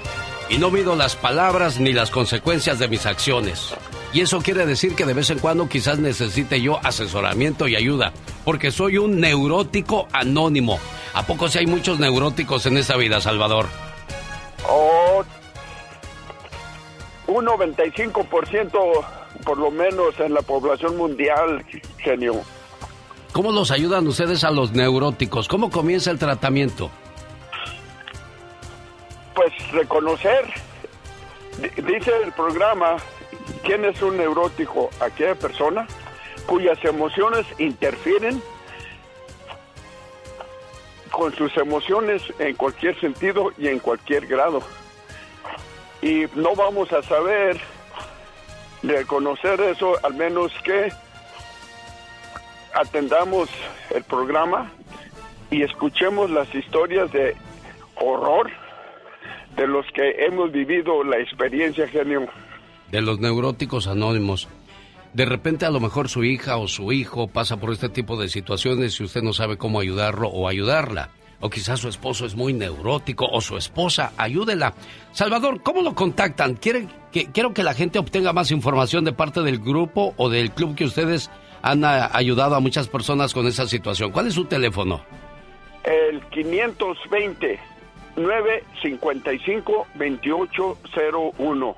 y 0.50 0.58
no 0.58 0.72
mido 0.72 0.96
las 0.96 1.18
palabras 1.18 1.80
ni 1.80 1.92
las 1.92 2.10
consecuencias 2.10 2.80
de 2.80 2.88
mis 2.88 3.06
acciones. 3.06 3.74
Y 4.14 4.22
eso 4.22 4.40
quiere 4.40 4.66
decir 4.66 4.96
que 4.96 5.06
de 5.06 5.14
vez 5.14 5.30
en 5.30 5.40
cuando 5.40 5.68
quizás 5.68 6.00
necesite 6.00 6.62
yo 6.62 6.80
asesoramiento 6.84 7.68
y 7.68 7.76
ayuda, 7.76 8.14
porque 8.46 8.72
soy 8.72 8.98
un 8.98 9.20
neurótico 9.20 10.08
anónimo. 10.14 10.80
¿A 11.14 11.24
poco 11.24 11.50
si 11.50 11.60
hay 11.60 11.68
muchos 11.68 12.00
neuróticos 12.00 12.66
en 12.66 12.78
esta 12.78 12.96
vida, 12.96 13.20
Salvador? 13.20 13.68
Oh, 14.68 15.24
un 17.28 17.46
95% 17.46 19.06
por 19.44 19.58
lo 19.58 19.70
menos 19.70 20.20
en 20.20 20.34
la 20.34 20.42
población 20.42 20.98
mundial, 20.98 21.66
genio. 21.98 22.42
¿Cómo 23.32 23.52
los 23.52 23.72
ayudan 23.72 24.08
ustedes 24.08 24.44
a 24.44 24.52
los 24.52 24.72
neuróticos? 24.72 25.48
¿Cómo 25.48 25.70
comienza 25.70 26.10
el 26.10 26.18
tratamiento? 26.18 26.90
Pues 29.36 29.54
reconocer, 29.72 30.46
di- 31.60 31.82
dice 31.82 32.12
el 32.24 32.32
programa, 32.34 32.98
¿quién 33.64 33.86
es 33.86 34.02
un 34.02 34.18
neurótico? 34.18 34.90
Aquella 35.00 35.36
persona 35.36 35.88
cuyas 36.46 36.84
emociones 36.84 37.46
interfieren 37.60 38.42
con 41.12 41.34
sus 41.36 41.56
emociones 41.58 42.22
en 42.40 42.56
cualquier 42.56 43.00
sentido 43.00 43.52
y 43.58 43.68
en 43.68 43.80
cualquier 43.80 44.26
grado. 44.28 44.62
Y 46.02 46.26
no 46.36 46.56
vamos 46.56 46.92
a 46.94 47.04
saber 47.04 47.60
reconocer 48.84 49.60
eso, 49.62 49.94
al 50.04 50.14
menos 50.14 50.52
que 50.64 50.92
atendamos 52.74 53.50
el 53.90 54.04
programa 54.04 54.72
y 55.52 55.64
escuchemos 55.64 56.30
las 56.30 56.54
historias 56.56 57.12
de 57.12 57.36
horror 57.96 58.50
de 59.60 59.68
los 59.68 59.86
que 59.94 60.26
hemos 60.26 60.54
vivido 60.54 61.04
la 61.04 61.20
experiencia, 61.20 61.86
genio. 61.90 62.26
de 62.92 63.02
los 63.02 63.20
neuróticos 63.20 63.88
anónimos. 63.88 64.48
De 65.14 65.26
repente 65.26 65.66
a 65.66 65.70
lo 65.70 65.82
mejor 65.82 66.08
su 66.08 66.24
hija 66.24 66.56
o 66.58 66.68
su 66.68 66.94
hijo 66.94 67.28
pasa 67.28 67.58
por 67.58 67.74
este 67.74 67.90
tipo 67.90 68.16
de 68.16 68.30
situaciones 68.30 68.98
y 69.00 69.04
usted 69.04 69.22
no 69.22 69.34
sabe 69.34 69.58
cómo 69.58 69.82
ayudarlo 69.82 70.30
o 70.30 70.48
ayudarla. 70.48 71.10
O 71.42 71.50
quizás 71.50 71.82
su 71.82 71.90
esposo 71.90 72.26
es 72.26 72.36
muy 72.36 72.54
neurótico 72.54 73.26
o 73.26 73.42
su 73.42 73.58
esposa, 73.58 74.14
ayúdela. 74.18 74.74
Salvador, 75.12 75.62
¿cómo 75.62 75.82
lo 75.82 75.94
contactan? 75.94 76.56
¿Quiere 76.56 76.88
que, 77.12 77.26
quiero 77.26 77.54
que 77.54 77.64
la 77.64 77.74
gente 77.74 78.00
obtenga 78.00 78.32
más 78.32 78.52
información 78.52 79.04
de 79.04 79.12
parte 79.12 79.42
del 79.42 79.60
grupo 79.60 80.14
o 80.16 80.30
del 80.30 80.52
club 80.52 80.76
que 80.76 80.86
ustedes 80.86 81.30
han 81.62 81.84
ah, 81.84 82.10
ayudado 82.14 82.56
a 82.56 82.62
muchas 82.62 82.88
personas 82.88 83.34
con 83.34 83.46
esa 83.46 83.68
situación. 83.68 84.12
¿Cuál 84.12 84.28
es 84.28 84.36
su 84.36 84.46
teléfono? 84.46 85.02
El 85.84 86.22
520 86.30 87.60
955 88.20 89.88
2801. 89.96 91.76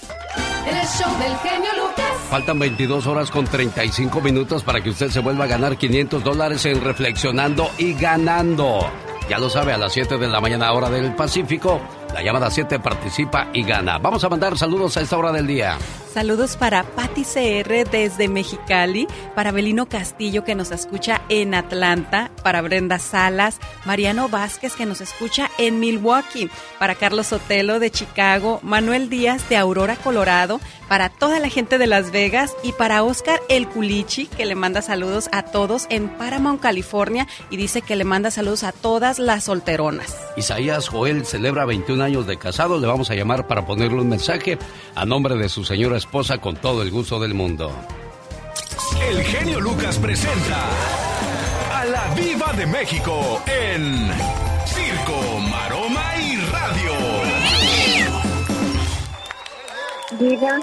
El 0.67 0.87
show 0.87 1.15
del 1.19 1.35
genio 1.37 1.69
Lucas. 1.77 2.03
Faltan 2.29 2.57
22 2.59 3.07
horas 3.07 3.31
con 3.31 3.45
35 3.45 4.21
minutos 4.21 4.63
para 4.63 4.81
que 4.81 4.89
usted 4.89 5.09
se 5.09 5.19
vuelva 5.19 5.43
a 5.45 5.47
ganar 5.47 5.77
500 5.77 6.23
dólares 6.23 6.65
en 6.65 6.81
Reflexionando 6.81 7.69
y 7.77 7.93
Ganando. 7.93 8.79
Ya 9.29 9.39
lo 9.39 9.49
sabe, 9.49 9.71
a 9.73 9.77
las 9.77 9.93
7 9.93 10.17
de 10.17 10.27
la 10.27 10.41
mañana 10.41 10.73
hora 10.73 10.89
del 10.89 11.15
Pacífico, 11.15 11.79
la 12.13 12.21
llamada 12.21 12.51
7 12.51 12.79
participa 12.79 13.47
y 13.53 13.63
gana. 13.63 13.97
Vamos 13.97 14.23
a 14.23 14.29
mandar 14.29 14.57
saludos 14.57 14.95
a 14.97 15.01
esta 15.01 15.17
hora 15.17 15.31
del 15.31 15.47
día. 15.47 15.77
Saludos 16.13 16.57
para 16.57 16.83
Patti 16.83 17.23
CR 17.23 17.89
desde 17.89 18.27
Mexicali, 18.27 19.07
para 19.33 19.51
Belino 19.51 19.87
Castillo 19.87 20.43
que 20.43 20.53
nos 20.53 20.69
escucha 20.69 21.23
en 21.27 21.55
Atlanta, 21.55 22.29
para 22.43 22.61
Brenda 22.61 22.99
Salas, 22.99 23.57
Mariano 23.83 24.29
Vázquez 24.29 24.75
que 24.75 24.85
nos 24.85 25.01
escucha 25.01 25.49
en 25.57 25.79
Milwaukee, 25.79 26.51
para 26.77 26.93
Carlos 26.93 27.27
Sotelo 27.27 27.79
de 27.79 27.89
Chicago, 27.89 28.59
Manuel 28.61 29.09
Díaz 29.09 29.49
de 29.49 29.57
Aurora, 29.57 29.95
Colorado, 29.95 30.59
para 30.87 31.09
toda 31.09 31.39
la 31.39 31.49
gente 31.49 31.79
de 31.79 31.87
Las 31.87 32.11
Vegas 32.11 32.55
y 32.61 32.73
para 32.73 33.01
Oscar 33.01 33.39
El 33.49 33.67
Culichi 33.67 34.27
que 34.27 34.45
le 34.45 34.53
manda 34.53 34.83
saludos 34.83 35.29
a 35.31 35.41
todos 35.41 35.87
en 35.89 36.09
Paramount, 36.09 36.61
California 36.61 37.27
y 37.49 37.57
dice 37.57 37.81
que 37.81 37.95
le 37.95 38.03
manda 38.03 38.29
saludos 38.29 38.63
a 38.63 38.71
todas 38.71 39.17
las 39.17 39.45
solteronas. 39.45 40.15
Isaías 40.37 40.89
Joel 40.89 41.25
celebra 41.25 41.65
21 41.65 42.02
años 42.03 42.27
de 42.27 42.37
casado. 42.37 42.79
Le 42.79 42.87
vamos 42.87 43.09
a 43.09 43.15
llamar 43.15 43.47
para 43.47 43.65
ponerle 43.65 44.01
un 44.01 44.09
mensaje 44.09 44.57
a 44.95 45.05
nombre 45.05 45.35
de 45.35 45.49
su 45.49 45.63
señora 45.63 45.97
esposa 45.97 46.37
con 46.37 46.55
todo 46.55 46.81
el 46.81 46.91
gusto 46.91 47.19
del 47.19 47.33
mundo. 47.33 47.71
El 49.09 49.23
genio 49.23 49.59
Lucas 49.59 49.97
presenta 49.97 50.69
a 51.73 51.85
la 51.85 52.13
Viva 52.15 52.53
de 52.53 52.65
México 52.65 53.41
en 53.47 54.09
Circo, 54.65 55.39
Maroma 55.49 56.03
y 56.21 56.37
Radio. 56.51 56.93
Diga, 60.19 60.59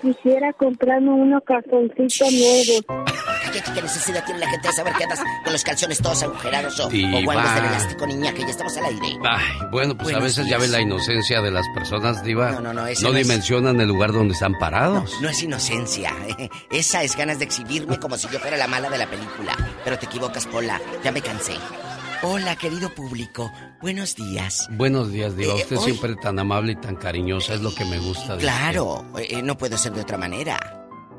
quisiera 0.00 0.52
comprarme 0.52 1.10
unos 1.10 1.42
calzoncitos 1.44 2.32
nuevos. 2.32 2.84
Cállate, 3.44 3.72
¿qué 3.74 3.82
necesidad 3.82 4.24
tiene 4.24 4.40
la 4.40 4.50
gente 4.50 4.68
de 4.68 4.74
saber 4.74 4.92
que 4.94 5.04
andas 5.04 5.20
con 5.44 5.52
los 5.52 5.64
calzones 5.64 5.98
todos 6.02 6.22
agujerados 6.22 6.78
o, 6.80 6.86
o 6.86 6.90
Diva. 6.90 7.20
guantes 7.24 7.54
del 7.54 7.64
elástico, 7.64 8.06
niña, 8.06 8.32
que 8.32 8.40
ya 8.42 8.48
estamos 8.48 8.76
al 8.76 8.84
aire? 8.86 9.06
Ay, 9.24 9.44
bueno, 9.70 9.94
pues 9.96 10.08
a 10.08 10.18
Buenos 10.18 10.22
veces 10.24 10.44
ya 10.50 10.58
días. 10.58 10.60
ve 10.60 10.68
la 10.68 10.80
inocencia 10.80 11.40
de 11.40 11.50
las 11.50 11.66
personas, 11.74 12.22
Diva. 12.22 12.52
No, 12.52 12.60
no, 12.60 12.72
no, 12.74 12.86
ese 12.86 13.02
No 13.04 13.12
no 13.12 13.18
es- 13.18 13.26
dimensionan 13.26 13.80
el 13.80 13.88
lugar 13.88 14.12
donde 14.12 14.34
están 14.34 14.54
parados. 14.58 15.12
No 15.22 15.28
es 15.28 15.42
inocencia. 15.42 16.12
Esa 16.70 17.02
es 17.02 17.16
ganas 17.16 17.38
de 17.38 17.46
exhibirme 17.46 17.98
como 17.98 18.16
si 18.16 18.28
yo 18.28 18.38
fuera 18.38 18.56
la 18.56 18.66
mala 18.66 18.90
de 18.90 18.98
la 18.98 19.06
película. 19.06 19.56
Pero 19.84 19.98
te 19.98 20.06
equivocas, 20.06 20.46
Pola. 20.46 20.80
Ya 21.02 21.10
me 21.12 21.22
cansé. 21.22 21.54
Hola, 22.22 22.56
querido 22.56 22.92
público. 22.94 23.50
Buenos 23.80 24.16
días. 24.16 24.68
Buenos 24.72 25.12
días, 25.12 25.36
Diva. 25.36 25.52
Eh, 25.52 25.62
Usted 25.62 25.76
hoy- 25.76 25.84
siempre 25.84 26.16
tan 26.16 26.38
amable 26.38 26.72
y 26.72 26.76
tan 26.76 26.96
cariñosa. 26.96 27.54
Es 27.54 27.60
lo 27.60 27.72
que 27.74 27.84
me 27.84 27.98
gusta 27.98 28.34
de 28.36 28.40
Claro, 28.42 29.04
eh, 29.18 29.40
no 29.42 29.56
puedo 29.56 29.78
ser 29.78 29.92
de 29.92 30.00
otra 30.02 30.18
manera. 30.18 30.58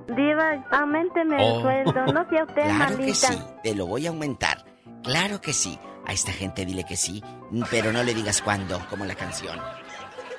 Diva, 0.08 0.66
aumenteme 0.72 1.38
Oh. 1.40 1.58
el 1.58 1.62
sueldo, 1.86 2.06
no 2.14 2.30
sea 2.30 2.44
usted 2.44 2.64
Claro 2.76 2.98
que 2.98 3.14
sí, 3.16 3.38
te 3.64 3.76
lo 3.76 3.86
voy 3.88 4.08
a 4.08 4.10
aumentar. 4.10 4.66
Claro 5.04 5.40
que 5.40 5.54
sí. 5.54 5.80
A 6.06 6.12
esta 6.14 6.32
gente 6.34 6.66
dile 6.66 6.84
que 6.86 6.98
sí, 6.98 7.24
pero 7.70 7.94
no 7.94 8.02
le 8.04 8.16
digas 8.16 8.42
cuándo, 8.42 8.82
como 8.90 9.06
la 9.06 9.14
canción. 9.14 9.60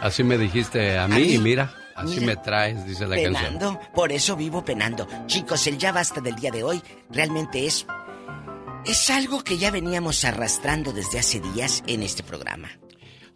Así 0.00 0.24
me 0.24 0.36
dijiste 0.36 0.98
a 0.98 1.06
mí, 1.06 1.14
¿A 1.14 1.18
mí? 1.18 1.34
y 1.34 1.38
mira, 1.38 1.72
así 1.94 2.14
Mira. 2.18 2.26
me 2.26 2.36
traes, 2.36 2.84
dice 2.86 3.06
la 3.06 3.14
canción. 3.14 3.34
penando, 3.34 3.80
por 3.94 4.10
eso 4.10 4.34
vivo 4.34 4.64
penando. 4.64 5.06
Chicos, 5.26 5.64
el 5.68 5.78
ya 5.78 5.92
basta 5.92 6.20
del 6.20 6.34
día 6.34 6.50
de 6.50 6.64
hoy 6.64 6.82
realmente 7.10 7.66
es 7.66 7.86
es 8.84 9.10
algo 9.10 9.42
que 9.42 9.58
ya 9.58 9.70
veníamos 9.70 10.24
arrastrando 10.24 10.92
desde 10.92 11.18
hace 11.18 11.40
días 11.40 11.82
en 11.86 12.02
este 12.02 12.22
programa. 12.22 12.68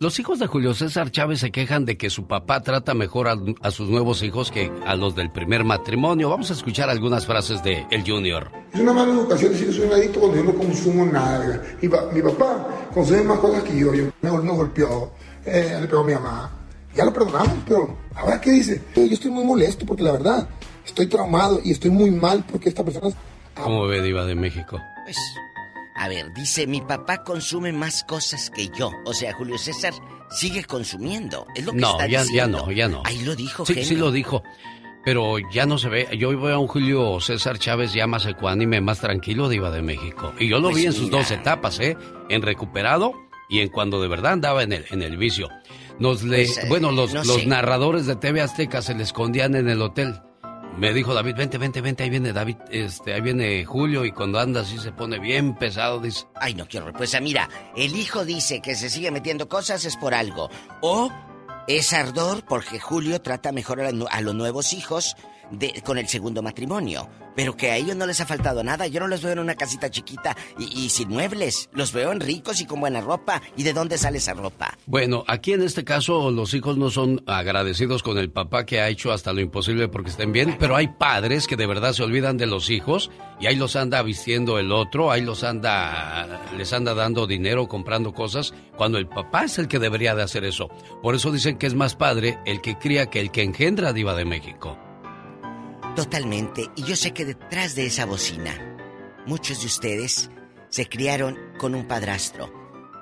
Los 0.01 0.19
hijos 0.19 0.39
de 0.39 0.49
Julio 0.49 0.75
César 0.75 1.11
Chávez 1.11 1.41
se 1.41 1.53
quejan 1.53 1.85
de 1.85 1.97
que 1.97 2.11
su 2.11 2.27
papá 2.27 2.63
trata 2.63 2.95
mejor 2.95 3.29
a, 3.29 3.37
a 3.63 3.71
sus 3.71 3.89
nuevos 3.89 4.23
hijos 4.23 4.51
que 4.51 4.71
a 4.85 4.97
los 4.97 5.15
del 5.15 5.31
primer 5.31 5.65
matrimonio. 5.65 6.29
Vamos 6.29 6.51
a 6.51 6.55
escuchar 6.55 6.91
algunas 6.91 7.27
frases 7.27 7.63
de 7.63 7.87
El 7.91 8.03
Junior. 8.05 8.51
Es 8.73 8.81
una 8.81 8.93
mala 8.93 9.13
educación 9.13 9.53
decir 9.53 9.69
que 9.69 9.73
soy 9.73 9.87
un 9.87 9.93
adicto 9.93 10.21
cuando 10.21 10.39
yo 10.39 10.45
no 10.45 10.55
consumo 10.55 11.07
nada. 11.07 11.63
Mi, 11.81 11.89
mi 11.89 12.23
papá 12.23 12.89
consume 12.93 13.23
más 13.23 13.39
cosas 13.39 13.63
que 13.63 13.79
yo. 13.79 13.95
Yo 13.95 14.05
me, 14.21 14.31
me 14.31 14.53
golpeó, 14.53 15.13
eh, 15.47 15.79
le 15.81 15.87
pegó 15.87 16.03
a 16.03 16.07
mi 16.07 16.15
mamá. 16.15 16.51
Ya 16.95 17.05
lo 17.05 17.13
perdonamos, 17.13 17.55
pero 17.67 17.97
ahora 18.15 18.41
qué 18.41 18.51
dice. 18.51 18.83
Yo 18.97 19.03
estoy 19.03 19.31
muy 19.31 19.45
molesto 19.45 19.87
porque 19.87 20.03
la 20.03 20.13
verdad 20.13 20.49
estoy 20.85 21.07
traumado 21.07 21.61
y 21.65 21.71
estoy 21.71 21.91
muy 21.91 22.11
mal 22.11 22.45
porque 22.51 22.69
esta 22.69 22.85
persona 22.85 23.15
¿Cómo 23.55 23.87
ve 23.87 24.03
Diva 24.03 24.27
de 24.27 24.35
México? 24.35 24.81
Pues, 25.05 25.17
a 25.97 26.09
ver, 26.09 26.33
dice, 26.35 26.67
mi 26.67 26.81
papá 26.81 27.23
consume 27.25 27.73
más 27.73 28.05
cosas 28.05 28.51
que 28.51 28.69
yo. 28.69 28.91
O 29.05 29.13
sea, 29.15 29.33
Julio 29.35 29.59
César 29.59 29.93
sigue 30.31 30.65
consumiendo. 30.65 31.47
Es 31.55 31.65
lo 31.65 31.73
que 31.73 31.79
No, 31.79 31.93
está 31.93 32.07
ya, 32.07 32.25
ya 32.35 32.47
no, 32.47 32.71
ya 32.73 32.89
no. 32.89 33.03
Ahí 33.05 33.21
lo 33.23 33.37
dijo, 33.37 33.65
Sí, 33.65 33.75
genio. 33.75 33.89
sí 33.89 33.97
lo 33.97 34.11
dijo. 34.11 34.43
Pero 35.05 35.37
ya 35.53 35.67
no 35.67 35.77
se 35.77 35.89
ve. 35.91 36.09
Yo 36.19 36.31
veo 36.31 36.55
a 36.55 36.59
un 36.59 36.67
Julio 36.67 37.21
César 37.21 37.59
Chávez 37.59 37.93
ya 37.93 38.07
más 38.07 38.25
ecuánime, 38.25 38.81
más 38.81 39.01
tranquilo, 39.01 39.49
Diva 39.51 39.71
de 39.71 39.83
México. 39.83 40.33
Y 40.39 40.49
yo 40.49 40.59
lo 40.61 40.71
Pues 40.71 40.77
vi 40.77 40.87
en 40.87 40.93
sus 40.95 41.11
dos 41.11 41.31
etapas, 41.31 41.79
¿eh? 41.81 41.97
En 42.31 42.41
recuperado 42.41 43.13
y 43.51 43.61
en 43.61 43.69
cuando 43.69 44.01
de 44.01 44.09
verdad 44.09 44.33
andaba 44.33 44.63
en 44.63 44.73
el, 44.73 44.87
en 44.91 45.03
el 45.03 45.19
vicio. 45.19 45.49
Nos 45.99 46.23
le, 46.23 46.47
Pues, 46.47 46.57
eh, 46.57 46.67
bueno, 46.71 46.91
los, 46.91 47.13
no 47.13 47.23
los 47.23 47.47
narradores 47.47 48.07
de 48.07 48.17
TV 48.17 48.41
Azteca 48.41 48.81
se 48.81 48.95
le 48.95 49.03
escondían 49.03 49.55
en 49.55 49.69
el 49.69 49.83
hotel. 49.83 50.15
Me 50.77 50.93
dijo 50.93 51.15
David, 51.15 51.37
vente, 51.37 51.57
vente, 51.57 51.81
vente, 51.81 52.03
ahí 52.03 52.11
viene 52.11 52.33
David, 52.33 52.57
este, 52.69 53.15
ahí 53.15 53.21
viene 53.21 53.65
Julio 53.65 54.05
y 54.05 54.11
cuando 54.11 54.41
anda 54.41 54.63
así 54.63 54.77
se 54.79 54.91
pone 54.91 55.21
bien 55.21 55.55
pesado, 55.55 56.01
dice. 56.01 56.27
Ay, 56.35 56.55
no 56.55 56.67
quiero. 56.67 56.93
Pues 56.93 57.15
ah, 57.15 57.21
mira, 57.21 57.49
el 57.77 57.95
hijo 57.95 58.25
dice 58.25 58.61
que 58.61 58.75
se 58.75 58.91
sigue 58.91 59.13
metiendo 59.13 59.49
cosas 59.49 59.85
es 59.85 59.97
por 59.97 60.15
algo. 60.15 60.51
O 60.81 61.13
es 61.69 61.93
ardor 61.93 62.45
porque 62.45 62.81
Julio 62.81 63.23
trata 63.23 63.53
mejor 63.53 63.81
a, 63.81 63.93
la 63.93 64.07
a 64.11 64.21
los 64.21 64.35
nuevos 64.35 64.73
hijos 64.73 65.17
de, 65.53 65.81
con 65.85 65.97
el 65.97 66.09
segundo 66.09 66.43
matrimonio. 66.43 67.09
Pero 67.35 67.57
que 67.57 67.71
a 67.71 67.77
ellos 67.77 67.97
no 67.97 68.07
les 68.07 68.21
ha 68.21 68.27
faltado 68.27 68.63
nada. 68.63 68.87
Yo 68.87 69.01
no 69.01 69.09
los 69.09 69.23
veo 69.23 69.33
en 69.33 69.39
una 69.39 69.55
casita 69.55 69.91
chiquita 69.91 70.37
y, 70.59 70.89
sin 70.89 71.09
muebles. 71.09 71.69
Los 71.73 71.93
veo 71.93 72.13
en 72.13 72.21
ricos 72.21 72.61
y 72.61 72.67
con 72.67 72.81
buena 72.81 73.01
ropa. 73.01 73.43
¿Y 73.57 73.63
de 73.63 73.73
dónde 73.73 73.99
sale 73.99 74.19
esa 74.19 74.35
ropa? 74.35 74.79
Bueno, 74.87 75.25
aquí 75.27 75.53
en 75.53 75.63
este 75.63 75.85
caso 75.85 76.31
los 76.31 76.55
hijos 76.55 76.77
no 76.77 76.91
son 76.91 77.23
agradecidos 77.27 78.03
con 78.03 78.19
el 78.19 78.31
papá 78.31 78.67
que 78.67 78.81
ha 78.81 78.89
hecho 78.89 79.13
hasta 79.13 79.33
lo 79.33 79.41
imposible 79.41 79.89
porque 79.89 80.11
estén 80.11 80.33
bien, 80.33 80.57
pero 80.59 80.77
hay 80.77 80.89
padres 80.89 81.47
que 81.47 81.57
de 81.57 81.67
verdad 81.67 81.93
se 81.93 82.03
olvidan 82.03 82.37
de 82.37 82.47
los 82.47 82.71
hijos 82.71 83.11
y 83.41 83.47
ahí 83.47 83.57
los 83.57 83.77
anda 83.77 84.03
vistiendo 84.03 84.59
el 84.59 84.73
otro, 84.73 85.11
ahí 85.11 85.23
los 85.23 85.45
anda, 85.45 86.41
les 86.57 86.73
anda 86.73 86.95
dando 86.95 87.27
dinero, 87.27 87.69
comprando 87.69 88.13
cosas, 88.13 88.55
cuando 88.77 88.99
el 88.99 89.07
papá 89.07 89.45
es 89.45 89.59
el 89.59 89.69
que 89.69 89.79
debería 89.79 90.15
de 90.15 90.23
hacer 90.23 90.45
eso. 90.45 90.69
Por 91.03 91.15
eso 91.15 91.33
dicen 91.33 91.59
que 91.59 91.67
es 91.67 91.75
más 91.75 91.95
padre 91.97 92.39
el 92.47 92.61
que 92.61 92.79
cría 92.79 93.07
que 93.07 93.21
el 93.21 93.31
que 93.31 93.43
engendra 93.43 93.93
diva 93.93 94.15
de 94.15 94.25
México. 94.25 94.79
Totalmente. 95.95 96.71
Y 96.75 96.83
yo 96.83 96.97
sé 96.97 97.13
que 97.13 97.25
detrás 97.25 97.77
de 97.77 97.87
esa 97.87 98.05
bocina, 98.05 98.77
muchos 99.27 99.61
de 99.61 99.67
ustedes 99.67 100.31
se 100.69 100.89
criaron 100.89 101.39
con 101.59 101.75
un 101.75 101.87
padrastro. 101.87 102.53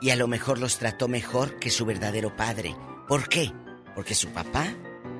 Y 0.02 0.10
a 0.10 0.16
lo 0.16 0.28
mejor 0.28 0.58
los 0.58 0.78
trató 0.78 1.08
mejor 1.08 1.58
que 1.58 1.70
su 1.70 1.86
verdadero 1.86 2.36
padre. 2.36 2.76
¿Por 3.08 3.28
qué? 3.28 3.50
Porque 3.94 4.14
su 4.14 4.28
papá 4.28 4.74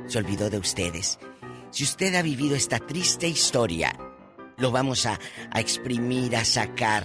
se 0.07 0.19
olvidó 0.19 0.51
de 0.51 0.59
ustedes. 0.59 1.19
Si 1.71 1.85
usted 1.85 2.15
ha 2.15 2.23
vivido 2.23 2.57
esta 2.57 2.79
triste 2.79 3.27
historia, 3.27 3.97
lo 4.59 4.71
vamos 4.71 5.07
a, 5.07 5.19
a 5.51 5.61
exprimir, 5.61 6.37
a 6.37 6.45
sacar. 6.45 7.05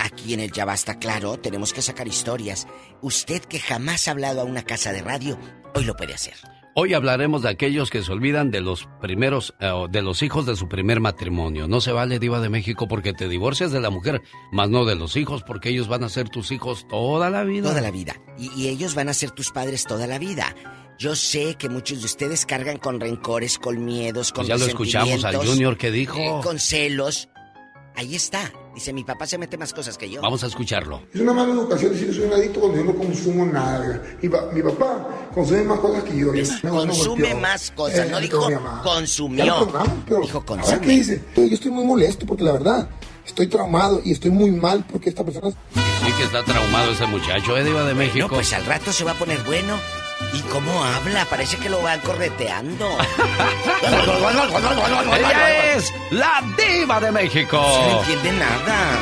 Aquí 0.00 0.34
en 0.34 0.40
el 0.40 0.50
Ya 0.50 0.64
Basta, 0.64 0.98
claro, 0.98 1.38
tenemos 1.38 1.72
que 1.72 1.82
sacar 1.82 2.08
historias. 2.08 2.66
Usted 3.00 3.42
que 3.42 3.60
jamás 3.60 4.08
ha 4.08 4.10
hablado 4.10 4.40
a 4.40 4.44
una 4.44 4.64
casa 4.64 4.92
de 4.92 5.02
radio, 5.02 5.38
hoy 5.74 5.84
lo 5.84 5.94
puede 5.94 6.14
hacer. 6.14 6.34
Hoy 6.74 6.94
hablaremos 6.94 7.42
de 7.42 7.48
aquellos 7.48 7.90
que 7.90 8.02
se 8.02 8.12
olvidan 8.12 8.50
de 8.52 8.60
los 8.60 8.88
primeros, 9.00 9.54
eh, 9.60 9.70
de 9.90 10.02
los 10.02 10.22
hijos 10.22 10.46
de 10.46 10.54
su 10.54 10.68
primer 10.68 11.00
matrimonio. 11.00 11.66
No 11.66 11.80
se 11.80 11.90
vale, 11.90 12.18
Diva 12.20 12.40
de 12.40 12.48
México, 12.48 12.86
porque 12.86 13.12
te 13.12 13.28
divorcias 13.28 13.72
de 13.72 13.80
la 13.80 13.90
mujer, 13.90 14.22
más 14.52 14.70
no 14.70 14.84
de 14.84 14.94
los 14.94 15.16
hijos, 15.16 15.42
porque 15.42 15.70
ellos 15.70 15.88
van 15.88 16.04
a 16.04 16.08
ser 16.08 16.28
tus 16.28 16.52
hijos 16.52 16.86
toda 16.88 17.28
la 17.28 17.42
vida. 17.42 17.68
Toda 17.68 17.80
la 17.80 17.90
vida. 17.90 18.14
Y, 18.38 18.50
y 18.54 18.68
ellos 18.68 18.94
van 18.94 19.08
a 19.08 19.14
ser 19.14 19.32
tus 19.32 19.50
padres 19.50 19.84
toda 19.84 20.06
la 20.06 20.18
vida. 20.18 20.54
Yo 20.98 21.16
sé 21.16 21.56
que 21.56 21.68
muchos 21.68 22.00
de 22.00 22.06
ustedes 22.06 22.46
cargan 22.46 22.76
con 22.76 23.00
rencores, 23.00 23.58
con 23.58 23.84
miedos, 23.84 24.32
con 24.32 24.46
Pues 24.46 24.48
ya 24.48 24.64
lo 24.64 24.70
escuchamos 24.70 25.24
al 25.24 25.36
Junior 25.36 25.76
que 25.76 25.90
dijo. 25.90 26.18
eh, 26.18 26.40
con 26.42 26.58
celos. 26.58 27.28
Ahí 27.96 28.14
está. 28.14 28.50
Dice, 28.74 28.92
mi 28.92 29.04
papá 29.04 29.26
se 29.26 29.36
mete 29.36 29.58
más 29.58 29.74
cosas 29.74 29.98
que 29.98 30.08
yo. 30.08 30.22
Vamos 30.22 30.42
a 30.44 30.46
escucharlo. 30.46 31.02
Es 31.12 31.20
una 31.20 31.32
mala 31.34 31.52
educación 31.52 31.92
decir 31.92 32.06
que 32.08 32.14
soy 32.14 32.24
un 32.24 32.32
adicto 32.32 32.60
cuando 32.60 32.78
yo 32.78 32.84
no 32.84 32.94
consumo 32.96 33.44
nada. 33.44 34.02
Mi, 34.22 34.28
mi 34.28 34.62
papá 34.62 35.08
consume 35.34 35.62
más 35.64 35.80
cosas 35.80 36.04
que 36.04 36.10
yo. 36.16 36.32
Yo 36.32 36.44
me- 36.62 36.70
me 36.70 36.70
Consume 36.70 37.34
más 37.34 37.70
cosas, 37.72 38.08
no 38.08 38.20
le 38.20 38.26
dijo 38.26 38.48
consumió. 38.82 39.68
Pero 40.06 40.20
Dijo 40.22 40.38
ahora 40.38 40.46
consume. 40.62 40.80
qué 40.80 40.90
dice. 40.90 41.24
Yo 41.36 41.42
estoy 41.44 41.70
muy 41.72 41.84
molesto 41.84 42.24
porque 42.26 42.44
la 42.44 42.52
verdad 42.52 42.88
estoy 43.26 43.48
traumado 43.48 44.00
y 44.04 44.12
estoy 44.12 44.30
muy 44.30 44.50
mal 44.52 44.84
porque 44.90 45.10
esta 45.10 45.24
persona... 45.24 45.50
Sí 45.50 46.12
que 46.16 46.22
está 46.24 46.42
traumado 46.44 46.92
ese 46.92 47.06
muchacho, 47.06 47.56
¿eh, 47.58 47.64
Diva 47.64 47.84
de 47.84 47.94
México? 47.94 48.28
No, 48.28 48.34
pues 48.34 48.52
al 48.54 48.64
rato 48.64 48.92
se 48.92 49.04
va 49.04 49.10
a 49.10 49.14
poner 49.18 49.38
bueno. 49.44 49.74
¿Y 50.32 50.40
cómo 50.42 50.84
habla? 50.84 51.24
Parece 51.24 51.56
que 51.56 51.68
lo 51.68 51.82
van 51.82 52.00
correteando. 52.00 52.86
Ella 55.16 55.74
es 55.74 55.92
la 56.10 56.42
Diva 56.56 57.00
de 57.00 57.10
México. 57.10 57.56
No 57.56 58.04
se 58.04 58.12
entiende 58.12 58.38
nada. 58.38 58.98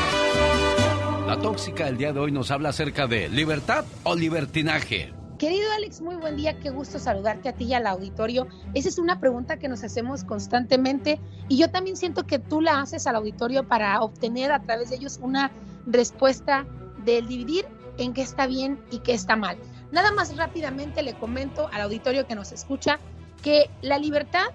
La 1.26 1.36
tóxica 1.38 1.86
el 1.88 1.98
día 1.98 2.12
de 2.12 2.20
hoy 2.20 2.32
nos 2.32 2.50
habla 2.50 2.70
acerca 2.70 3.06
de 3.06 3.28
libertad 3.28 3.84
o 4.04 4.14
libertinaje. 4.14 5.12
Querido 5.38 5.70
Alex, 5.76 6.00
muy 6.00 6.16
buen 6.16 6.36
día, 6.36 6.58
qué 6.58 6.70
gusto 6.70 6.98
saludarte 6.98 7.50
a 7.50 7.52
ti 7.52 7.66
y 7.66 7.74
al 7.74 7.86
auditorio. 7.86 8.48
Esa 8.74 8.88
es 8.88 8.98
una 8.98 9.20
pregunta 9.20 9.58
que 9.58 9.68
nos 9.68 9.84
hacemos 9.84 10.24
constantemente 10.24 11.20
y 11.46 11.58
yo 11.58 11.70
también 11.70 11.96
siento 11.96 12.26
que 12.26 12.38
tú 12.38 12.60
la 12.60 12.80
haces 12.80 13.06
al 13.06 13.16
auditorio 13.16 13.68
para 13.68 14.00
obtener 14.00 14.50
a 14.50 14.60
través 14.62 14.90
de 14.90 14.96
ellos 14.96 15.20
una 15.22 15.52
respuesta 15.86 16.66
del 17.04 17.28
dividir 17.28 17.66
en 17.98 18.14
qué 18.14 18.22
está 18.22 18.46
bien 18.46 18.80
y 18.90 18.98
qué 18.98 19.12
está 19.12 19.36
mal. 19.36 19.58
Nada 19.90 20.12
más 20.12 20.36
rápidamente 20.36 21.02
le 21.02 21.14
comento 21.14 21.68
al 21.72 21.82
auditorio 21.82 22.26
que 22.26 22.34
nos 22.34 22.52
escucha 22.52 22.98
que 23.42 23.70
la 23.80 23.98
libertad, 23.98 24.46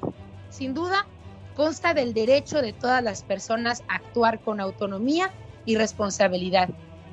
sin 0.50 0.74
duda, 0.74 1.08
consta 1.56 1.94
del 1.94 2.14
derecho 2.14 2.62
de 2.62 2.74
todas 2.74 3.04
las 3.04 3.24
personas 3.24 3.84
a 3.88 3.96
actuar 3.96 4.42
con 4.42 4.60
autonomía 4.60 5.32
y 5.66 5.76
responsabilidad. 5.76 6.70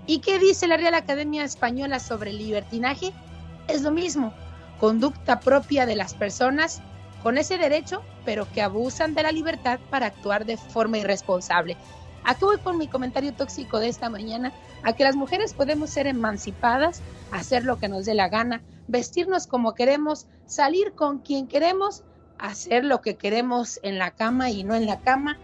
¿Y 0.07 0.21
qué 0.21 0.39
dice 0.39 0.67
la 0.67 0.77
Real 0.77 0.95
Academia 0.95 1.45
Española 1.45 2.01
sobre 2.01 2.31
el 2.31 2.39
libertinaje? 2.39 3.13
Es 3.69 3.83
lo 3.83 3.91
mismo, 3.91 4.35
conducta 4.79 5.41
propia 5.41 5.87
de 5.87 5.97
las 5.97 6.15
personas 6.15 6.83
con 7.23 7.39
ese 7.39 7.59
derecho, 7.59 8.03
pero 8.25 8.51
que 8.51 8.63
abusan 8.63 9.15
de 9.15 9.23
la 9.23 9.33
libertad 9.33 9.79
para 9.91 10.07
actuar 10.07 10.47
de 10.47 10.57
forma 10.57 10.99
irresponsable. 10.99 11.77
¿A 12.25 12.35
qué 12.35 12.45
voy 12.45 12.59
con 12.59 12.79
mi 12.79 12.89
comentario 12.89 13.33
tóxico 13.33 13.79
de 13.79 13.89
esta 13.89 14.11
mañana? 14.11 14.53
A 14.83 14.95
que 14.95 15.05
las 15.05 15.17
mujeres 15.17 15.55
podemos 15.55 15.91
ser 15.91 16.07
emancipadas, 16.07 17.03
hacer 17.32 17.65
lo 17.65 17.78
que 17.78 17.89
nos 17.89 18.05
dé 18.05 18.15
la 18.15 18.28
gana, 18.28 18.62
vestirnos 18.89 19.47
como 19.47 19.74
queremos, 19.74 20.27
salir 20.47 20.93
con 20.93 21.19
quien 21.19 21.47
queremos, 21.47 22.02
hacer 22.39 22.85
lo 22.85 23.01
que 23.01 23.16
queremos 23.16 23.81
en 23.82 23.98
la 23.98 24.11
cama 24.12 24.51
y 24.51 24.65
no 24.65 24.74
en 24.74 24.86
la 24.86 25.01
cama, 25.01 25.39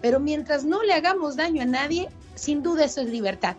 pero 0.00 0.20
mientras 0.20 0.64
no 0.64 0.82
le 0.82 0.94
hagamos 0.94 1.36
daño 1.36 1.62
a 1.62 1.66
nadie, 1.66 2.08
sin 2.34 2.62
duda 2.62 2.84
eso 2.84 3.00
es 3.00 3.08
libertad. 3.08 3.56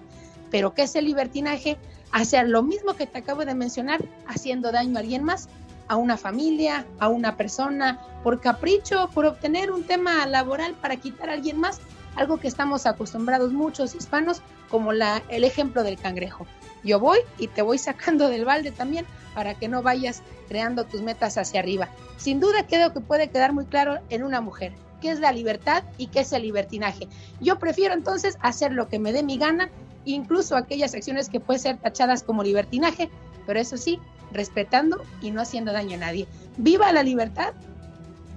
Pero 0.51 0.73
¿qué 0.73 0.83
es 0.83 0.95
el 0.95 1.05
libertinaje? 1.05 1.77
Hacer 2.11 2.49
lo 2.49 2.63
mismo 2.63 2.95
que 2.95 3.05
te 3.05 3.19
acabo 3.19 3.45
de 3.45 3.53
mencionar, 3.53 4.03
haciendo 4.27 4.71
daño 4.71 4.97
a 4.97 5.01
alguien 5.01 5.23
más, 5.23 5.47
a 5.87 5.95
una 5.95 6.17
familia, 6.17 6.85
a 6.99 7.09
una 7.09 7.35
persona, 7.35 7.99
por 8.23 8.41
capricho, 8.41 9.09
por 9.13 9.25
obtener 9.25 9.71
un 9.71 9.83
tema 9.83 10.25
laboral 10.25 10.73
para 10.75 10.95
quitar 10.95 11.29
a 11.29 11.33
alguien 11.33 11.59
más, 11.59 11.79
algo 12.15 12.37
que 12.37 12.47
estamos 12.47 12.85
acostumbrados 12.85 13.53
muchos 13.53 13.95
hispanos, 13.95 14.41
como 14.69 14.93
la, 14.93 15.23
el 15.29 15.43
ejemplo 15.43 15.83
del 15.83 15.97
cangrejo. 15.97 16.45
Yo 16.83 16.99
voy 16.99 17.19
y 17.37 17.47
te 17.47 17.61
voy 17.61 17.77
sacando 17.77 18.29
del 18.29 18.45
balde 18.45 18.71
también 18.71 19.05
para 19.33 19.53
que 19.53 19.67
no 19.67 19.81
vayas 19.81 20.21
creando 20.47 20.85
tus 20.85 21.01
metas 21.01 21.37
hacia 21.37 21.59
arriba. 21.59 21.89
Sin 22.17 22.39
duda 22.39 22.65
creo 22.67 22.93
que 22.93 23.01
puede 23.01 23.29
quedar 23.29 23.53
muy 23.53 23.65
claro 23.65 23.99
en 24.09 24.23
una 24.23 24.41
mujer 24.41 24.73
qué 25.01 25.11
es 25.11 25.19
la 25.19 25.31
libertad 25.31 25.83
y 25.97 26.07
qué 26.07 26.21
es 26.21 26.33
el 26.33 26.43
libertinaje. 26.43 27.07
Yo 27.39 27.57
prefiero 27.59 27.93
entonces 27.93 28.37
hacer 28.41 28.71
lo 28.73 28.87
que 28.89 28.99
me 28.99 29.11
dé 29.11 29.23
mi 29.23 29.37
gana, 29.37 29.69
incluso 30.05 30.55
aquellas 30.55 30.93
acciones 30.93 31.29
que 31.29 31.39
pueden 31.39 31.61
ser 31.61 31.77
tachadas 31.77 32.23
como 32.23 32.43
libertinaje, 32.43 33.09
pero 33.45 33.59
eso 33.59 33.77
sí, 33.77 33.99
respetando 34.31 35.01
y 35.21 35.31
no 35.31 35.41
haciendo 35.41 35.71
daño 35.71 35.95
a 35.95 35.99
nadie. 35.99 36.27
Viva 36.57 36.91
la 36.91 37.03
libertad 37.03 37.53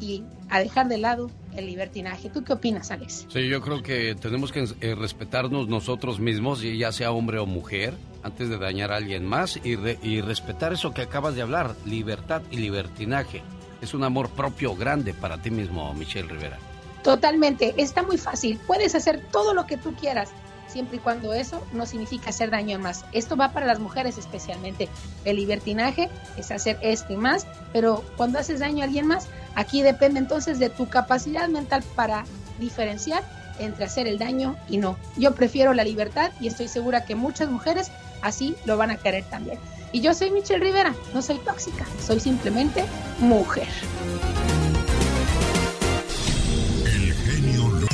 y 0.00 0.24
a 0.48 0.60
dejar 0.60 0.88
de 0.88 0.98
lado 0.98 1.30
el 1.56 1.66
libertinaje. 1.66 2.28
¿Tú 2.30 2.42
qué 2.44 2.52
opinas, 2.52 2.90
Alex? 2.90 3.26
Sí, 3.28 3.48
yo 3.48 3.60
creo 3.60 3.82
que 3.82 4.14
tenemos 4.14 4.52
que 4.52 4.66
eh, 4.80 4.94
respetarnos 4.94 5.68
nosotros 5.68 6.20
mismos, 6.20 6.62
ya 6.62 6.92
sea 6.92 7.12
hombre 7.12 7.38
o 7.38 7.46
mujer, 7.46 7.94
antes 8.22 8.48
de 8.48 8.58
dañar 8.58 8.92
a 8.92 8.96
alguien 8.96 9.24
más 9.26 9.58
y, 9.64 9.76
re- 9.76 9.98
y 10.02 10.20
respetar 10.20 10.72
eso 10.72 10.92
que 10.94 11.02
acabas 11.02 11.34
de 11.34 11.42
hablar, 11.42 11.74
libertad 11.84 12.42
y 12.50 12.56
libertinaje. 12.58 13.42
Es 13.80 13.94
un 13.94 14.04
amor 14.04 14.30
propio 14.30 14.76
grande 14.76 15.12
para 15.14 15.42
ti 15.42 15.50
mismo, 15.50 15.92
Michelle 15.94 16.28
Rivera. 16.28 16.58
Totalmente, 17.02 17.74
está 17.78 18.02
muy 18.02 18.16
fácil. 18.16 18.60
Puedes 18.66 18.94
hacer 18.94 19.20
todo 19.32 19.54
lo 19.54 19.66
que 19.66 19.76
tú 19.76 19.92
quieras. 19.94 20.30
siempre 20.68 20.96
y 20.96 21.00
cuando 21.00 21.34
eso 21.34 21.62
no 21.74 21.84
significa 21.84 22.30
hacer 22.30 22.48
daño 22.50 22.76
a 22.76 22.78
más. 22.80 23.04
Esto 23.12 23.36
va 23.36 23.52
para 23.52 23.66
las 23.66 23.78
mujeres 23.78 24.16
especialmente. 24.16 24.88
El 25.26 25.36
libertinaje 25.36 26.08
es 26.38 26.50
hacer 26.50 26.78
esto 26.80 27.12
y 27.12 27.16
más, 27.16 27.46
pero 27.74 28.02
cuando 28.16 28.38
haces 28.38 28.60
daño 28.60 28.80
a 28.80 28.84
alguien 28.84 29.06
más, 29.06 29.28
aquí 29.54 29.82
depende 29.82 30.18
entonces 30.18 30.58
de 30.58 30.70
tu 30.70 30.88
capacidad 30.88 31.48
mental 31.48 31.82
para 31.94 32.24
diferenciar 32.58 33.22
entre 33.58 33.84
hacer 33.84 34.06
el 34.06 34.18
daño 34.18 34.56
y 34.68 34.78
no. 34.78 34.96
Yo 35.16 35.34
prefiero 35.34 35.74
la 35.74 35.84
libertad 35.84 36.30
y 36.40 36.48
estoy 36.48 36.68
segura 36.68 37.04
que 37.04 37.14
muchas 37.14 37.50
mujeres 37.50 37.90
así 38.22 38.56
lo 38.64 38.76
van 38.76 38.90
a 38.90 38.96
querer 38.96 39.24
también. 39.24 39.58
Y 39.92 40.00
yo 40.00 40.14
soy 40.14 40.30
Michelle 40.30 40.64
Rivera, 40.64 40.94
no 41.12 41.20
soy 41.20 41.38
tóxica, 41.38 41.86
soy 42.04 42.18
simplemente 42.18 42.84
mujer. 43.18 43.68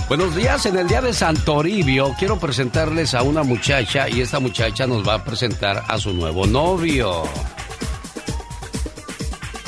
Buenos 0.08 0.34
días, 0.34 0.64
en 0.64 0.78
el 0.78 0.88
día 0.88 1.02
de 1.02 1.12
Santoribio 1.12 2.14
quiero 2.18 2.38
presentarles 2.38 3.12
a 3.12 3.22
una 3.22 3.42
muchacha 3.42 4.08
y 4.08 4.22
esta 4.22 4.40
muchacha 4.40 4.86
nos 4.86 5.06
va 5.06 5.14
a 5.14 5.24
presentar 5.24 5.84
a 5.86 5.98
su 5.98 6.14
nuevo 6.14 6.46
novio. 6.46 7.24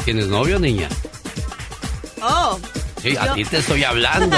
¿Tienes 0.05 0.29
novio, 0.29 0.59
niña? 0.59 0.89
Oh. 2.23 2.59
Sí, 3.01 3.17
a 3.17 3.33
ti 3.33 3.45
te 3.45 3.59
estoy 3.59 3.83
hablando. 3.83 4.37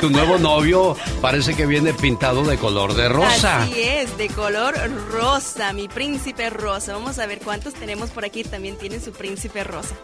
tu 0.00 0.08
nuevo 0.08 0.38
novio 0.38 0.96
parece 1.20 1.54
que 1.54 1.66
viene 1.66 1.92
pintado 1.92 2.42
de 2.44 2.56
color 2.56 2.94
de 2.94 3.08
rosa. 3.08 3.62
Así 3.62 3.82
es, 3.82 4.16
de 4.16 4.28
color 4.28 4.74
rosa, 5.10 5.72
mi 5.74 5.88
príncipe 5.88 6.48
rosa. 6.48 6.94
Vamos 6.94 7.18
a 7.18 7.26
ver 7.26 7.40
cuántos 7.40 7.74
tenemos 7.74 8.10
por 8.10 8.24
aquí. 8.24 8.44
También 8.44 8.78
tienen 8.78 9.02
su 9.02 9.12
príncipe 9.12 9.62
rosa. 9.62 9.94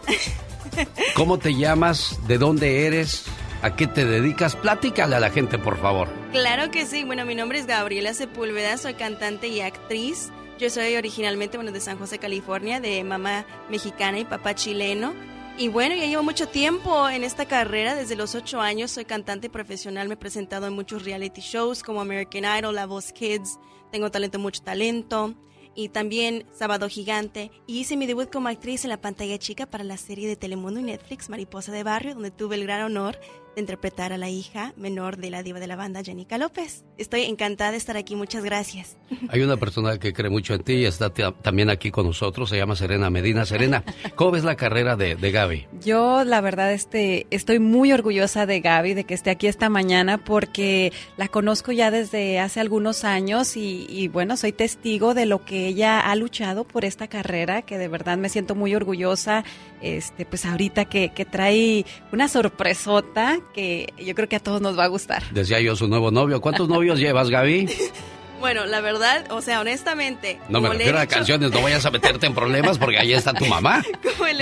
¿Cómo 1.15 1.39
te 1.39 1.55
llamas? 1.55 2.19
¿De 2.27 2.37
dónde 2.37 2.85
eres? 2.85 3.25
¿A 3.63 3.75
qué 3.75 3.87
te 3.87 4.05
dedicas? 4.05 4.55
Platícale 4.55 5.15
a 5.15 5.19
la 5.19 5.31
gente, 5.31 5.57
por 5.57 5.79
favor. 5.81 6.07
Claro 6.31 6.69
que 6.69 6.85
sí. 6.85 7.03
Bueno, 7.03 7.25
mi 7.25 7.33
nombre 7.33 7.57
es 7.57 7.65
Gabriela 7.65 8.13
Sepúlveda, 8.13 8.77
soy 8.77 8.93
cantante 8.93 9.47
y 9.47 9.61
actriz. 9.61 10.29
Yo 10.59 10.69
soy 10.69 10.95
originalmente, 10.95 11.57
bueno, 11.57 11.71
de 11.71 11.81
San 11.81 11.97
José, 11.97 12.19
California, 12.19 12.79
de 12.79 13.03
mamá 13.03 13.45
mexicana 13.69 14.19
y 14.19 14.25
papá 14.25 14.53
chileno. 14.53 15.13
Y 15.57 15.69
bueno, 15.69 15.95
ya 15.95 16.05
llevo 16.05 16.21
mucho 16.21 16.49
tiempo 16.49 17.07
en 17.07 17.23
esta 17.23 17.45
carrera, 17.45 17.95
desde 17.95 18.17
los 18.17 18.35
ocho 18.35 18.59
años 18.59 18.91
soy 18.91 19.05
cantante 19.05 19.49
profesional, 19.49 20.09
me 20.09 20.15
he 20.15 20.17
presentado 20.17 20.67
en 20.67 20.73
muchos 20.73 21.05
reality 21.05 21.39
shows 21.39 21.81
como 21.81 22.01
American 22.01 22.43
Idol, 22.59 22.75
La 22.75 22.85
Voz 22.85 23.13
Kids, 23.13 23.57
tengo 23.89 24.11
talento, 24.11 24.37
mucho 24.37 24.61
talento, 24.63 25.33
y 25.73 25.87
también 25.87 26.45
Sábado 26.51 26.89
Gigante, 26.89 27.51
y 27.67 27.79
hice 27.79 27.95
mi 27.95 28.05
debut 28.05 28.29
como 28.29 28.49
actriz 28.49 28.83
en 28.83 28.89
la 28.89 28.99
pantalla 28.99 29.39
chica 29.39 29.65
para 29.65 29.85
la 29.85 29.95
serie 29.95 30.27
de 30.27 30.35
Telemundo 30.35 30.81
y 30.81 30.83
Netflix, 30.83 31.29
Mariposa 31.29 31.71
de 31.71 31.83
Barrio, 31.83 32.15
donde 32.15 32.31
tuve 32.31 32.55
el 32.55 32.63
gran 32.63 32.81
honor 32.81 33.17
de 33.55 33.61
interpretar 33.61 34.13
a 34.13 34.17
la 34.17 34.29
hija 34.29 34.73
menor 34.77 35.17
de 35.17 35.29
la 35.29 35.43
diva 35.43 35.59
de 35.59 35.67
la 35.67 35.75
banda, 35.75 36.01
Janica 36.05 36.37
López. 36.37 36.83
Estoy 36.97 37.23
encantada 37.23 37.71
de 37.71 37.77
estar 37.77 37.97
aquí, 37.97 38.15
muchas 38.15 38.43
gracias. 38.43 38.97
Hay 39.29 39.41
una 39.41 39.57
persona 39.57 39.97
que 39.97 40.13
cree 40.13 40.29
mucho 40.29 40.53
en 40.53 40.63
ti 40.63 40.73
y 40.73 40.85
está 40.85 41.09
también 41.09 41.69
aquí 41.69 41.91
con 41.91 42.05
nosotros, 42.05 42.49
se 42.49 42.57
llama 42.57 42.75
Serena 42.75 43.09
Medina. 43.09 43.45
Serena, 43.45 43.83
¿cómo 44.15 44.31
ves 44.31 44.43
la 44.43 44.55
carrera 44.55 44.95
de, 44.95 45.15
de 45.15 45.31
Gaby? 45.31 45.67
Yo, 45.81 46.23
la 46.23 46.41
verdad, 46.41 46.73
este, 46.73 47.27
estoy 47.31 47.59
muy 47.59 47.91
orgullosa 47.91 48.45
de 48.45 48.59
Gaby, 48.59 48.93
de 48.93 49.03
que 49.05 49.13
esté 49.13 49.29
aquí 49.29 49.47
esta 49.47 49.69
mañana, 49.69 50.23
porque 50.23 50.91
la 51.17 51.27
conozco 51.27 51.71
ya 51.71 51.91
desde 51.91 52.39
hace 52.39 52.59
algunos 52.59 53.03
años 53.03 53.57
y, 53.57 53.85
y 53.89 54.07
bueno, 54.07 54.37
soy 54.37 54.51
testigo 54.51 55.13
de 55.13 55.25
lo 55.25 55.45
que 55.45 55.67
ella 55.67 55.99
ha 55.99 56.15
luchado 56.15 56.65
por 56.65 56.85
esta 56.85 57.07
carrera, 57.07 57.61
que 57.61 57.77
de 57.77 57.87
verdad 57.87 58.17
me 58.17 58.29
siento 58.29 58.55
muy 58.55 58.75
orgullosa, 58.75 59.43
este, 59.81 60.25
pues 60.25 60.45
ahorita 60.45 60.85
que, 60.85 61.09
que 61.09 61.25
trae 61.25 61.85
una 62.11 62.27
sorpresota 62.27 63.39
que 63.53 63.93
yo 63.97 64.15
creo 64.15 64.27
que 64.27 64.35
a 64.35 64.39
todos 64.39 64.61
nos 64.61 64.77
va 64.77 64.85
a 64.85 64.87
gustar. 64.87 65.23
Decía 65.31 65.59
yo 65.59 65.75
su 65.75 65.87
nuevo 65.87 66.11
novio. 66.11 66.41
¿Cuántos 66.41 66.67
novios 66.67 66.99
llevas, 66.99 67.29
Gaby? 67.29 67.69
Bueno, 68.39 68.65
la 68.65 68.81
verdad, 68.81 69.25
o 69.31 69.41
sea, 69.41 69.61
honestamente. 69.61 70.39
No 70.49 70.61
me 70.61 70.69
refiero 70.69 70.99
a 70.99 71.05
canciones, 71.05 71.51
no 71.51 71.61
vayas 71.61 71.85
a 71.85 71.91
meterte 71.91 72.27
en 72.27 72.33
problemas 72.33 72.77
porque 72.77 72.97
ahí 72.97 73.13
está 73.13 73.33
tu 73.33 73.45
mamá. 73.45 73.83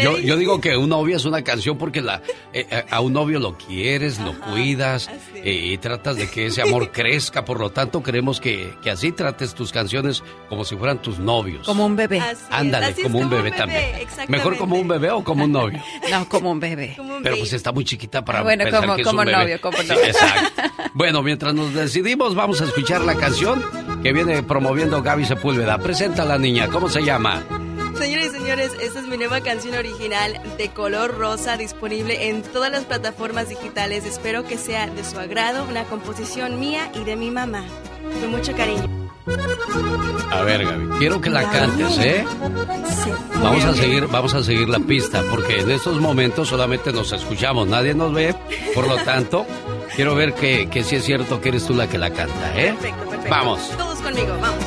Yo, 0.01 0.17
yo, 0.17 0.37
digo 0.37 0.59
que 0.61 0.75
un 0.77 0.89
novio 0.89 1.15
es 1.15 1.25
una 1.25 1.43
canción 1.43 1.77
porque 1.77 2.01
la, 2.01 2.21
eh, 2.53 2.65
eh, 2.69 2.85
a 2.89 3.01
un 3.01 3.13
novio 3.13 3.39
lo 3.39 3.57
quieres, 3.57 4.19
lo 4.19 4.39
cuidas 4.39 5.09
eh, 5.35 5.51
y 5.51 5.77
tratas 5.77 6.15
de 6.15 6.29
que 6.29 6.47
ese 6.47 6.61
amor 6.61 6.91
crezca. 6.91 7.45
Por 7.45 7.59
lo 7.59 7.71
tanto, 7.71 8.01
queremos 8.01 8.39
que, 8.39 8.73
que, 8.81 8.89
así 8.89 9.11
trates 9.11 9.53
tus 9.53 9.71
canciones 9.71 10.23
como 10.49 10.63
si 10.63 10.75
fueran 10.75 11.01
tus 11.01 11.19
novios. 11.19 11.65
Como 11.65 11.85
un 11.85 11.95
bebé. 11.95 12.21
Ándale, 12.49 12.95
como, 13.01 13.19
un 13.19 13.29
bebé, 13.29 13.51
también. 13.51 14.07
Mejor 14.27 14.57
como 14.57 14.77
un 14.77 14.87
bebé 14.87 15.11
o 15.11 15.23
como 15.23 15.43
un 15.45 15.51
novio. 15.51 15.81
No, 16.09 16.27
como 16.29 16.51
un 16.51 16.59
bebé. 16.59 16.95
Pero 17.23 17.37
pues 17.37 17.53
está 17.53 17.71
muy 17.71 17.85
chiquita 17.85 18.23
para 18.23 18.43
bueno, 18.43 18.63
pensar 18.65 18.81
como, 18.81 18.95
que 18.95 19.01
es 19.01 19.07
como 19.07 19.21
un 19.21 19.25
bebé. 19.25 19.37
novio, 19.37 19.61
como 19.61 19.77
novio. 19.77 20.03
exacto. 20.03 20.61
Bueno, 20.93 21.23
mientras 21.23 21.53
nos 21.53 21.73
decidimos, 21.73 22.35
vamos 22.35 22.61
a 22.61 22.65
escuchar 22.65 23.01
la 23.01 23.15
canción 23.15 23.63
que 24.03 24.11
viene 24.13 24.43
promoviendo 24.43 25.01
Gaby 25.01 25.25
Sepúlveda. 25.25 25.77
Presenta 25.77 26.23
a 26.23 26.25
la 26.25 26.37
niña, 26.37 26.67
¿cómo 26.67 26.89
se 26.89 27.03
llama? 27.03 27.41
Señores 27.97 28.31
y 28.33 28.37
señores, 28.37 28.71
esta 28.81 28.99
es 28.99 29.07
mi 29.07 29.17
nueva 29.17 29.39
canción 29.41 29.75
original 29.75 30.41
de 30.57 30.69
color 30.69 31.17
rosa 31.17 31.57
disponible 31.57 32.27
en 32.27 32.41
todas 32.41 32.71
las 32.71 32.83
plataformas 32.83 33.49
digitales. 33.49 34.05
Espero 34.05 34.43
que 34.43 34.57
sea 34.57 34.87
de 34.87 35.05
su 35.05 35.17
agrado, 35.17 35.65
una 35.69 35.85
composición 35.85 36.59
mía 36.59 36.91
y 36.93 37.05
de 37.05 37.15
mi 37.15 37.31
mamá. 37.31 37.63
Con 38.19 38.31
mucho 38.31 38.53
cariño. 38.55 38.89
A 40.31 40.41
ver, 40.41 40.65
Gaby, 40.65 40.87
quiero 40.99 41.21
que 41.21 41.29
la 41.29 41.49
cantes, 41.49 41.97
¿eh? 41.99 42.25
Vamos 43.41 43.63
a 43.63 43.73
seguir, 43.73 44.07
vamos 44.07 44.33
a 44.33 44.43
seguir 44.43 44.67
la 44.67 44.79
pista, 44.79 45.23
porque 45.29 45.61
en 45.61 45.71
estos 45.71 46.01
momentos 46.01 46.49
solamente 46.49 46.91
nos 46.91 47.13
escuchamos, 47.13 47.67
nadie 47.67 47.93
nos 47.93 48.11
ve, 48.11 48.35
por 48.75 48.85
lo 48.85 48.97
tanto, 48.97 49.45
quiero 49.95 50.13
ver 50.15 50.33
que, 50.33 50.67
que 50.69 50.83
sí 50.83 50.97
es 50.97 51.05
cierto 51.05 51.39
que 51.39 51.49
eres 51.49 51.65
tú 51.65 51.73
la 51.73 51.87
que 51.87 51.97
la 51.97 52.09
canta, 52.09 52.59
¿eh? 52.59 52.73
Perfecto, 52.73 53.12
perfecto. 53.23 53.29
Vamos. 53.29 53.69
Todos 53.77 54.01
conmigo, 54.01 54.37
vamos. 54.39 54.63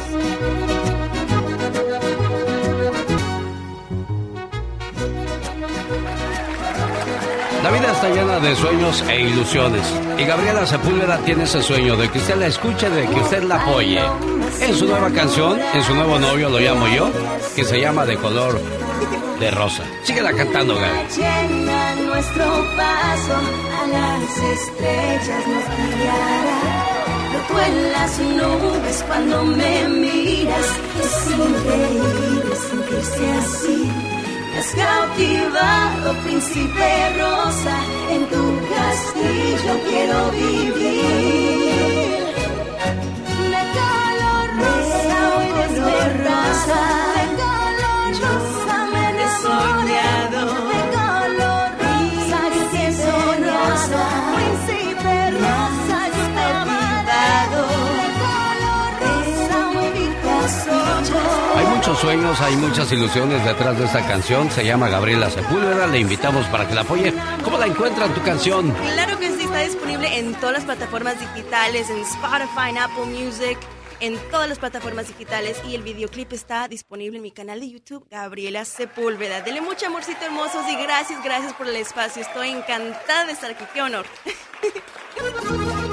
La 7.62 7.72
vida 7.72 7.90
está 7.90 8.08
llena 8.10 8.38
de 8.38 8.54
sueños 8.54 9.04
e 9.08 9.20
ilusiones. 9.22 9.82
Y 10.18 10.24
Gabriela 10.24 10.64
Sepúlveda 10.66 11.18
tiene 11.18 11.44
ese 11.44 11.60
sueño 11.62 11.96
de 11.96 12.08
que 12.08 12.18
usted 12.18 12.36
la 12.36 12.46
escuche, 12.46 12.88
de 12.88 13.08
que 13.08 13.20
usted 13.20 13.42
la 13.42 13.56
apoye. 13.56 14.00
En 14.60 14.74
su 14.74 14.86
nueva 14.86 15.10
canción, 15.10 15.58
en 15.74 15.82
su 15.82 15.94
nuevo 15.94 16.18
novio, 16.18 16.48
lo 16.48 16.60
llamo 16.60 16.86
yo, 16.86 17.10
que 17.56 17.64
se 17.64 17.80
llama 17.80 18.06
De 18.06 18.16
color 18.16 18.60
de 19.40 19.50
rosa. 19.50 19.82
Síguela 20.04 20.32
cantando, 20.32 20.76
Gaby. 20.76 20.98
Llena 21.16 21.94
nuestro 22.06 22.44
paso 22.76 23.34
a 23.34 23.86
las 23.88 24.38
estrellas 24.38 25.46
nos 25.48 25.98
guiará. 25.98 26.85
Floto 27.46 27.62
en 27.62 27.92
las 27.92 28.18
nubes 28.18 29.04
cuando 29.06 29.44
me 29.44 29.88
miras. 29.88 30.66
Es 31.02 31.30
increíble 31.30 32.56
sentirse 32.56 33.32
así. 33.32 33.90
Me 34.52 34.58
has 34.58 34.74
cautivado, 34.74 36.14
príncipe 36.24 37.10
rosa. 37.18 37.76
En 38.10 38.26
tu 38.28 38.60
castillo 38.74 39.80
quiero 39.88 40.30
vivir. 40.30 41.46
De 43.52 43.62
color 43.76 44.46
rosa, 44.58 45.16
hoy 45.36 45.48
desperrosa. 45.62 47.05
Muchos 61.86 62.00
sueños, 62.00 62.40
hay 62.40 62.56
muchas 62.56 62.90
ilusiones 62.90 63.44
detrás 63.44 63.78
de 63.78 63.84
esta 63.84 64.04
canción. 64.04 64.50
Se 64.50 64.64
llama 64.64 64.88
Gabriela 64.88 65.30
Sepúlveda. 65.30 65.86
Le 65.86 66.00
invitamos 66.00 66.44
para 66.46 66.66
que 66.66 66.74
la 66.74 66.80
apoye. 66.80 67.14
¿Cómo 67.44 67.58
la 67.58 67.66
encuentran 67.66 68.12
tu 68.12 68.20
canción? 68.22 68.72
Claro 68.72 69.16
que 69.20 69.30
sí, 69.30 69.44
está 69.44 69.60
disponible 69.60 70.18
en 70.18 70.34
todas 70.34 70.54
las 70.54 70.64
plataformas 70.64 71.14
digitales, 71.20 71.88
en 71.88 71.98
Spotify, 71.98 72.70
en 72.70 72.78
Apple 72.78 73.04
Music, 73.04 73.56
en 74.00 74.18
todas 74.32 74.48
las 74.48 74.58
plataformas 74.58 75.06
digitales 75.06 75.62
y 75.68 75.76
el 75.76 75.82
videoclip 75.82 76.32
está 76.32 76.66
disponible 76.66 77.18
en 77.18 77.22
mi 77.22 77.30
canal 77.30 77.60
de 77.60 77.70
YouTube, 77.70 78.04
Gabriela 78.10 78.64
Sepúlveda. 78.64 79.42
Dele 79.42 79.60
mucho 79.60 79.86
amorcito 79.86 80.24
hermosos 80.24 80.68
y 80.68 80.74
gracias, 80.82 81.22
gracias 81.22 81.52
por 81.52 81.68
el 81.68 81.76
espacio. 81.76 82.22
Estoy 82.22 82.48
encantada 82.48 83.26
de 83.26 83.32
estar 83.32 83.52
aquí. 83.52 83.64
Qué 83.72 83.82
honor. 83.82 84.06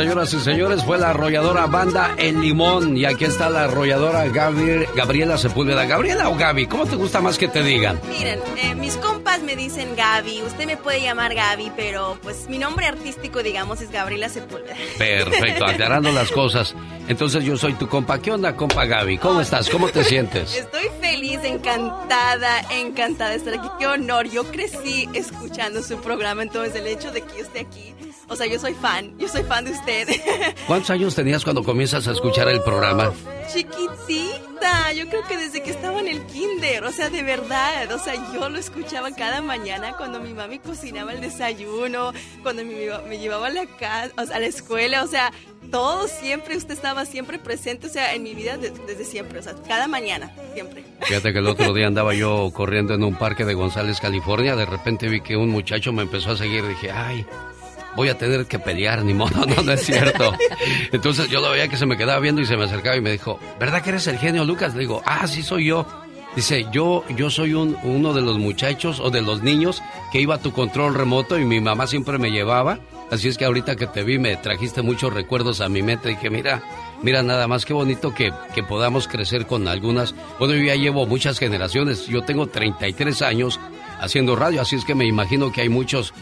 Señoras 0.00 0.32
y 0.32 0.40
señores, 0.40 0.82
fue 0.82 0.98
la 0.98 1.10
arrolladora 1.10 1.66
Banda 1.66 2.14
El 2.16 2.40
Limón. 2.40 2.96
Y 2.96 3.04
aquí 3.04 3.26
está 3.26 3.50
la 3.50 3.64
arrolladora 3.64 4.26
Gabriel, 4.28 4.86
Gabriela 4.96 5.36
Sepúlveda. 5.36 5.84
¿Gabriela 5.84 6.30
o 6.30 6.36
Gaby? 6.36 6.66
¿Cómo 6.68 6.86
te 6.86 6.96
gusta 6.96 7.20
más 7.20 7.36
que 7.36 7.48
te 7.48 7.62
digan? 7.62 8.00
Miren, 8.08 8.40
eh, 8.56 8.74
mis 8.74 8.96
compas 8.96 9.42
me 9.42 9.56
dicen 9.56 9.94
Gaby. 9.96 10.40
Usted 10.42 10.64
me 10.64 10.78
puede 10.78 11.02
llamar 11.02 11.34
Gaby, 11.34 11.72
pero 11.76 12.18
pues 12.22 12.48
mi 12.48 12.56
nombre 12.56 12.86
artístico, 12.86 13.42
digamos, 13.42 13.82
es 13.82 13.90
Gabriela 13.90 14.30
Sepúlveda. 14.30 14.74
Perfecto, 14.96 15.66
aclarando 15.66 16.10
las 16.12 16.30
cosas. 16.30 16.74
Entonces 17.06 17.44
yo 17.44 17.58
soy 17.58 17.74
tu 17.74 17.86
compa. 17.86 18.18
¿Qué 18.20 18.32
onda, 18.32 18.56
compa 18.56 18.86
Gaby? 18.86 19.18
¿Cómo 19.18 19.42
estás? 19.42 19.68
¿Cómo 19.68 19.88
te 19.88 20.02
sientes? 20.02 20.56
Estoy 20.56 20.88
feliz 21.00 21.10
feliz, 21.10 21.40
encantada, 21.44 22.62
encantada 22.70 23.30
de 23.30 23.36
estar 23.36 23.54
aquí. 23.54 23.68
Qué 23.78 23.86
honor. 23.86 24.28
Yo 24.28 24.44
crecí 24.44 25.08
escuchando 25.12 25.82
su 25.82 26.00
programa, 26.00 26.42
entonces 26.42 26.74
el 26.74 26.86
hecho 26.86 27.10
de 27.10 27.22
que 27.22 27.38
yo 27.38 27.44
esté 27.44 27.60
aquí, 27.60 27.94
o 28.30 28.36
sea, 28.36 28.46
yo 28.46 28.58
soy 28.58 28.72
fan, 28.74 29.12
yo 29.18 29.28
soy 29.28 29.42
fan 29.42 29.64
de 29.66 29.72
usted. 29.72 30.08
¿Cuántos 30.66 30.88
años 30.90 31.14
tenías 31.14 31.44
cuando 31.44 31.62
comienzas 31.62 32.08
a 32.08 32.12
escuchar 32.12 32.48
el 32.48 32.62
programa? 32.62 33.12
Chiquitita, 33.52 34.92
yo 34.92 35.08
creo 35.08 35.22
que 35.28 35.36
desde 35.36 35.62
que 35.62 35.70
estaba 35.70 36.00
en 36.00 36.08
el 36.08 36.24
kinder, 36.26 36.84
o 36.84 36.92
sea, 36.92 37.10
de 37.10 37.22
verdad, 37.22 37.90
o 37.92 37.98
sea, 37.98 38.14
yo 38.32 38.48
lo 38.48 38.58
escuchaba 38.58 39.10
cada 39.12 39.42
mañana 39.42 39.94
cuando 39.96 40.20
mi 40.20 40.32
mami 40.34 40.58
cocinaba 40.58 41.12
el 41.12 41.20
desayuno, 41.20 42.12
cuando 42.42 42.64
mi, 42.64 42.74
me 43.08 43.18
llevaba 43.18 43.48
a 43.48 43.50
la 43.50 43.66
casa, 43.66 44.12
o 44.16 44.24
sea, 44.26 44.36
a 44.36 44.40
la 44.40 44.46
escuela, 44.46 45.02
o 45.02 45.06
sea, 45.06 45.32
todo 45.70 46.08
siempre, 46.08 46.56
usted 46.56 46.74
estaba 46.74 47.04
siempre 47.06 47.38
presente, 47.38 47.86
o 47.86 47.90
sea, 47.90 48.14
en 48.14 48.22
mi 48.22 48.34
vida 48.34 48.56
de- 48.56 48.70
desde 48.70 49.04
siempre, 49.04 49.38
o 49.38 49.42
sea, 49.42 49.54
cada 49.66 49.88
mañana, 49.88 50.32
siempre. 50.54 50.84
Fíjate 51.02 51.32
que 51.32 51.38
el 51.38 51.46
otro 51.46 51.72
día 51.74 51.86
andaba 51.86 52.14
yo 52.14 52.50
corriendo 52.54 52.94
en 52.94 53.02
un 53.04 53.14
parque 53.16 53.44
de 53.44 53.54
González, 53.54 54.00
California. 54.00 54.54
De 54.56 54.66
repente 54.66 55.08
vi 55.08 55.20
que 55.20 55.36
un 55.36 55.48
muchacho 55.50 55.92
me 55.92 56.02
empezó 56.02 56.32
a 56.32 56.36
seguir. 56.36 56.66
Dije, 56.66 56.90
ay, 56.90 57.24
voy 57.96 58.08
a 58.08 58.18
tener 58.18 58.46
que 58.46 58.58
pelear, 58.58 59.04
ni 59.04 59.14
modo, 59.14 59.46
no, 59.46 59.62
no 59.62 59.72
es 59.72 59.84
cierto. 59.84 60.32
Entonces 60.92 61.28
yo 61.28 61.40
lo 61.40 61.50
veía 61.50 61.68
que 61.68 61.76
se 61.76 61.86
me 61.86 61.96
quedaba 61.96 62.20
viendo 62.20 62.40
y 62.40 62.46
se 62.46 62.56
me 62.56 62.64
acercaba 62.64 62.96
y 62.96 63.00
me 63.00 63.12
dijo, 63.12 63.38
¿verdad 63.58 63.82
que 63.82 63.90
eres 63.90 64.06
el 64.06 64.18
genio 64.18 64.44
Lucas? 64.44 64.74
Le 64.74 64.80
digo, 64.80 65.02
ah, 65.04 65.26
sí 65.26 65.42
soy 65.42 65.66
yo. 65.66 65.86
Dice, 66.36 66.66
yo, 66.70 67.04
yo 67.16 67.28
soy 67.28 67.54
un, 67.54 67.76
uno 67.82 68.12
de 68.12 68.20
los 68.20 68.38
muchachos 68.38 69.00
o 69.00 69.10
de 69.10 69.20
los 69.20 69.42
niños 69.42 69.82
que 70.12 70.20
iba 70.20 70.36
a 70.36 70.40
tu 70.40 70.52
control 70.52 70.94
remoto 70.94 71.38
y 71.38 71.44
mi 71.44 71.60
mamá 71.60 71.86
siempre 71.86 72.18
me 72.18 72.30
llevaba. 72.30 72.78
Así 73.10 73.26
es 73.26 73.36
que 73.36 73.44
ahorita 73.44 73.74
que 73.74 73.88
te 73.88 74.04
vi 74.04 74.20
me 74.20 74.36
trajiste 74.36 74.82
muchos 74.82 75.12
recuerdos 75.12 75.60
a 75.60 75.68
mi 75.68 75.82
mente. 75.82 76.10
Dije, 76.10 76.30
mira, 76.30 76.62
mira 77.02 77.24
nada 77.24 77.48
más, 77.48 77.64
qué 77.64 77.72
bonito 77.72 78.14
que, 78.14 78.32
que 78.54 78.62
podamos 78.62 79.08
crecer 79.08 79.46
con 79.46 79.66
algunas. 79.66 80.14
Bueno, 80.38 80.54
yo 80.54 80.62
ya 80.62 80.76
llevo 80.76 81.04
muchas 81.06 81.40
generaciones. 81.40 82.06
Yo 82.06 82.22
tengo 82.22 82.46
33 82.46 83.22
años 83.22 83.58
haciendo 84.00 84.36
radio, 84.36 84.62
así 84.62 84.76
es 84.76 84.84
que 84.84 84.94
me 84.94 85.06
imagino 85.06 85.50
que 85.52 85.62
hay 85.62 85.68
muchos 85.68 86.14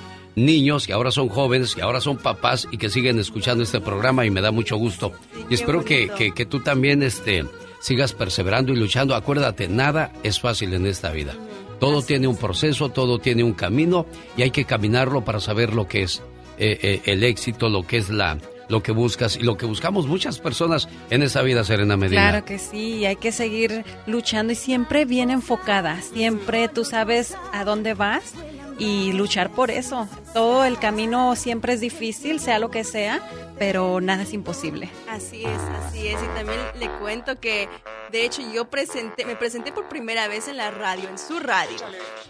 niños 0.45 0.87
que 0.87 0.93
ahora 0.93 1.11
son 1.11 1.29
jóvenes, 1.29 1.75
que 1.75 1.83
ahora 1.83 2.01
son 2.01 2.17
papás 2.17 2.69
y 2.71 2.79
que 2.79 2.89
siguen 2.89 3.19
escuchando 3.19 3.63
este 3.63 3.81
programa 3.81 4.27
y 4.27 4.31
me 4.31 4.41
da 4.41 4.51
mucho 4.51 4.77
gusto. 4.77 5.13
Y 5.51 5.55
espero 5.55 5.85
que, 5.85 6.09
que, 6.17 6.33
que 6.33 6.47
tú 6.47 6.61
también 6.61 7.03
este, 7.03 7.45
sigas 7.81 8.13
perseverando 8.13 8.73
y 8.73 8.77
luchando. 8.77 9.15
Acuérdate, 9.15 9.69
nada 9.69 10.13
es 10.23 10.41
fácil 10.41 10.75
en 10.75 10.87
esta 10.87 11.11
vida. 11.11 11.35
Todo 11.81 12.03
tiene 12.03 12.27
un 12.27 12.37
proceso, 12.37 12.89
todo 12.89 13.19
tiene 13.19 13.45
un 13.45 13.53
camino 13.53 14.07
y 14.37 14.43
hay 14.43 14.51
que 14.51 14.65
caminarlo 14.65 15.25
para 15.25 15.41
saber 15.41 15.75
lo 15.75 15.87
que 15.87 16.03
es 16.03 16.23
eh, 16.59 16.79
eh, 16.83 17.03
el 17.05 17.23
éxito, 17.23 17.69
lo 17.69 17.87
que 17.87 17.99
es 17.99 18.11
la 18.11 18.39
lo 18.69 18.83
que 18.83 18.93
buscas 18.93 19.37
y 19.37 19.41
lo 19.41 19.57
que 19.57 19.65
buscamos 19.65 20.07
muchas 20.07 20.41
personas 20.41 20.89
en 21.09 21.23
esta 21.23 21.41
vida, 21.41 21.65
Serena 21.65 21.97
Medina. 21.97 22.29
Claro 22.29 22.45
que 22.45 22.59
sí, 22.59 23.07
hay 23.07 23.17
que 23.17 23.33
seguir 23.33 23.85
luchando 24.07 24.53
y 24.53 24.57
siempre 24.57 25.07
bien 25.07 25.31
enfocada, 25.31 26.03
siempre 26.03 26.69
tú 26.69 26.85
sabes 26.85 27.35
a 27.53 27.65
dónde 27.65 27.95
vas 27.95 28.35
y 28.79 29.13
luchar 29.13 29.51
por 29.51 29.71
eso. 29.71 30.09
Todo 30.33 30.65
el 30.65 30.79
camino 30.79 31.35
siempre 31.37 31.73
es 31.73 31.81
difícil, 31.81 32.41
sea 32.41 32.59
lo 32.59 32.71
que 32.71 32.85
sea, 32.85 33.21
pero 33.59 34.01
nada 34.01 34.23
es 34.23 34.33
imposible. 34.33 34.89
Así 35.09 35.45
es, 35.45 35.61
así 35.85 36.09
es. 36.09 36.23
Y 36.23 36.27
también 36.37 36.59
le 36.79 36.89
cuento 36.99 37.39
que, 37.41 37.69
de 38.13 38.25
hecho, 38.25 38.43
yo 38.53 38.67
presenté, 38.71 39.25
me 39.25 39.37
presenté 39.37 39.73
por 39.73 39.89
primera 39.89 40.29
vez 40.29 40.49
en 40.49 40.57
la 40.57 40.71
radio, 40.71 41.09
en 41.09 41.19
su 41.19 41.41
radio, 41.41 41.77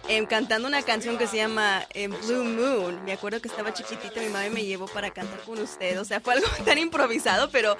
em, 0.08 0.26
cantando 0.26 0.68
una 0.68 0.82
canción 0.82 1.18
que 1.18 1.26
se 1.26 1.36
llama 1.36 1.86
em, 1.94 2.12
Blue 2.26 2.44
Moon. 2.44 3.04
Me 3.04 3.12
acuerdo 3.12 3.40
que 3.40 3.48
estaba 3.48 3.72
chiquitita, 3.72 4.20
mi 4.20 4.28
mamá 4.28 4.48
me 4.50 4.64
llevó 4.64 4.86
para 4.86 5.10
cantar 5.10 5.40
con 5.40 5.58
usted. 5.60 6.00
O 6.00 6.04
sea, 6.04 6.20
fue 6.20 6.34
algo 6.34 6.46
tan 6.64 6.78
improvisado, 6.78 7.50
pero 7.50 7.76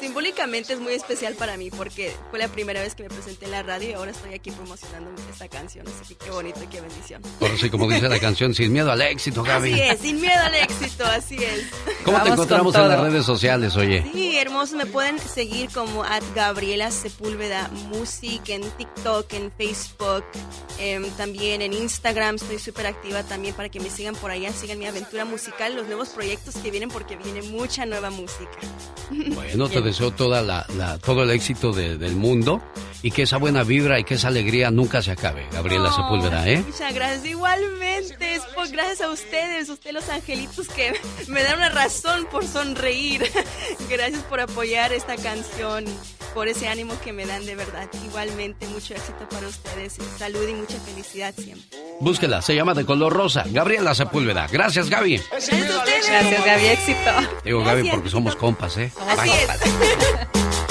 simbólicamente 0.00 0.72
es 0.74 0.80
muy 0.80 0.92
especial 0.92 1.34
para 1.34 1.56
mí 1.56 1.70
porque 1.70 2.14
fue 2.30 2.38
la 2.38 2.48
primera 2.48 2.80
vez 2.80 2.94
que 2.94 3.02
me 3.02 3.08
presenté 3.08 3.46
en 3.46 3.50
la 3.52 3.62
radio 3.62 3.90
y 3.90 3.92
ahora 3.94 4.10
estoy 4.10 4.34
aquí 4.34 4.50
promocionando 4.50 5.10
esta 5.30 5.48
canción. 5.48 5.86
Así 5.88 6.14
que 6.14 6.26
qué 6.26 6.30
bonito 6.30 6.62
y 6.62 6.66
qué 6.66 6.80
bendición. 6.80 7.22
Por 7.38 7.50
así 7.50 7.70
como 7.70 7.88
dice 7.88 8.08
la 8.08 8.18
canción, 8.18 8.54
sin 8.54 8.72
miedo 8.72 8.90
al 8.90 9.02
éxito, 9.02 9.42
Gaby. 9.42 9.72
Así 9.72 9.82
es, 9.82 10.00
sin 10.00 10.20
miedo 10.20 10.40
al 10.42 10.54
éxito, 10.54 11.04
así 11.04 11.36
es. 11.36 11.66
¿Cómo 12.04 12.22
te 12.22 12.30
encontramos 12.30 12.72
con 12.74 12.82
en 12.82 12.88
las 12.88 13.00
redes 13.00 13.24
sociales, 13.24 13.76
oye? 13.76 14.04
Sí, 14.12 14.36
hermoso. 14.38 14.76
Me 14.76 14.86
pueden 14.86 15.18
seguir 15.18 15.70
como 15.70 16.04
at 16.04 16.22
Gabriela 16.34 16.90
Sepúlveda 16.90 17.68
Music 17.90 18.48
en 18.48 18.62
TikTok, 18.62 19.32
en 19.32 19.52
Facebook, 19.52 20.24
em, 20.78 21.08
también 21.12 21.55
en 21.62 21.72
Instagram. 21.72 22.36
Estoy 22.36 22.58
súper 22.58 22.86
activa 22.86 23.22
también 23.22 23.54
para 23.54 23.68
que 23.68 23.80
me 23.80 23.90
sigan 23.90 24.14
por 24.14 24.30
allá, 24.30 24.52
sigan 24.52 24.78
mi 24.78 24.86
aventura 24.86 25.24
musical, 25.24 25.74
los 25.76 25.86
nuevos 25.86 26.08
proyectos 26.10 26.56
que 26.56 26.70
vienen 26.70 26.88
porque 26.88 27.16
viene 27.16 27.42
mucha 27.42 27.86
nueva 27.86 28.10
música. 28.10 28.50
Bueno, 29.10 29.68
te 29.68 29.80
deseo 29.80 30.10
toda 30.10 30.42
la, 30.42 30.66
la- 30.76 30.98
todo 30.98 31.22
el 31.22 31.30
éxito 31.30 31.72
de- 31.72 31.96
del 31.96 32.16
mundo 32.16 32.60
y 33.02 33.10
que 33.12 33.22
esa 33.22 33.36
buena 33.36 33.62
vibra 33.62 34.00
y 34.00 34.04
que 34.04 34.14
esa 34.14 34.28
alegría 34.28 34.70
nunca 34.70 35.00
se 35.02 35.12
acabe, 35.12 35.46
Gabriela 35.52 35.90
Oh, 35.90 35.96
Sepúlveda, 35.96 36.48
¿eh? 36.48 36.62
Muchas 36.66 36.92
gracias. 36.94 37.24
Igualmente, 37.26 38.34
es 38.34 38.42
por 38.54 38.68
gracias 38.68 39.02
a 39.02 39.10
ustedes, 39.10 39.68
ustedes 39.68 39.94
los 39.94 40.08
angelitos 40.08 40.68
que 40.68 40.92
me 41.28 41.42
dan 41.42 41.56
una 41.56 41.68
razón 41.68 42.26
por 42.30 42.44
sonreír. 42.46 43.22
Gracias 43.88 44.22
por 44.24 44.40
apoyar 44.40 44.92
esta 44.92 45.16
canción, 45.16 45.84
por 46.34 46.48
ese 46.48 46.66
ánimo 46.68 46.94
que 47.04 47.12
me 47.12 47.24
dan 47.26 47.46
de 47.46 47.54
verdad. 47.54 47.88
Igualmente, 48.06 48.66
mucho 48.68 48.94
éxito 48.94 49.28
para 49.28 49.46
ustedes. 49.46 49.96
Salud 50.18 50.46
y 50.48 50.54
mucha 50.54 50.78
felicidad 50.80 51.34
siempre. 51.46 51.78
Búsquela, 52.00 52.42
se 52.42 52.54
llama 52.54 52.74
De 52.74 52.84
Color 52.84 53.12
Rosa, 53.12 53.44
Gabriela 53.46 53.94
Sepúlveda. 53.94 54.46
Gracias, 54.50 54.90
Gaby. 54.90 55.22
Gracias 55.30 56.44
Gaby, 56.44 56.66
éxito. 56.66 57.10
Digo 57.44 57.64
Gaby 57.64 57.90
porque 57.90 58.10
somos 58.10 58.36
compas, 58.36 58.76
¿eh? 58.78 58.92
Así 59.08 59.30
es. 59.30 60.65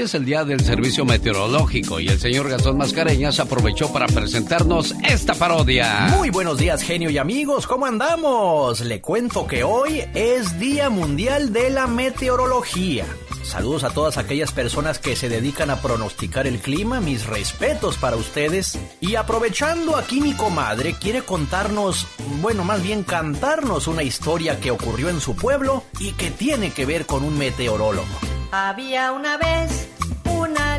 Es 0.00 0.14
el 0.14 0.24
día 0.24 0.46
del 0.46 0.60
servicio 0.60 1.04
meteorológico 1.04 2.00
y 2.00 2.08
el 2.08 2.18
señor 2.18 2.48
Gastón 2.48 2.78
Mascareñas 2.78 3.38
aprovechó 3.38 3.92
para 3.92 4.06
presentarnos 4.06 4.94
esta 5.06 5.34
parodia. 5.34 6.14
Muy 6.16 6.30
buenos 6.30 6.56
días, 6.56 6.82
genio 6.82 7.10
y 7.10 7.18
amigos, 7.18 7.66
¿cómo 7.66 7.84
andamos? 7.84 8.80
Le 8.80 9.02
cuento 9.02 9.46
que 9.46 9.62
hoy 9.62 10.02
es 10.14 10.58
Día 10.58 10.88
Mundial 10.88 11.52
de 11.52 11.68
la 11.68 11.86
Meteorología. 11.86 13.04
Saludos 13.42 13.84
a 13.84 13.90
todas 13.90 14.18
aquellas 14.18 14.52
personas 14.52 14.98
que 14.98 15.16
se 15.16 15.28
dedican 15.28 15.70
a 15.70 15.80
pronosticar 15.80 16.46
el 16.46 16.60
clima, 16.60 17.00
mis 17.00 17.26
respetos 17.26 17.96
para 17.96 18.16
ustedes. 18.16 18.78
Y 19.00 19.16
aprovechando 19.16 19.96
aquí 19.96 20.20
mi 20.20 20.34
comadre 20.34 20.94
quiere 20.94 21.22
contarnos, 21.22 22.06
bueno, 22.40 22.64
más 22.64 22.82
bien 22.82 23.02
cantarnos 23.02 23.88
una 23.88 24.02
historia 24.02 24.60
que 24.60 24.70
ocurrió 24.70 25.08
en 25.08 25.20
su 25.20 25.34
pueblo 25.34 25.84
y 25.98 26.12
que 26.12 26.30
tiene 26.30 26.72
que 26.72 26.86
ver 26.86 27.06
con 27.06 27.24
un 27.24 27.38
meteorólogo. 27.38 28.06
Había 28.52 29.12
una 29.12 29.36
vez 29.36 29.88
una 30.24 30.78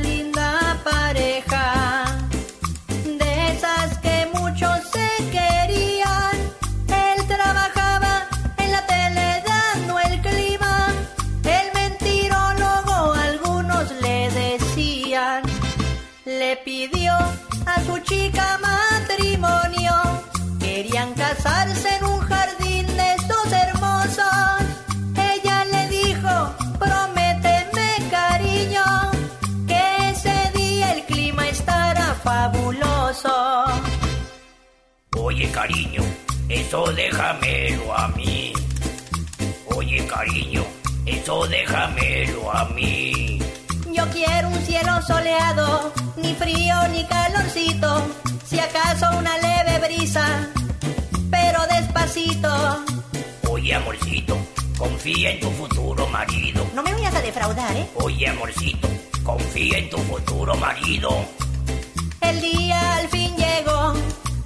El 60.91 62.41
día 62.41 62.97
al 62.97 63.07
fin 63.07 63.33
llegó, 63.37 63.93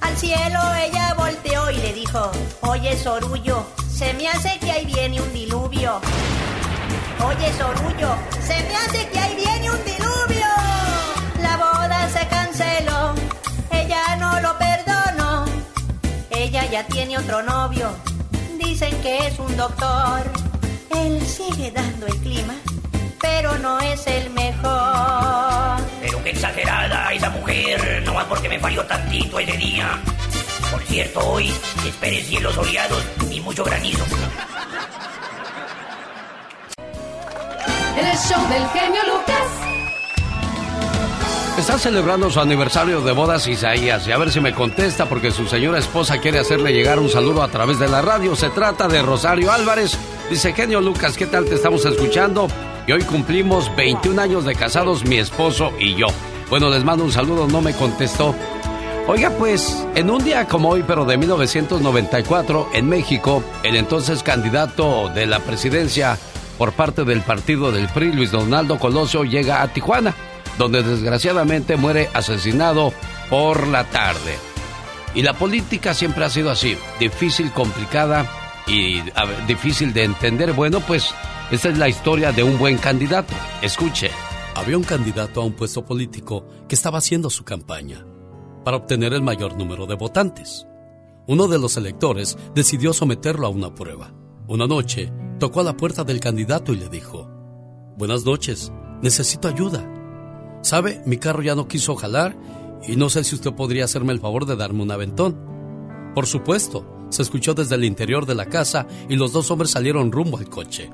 al 0.01 0.15
cielo 0.15 0.59
ella 0.79 1.15
volteó 1.17 1.71
y 1.71 1.77
le 1.77 1.93
dijo, 1.93 2.31
oye 2.61 2.95
Sorullo, 2.95 3.65
se 3.91 4.13
me 4.13 4.27
hace 4.27 4.59
que 4.59 4.71
ahí 4.71 4.85
viene 4.85 5.19
un 5.19 5.33
diluvio. 5.33 5.99
Oye 7.25 7.51
Sorullo, 7.57 8.15
se 8.45 8.61
me 8.61 8.75
hace 8.75 9.09
que 9.09 9.19
ahí 9.19 9.35
viene 9.35 9.71
un 9.71 9.83
diluvio. 9.85 10.47
La 11.41 11.57
boda 11.57 12.09
se 12.09 12.27
canceló, 12.27 13.15
ella 13.71 14.15
no 14.17 14.39
lo 14.39 14.55
perdonó, 14.59 15.45
ella 16.29 16.63
ya 16.69 16.85
tiene 16.85 17.17
otro 17.17 17.41
novio. 17.41 17.89
dicen 18.59 18.95
que 19.01 19.17
es 19.25 19.39
un 19.39 19.57
doctor. 19.57 20.14
Falló 28.65 28.83
tantito 28.85 29.39
ese 29.39 29.55
día. 29.57 30.01
Por 30.71 30.81
cierto, 30.85 31.19
hoy 31.19 31.53
espere 31.85 32.23
cielos 32.23 32.55
soleados 32.55 32.99
y 33.29 33.39
mucho 33.41 33.63
granizo. 33.63 34.03
El 37.95 38.17
show 38.17 38.49
del 38.49 38.67
genio 38.69 39.01
Lucas. 39.03 39.35
Está 41.59 41.77
celebrando 41.77 42.31
su 42.31 42.39
aniversario 42.39 43.01
de 43.01 43.11
bodas 43.11 43.45
Isaías 43.45 44.07
y 44.07 44.11
a 44.11 44.17
ver 44.17 44.31
si 44.31 44.41
me 44.41 44.55
contesta 44.55 45.05
porque 45.05 45.29
su 45.29 45.45
señora 45.45 45.77
esposa 45.77 46.17
quiere 46.17 46.39
hacerle 46.39 46.73
llegar 46.73 46.97
un 46.97 47.09
saludo 47.09 47.43
a 47.43 47.49
través 47.49 47.77
de 47.77 47.87
la 47.87 48.01
radio. 48.01 48.35
Se 48.35 48.49
trata 48.49 48.87
de 48.87 49.03
Rosario 49.03 49.51
Álvarez. 49.51 49.95
Dice, 50.31 50.53
genio 50.53 50.81
Lucas, 50.81 51.17
¿qué 51.17 51.27
tal 51.27 51.45
te 51.45 51.53
estamos 51.53 51.85
escuchando? 51.85 52.47
Y 52.87 52.93
hoy 52.93 53.03
cumplimos 53.03 53.69
21 53.75 54.19
años 54.19 54.43
de 54.43 54.55
casados 54.55 55.05
mi 55.05 55.17
esposo 55.17 55.71
y 55.79 55.93
yo. 55.93 56.07
Bueno, 56.49 56.69
les 56.69 56.83
mando 56.83 57.03
un 57.03 57.11
saludo, 57.11 57.47
no 57.47 57.61
me 57.61 57.73
contestó. 57.73 58.35
Oiga, 59.07 59.29
pues, 59.37 59.85
en 59.93 60.09
un 60.09 60.23
día 60.23 60.47
como 60.47 60.69
hoy, 60.69 60.83
pero 60.85 61.05
de 61.05 61.15
1994, 61.15 62.69
en 62.73 62.89
México, 62.89 63.43
el 63.61 63.75
entonces 63.75 64.23
candidato 64.23 65.09
de 65.09 65.27
la 65.27 65.39
presidencia 65.41 66.17
por 66.57 66.73
parte 66.73 67.03
del 67.03 67.21
partido 67.21 67.71
del 67.71 67.87
PRI, 67.87 68.13
Luis 68.13 68.31
Donaldo 68.31 68.79
Colosio, 68.79 69.23
llega 69.23 69.61
a 69.61 69.67
Tijuana, 69.67 70.15
donde 70.57 70.81
desgraciadamente 70.81 71.77
muere 71.77 72.09
asesinado 72.15 72.93
por 73.29 73.67
la 73.67 73.83
tarde. 73.83 74.37
Y 75.13 75.21
la 75.21 75.33
política 75.33 75.93
siempre 75.93 76.25
ha 76.25 76.29
sido 76.31 76.49
así, 76.49 76.75
difícil, 76.99 77.51
complicada 77.51 78.25
y 78.65 79.03
difícil 79.45 79.93
de 79.93 80.03
entender. 80.03 80.53
Bueno, 80.53 80.79
pues 80.79 81.13
esta 81.51 81.69
es 81.69 81.77
la 81.77 81.89
historia 81.89 82.31
de 82.31 82.41
un 82.41 82.57
buen 82.57 82.79
candidato. 82.79 83.35
Escuche. 83.61 84.09
Había 84.55 84.77
un 84.77 84.83
candidato 84.83 85.41
a 85.41 85.45
un 85.45 85.53
puesto 85.53 85.85
político 85.85 86.47
que 86.67 86.75
estaba 86.75 86.97
haciendo 86.97 87.29
su 87.29 87.43
campaña 87.43 88.05
para 88.65 88.77
obtener 88.77 89.13
el 89.13 89.21
mayor 89.21 89.57
número 89.57 89.85
de 89.85 89.95
votantes. 89.95 90.67
Uno 91.27 91.47
de 91.47 91.59
los 91.59 91.77
electores 91.77 92.37
decidió 92.53 92.91
someterlo 92.91 93.47
a 93.47 93.49
una 93.49 93.73
prueba. 93.73 94.11
Una 94.47 94.67
noche, 94.67 95.13
tocó 95.39 95.61
a 95.61 95.63
la 95.63 95.77
puerta 95.77 96.03
del 96.03 96.19
candidato 96.19 96.73
y 96.73 96.77
le 96.77 96.89
dijo, 96.89 97.29
Buenas 97.97 98.25
noches, 98.25 98.73
necesito 99.01 99.47
ayuda. 99.47 99.89
Sabe, 100.61 101.01
mi 101.05 101.17
carro 101.17 101.41
ya 101.43 101.55
no 101.55 101.67
quiso 101.67 101.95
jalar 101.95 102.35
y 102.87 102.95
no 102.95 103.09
sé 103.09 103.23
si 103.23 103.35
usted 103.35 103.53
podría 103.53 103.85
hacerme 103.85 104.13
el 104.13 104.19
favor 104.19 104.45
de 104.45 104.55
darme 104.55 104.83
un 104.83 104.91
aventón. 104.91 105.39
Por 106.13 106.25
supuesto, 106.27 107.07
se 107.09 107.21
escuchó 107.21 107.53
desde 107.53 107.75
el 107.75 107.85
interior 107.85 108.25
de 108.25 108.35
la 108.35 108.47
casa 108.47 108.87
y 109.07 109.15
los 109.15 109.31
dos 109.31 109.49
hombres 109.51 109.71
salieron 109.71 110.11
rumbo 110.11 110.37
al 110.37 110.49
coche. 110.49 110.89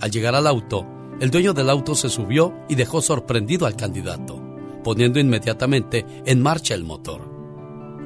Al 0.00 0.10
llegar 0.10 0.34
al 0.34 0.46
auto, 0.46 0.86
el 1.20 1.30
dueño 1.30 1.52
del 1.52 1.70
auto 1.70 1.94
se 1.94 2.08
subió 2.08 2.54
y 2.68 2.74
dejó 2.74 3.00
sorprendido 3.00 3.66
al 3.66 3.76
candidato, 3.76 4.42
poniendo 4.84 5.18
inmediatamente 5.18 6.06
en 6.24 6.40
marcha 6.40 6.74
el 6.74 6.84
motor. 6.84 7.28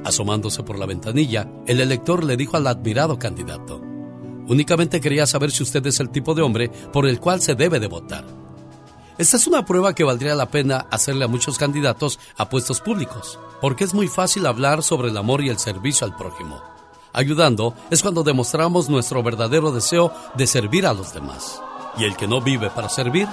Asomándose 0.03 0.63
por 0.63 0.79
la 0.79 0.87
ventanilla, 0.87 1.47
el 1.67 1.79
elector 1.81 2.23
le 2.23 2.37
dijo 2.37 2.57
al 2.57 2.65
admirado 2.65 3.19
candidato, 3.19 3.83
Únicamente 4.49 4.99
quería 4.99 5.27
saber 5.27 5.51
si 5.51 5.61
usted 5.61 5.85
es 5.85 5.99
el 5.99 6.09
tipo 6.09 6.33
de 6.33 6.41
hombre 6.41 6.69
por 6.91 7.05
el 7.05 7.19
cual 7.19 7.39
se 7.39 7.53
debe 7.53 7.79
de 7.79 7.85
votar. 7.85 8.25
Esta 9.19 9.37
es 9.37 9.45
una 9.45 9.63
prueba 9.63 9.93
que 9.93 10.03
valdría 10.03 10.33
la 10.33 10.49
pena 10.49 10.87
hacerle 10.89 11.25
a 11.25 11.27
muchos 11.27 11.59
candidatos 11.59 12.19
a 12.35 12.49
puestos 12.49 12.81
públicos, 12.81 13.37
porque 13.61 13.83
es 13.83 13.93
muy 13.93 14.07
fácil 14.07 14.47
hablar 14.47 14.81
sobre 14.81 15.09
el 15.09 15.17
amor 15.17 15.43
y 15.43 15.49
el 15.49 15.59
servicio 15.59 16.07
al 16.07 16.15
prójimo. 16.15 16.59
Ayudando 17.13 17.75
es 17.91 18.01
cuando 18.01 18.23
demostramos 18.23 18.89
nuestro 18.89 19.21
verdadero 19.21 19.71
deseo 19.71 20.11
de 20.35 20.47
servir 20.47 20.87
a 20.87 20.93
los 20.93 21.13
demás. 21.13 21.61
Y 21.97 22.05
el 22.05 22.15
que 22.15 22.27
no 22.27 22.41
vive 22.41 22.71
para 22.71 22.89
servir, 22.89 23.27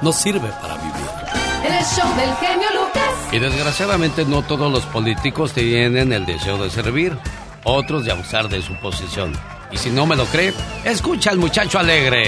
no 0.00 0.12
sirve 0.12 0.48
para 0.62 0.76
vivir. 0.76 1.47
El 1.64 1.84
show 1.84 2.08
del 2.16 2.34
genio 2.36 2.68
Lucas. 2.74 3.02
Y 3.32 3.38
desgraciadamente 3.38 4.24
no 4.24 4.42
todos 4.42 4.70
los 4.72 4.84
políticos 4.86 5.52
tienen 5.52 6.12
el 6.12 6.24
deseo 6.24 6.56
de 6.62 6.70
servir, 6.70 7.16
otros 7.64 8.04
de 8.04 8.12
abusar 8.12 8.48
de 8.48 8.62
su 8.62 8.74
posición. 8.76 9.32
Y 9.70 9.76
si 9.76 9.90
no 9.90 10.06
me 10.06 10.16
lo 10.16 10.24
cree, 10.26 10.54
escucha 10.84 11.30
al 11.30 11.38
muchacho 11.38 11.78
alegre. 11.78 12.24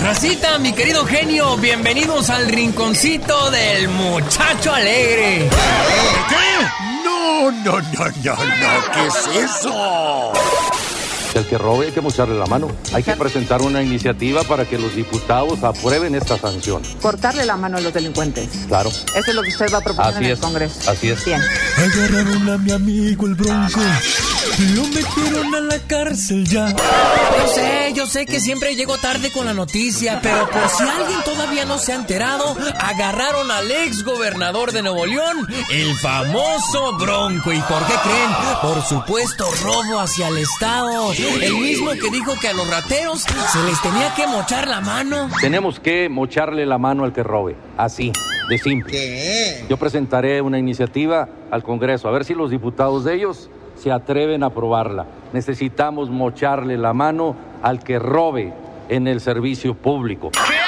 Racita, 0.00 0.58
mi 0.58 0.72
querido 0.72 1.04
genio, 1.06 1.56
bienvenidos 1.56 2.28
al 2.30 2.48
rinconcito 2.48 3.50
del 3.50 3.88
muchacho 3.88 4.72
alegre. 4.72 5.48
¿Qué? 6.28 6.66
No, 7.04 7.50
no, 7.50 7.80
no, 7.80 8.04
no, 8.22 8.34
no, 8.34 8.92
¿qué 8.92 9.06
es 9.06 9.44
eso? 9.50 10.32
El 11.34 11.46
que 11.46 11.56
robe 11.56 11.86
hay 11.86 11.92
que 11.92 12.00
mostrarle 12.00 12.38
la 12.38 12.46
mano. 12.46 12.68
Hay 12.92 13.02
que 13.02 13.16
presentar 13.16 13.62
una 13.62 13.82
iniciativa 13.82 14.42
para 14.44 14.66
que 14.66 14.78
los 14.78 14.94
diputados 14.94 15.62
aprueben 15.64 16.14
esta 16.14 16.36
sanción. 16.38 16.82
Cortarle 17.00 17.46
la 17.46 17.56
mano 17.56 17.78
a 17.78 17.80
los 17.80 17.92
delincuentes. 17.92 18.48
Claro. 18.68 18.90
Eso 18.90 19.06
es 19.26 19.34
lo 19.34 19.42
que 19.42 19.48
usted 19.48 19.72
va 19.72 19.78
a 19.78 19.80
proponer 19.80 20.10
Así 20.14 20.18
en 20.18 20.24
es. 20.24 20.30
el 20.32 20.38
Congreso. 20.38 20.90
Así 20.90 21.08
es. 21.08 21.24
Bien. 21.24 21.40
Agarraron 21.78 22.50
a 22.50 22.58
mi 22.58 22.72
amigo 22.72 23.26
el 23.26 23.34
bronco. 23.34 23.80
Lo 24.74 24.82
metieron 24.88 25.54
a 25.54 25.60
la 25.60 25.78
cárcel 25.86 26.46
ya. 26.46 26.68
Yo 26.68 27.54
sé, 27.54 27.92
yo 27.94 28.06
sé 28.06 28.26
que 28.26 28.38
siempre 28.40 28.74
llego 28.76 28.98
tarde 28.98 29.30
con 29.32 29.46
la 29.46 29.54
noticia, 29.54 30.20
pero 30.22 30.48
por 30.50 30.68
si 30.68 30.82
alguien 30.82 31.22
todavía 31.24 31.64
no 31.64 31.78
se 31.78 31.92
ha 31.92 31.96
enterado, 31.96 32.56
agarraron 32.80 33.50
al 33.50 33.70
ex 33.70 34.04
gobernador 34.04 34.72
de 34.72 34.82
Nuevo 34.82 35.06
León, 35.06 35.48
el 35.70 35.96
famoso 35.98 36.98
Bronco. 36.98 37.52
¿Y 37.52 37.60
por 37.60 37.86
qué 37.86 37.94
creen? 38.02 38.30
Por 38.60 38.84
supuesto 38.84 39.46
robo 39.62 40.00
hacia 40.00 40.28
el 40.28 40.38
Estado. 40.38 41.12
El 41.40 41.54
mismo 41.54 41.90
que 41.92 42.10
dijo 42.10 42.32
que 42.40 42.48
a 42.48 42.52
los 42.52 42.68
rateros 42.68 43.22
se 43.22 43.62
les 43.64 43.80
tenía 43.80 44.12
que 44.14 44.26
mochar 44.26 44.66
la 44.66 44.80
mano. 44.80 45.28
Tenemos 45.40 45.78
que 45.78 46.08
mocharle 46.08 46.66
la 46.66 46.78
mano 46.78 47.04
al 47.04 47.12
que 47.12 47.22
robe. 47.22 47.56
Así, 47.76 48.12
de 48.48 48.58
simple. 48.58 49.64
Yo 49.68 49.76
presentaré 49.76 50.42
una 50.42 50.58
iniciativa 50.58 51.28
al 51.50 51.62
Congreso, 51.62 52.08
a 52.08 52.12
ver 52.12 52.24
si 52.24 52.34
los 52.34 52.50
diputados 52.50 53.04
de 53.04 53.14
ellos 53.14 53.50
se 53.76 53.92
atreven 53.92 54.42
a 54.42 54.46
aprobarla. 54.46 55.06
Necesitamos 55.32 56.10
mocharle 56.10 56.76
la 56.76 56.92
mano 56.92 57.36
al 57.62 57.82
que 57.82 57.98
robe 57.98 58.52
en 58.88 59.06
el 59.06 59.20
servicio 59.20 59.74
público. 59.74 60.28
explique! 60.28 60.61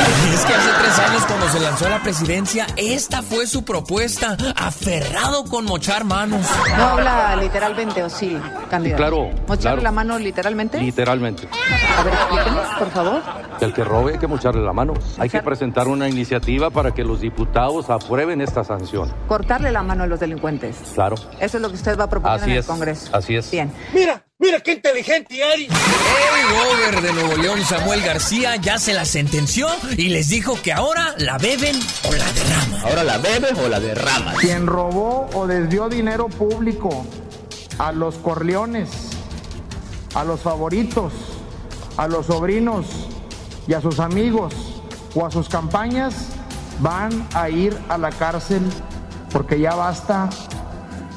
Es 0.34 0.44
que 0.46 0.54
hace 0.54 0.70
tres 0.78 0.98
años 0.98 1.24
cuando 1.26 1.48
se 1.48 1.60
lanzó 1.60 1.86
a 1.86 1.90
la 1.90 2.02
presidencia, 2.02 2.66
esta 2.76 3.20
fue 3.22 3.46
su 3.46 3.64
propuesta, 3.64 4.36
aferrado 4.56 5.44
con 5.44 5.64
mochar 5.66 6.04
manos. 6.04 6.46
No 6.76 6.82
habla 6.84 7.36
literalmente, 7.36 8.02
¿o 8.02 8.08
sí, 8.08 8.38
candidato? 8.70 8.96
Claro, 9.02 9.30
¿Mocharle 9.46 9.58
claro. 9.58 9.82
la 9.82 9.92
mano 9.92 10.18
literalmente? 10.18 10.80
Literalmente. 10.80 11.48
A 11.98 12.02
ver, 12.02 12.14
explíqueme, 12.14 12.60
por 12.78 12.90
favor. 12.90 13.22
El 13.60 13.72
que 13.74 13.84
robe 13.84 14.12
hay 14.12 14.18
que 14.18 14.26
mocharle 14.26 14.62
la 14.62 14.72
mano. 14.72 14.94
Hay 15.18 15.28
que 15.28 15.42
presentar 15.42 15.88
una 15.88 16.08
iniciativa 16.08 16.70
para 16.70 16.92
que 16.92 17.04
los 17.04 17.20
diputados 17.20 17.90
aprueben 17.90 18.40
esta 18.40 18.64
sanción. 18.64 19.12
Cortarle 19.28 19.70
la 19.72 19.82
mano 19.82 20.04
a 20.04 20.06
los 20.06 20.20
delincuentes. 20.20 20.76
Claro. 20.94 21.16
Eso 21.40 21.58
es 21.58 21.62
lo 21.62 21.68
que 21.68 21.74
usted 21.74 21.98
va 21.98 22.04
a 22.04 22.08
proponer 22.10 22.36
Así 22.40 22.44
en 22.50 22.52
el 22.52 22.58
es. 22.60 22.66
Congreso. 22.66 23.10
Así 23.14 23.36
es. 23.36 23.50
Bien. 23.50 23.70
Mira, 23.92 24.22
mira 24.40 24.60
qué 24.60 24.72
inteligente 24.72 25.38
eres. 25.38 25.68
El 25.68 26.56
gober 26.56 27.02
de 27.02 27.12
Nuevo 27.12 27.36
León, 27.36 27.60
Samuel 27.64 28.00
García, 28.02 28.56
ya 28.56 28.78
se 28.78 28.94
la 28.94 29.04
sentenció 29.04 29.68
y 29.96 30.08
les 30.08 30.28
dijo 30.28 30.60
que 30.60 30.72
ahora 30.72 31.14
la 31.18 31.38
beben 31.38 31.78
o 32.08 32.12
la 32.12 32.32
derraman. 32.32 32.80
Ahora 32.82 33.04
la 33.04 33.18
bebes 33.18 33.52
o 33.58 33.68
la 33.68 33.78
derramas. 33.78 34.36
Quien 34.38 34.66
robó 34.66 35.28
o 35.34 35.46
desvió 35.46 35.88
dinero 35.88 36.28
público 36.28 37.06
a 37.78 37.92
los 37.92 38.16
corleones, 38.16 38.90
a 40.14 40.24
los 40.24 40.40
favoritos, 40.40 41.12
a 41.96 42.08
los 42.08 42.26
sobrinos 42.26 42.86
y 43.68 43.74
a 43.74 43.80
sus 43.80 44.00
amigos 44.00 44.54
o 45.14 45.26
a 45.26 45.30
sus 45.30 45.48
campañas 45.48 46.14
van 46.80 47.28
a 47.34 47.50
ir 47.50 47.76
a 47.88 47.98
la 47.98 48.10
cárcel 48.10 48.62
porque 49.30 49.60
ya 49.60 49.74
basta 49.74 50.30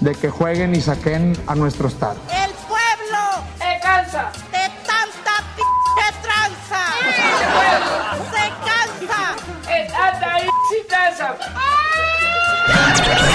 de 0.02 0.14
que 0.14 0.30
jueguen 0.30 0.76
y 0.76 0.82
saquen 0.82 1.34
a 1.48 1.56
nuestro 1.56 1.88
estado. 1.88 2.18
Se 2.30 2.43
cansa 3.84 4.32
de 4.52 4.64
tanta 4.88 5.36
p 5.56 5.62
tranza. 6.22 6.84
Se 8.32 8.46
cansa. 8.68 9.22
Ahí, 10.34 10.48
sí 10.70 10.78
cansa. 10.90 11.36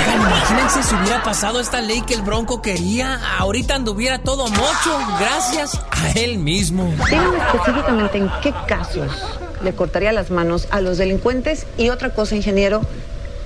Oigan, 0.00 0.20
imagínense 0.26 0.82
si 0.82 0.94
hubiera 0.94 1.22
pasado 1.22 1.60
esta 1.60 1.82
ley 1.82 2.00
que 2.00 2.14
el 2.14 2.22
Bronco 2.22 2.62
quería. 2.62 3.20
Ahorita 3.38 3.74
anduviera 3.74 4.18
todo 4.20 4.48
mocho, 4.48 4.98
gracias 5.20 5.78
a 5.90 6.10
él 6.12 6.38
mismo. 6.38 6.94
Dígame 7.10 7.36
específicamente 7.38 8.18
en 8.18 8.30
qué 8.42 8.54
casos 8.66 9.12
le 9.62 9.74
cortaría 9.74 10.12
las 10.12 10.30
manos 10.30 10.66
a 10.70 10.80
los 10.80 10.96
delincuentes 10.96 11.66
y 11.76 11.90
otra 11.90 12.10
cosa, 12.10 12.36
ingeniero, 12.36 12.80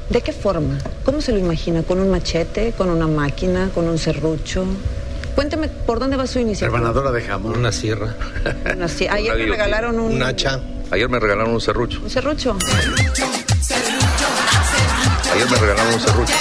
¿de 0.08 0.20
qué 0.20 0.32
forma? 0.32 0.78
¿Cómo 1.04 1.20
se 1.20 1.32
lo 1.32 1.38
imagina? 1.38 1.82
¿Con 1.82 1.98
un 1.98 2.10
machete? 2.10 2.72
¿Con 2.72 2.90
una 2.90 3.08
máquina? 3.08 3.70
¿Con 3.74 3.88
un 3.88 3.98
serrucho? 3.98 4.64
Cuénteme 5.34 5.68
por 5.68 5.98
dónde 5.98 6.16
va 6.16 6.26
su 6.26 6.38
iniciativa. 6.38 6.76
Rebanadora 6.78 7.10
de 7.10 7.22
jamón. 7.22 7.56
Una 7.59 7.72
sierra. 7.72 8.14
Una 8.74 8.86
Ayer 8.86 9.09
Una 9.10 9.14
me 9.14 9.20
guillotina. 9.22 9.44
regalaron 9.52 9.98
un, 9.98 10.12
Un 10.12 10.22
hacha. 10.22 10.60
Ayer 10.90 11.09
me 11.09 11.18
regalaron 11.18 11.54
un 11.54 11.60
serrucho. 11.60 12.00
un 12.02 12.10
serrucho. 12.10 12.56
Ayer 15.34 15.50
me 15.50 15.56
regalaron 15.56 15.94
un 15.94 16.00
serrucho. 16.00 16.32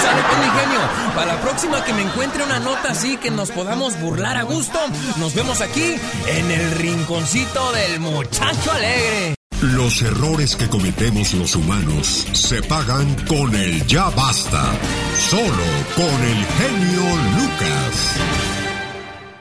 Sale 0.00 0.22
pues, 0.22 0.38
mi 0.38 0.60
genio. 0.60 0.80
Para 1.14 1.34
la 1.34 1.40
próxima 1.40 1.84
que 1.84 1.92
me 1.92 2.02
encuentre 2.02 2.44
una 2.44 2.60
nota 2.60 2.90
así 2.92 3.16
que 3.16 3.30
nos 3.30 3.50
podamos 3.50 4.00
burlar 4.00 4.36
a 4.36 4.42
gusto, 4.44 4.78
nos 5.18 5.34
vemos 5.34 5.60
aquí 5.60 5.96
en 6.28 6.50
el 6.50 6.70
rinconcito 6.72 7.72
del 7.72 7.98
muchacho 8.00 8.70
alegre. 8.72 9.34
Los 9.62 10.00
errores 10.00 10.56
que 10.56 10.68
cometemos 10.68 11.34
los 11.34 11.54
humanos 11.54 12.26
se 12.32 12.62
pagan 12.62 13.14
con 13.26 13.54
el 13.54 13.86
ya 13.86 14.08
basta. 14.08 14.72
Solo 15.14 15.66
con 15.94 16.06
el 16.06 16.44
genio 16.46 17.02
Lucas. 17.36 18.16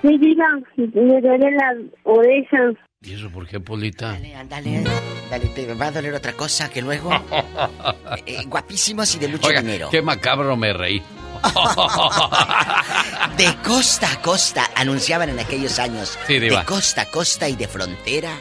Sí, 0.02 0.18
diga, 0.18 0.46
me 0.76 1.22
duele 1.22 1.52
la 1.52 1.74
oreja. 2.04 2.58
¿Y 3.02 3.14
eso 3.14 3.30
por 3.30 3.48
qué, 3.48 3.62
Polita? 3.62 4.10
Ándale, 4.38 4.84
dale, 5.32 5.46
te 5.48 5.74
va 5.74 5.86
a 5.86 5.92
doler 5.92 6.14
otra 6.14 6.34
cosa 6.34 6.70
que 6.70 6.82
luego. 6.82 7.12
Eh, 8.26 8.44
guapísimos 8.48 9.16
y 9.16 9.20
de 9.20 9.28
mucho 9.30 9.48
Oiga, 9.48 9.62
dinero. 9.62 9.90
qué 9.90 10.02
macabro 10.02 10.58
me 10.58 10.74
reí. 10.74 11.02
De 13.38 13.56
costa 13.64 14.12
a 14.12 14.22
costa, 14.22 14.70
anunciaban 14.76 15.30
en 15.30 15.40
aquellos 15.40 15.80
años. 15.80 16.18
Sí, 16.28 16.40
diva. 16.40 16.60
De 16.60 16.66
costa 16.66 17.04
a 17.04 17.06
costa 17.06 17.48
y 17.48 17.56
de 17.56 17.68
frontera 17.68 18.32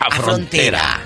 A 0.00 0.10
frontera. 0.10 1.00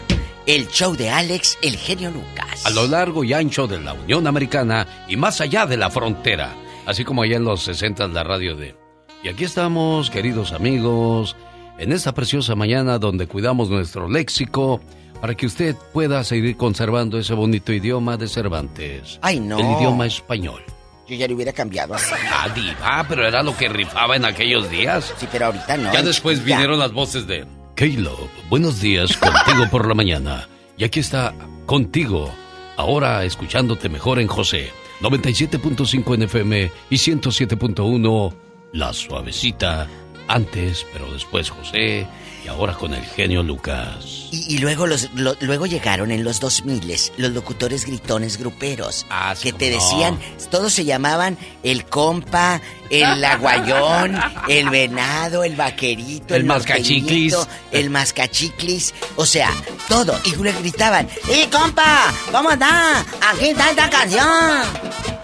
El 0.46 0.68
show 0.68 0.96
de 0.96 1.10
Alex, 1.10 1.58
el 1.62 1.76
genio 1.76 2.10
Lucas. 2.10 2.66
A 2.66 2.70
lo 2.70 2.86
largo 2.86 3.22
y 3.24 3.32
ancho 3.32 3.66
de 3.66 3.80
la 3.80 3.92
Unión 3.92 4.26
Americana 4.26 5.04
y 5.08 5.16
más 5.16 5.40
allá 5.40 5.66
de 5.66 5.76
la 5.76 5.90
frontera. 5.90 6.54
Así 6.86 7.04
como 7.04 7.22
allá 7.22 7.36
en 7.36 7.44
los 7.44 7.62
60 7.62 8.08
la 8.08 8.24
radio 8.24 8.56
de... 8.56 8.74
Y 9.22 9.28
aquí 9.28 9.44
estamos, 9.44 10.10
queridos 10.10 10.52
amigos, 10.52 11.36
en 11.78 11.92
esta 11.92 12.12
preciosa 12.12 12.54
mañana 12.54 12.98
donde 12.98 13.26
cuidamos 13.26 13.68
nuestro 13.70 14.08
léxico 14.08 14.80
para 15.20 15.34
que 15.34 15.46
usted 15.46 15.76
pueda 15.92 16.24
seguir 16.24 16.56
conservando 16.56 17.18
ese 17.18 17.34
bonito 17.34 17.72
idioma 17.72 18.16
de 18.16 18.28
Cervantes. 18.28 19.18
Ay, 19.22 19.38
no. 19.38 19.58
El 19.58 19.78
idioma 19.78 20.06
español. 20.06 20.62
Yo 21.06 21.16
ya 21.16 21.28
le 21.28 21.34
hubiera 21.34 21.52
cambiado. 21.52 21.94
Ah, 21.94 22.48
diva, 22.54 23.04
pero 23.08 23.26
era 23.26 23.42
lo 23.42 23.56
que 23.56 23.68
rifaba 23.68 24.16
en 24.16 24.24
aquellos 24.24 24.70
días. 24.70 25.12
Sí, 25.18 25.26
pero 25.30 25.46
ahorita 25.46 25.76
no. 25.76 25.92
Ya 25.92 26.02
después 26.02 26.44
vinieron 26.44 26.78
las 26.78 26.92
voces 26.92 27.26
de 27.26 27.44
Caleb, 27.80 28.28
buenos 28.50 28.82
días, 28.82 29.16
contigo 29.16 29.70
por 29.70 29.88
la 29.88 29.94
mañana. 29.94 30.46
Y 30.76 30.84
aquí 30.84 31.00
está 31.00 31.34
contigo, 31.64 32.30
ahora 32.76 33.24
escuchándote 33.24 33.88
mejor 33.88 34.20
en 34.20 34.26
José, 34.26 34.70
97.5 35.00 36.14
en 36.14 36.22
FM 36.24 36.72
y 36.90 36.96
107.1 36.96 38.34
La 38.74 38.92
Suavecita. 38.92 39.88
Antes, 40.28 40.86
pero 40.92 41.10
después 41.10 41.48
José 41.48 42.06
y 42.44 42.48
ahora 42.48 42.74
con 42.74 42.92
el 42.92 43.02
genio 43.02 43.42
Lucas. 43.42 44.19
Y, 44.32 44.54
y 44.54 44.58
luego 44.58 44.86
los 44.86 45.10
lo- 45.14 45.36
luego 45.40 45.66
llegaron 45.66 46.10
en 46.12 46.22
los 46.22 46.38
2000 46.38 46.80
los 47.16 47.32
locutores 47.32 47.84
gritones 47.84 48.36
gruperos 48.38 49.04
que 49.42 49.52
te 49.52 49.74
Ah, 49.74 49.78
cómo 49.80 49.98
no. 50.02 50.06
decían, 50.16 50.20
todos 50.50 50.72
se 50.72 50.84
llamaban 50.84 51.36
el 51.64 51.84
compa, 51.86 52.60
el 52.90 53.24
aguayón, 53.24 54.20
el 54.48 54.70
venado, 54.70 55.42
el 55.42 55.56
vaquerito, 55.56 56.34
el, 56.36 56.42
El 56.42 56.46
mascachiclis. 56.46 57.34
el 57.72 57.90
mascachiclis, 57.90 58.94
o 59.16 59.26
sea, 59.26 59.50
todo 59.88 60.18
y 60.24 60.34
le 60.36 60.52
gritaban, 60.52 61.08
"¡Eh, 61.28 61.48
compa! 61.50 62.12
¿Cómo 62.30 62.50
anda? 62.50 63.04
Aquí 63.32 63.48
está 63.48 63.70
esta 63.70 63.90
canción." 63.90 64.62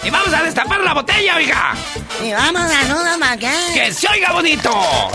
Y 0.05 0.11
vamos 0.11 0.33
a 0.35 0.43
destapar 0.43 0.81
la 0.81 0.95
botella, 0.95 1.37
oiga. 1.37 1.75
Y 2.25 2.33
vamos 2.33 2.63
a 2.63 2.95
una 2.95 3.17
maqueta. 3.19 3.73
¡Que 3.75 3.93
se 3.93 4.07
oiga 4.09 4.33
bonito! 4.33 4.71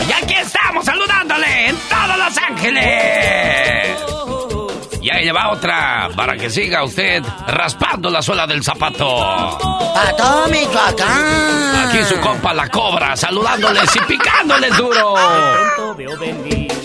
Y 0.07 0.11
aquí 0.11 0.33
estamos 0.33 0.85
saludándole 0.85 1.67
en 1.69 1.75
todos 1.89 2.17
Los 2.17 2.37
Ángeles. 2.37 3.80
Y 5.01 5.09
ahí 5.09 5.25
le 5.25 5.31
va 5.31 5.51
otra 5.51 6.09
para 6.15 6.37
que 6.37 6.49
siga 6.49 6.83
usted 6.83 7.23
raspando 7.47 8.09
la 8.11 8.21
suela 8.21 8.45
del 8.45 8.63
zapato. 8.63 9.19
¡A 9.19 10.15
todo 10.15 10.47
Michoacán! 10.47 11.87
Aquí 11.89 12.03
su 12.03 12.19
compa 12.19 12.53
la 12.53 12.69
cobra 12.69 13.15
saludándoles 13.17 13.95
y 13.95 13.99
picándoles 14.01 14.77
duro. 14.77 15.15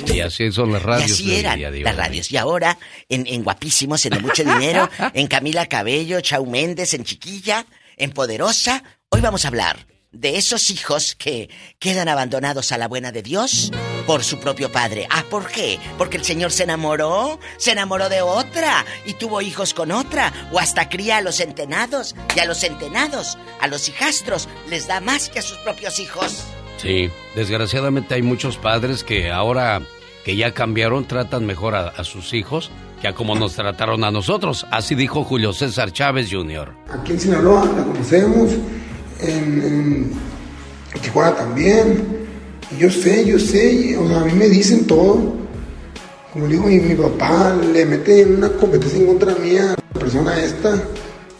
Y 0.06 0.20
así 0.20 0.50
son 0.50 0.72
las 0.72 0.82
Y 0.82 0.86
radios. 0.86 1.10
así 1.12 1.26
del 1.30 1.40
eran 1.40 1.58
día 1.58 1.70
las 1.70 1.96
radios. 1.96 2.30
Y 2.32 2.36
ahora, 2.38 2.78
en, 3.08 3.26
en 3.26 3.44
Guapísimos, 3.44 4.04
en 4.06 4.14
De 4.14 4.20
Mucho 4.20 4.44
Dinero, 4.44 4.88
en 5.14 5.26
Camila 5.26 5.66
Cabello, 5.66 6.20
Chau 6.22 6.46
Méndez, 6.46 6.94
en 6.94 7.04
Chiquilla, 7.04 7.66
en 7.98 8.12
Poderosa, 8.12 8.82
hoy 9.10 9.20
vamos 9.20 9.44
a 9.44 9.48
hablar 9.48 9.86
de 10.20 10.36
esos 10.36 10.70
hijos 10.70 11.14
que 11.14 11.50
quedan 11.78 12.08
abandonados 12.08 12.72
a 12.72 12.78
la 12.78 12.88
buena 12.88 13.12
de 13.12 13.22
Dios 13.22 13.70
por 14.06 14.24
su 14.24 14.38
propio 14.38 14.70
padre. 14.72 15.06
Ah, 15.10 15.24
¿por 15.28 15.48
qué? 15.48 15.78
Porque 15.98 16.16
el 16.16 16.24
Señor 16.24 16.52
se 16.52 16.64
enamoró, 16.64 17.38
se 17.58 17.72
enamoró 17.72 18.08
de 18.08 18.22
otra 18.22 18.84
y 19.04 19.14
tuvo 19.14 19.42
hijos 19.42 19.74
con 19.74 19.90
otra, 19.90 20.32
o 20.52 20.58
hasta 20.58 20.88
cría 20.88 21.18
a 21.18 21.22
los 21.22 21.36
centenados, 21.36 22.14
y 22.34 22.40
a 22.40 22.46
los 22.46 22.58
centenados, 22.58 23.38
a 23.60 23.68
los 23.68 23.88
hijastros, 23.88 24.48
les 24.68 24.86
da 24.86 25.00
más 25.00 25.28
que 25.28 25.40
a 25.40 25.42
sus 25.42 25.58
propios 25.58 26.00
hijos. 26.00 26.44
Sí, 26.78 27.10
desgraciadamente 27.34 28.14
hay 28.14 28.22
muchos 28.22 28.56
padres 28.56 29.02
que 29.04 29.30
ahora 29.30 29.82
que 30.24 30.36
ya 30.36 30.52
cambiaron 30.52 31.06
tratan 31.06 31.46
mejor 31.46 31.74
a, 31.74 31.88
a 31.88 32.04
sus 32.04 32.34
hijos 32.34 32.70
que 33.00 33.08
a 33.08 33.14
como 33.14 33.34
nos 33.34 33.54
trataron 33.54 34.04
a 34.04 34.10
nosotros. 34.10 34.66
Así 34.70 34.94
dijo 34.94 35.24
Julio 35.24 35.52
César 35.52 35.92
Chávez 35.92 36.28
Jr. 36.30 36.74
Aquí 36.90 37.12
en 37.12 37.20
Sinaloa 37.20 37.64
la 37.64 37.84
conocemos, 37.84 38.50
en, 39.20 40.12
en 40.94 41.00
Tijuana 41.02 41.34
también. 41.34 42.26
Y 42.74 42.78
yo 42.80 42.90
sé, 42.90 43.24
yo 43.26 43.38
sé, 43.38 43.72
y, 43.72 43.94
o 43.94 44.08
sea, 44.08 44.20
a 44.20 44.24
mí 44.24 44.32
me 44.32 44.48
dicen 44.48 44.86
todo. 44.86 45.34
Como 46.32 46.46
le 46.46 46.52
digo, 46.54 46.66
mi, 46.66 46.78
mi 46.80 46.94
papá 46.94 47.54
le 47.72 47.86
mete 47.86 48.22
en 48.22 48.36
una 48.36 48.48
competencia 48.50 48.98
en 48.98 49.06
contra 49.06 49.34
mía, 49.36 49.74
la 49.94 50.00
persona 50.00 50.38
esta. 50.42 50.82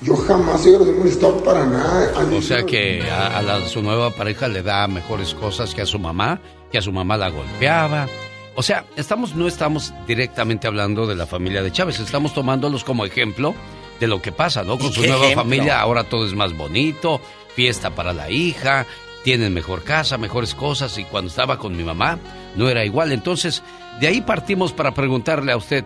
Yo 0.03 0.15
jamás 0.17 0.65
he 0.67 0.73
los 0.73 0.87
he 0.89 0.93
molestado 0.93 1.43
para 1.43 1.65
nada. 1.67 2.13
O 2.37 2.43
sea 2.43 2.65
que 2.65 3.03
a, 3.11 3.39
a 3.39 3.43
la- 3.43 3.67
su 3.67 3.83
nueva 3.83 4.11
pareja 4.11 4.47
le 4.49 4.63
da 4.63 4.87
mejores 4.87 5.35
cosas 5.35 5.75
que 5.75 5.83
a 5.83 5.87
su 5.87 5.99
mamá, 5.99 6.41
que 6.71 6.79
a 6.79 6.83
su 6.83 6.93
mamá 6.93 7.17
la 7.17 7.29
golpeaba. 7.31 8.07
O 8.55 8.63
sea, 8.63 8.85
estamos, 8.97 9.35
no 9.35 9.49
estamos 9.49 9.93
directamente 10.07 10.67
hablando 10.67 11.07
de 11.07 11.15
la 11.15 11.27
familia 11.27 11.63
de 11.63 11.73
Chávez, 11.73 11.99
estamos 12.01 12.33
tomándolos 12.35 12.85
como 12.85 13.05
ejemplo 13.05 13.55
de 14.01 14.07
lo 14.07 14.23
que 14.23 14.33
pasa, 14.33 14.63
¿no? 14.63 14.79
Con 14.79 14.89
¿Y 14.89 14.93
su 14.95 15.01
nueva 15.01 15.17
ejemplo? 15.27 15.43
familia 15.43 15.81
ahora 15.81 16.05
todo 16.05 16.27
es 16.27 16.35
más 16.35 16.57
bonito, 16.57 17.21
fiesta 17.57 17.95
para 17.95 18.13
la 18.13 18.31
hija, 18.31 18.87
tienen 19.25 19.55
mejor 19.55 19.83
casa, 19.83 20.19
mejores 20.19 20.55
cosas 20.55 20.99
y 20.99 21.05
cuando 21.05 21.31
estaba 21.31 21.59
con 21.59 21.77
mi 21.77 21.83
mamá 21.83 22.19
no 22.55 22.69
era 22.69 22.85
igual. 22.85 23.11
Entonces, 23.11 23.63
de 23.99 24.07
ahí 24.07 24.21
partimos 24.21 24.73
para 24.73 24.95
preguntarle 24.95 25.51
a 25.51 25.57
usted, 25.57 25.85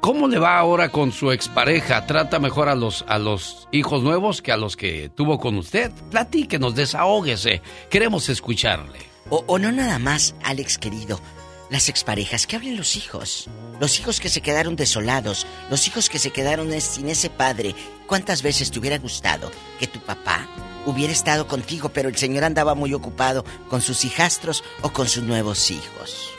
¿Cómo 0.00 0.28
le 0.28 0.38
va 0.38 0.56
ahora 0.56 0.88
con 0.88 1.12
su 1.12 1.30
expareja? 1.30 2.06
¿Trata 2.06 2.38
mejor 2.38 2.70
a 2.70 2.74
los, 2.74 3.04
a 3.06 3.18
los 3.18 3.68
hijos 3.70 4.02
nuevos 4.02 4.40
que 4.40 4.50
a 4.50 4.56
los 4.56 4.74
que 4.74 5.10
tuvo 5.14 5.38
con 5.38 5.58
usted? 5.58 5.92
Platíquenos, 6.10 6.74
desahóguese. 6.74 7.60
Queremos 7.90 8.30
escucharle. 8.30 8.98
O, 9.28 9.44
o 9.46 9.58
no 9.58 9.70
nada 9.70 9.98
más, 9.98 10.34
Alex 10.42 10.78
querido. 10.78 11.20
Las 11.68 11.90
exparejas, 11.90 12.46
que 12.46 12.56
hablen 12.56 12.78
los 12.78 12.96
hijos. 12.96 13.50
Los 13.78 14.00
hijos 14.00 14.20
que 14.20 14.30
se 14.30 14.40
quedaron 14.40 14.74
desolados. 14.74 15.46
Los 15.68 15.86
hijos 15.86 16.08
que 16.08 16.18
se 16.18 16.30
quedaron 16.30 16.72
sin 16.80 17.10
ese 17.10 17.28
padre. 17.28 17.74
¿Cuántas 18.06 18.42
veces 18.42 18.70
te 18.70 18.78
hubiera 18.78 18.96
gustado 18.96 19.50
que 19.78 19.86
tu 19.86 20.00
papá 20.00 20.48
hubiera 20.86 21.12
estado 21.12 21.46
contigo, 21.46 21.88
pero 21.90 22.08
el 22.08 22.16
señor 22.16 22.44
andaba 22.44 22.74
muy 22.74 22.94
ocupado 22.94 23.44
con 23.68 23.80
sus 23.82 24.04
hijastros 24.04 24.62
o 24.82 24.90
con 24.90 25.08
sus 25.08 25.22
nuevos 25.24 25.70
hijos? 25.70 26.30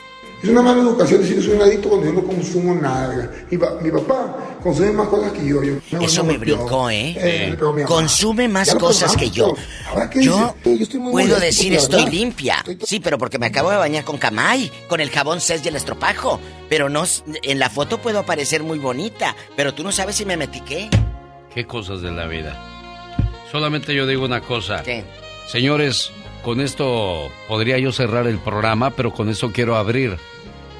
Es 0.42 0.48
una 0.48 0.60
mala 0.60 0.82
educación 0.82 1.20
decir 1.20 1.36
que 1.36 1.42
soy 1.42 1.52
un 1.54 1.62
adicto 1.62 1.88
cuando 1.88 2.06
yo 2.08 2.14
no 2.14 2.24
consumo 2.24 2.74
nada. 2.74 3.30
Mi, 3.48 3.56
pa- 3.56 3.74
mi 3.80 3.92
papá 3.92 4.58
consume 4.60 4.90
más 4.90 5.06
cosas 5.06 5.30
que 5.30 5.46
yo. 5.46 5.62
yo 5.62 6.00
Eso 6.00 6.24
me 6.24 6.36
brincó, 6.36 6.90
¿eh? 6.90 7.56
mamá. 7.60 7.84
Consume 7.84 8.48
más 8.48 8.74
cosas 8.74 9.16
que 9.16 9.30
yo. 9.30 9.54
perdonamos, 9.54 9.68
pero 9.78 9.90
ahora, 9.92 10.10
¿qué 10.10 10.24
Yo 10.24 10.54
dice? 10.64 10.78
Yo 10.78 10.82
estoy 10.82 10.98
muy 11.00 11.12
puedo 11.12 11.26
molesto, 11.28 11.44
decir 11.46 11.72
estoy 11.74 11.96
verdad. 12.00 12.12
limpia. 12.12 12.64
Sí, 12.84 12.98
pero 12.98 13.18
porque 13.18 13.38
me 13.38 13.46
acabo 13.46 13.70
de 13.70 13.76
bañar 13.76 14.02
con 14.02 14.18
Camay, 14.18 14.72
con 14.88 15.00
el 15.00 15.10
jabón 15.10 15.40
Cés 15.40 15.60
y 15.64 15.68
el 15.68 15.76
estropajo. 15.76 16.40
Pero 16.68 16.88
no, 16.88 17.04
en 17.44 17.58
la 17.60 17.70
foto 17.70 17.98
puedo 18.02 18.18
aparecer 18.18 18.64
muy 18.64 18.80
bonita, 18.80 19.36
pero 19.56 19.74
tú 19.74 19.84
no 19.84 19.92
sabes 19.92 20.16
si 20.16 20.24
me 20.24 20.36
metí 20.36 20.60
qué. 20.62 20.90
Qué 21.54 21.68
cosas 21.68 22.02
de 22.02 22.10
la 22.10 22.26
vida. 22.26 22.60
Solamente 23.52 23.94
yo 23.94 24.06
digo 24.06 24.24
una 24.24 24.40
cosa. 24.40 24.82
¿Qué? 24.82 25.04
Señores, 25.46 26.10
con 26.42 26.62
esto 26.62 27.30
podría 27.46 27.78
yo 27.78 27.92
cerrar 27.92 28.26
el 28.26 28.38
programa, 28.38 28.90
pero 28.92 29.12
con 29.12 29.28
eso 29.28 29.52
quiero 29.52 29.76
abrir. 29.76 30.16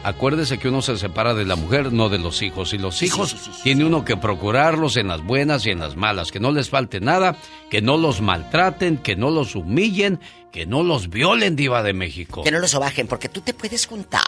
Acuérdese 0.05 0.59
que 0.59 0.69
uno 0.69 0.83
se 0.83 0.97
separa 0.97 1.35
de 1.35 1.45
la 1.45 1.57
mujer, 1.57 1.93
no 1.93 2.09
de 2.09 2.19
los 2.19 2.43
hijos. 2.43 2.73
Y 2.73 2.79
los 2.79 3.03
hijos 3.03 3.37
tiene 3.63 3.85
uno 3.85 4.05
que 4.05 4.17
procurarlos 4.17 4.97
en 4.97 5.09
las 5.09 5.23
buenas 5.23 5.65
y 5.67 5.71
en 5.71 5.79
las 5.79 5.97
malas. 5.97 6.33
Que 6.33 6.41
no 6.41 6.51
les 6.51 6.71
falte 6.71 7.01
nada, 7.01 7.37
que 7.71 7.83
no 7.83 7.97
los 7.97 8.21
maltraten, 8.21 8.97
que 8.99 9.15
no 9.15 9.31
los 9.31 9.55
humillen, 9.55 10.19
que 10.53 10.67
no 10.67 10.83
los 10.83 11.09
violen, 11.09 11.57
Diva 11.57 11.83
de 11.83 11.95
México. 11.95 12.43
Que 12.43 12.51
no 12.51 12.59
lo 12.59 12.69
sobajen, 12.69 13.07
porque 13.07 13.29
tú 13.29 13.41
te 13.41 13.55
puedes 13.55 13.87
juntar 13.87 14.23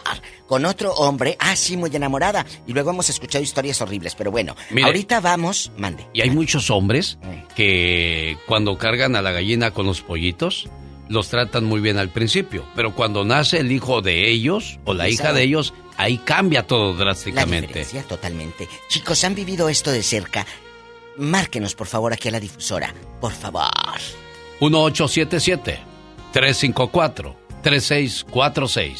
con 0.47 0.65
otro 0.65 0.93
hombre, 0.93 1.37
ah, 1.39 1.55
sí, 1.55 1.77
muy 1.77 1.95
enamorada. 1.95 2.45
Y 2.65 2.73
luego 2.73 2.89
hemos 2.89 3.09
escuchado 3.09 3.43
historias 3.43 3.81
horribles, 3.81 4.15
pero 4.15 4.31
bueno, 4.31 4.55
Mire. 4.71 4.87
ahorita 4.87 5.19
vamos, 5.19 5.71
mande. 5.77 6.07
Y 6.13 6.21
hay 6.21 6.31
muchos 6.31 6.69
hombres 6.69 7.19
que 7.55 8.37
cuando 8.47 8.77
cargan 8.77 9.15
a 9.15 9.21
la 9.21 9.31
gallina 9.31 9.71
con 9.71 9.85
los 9.85 10.01
pollitos, 10.01 10.67
los 11.09 11.29
tratan 11.29 11.63
muy 11.65 11.81
bien 11.81 11.97
al 11.97 12.09
principio, 12.09 12.65
pero 12.75 12.93
cuando 12.95 13.23
nace 13.23 13.59
el 13.59 13.71
hijo 13.71 14.01
de 14.01 14.29
ellos 14.29 14.79
o 14.85 14.93
la 14.93 15.07
hija 15.09 15.33
de 15.33 15.43
ellos, 15.43 15.73
ahí 15.97 16.17
cambia 16.17 16.65
todo 16.65 16.93
La 16.93 16.99
drásticamente. 17.05 17.67
diferencia 17.67 18.03
totalmente. 18.03 18.67
Chicos, 18.89 19.23
han 19.23 19.35
vivido 19.35 19.69
esto 19.69 19.91
de 19.91 20.01
cerca. 20.03 20.45
Márquenos, 21.17 21.75
por 21.75 21.87
favor, 21.87 22.11
aquí 22.13 22.27
a 22.27 22.31
la 22.31 22.39
difusora. 22.39 22.93
Por 23.21 23.31
favor. 23.31 23.69
1877-354-3646. 27.63 28.97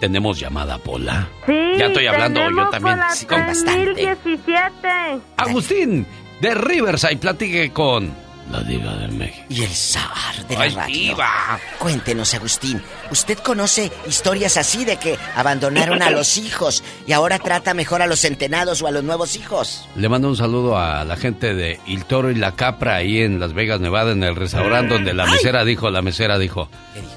Tenemos 0.00 0.38
llamada, 0.38 0.78
Pola. 0.78 1.28
Sí, 1.46 1.52
ya 1.76 1.86
estoy 1.86 2.06
hablando 2.06 2.40
yo 2.40 2.46
tenemos 2.46 2.70
también 2.70 2.98
la 2.98 3.10
sí, 3.10 3.26
con 3.26 3.40
bastante. 3.46 3.94
3017. 3.94 4.88
Agustín, 5.36 6.06
de 6.40 6.54
Riverside, 6.54 7.16
platique 7.16 7.72
con 7.72 8.14
la 8.50 8.62
diva 8.62 8.94
de 8.96 9.08
México. 9.08 9.44
Y 9.48 9.62
el 9.62 9.70
zar 9.70 10.46
de 10.48 10.54
la 10.54 10.60
Ay, 10.62 10.74
radio. 10.74 10.94
diva. 10.94 11.60
Cuéntenos, 11.78 12.32
Agustín. 12.34 12.82
¿Usted 13.10 13.38
conoce 13.38 13.90
historias 14.06 14.56
así 14.56 14.84
de 14.84 14.96
que 14.96 15.18
abandonaron 15.36 16.02
a 16.02 16.10
los 16.10 16.36
hijos 16.38 16.82
y 17.06 17.12
ahora 17.12 17.38
trata 17.38 17.74
mejor 17.74 18.02
a 18.02 18.06
los 18.06 18.20
centenados 18.20 18.80
o 18.82 18.86
a 18.86 18.90
los 18.90 19.04
nuevos 19.04 19.36
hijos? 19.36 19.86
Le 19.96 20.08
mando 20.08 20.28
un 20.28 20.36
saludo 20.36 20.78
a 20.78 21.04
la 21.04 21.16
gente 21.16 21.54
de 21.54 21.78
Il 21.86 22.04
Toro 22.04 22.30
y 22.30 22.34
la 22.36 22.54
Capra 22.56 22.96
ahí 22.96 23.20
en 23.20 23.38
Las 23.40 23.52
Vegas, 23.52 23.80
Nevada, 23.80 24.12
en 24.12 24.22
el 24.22 24.36
restaurante 24.36 24.94
donde 24.94 25.14
la 25.14 25.26
mesera 25.26 25.64
dijo, 25.64 25.90
la 25.90 26.02
mesera 26.02 26.38
dijo, 26.38 26.68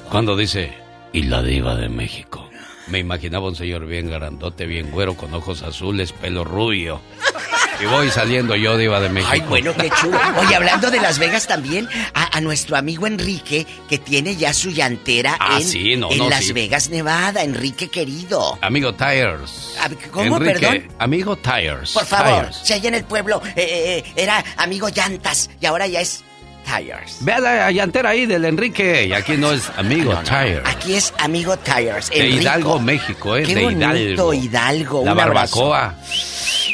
cuando 0.09 0.35
dice, 0.35 0.73
y 1.13 1.23
la 1.23 1.41
diva 1.41 1.75
de 1.75 1.89
México. 1.89 2.47
Me 2.87 2.99
imaginaba 2.99 3.47
un 3.47 3.55
señor 3.55 3.85
bien 3.85 4.09
grandote, 4.09 4.65
bien 4.65 4.91
güero, 4.91 5.15
con 5.15 5.33
ojos 5.33 5.61
azules, 5.63 6.11
pelo 6.11 6.43
rubio. 6.43 6.99
Y 7.81 7.85
voy 7.87 8.09
saliendo 8.11 8.55
yo, 8.55 8.77
diva 8.77 8.99
de 8.99 9.09
México. 9.09 9.31
Ay, 9.31 9.41
bueno, 9.41 9.73
qué 9.75 9.89
chulo. 9.89 10.19
Oye, 10.39 10.55
hablando 10.55 10.91
de 10.91 10.99
Las 11.01 11.17
Vegas 11.17 11.47
también, 11.47 11.87
a, 12.13 12.37
a 12.37 12.41
nuestro 12.41 12.77
amigo 12.77 13.07
Enrique, 13.07 13.65
que 13.89 13.97
tiene 13.97 14.35
ya 14.35 14.53
su 14.53 14.69
llantera 14.69 15.35
Ah, 15.39 15.57
en, 15.59 15.67
sí, 15.67 15.95
no, 15.95 16.11
en 16.11 16.17
no, 16.19 16.29
Las 16.29 16.45
sí. 16.45 16.53
Vegas, 16.53 16.89
Nevada. 16.89 17.43
Enrique 17.43 17.89
querido. 17.89 18.57
Amigo 18.61 18.93
Tires. 18.93 19.75
¿Cómo, 20.11 20.37
Enrique, 20.37 20.59
perdón? 20.59 20.87
Amigo 20.99 21.35
Tires. 21.37 21.91
Por 21.91 22.05
favor, 22.05 22.41
Tires. 22.47 22.61
si 22.63 22.73
allá 22.73 22.89
en 22.89 22.95
el 22.95 23.03
pueblo 23.03 23.41
eh, 23.45 23.53
eh, 23.57 23.97
eh, 24.05 24.13
era 24.15 24.43
amigo 24.57 24.89
llantas 24.89 25.49
y 25.59 25.65
ahora 25.65 25.87
ya 25.87 26.01
es 26.01 26.23
Tires. 26.63 27.17
Ve 27.21 27.33
a 27.33 27.39
la 27.39 27.71
llantera 27.71 28.09
ahí 28.11 28.27
del 28.27 28.45
Enrique. 28.45 29.07
Y 29.07 29.13
aquí 29.13 29.33
no 29.37 29.51
es 29.51 29.63
amigo 29.77 30.13
Tires. 30.23 30.61
Aquí 30.65 30.93
es 30.93 31.11
amigo 31.17 31.57
Tires. 31.57 32.11
De. 32.11 32.27
Hidalgo, 32.29 32.79
México, 32.79 33.35
¿eh? 33.35 33.43
Qué 33.43 33.55
de 33.55 33.63
Hidalgo. 33.63 34.33
Hidalgo. 34.33 35.03
La 35.03 35.13
un 35.13 35.19
abrazo. 35.19 35.73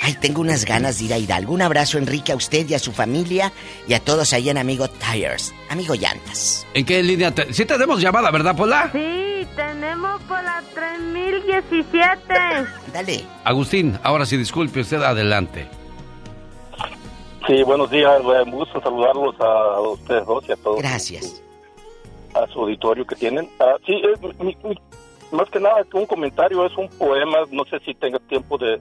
Ay, 0.01 0.13
tengo 0.21 0.41
unas 0.41 0.63
ganas 0.65 0.99
de 0.99 1.05
ir 1.05 1.13
a 1.13 1.17
Hidalgo. 1.17 1.53
Un 1.53 1.61
abrazo, 1.61 1.97
Enrique, 1.97 2.31
a 2.31 2.35
usted 2.35 2.67
y 2.69 2.73
a 2.73 2.79
su 2.79 2.91
familia 2.91 3.51
y 3.87 3.93
a 3.93 3.99
todos 3.99 4.31
ahí 4.33 4.49
en 4.49 4.57
Amigo 4.57 4.87
Tires. 4.87 5.53
Amigo 5.69 5.95
Llantas. 5.95 6.65
¿En 6.73 6.85
qué 6.85 7.01
línea? 7.03 7.33
Te... 7.33 7.51
Sí 7.53 7.65
tenemos 7.65 7.99
llamada, 8.01 8.31
¿verdad, 8.31 8.55
Pola? 8.55 8.89
Sí, 8.93 9.45
tenemos 9.55 10.21
por 10.23 10.41
la 10.43 10.61
3017. 10.73 12.23
Dale. 12.93 13.23
Agustín, 13.43 13.97
ahora 14.03 14.25
sí, 14.25 14.37
disculpe 14.37 14.81
usted, 14.81 15.01
adelante. 15.01 15.67
Sí, 17.47 17.63
buenos 17.63 17.89
días. 17.89 18.11
eh, 18.21 18.43
Un 18.45 18.51
gusto 18.51 18.81
saludarlos 18.81 19.35
a 19.39 19.79
ustedes 19.81 20.25
dos 20.25 20.43
y 20.47 20.51
a 20.51 20.55
todos. 20.57 20.79
Gracias. 20.79 21.41
A 22.33 22.45
su 22.47 22.59
auditorio 22.61 23.05
que 23.07 23.15
tienen. 23.15 23.49
Ah, 23.59 23.75
sí, 23.85 23.93
es 24.13 24.21
mi- 24.39 24.55
mi- 24.63 24.77
más 25.31 25.49
que 25.49 25.59
nada 25.59 25.85
un 25.93 26.05
comentario, 26.05 26.65
es 26.65 26.75
un 26.77 26.87
poema. 26.89 27.37
No 27.51 27.63
sé 27.65 27.79
si 27.85 27.93
tenga 27.95 28.19
tiempo 28.19 28.57
de 28.57 28.79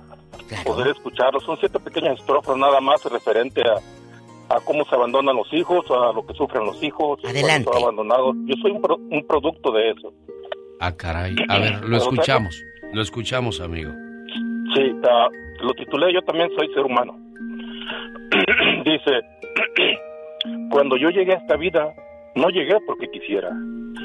poder 0.65 0.89
escucharlo. 0.89 1.41
Son 1.41 1.57
siete 1.59 1.79
pequeñas 1.81 2.19
estrofas 2.19 2.57
nada 2.57 2.81
más 2.81 3.05
referente 3.05 3.63
a, 3.63 4.55
a 4.55 4.61
cómo 4.61 4.85
se 4.85 4.95
abandonan 4.95 5.37
los 5.37 5.53
hijos, 5.53 5.85
a 5.91 6.13
lo 6.13 6.25
que 6.27 6.35
sufren 6.35 6.65
los 6.65 6.83
hijos. 6.83 7.21
Adelante. 7.25 7.71
son 7.73 7.83
abandonados. 7.83 8.37
Yo 8.47 8.55
soy 8.63 8.71
un, 8.73 8.83
pro- 8.83 8.97
un 8.97 9.27
producto 9.27 9.73
de 9.73 9.91
eso. 9.91 10.13
Ah, 10.81 10.93
caray. 10.95 11.35
A 11.49 11.59
ver, 11.59 11.75
lo 11.81 11.81
¿Puedo 11.81 11.97
escuchamos. 11.99 12.63
Lo 12.93 13.03
escuchamos, 13.03 13.61
amigo. 13.61 13.91
Sí, 14.75 14.93
ah, 15.09 15.29
lo 15.63 15.73
titulé 15.75 16.13
Yo 16.13 16.21
también 16.23 16.51
soy 16.57 16.69
ser 16.75 16.85
humano. 16.85 17.17
Dice, 18.85 19.21
cuando 20.71 20.97
yo 20.97 21.11
llegué 21.11 21.33
a 21.33 21.39
esta 21.39 21.57
vida, 21.57 21.93
no 22.35 22.49
llegué 22.51 22.77
porque 22.87 23.09
quisiera. 23.11 23.51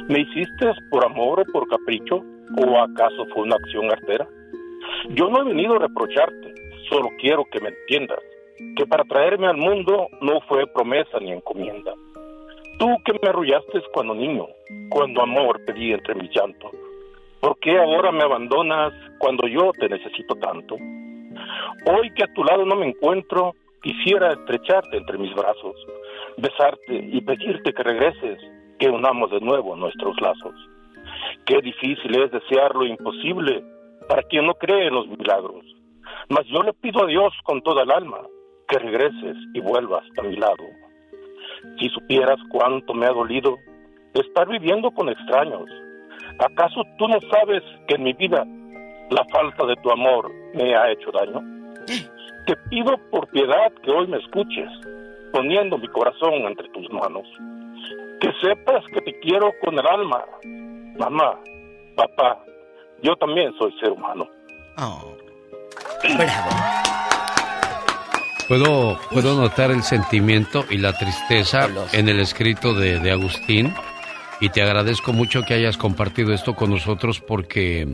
¿Me 0.08 0.22
hiciste 0.22 0.72
por 0.90 1.06
amor 1.06 1.42
o 1.42 1.52
por 1.52 1.68
capricho? 1.68 2.22
¿O 2.58 2.78
acaso 2.80 3.26
fue 3.34 3.44
una 3.44 3.56
acción 3.56 3.92
artera? 3.92 4.28
Yo 5.10 5.30
no 5.30 5.42
he 5.42 5.46
venido 5.46 5.76
a 5.76 5.80
reprocharte, 5.80 6.54
solo 6.90 7.10
quiero 7.20 7.46
que 7.46 7.60
me 7.60 7.70
entiendas, 7.70 8.20
que 8.76 8.86
para 8.86 9.04
traerme 9.04 9.48
al 9.48 9.58
mundo 9.58 10.08
no 10.22 10.42
fue 10.42 10.68
promesa 10.68 11.20
ni 11.20 11.32
encomienda. 11.32 11.94
Tú 12.78 12.88
que 13.06 13.14
me 13.14 13.30
arrullaste 13.30 13.82
cuando 13.94 14.16
niño, 14.16 14.48
cuando 14.90 15.22
amor 15.22 15.64
pedí 15.66 15.94
entre 15.94 16.16
mis 16.16 16.32
llantos. 16.36 16.72
¿Por 17.40 17.58
qué 17.60 17.78
ahora 17.78 18.12
me 18.12 18.24
abandonas 18.24 18.94
cuando 19.20 19.48
yo 19.48 19.72
te 19.80 19.90
necesito 19.90 20.36
tanto? 20.36 20.76
Hoy 20.76 22.12
que 22.14 22.24
a 22.24 22.34
tu 22.34 22.44
lado 22.44 22.66
no 22.66 22.76
me 22.76 22.88
encuentro, 22.88 23.56
quisiera 23.82 24.34
estrecharte 24.34 24.98
entre 24.98 25.18
mis 25.18 25.34
brazos, 25.34 25.76
besarte 26.38 26.96
y 26.96 27.22
pedirte 27.22 27.74
que 27.74 27.84
regreses, 27.84 28.40
que 28.78 28.90
unamos 28.90 29.32
de 29.32 29.40
nuevo 29.42 29.76
nuestros 29.76 30.20
lazos. 30.22 30.56
Qué 31.46 31.62
difícil 31.62 32.20
es 32.22 32.32
desear 32.32 32.76
lo 32.76 32.86
imposible 32.86 33.64
para 34.12 34.24
quien 34.24 34.46
no 34.46 34.56
cree 34.56 34.88
en 34.88 34.94
los 34.94 35.08
milagros. 35.08 35.64
Mas 36.28 36.46
yo 36.48 36.62
le 36.64 36.74
pido 36.74 37.02
a 37.02 37.08
Dios 37.08 37.32
con 37.46 37.62
toda 37.62 37.84
el 37.84 37.92
alma 37.92 38.20
que 38.68 38.78
regreses 38.78 39.38
y 39.54 39.62
vuelvas 39.62 40.04
a 40.18 40.24
mi 40.24 40.36
lado. 40.36 40.66
Si 41.80 41.88
supieras 41.88 42.38
cuánto 42.50 42.94
me 42.94 43.06
ha 43.06 43.12
dolido 43.12 43.56
estar 44.14 44.50
viviendo 44.50 44.92
con 44.92 45.08
extraños, 45.08 45.64
¿acaso 46.40 46.82
tú 46.98 47.08
no 47.08 47.20
sabes 47.32 47.64
que 47.88 47.96
en 47.96 48.04
mi 48.04 48.12
vida 48.12 48.46
la 49.12 49.24
falta 49.32 49.66
de 49.66 49.78
tu 49.78 49.90
amor 49.90 50.30
me 50.56 50.76
ha 50.76 50.92
hecho 50.92 51.10
daño? 51.14 51.40
Te 52.48 52.58
pido 52.70 52.98
por 53.12 53.30
piedad 53.30 53.72
que 53.82 53.92
hoy 53.92 54.08
me 54.08 54.18
escuches, 54.18 54.70
poniendo 55.32 55.78
mi 55.78 55.88
corazón 55.88 56.34
entre 56.34 56.68
tus 56.72 56.92
manos. 56.92 57.26
Que 58.20 58.30
sepas 58.42 58.84
que 58.88 59.00
te 59.00 59.18
quiero 59.22 59.54
con 59.64 59.80
el 59.80 59.88
alma. 59.88 60.26
Mamá, 61.00 61.40
papá, 61.96 62.44
yo 63.04 63.16
también 63.16 63.54
soy 63.58 63.72
ser 63.80 63.92
humano. 63.92 64.30
Puedo, 68.48 69.00
puedo 69.12 69.40
notar 69.40 69.72
el 69.72 69.82
sentimiento 69.84 70.66
y 70.70 70.78
la 70.78 70.94
tristeza 70.94 71.70
en 71.94 72.10
el 72.10 72.20
escrito 72.20 72.74
de, 72.74 73.00
de 73.00 73.12
Agustín 73.12 73.74
y 74.42 74.50
te 74.50 74.62
agradezco 74.62 75.14
mucho 75.14 75.44
que 75.44 75.54
hayas 75.54 75.78
compartido 75.78 76.34
esto 76.34 76.56
con 76.56 76.72
nosotros 76.72 77.22
porque 77.22 77.88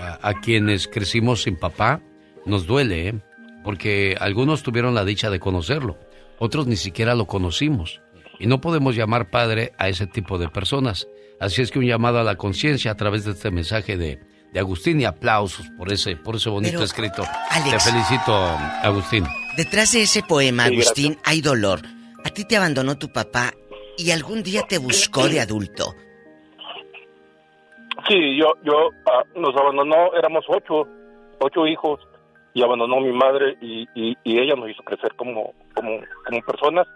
a, 0.00 0.28
a 0.28 0.40
quienes 0.40 0.88
crecimos 0.88 1.42
sin 1.42 1.56
papá 1.56 2.00
nos 2.44 2.66
duele, 2.66 3.08
¿eh? 3.08 3.14
porque 3.62 4.16
algunos 4.18 4.62
tuvieron 4.62 4.94
la 4.94 5.04
dicha 5.04 5.30
de 5.30 5.38
conocerlo, 5.38 5.98
otros 6.38 6.66
ni 6.66 6.76
siquiera 6.76 7.14
lo 7.14 7.26
conocimos 7.26 8.00
y 8.40 8.46
no 8.46 8.60
podemos 8.60 8.96
llamar 8.96 9.30
padre 9.30 9.72
a 9.78 9.88
ese 9.88 10.06
tipo 10.06 10.38
de 10.38 10.48
personas. 10.48 11.06
Así 11.38 11.62
es 11.62 11.70
que 11.70 11.78
un 11.78 11.86
llamado 11.86 12.18
a 12.18 12.24
la 12.24 12.36
conciencia 12.36 12.90
a 12.90 12.96
través 12.96 13.24
de 13.24 13.32
este 13.32 13.50
mensaje 13.50 13.96
de, 13.96 14.18
de 14.52 14.60
Agustín 14.60 15.00
y 15.00 15.04
aplausos 15.04 15.68
por 15.76 15.92
ese, 15.92 16.16
por 16.16 16.36
ese 16.36 16.50
bonito 16.50 16.72
Pero, 16.72 16.84
escrito. 16.84 17.22
Alex. 17.50 17.84
Te 17.84 17.90
felicito, 17.90 18.34
Agustín. 18.82 19.24
Detrás 19.56 19.92
de 19.92 20.02
ese 20.02 20.22
poema, 20.22 20.66
Sí, 20.66 20.74
Agustín, 20.74 21.18
hay 21.24 21.40
dolor. 21.40 21.80
A 22.24 22.30
ti 22.30 22.44
te 22.44 22.56
abandonó 22.56 22.98
tu 22.98 23.12
papá 23.12 23.52
y 23.96 24.10
algún 24.10 24.42
día 24.42 24.62
te 24.68 24.78
buscó 24.78 25.28
de 25.28 25.40
adulto. 25.40 25.94
Sí, 28.08 28.36
yo, 28.36 28.54
yo, 28.64 28.90
ah, 29.06 29.22
nos 29.36 29.54
abandonó, 29.56 30.14
éramos 30.14 30.44
ocho, 30.48 30.86
ocho 31.38 31.66
hijos, 31.66 32.00
y 32.54 32.62
abandonó 32.62 33.00
mi 33.00 33.12
madre 33.12 33.56
y, 33.60 33.86
y, 33.94 34.16
y 34.24 34.38
ella 34.38 34.54
nos 34.56 34.70
hizo 34.70 34.82
crecer 34.82 35.14
como, 35.16 35.54
como, 35.74 36.00
como 36.26 36.42
personas. 36.42 36.86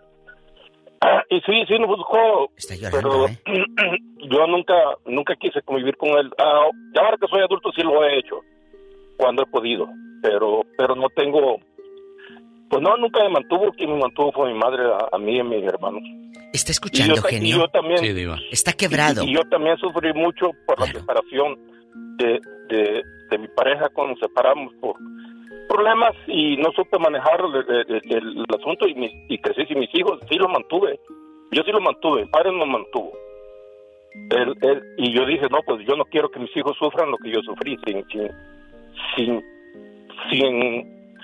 Y 1.31 1.41
sí, 1.41 1.65
sí 1.69 1.79
nos 1.79 1.89
buscó, 1.89 2.51
pero 2.93 3.27
yo 4.31 4.47
nunca, 4.47 4.75
nunca 5.07 5.35
quise 5.37 5.61
convivir 5.63 5.97
con 5.97 6.11
él. 6.11 6.31
Ah, 6.39 6.69
ya 6.95 7.03
ahora 7.03 7.17
que 7.21 7.27
soy 7.29 7.41
adulto 7.43 7.71
sí 7.75 7.83
lo 7.83 8.05
he 8.05 8.19
hecho, 8.19 8.41
cuando 9.17 9.43
he 9.43 9.47
podido, 9.47 9.87
pero, 10.23 10.63
pero 10.79 10.95
no 10.95 11.09
tengo, 11.15 11.59
pues 12.71 12.83
no, 12.83 12.97
nunca 12.97 13.23
me 13.25 13.31
mantuvo, 13.31 13.73
quien 13.73 13.93
me 13.93 13.99
mantuvo 14.01 14.33
fue 14.33 14.53
mi 14.53 14.59
madre, 14.59 14.83
a, 14.85 15.09
a 15.15 15.19
mí 15.19 15.37
y 15.37 15.41
a 15.41 15.45
mis 15.45 15.65
hermanos. 15.65 16.03
¿Está 16.53 16.71
escuchando, 16.73 17.15
Y 17.15 17.17
yo 17.17 17.23
ta- 17.23 17.31
y 17.31 17.35
genio? 17.35 17.57
yo 17.59 17.69
también. 17.69 17.99
Está 18.51 18.73
quebrado. 18.73 19.25
Y, 19.25 19.31
y 19.31 19.35
yo 19.35 19.41
también 19.51 19.77
sufrí 19.79 20.13
mucho 20.13 20.51
por 20.67 20.79
la 20.81 20.87
separación 20.87 21.59
de, 22.17 22.41
de, 22.69 23.03
de 23.31 23.39
mi 23.39 23.49
pareja 23.49 23.89
cuando 23.91 24.13
nos 24.15 24.21
separamos 24.21 24.73
por 24.81 24.95
problemas 25.69 26.12
y 26.27 26.57
no 26.59 26.70
supe 26.73 26.99
manejar 26.99 27.41
el, 27.41 27.55
el- 27.57 28.12
el- 28.12 28.39
el 28.39 28.55
asunto 28.59 28.86
y, 28.89 28.95
mis, 28.95 29.12
y 29.28 29.39
crecí 29.39 29.66
sin 29.66 29.78
mis 29.81 29.95
hijos. 29.95 30.20
Sí 30.28 30.36
lo 30.36 30.49
mantuve. 30.49 30.99
Yo 31.53 31.62
sí 31.62 31.70
lo 31.73 31.81
mantuve. 31.81 32.23
Mi 32.24 32.28
padre 32.31 32.53
no 32.53 32.66
mantuvo. 32.66 33.12
Él, 34.31 34.55
él- 34.62 34.82
y 34.99 35.12
yo 35.12 35.27
dije, 35.27 35.47
no, 35.51 35.59
pues 35.66 35.85
yo 35.86 35.97
no 35.97 36.05
quiero 36.05 36.31
que 36.31 36.39
mis 36.41 36.57
hijos 36.57 36.77
sufran 36.78 37.11
lo 37.11 37.16
que 37.19 37.31
yo 37.31 37.41
sufrí 37.43 37.77
sin, 37.86 38.05
sin, 38.09 38.31
sin, 39.16 39.43
sin, 40.31 41.16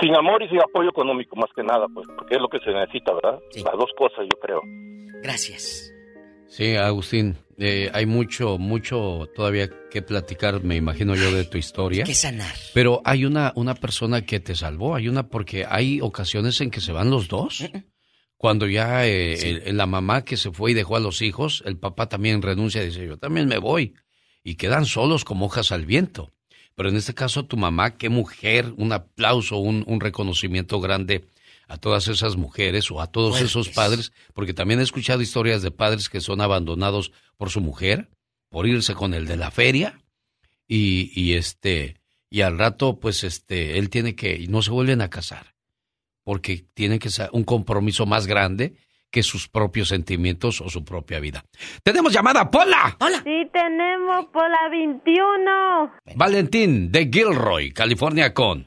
sin 0.00 0.14
amor 0.16 0.42
y 0.42 0.48
sin 0.48 0.60
apoyo 0.60 0.90
económico 0.90 1.36
más 1.36 1.50
que 1.54 1.62
nada, 1.62 1.86
pues, 1.94 2.06
porque 2.16 2.34
es 2.36 2.40
lo 2.40 2.48
que 2.48 2.58
se 2.60 2.72
necesita, 2.72 3.12
¿verdad? 3.14 3.38
Las 3.64 3.74
dos 3.78 3.90
cosas, 3.96 4.20
yo 4.32 4.38
creo. 4.40 4.60
Gracias. 5.22 5.92
Sí, 6.54 6.76
Agustín, 6.76 7.38
eh, 7.56 7.90
hay 7.94 8.04
mucho, 8.04 8.58
mucho 8.58 9.26
todavía 9.34 9.70
que 9.90 10.02
platicar, 10.02 10.62
me 10.62 10.76
imagino 10.76 11.14
yo, 11.14 11.32
de 11.32 11.44
tu 11.44 11.56
historia. 11.56 12.04
que 12.04 12.14
sanar. 12.14 12.54
Pero 12.74 13.00
hay 13.06 13.24
una, 13.24 13.54
una 13.56 13.74
persona 13.74 14.20
que 14.26 14.38
te 14.38 14.54
salvó, 14.54 14.94
hay 14.94 15.08
una, 15.08 15.28
porque 15.28 15.64
hay 15.66 16.02
ocasiones 16.02 16.60
en 16.60 16.70
que 16.70 16.82
se 16.82 16.92
van 16.92 17.08
los 17.08 17.28
dos. 17.28 17.64
Cuando 18.36 18.66
ya 18.66 19.06
eh, 19.06 19.62
el- 19.66 19.76
la 19.78 19.86
mamá 19.86 20.24
que 20.26 20.36
se 20.36 20.50
fue 20.50 20.72
y 20.72 20.74
dejó 20.74 20.96
a 20.96 21.00
los 21.00 21.22
hijos, 21.22 21.62
el 21.64 21.78
papá 21.78 22.08
también 22.10 22.42
renuncia 22.42 22.82
y 22.82 22.86
dice, 22.88 23.06
yo 23.06 23.16
también 23.16 23.48
me 23.48 23.56
voy. 23.58 23.94
Y 24.44 24.56
quedan 24.56 24.84
solos 24.84 25.24
como 25.24 25.46
hojas 25.46 25.72
al 25.72 25.86
viento. 25.86 26.32
Pero 26.74 26.90
en 26.90 26.96
este 26.96 27.14
caso, 27.14 27.46
tu 27.46 27.56
mamá, 27.56 27.96
qué 27.96 28.10
mujer, 28.10 28.74
un 28.76 28.92
aplauso, 28.92 29.56
un, 29.56 29.84
un 29.86 30.00
reconocimiento 30.00 30.80
grande 30.80 31.24
a 31.68 31.76
todas 31.78 32.08
esas 32.08 32.36
mujeres 32.36 32.90
o 32.90 33.00
a 33.00 33.06
todos 33.06 33.40
esos 33.40 33.68
padres, 33.68 34.12
porque 34.34 34.54
también 34.54 34.80
he 34.80 34.82
escuchado 34.82 35.22
historias 35.22 35.62
de 35.62 35.70
padres 35.70 36.08
que 36.08 36.20
son 36.20 36.40
abandonados 36.40 37.12
por 37.36 37.50
su 37.50 37.60
mujer, 37.60 38.10
por 38.48 38.66
irse 38.66 38.94
con 38.94 39.14
el 39.14 39.26
de 39.26 39.36
la 39.36 39.50
feria, 39.50 40.00
y, 40.68 41.10
y 41.14 41.34
este, 41.34 41.96
y 42.30 42.42
al 42.42 42.58
rato, 42.58 42.98
pues 42.98 43.24
este, 43.24 43.78
él 43.78 43.90
tiene 43.90 44.14
que, 44.14 44.36
y 44.36 44.48
no 44.48 44.62
se 44.62 44.70
vuelven 44.70 45.00
a 45.00 45.10
casar, 45.10 45.54
porque 46.24 46.64
tiene 46.74 46.98
que 46.98 47.10
ser 47.10 47.28
un 47.32 47.44
compromiso 47.44 48.06
más 48.06 48.26
grande 48.26 48.76
que 49.10 49.22
sus 49.22 49.48
propios 49.48 49.88
sentimientos 49.88 50.60
o 50.62 50.70
su 50.70 50.84
propia 50.84 51.20
vida. 51.20 51.44
¡Tenemos 51.82 52.12
llamada, 52.12 52.50
Pola! 52.50 52.96
Sí, 53.22 53.48
tenemos 53.52 54.24
por 54.32 54.50
la 54.50 54.68
21. 54.70 55.92
Valentín 56.16 56.90
de 56.90 57.10
Gilroy, 57.12 57.72
California, 57.72 58.32
con 58.32 58.66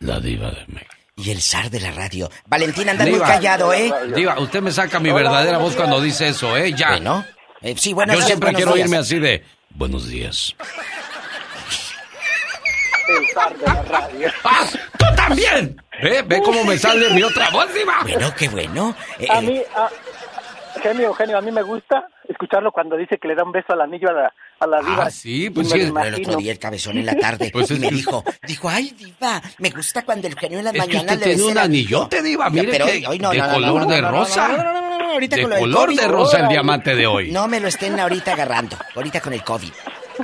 la 0.00 0.20
diva 0.20 0.50
de 0.50 0.66
México. 0.68 0.95
Y 1.18 1.30
el 1.30 1.40
zar 1.40 1.70
de 1.70 1.80
la 1.80 1.92
radio. 1.92 2.30
Valentín, 2.46 2.90
anda 2.90 3.06
muy 3.06 3.18
callado, 3.18 3.72
¿eh? 3.72 3.90
Diva, 4.14 4.38
usted 4.38 4.60
me 4.60 4.70
saca 4.70 5.00
mi 5.00 5.10
verdadera 5.10 5.56
voz 5.56 5.74
cuando 5.74 5.98
dice 5.98 6.28
eso, 6.28 6.54
¿eh? 6.58 6.74
Ya. 6.74 6.90
Bueno, 6.90 7.24
eh, 7.62 7.74
sí, 7.78 7.94
buenos 7.94 8.12
Yo 8.12 8.18
días, 8.18 8.26
siempre 8.26 8.52
quiero 8.52 8.74
días. 8.74 8.86
irme 8.86 8.98
así 8.98 9.18
de, 9.18 9.42
buenos 9.70 10.08
días. 10.08 10.54
El 13.08 13.26
zar 13.32 13.56
de 13.56 13.64
la 13.64 13.82
radio. 13.84 14.30
¡Ah! 14.44 14.66
¡Tú 14.98 15.06
también! 15.16 15.82
¿Ve? 16.02 16.20
¿Ve 16.20 16.42
cómo 16.42 16.62
me 16.64 16.76
sale 16.76 17.08
mi 17.08 17.22
otra 17.22 17.48
voz, 17.48 17.72
Diva? 17.72 17.96
Bueno, 18.02 18.34
qué 18.36 18.48
bueno. 18.50 18.94
Eh, 19.18 19.26
A 19.30 19.40
mí, 19.40 19.62
a- 19.74 19.88
genio, 20.88 21.14
genio, 21.14 21.38
a 21.38 21.40
mí 21.40 21.50
me 21.52 21.62
gusta 21.62 22.08
escucharlo 22.28 22.70
cuando 22.72 22.96
dice 22.96 23.18
que 23.18 23.28
le 23.28 23.34
da 23.34 23.44
un 23.44 23.52
beso 23.52 23.72
al 23.72 23.80
anillo 23.80 24.08
a 24.10 24.12
la, 24.12 24.34
a 24.60 24.66
la 24.66 24.80
diva. 24.80 25.04
Ah, 25.06 25.10
sí, 25.10 25.46
Y 25.46 25.50
pues 25.50 25.68
me 25.68 25.74
sí. 25.76 25.80
el 25.82 25.88
imagino. 25.88 26.16
otro 26.18 26.36
día 26.36 26.52
el 26.52 26.58
cabezón 26.58 26.98
en 26.98 27.06
la 27.06 27.16
tarde 27.16 27.50
Pues 27.52 27.70
y 27.70 27.74
me 27.78 27.88
que- 27.88 27.94
dijo, 27.94 28.24
dijo, 28.46 28.68
ay, 28.68 28.90
diva, 28.98 29.40
me 29.58 29.70
gusta 29.70 30.04
cuando 30.04 30.26
el 30.28 30.38
genio 30.38 30.58
en 30.58 30.64
mañanas 30.64 30.86
usted 30.88 31.10
le 31.10 31.16
tiene 31.24 31.32
besa 31.42 31.46
un 31.52 31.58
anillote, 31.58 32.22
diva, 32.22 32.50
mire 32.50 32.68
pero 32.72 32.86
que- 32.86 32.92
hoy- 32.92 33.06
hoy 33.06 33.18
no, 33.18 33.30
de 33.30 33.38
no, 33.38 33.46
no, 33.46 33.52
color 33.54 33.80
no, 33.82 33.86
de 33.88 34.02
no, 34.02 34.10
no, 34.10 34.18
rosa. 34.18 34.48
No, 34.48 34.56
no, 34.56 34.62
no, 34.64 34.72
no, 34.72 34.88
no, 34.90 34.98
no, 34.98 35.12
ahorita 35.12 35.36
De 35.36 35.42
con 35.42 35.50
lo 35.50 35.58
color 35.58 35.86
COVID. 35.86 36.00
de 36.00 36.08
rosa 36.08 36.40
el 36.40 36.48
diamante 36.48 36.94
de 36.94 37.06
hoy. 37.06 37.30
No 37.30 37.48
me 37.48 37.60
lo 37.60 37.68
estén 37.68 37.98
ahorita 38.00 38.32
agarrando, 38.32 38.76
ahorita 38.94 39.20
con 39.20 39.32
el 39.32 39.42
COVID. 39.42 39.70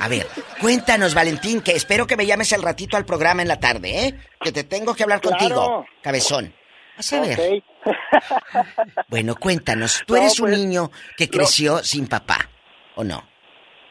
A 0.01 0.07
ver, 0.07 0.27
cuéntanos, 0.59 1.13
Valentín, 1.13 1.61
que 1.61 1.73
espero 1.73 2.07
que 2.07 2.17
me 2.17 2.25
llames 2.25 2.51
al 2.53 2.63
ratito 2.63 2.97
al 2.97 3.05
programa 3.05 3.43
en 3.43 3.47
la 3.47 3.59
tarde, 3.59 4.07
¿eh? 4.07 4.19
Que 4.41 4.51
te 4.51 4.63
tengo 4.63 4.95
que 4.95 5.03
hablar 5.03 5.21
Claro. 5.21 5.37
contigo, 5.37 5.85
cabezón. 6.01 6.53
Vas 6.97 7.13
a 7.13 7.21
ver. 7.21 7.63
Bueno, 9.07 9.35
cuéntanos, 9.35 10.03
tú 10.05 10.13
No, 10.13 10.19
eres 10.21 10.39
un 10.39 10.49
pues, 10.49 10.59
niño 10.59 10.89
que 11.17 11.29
creció 11.29 11.77
sin 11.79 12.07
papá, 12.07 12.49
¿o 12.95 13.03
no? 13.03 13.23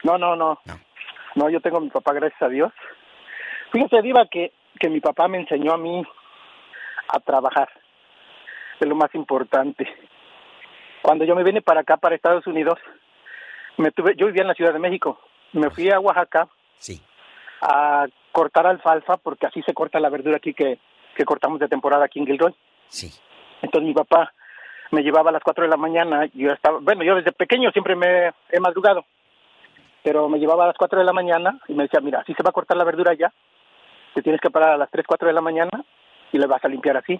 No, 0.03 0.17
no, 0.17 0.35
no. 0.35 0.59
No, 1.35 1.49
yo 1.49 1.61
tengo 1.61 1.77
a 1.77 1.81
mi 1.81 1.89
papá, 1.89 2.13
gracias 2.13 2.41
a 2.41 2.49
Dios. 2.49 2.71
Fíjate, 3.71 4.01
Diva, 4.01 4.27
que, 4.29 4.53
que 4.79 4.89
mi 4.89 4.99
papá 4.99 5.27
me 5.27 5.39
enseñó 5.39 5.73
a 5.73 5.77
mí 5.77 6.03
a 7.07 7.19
trabajar. 7.19 7.69
Es 8.79 8.87
lo 8.87 8.95
más 8.95 9.13
importante. 9.15 9.87
Cuando 11.01 11.25
yo 11.25 11.35
me 11.35 11.43
vine 11.43 11.61
para 11.61 11.81
acá, 11.81 11.97
para 11.97 12.15
Estados 12.15 12.45
Unidos, 12.47 12.77
me 13.77 13.91
tuve, 13.91 14.15
yo 14.15 14.27
vivía 14.27 14.43
en 14.43 14.47
la 14.47 14.53
Ciudad 14.53 14.73
de 14.73 14.79
México. 14.79 15.19
Me 15.53 15.69
fui 15.69 15.89
a 15.89 15.99
Oaxaca 15.99 16.47
a 17.61 18.05
cortar 18.31 18.67
alfalfa, 18.67 19.17
porque 19.17 19.47
así 19.47 19.61
se 19.63 19.73
corta 19.73 19.99
la 19.99 20.09
verdura 20.09 20.37
aquí 20.37 20.53
que, 20.53 20.79
que 21.15 21.25
cortamos 21.25 21.59
de 21.59 21.67
temporada 21.67 22.05
aquí 22.05 22.19
en 22.19 22.25
Gilroy. 22.25 22.53
Sí. 22.87 23.11
Entonces 23.63 23.87
mi 23.87 23.93
papá 23.93 24.31
me 24.91 25.01
llevaba 25.01 25.29
a 25.29 25.33
las 25.33 25.41
4 25.41 25.63
de 25.63 25.69
la 25.69 25.77
mañana, 25.77 26.25
yo 26.33 26.49
estaba, 26.49 26.79
bueno, 26.79 27.03
yo 27.03 27.15
desde 27.15 27.31
pequeño 27.31 27.71
siempre 27.71 27.95
me 27.95 28.31
he 28.51 28.59
madrugado, 28.59 29.05
pero 30.03 30.29
me 30.29 30.37
llevaba 30.37 30.65
a 30.65 30.67
las 30.67 30.77
4 30.77 30.99
de 30.99 31.05
la 31.05 31.13
mañana 31.13 31.59
y 31.67 31.73
me 31.73 31.83
decía, 31.83 32.01
mira, 32.01 32.19
así 32.19 32.33
se 32.33 32.43
va 32.43 32.49
a 32.49 32.53
cortar 32.53 32.77
la 32.77 32.83
verdura 32.83 33.13
ya, 33.13 33.31
te 34.13 34.21
tienes 34.21 34.41
que 34.41 34.51
parar 34.51 34.71
a 34.71 34.77
las 34.77 34.91
3, 34.91 35.05
4 35.07 35.27
de 35.29 35.33
la 35.33 35.41
mañana 35.41 35.83
y 36.31 36.37
le 36.37 36.45
vas 36.45 36.63
a 36.63 36.67
limpiar 36.67 36.97
así. 36.97 37.19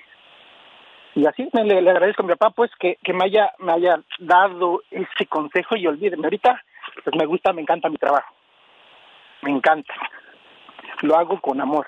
Y 1.16 1.26
así 1.26 1.48
me, 1.54 1.64
le, 1.64 1.82
le 1.82 1.92
agradezco 1.92 2.24
a 2.24 2.26
mi 2.26 2.34
papá, 2.34 2.50
pues, 2.52 2.72
que, 2.78 2.98
que 3.02 3.14
me 3.14 3.26
haya 3.26 3.54
me 3.60 3.72
haya 3.72 4.00
dado 4.20 4.82
ese 4.92 5.26
consejo 5.28 5.78
y 5.78 5.88
olvídeme, 5.88 6.26
ahorita, 6.26 6.62
pues 7.04 7.16
me 7.16 7.26
gusta, 7.26 7.54
me 7.54 7.62
encanta 7.62 7.90
mi 7.90 7.98
trabajo, 7.98 8.36
me 9.44 9.52
encanta, 9.52 9.94
lo 11.02 11.16
hago 11.16 11.40
con 11.40 11.62
amor. 11.62 11.88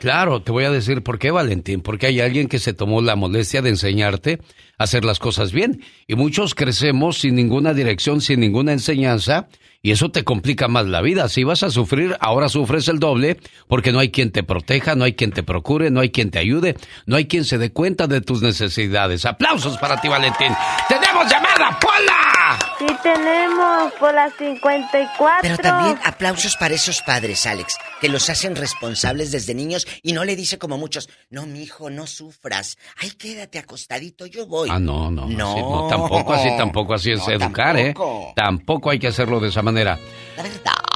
Claro, 0.00 0.40
te 0.40 0.50
voy 0.50 0.64
a 0.64 0.70
decir 0.70 1.02
por 1.02 1.18
qué, 1.18 1.30
Valentín. 1.30 1.82
Porque 1.82 2.06
hay 2.06 2.20
alguien 2.20 2.48
que 2.48 2.58
se 2.58 2.72
tomó 2.72 3.02
la 3.02 3.16
molestia 3.16 3.60
de 3.60 3.68
enseñarte 3.68 4.40
a 4.78 4.84
hacer 4.84 5.04
las 5.04 5.18
cosas 5.18 5.52
bien. 5.52 5.82
Y 6.06 6.14
muchos 6.14 6.54
crecemos 6.54 7.18
sin 7.18 7.34
ninguna 7.34 7.74
dirección, 7.74 8.22
sin 8.22 8.40
ninguna 8.40 8.72
enseñanza. 8.72 9.48
Y 9.82 9.90
eso 9.90 10.10
te 10.10 10.24
complica 10.24 10.68
más 10.68 10.86
la 10.86 11.02
vida. 11.02 11.28
Si 11.28 11.44
vas 11.44 11.62
a 11.62 11.70
sufrir, 11.70 12.16
ahora 12.20 12.48
sufres 12.48 12.88
el 12.88 12.98
doble 12.98 13.36
porque 13.68 13.92
no 13.92 13.98
hay 13.98 14.10
quien 14.10 14.30
te 14.32 14.42
proteja, 14.42 14.94
no 14.94 15.04
hay 15.04 15.12
quien 15.12 15.32
te 15.32 15.42
procure, 15.42 15.90
no 15.90 16.00
hay 16.00 16.08
quien 16.08 16.30
te 16.30 16.38
ayude, 16.38 16.76
no 17.04 17.16
hay 17.16 17.26
quien 17.26 17.44
se 17.44 17.58
dé 17.58 17.70
cuenta 17.70 18.06
de 18.06 18.22
tus 18.22 18.40
necesidades. 18.40 19.26
Aplausos 19.26 19.76
para 19.76 20.00
ti, 20.00 20.08
Valentín. 20.08 20.52
¡Tenemos 21.10 21.32
llamada, 21.32 21.78
Pola! 21.80 22.58
Sí, 22.78 22.86
tenemos 23.02 23.92
por 23.94 24.14
la 24.14 24.30
54. 24.30 25.38
Pero 25.42 25.58
también 25.58 25.98
aplausos 26.04 26.56
para 26.56 26.74
esos 26.74 27.02
padres, 27.02 27.46
Alex, 27.46 27.76
que 28.00 28.08
los 28.08 28.30
hacen 28.30 28.54
responsables 28.54 29.32
desde 29.32 29.54
niños 29.54 29.86
y 30.02 30.12
no 30.12 30.24
le 30.24 30.36
dice 30.36 30.58
como 30.58 30.78
muchos, 30.78 31.08
no, 31.30 31.46
mijo, 31.46 31.90
no 31.90 32.06
sufras. 32.06 32.78
Ay, 32.96 33.10
quédate 33.10 33.58
acostadito, 33.58 34.26
yo 34.26 34.46
voy. 34.46 34.68
Ah, 34.70 34.78
no, 34.78 35.10
no, 35.10 35.26
No. 35.26 35.50
así 35.52 35.60
no, 35.60 35.86
tampoco 35.88 36.32
así, 36.32 36.48
tampoco 36.56 36.94
así 36.94 37.10
es 37.12 37.18
No, 37.26 37.30
educar, 37.32 37.76
tampoco. 37.76 38.26
¿eh? 38.28 38.32
Tampoco 38.36 38.90
hay 38.90 38.98
que 39.00 39.08
hacerlo 39.08 39.40
de 39.40 39.48
esa 39.48 39.62
manera. 39.62 39.98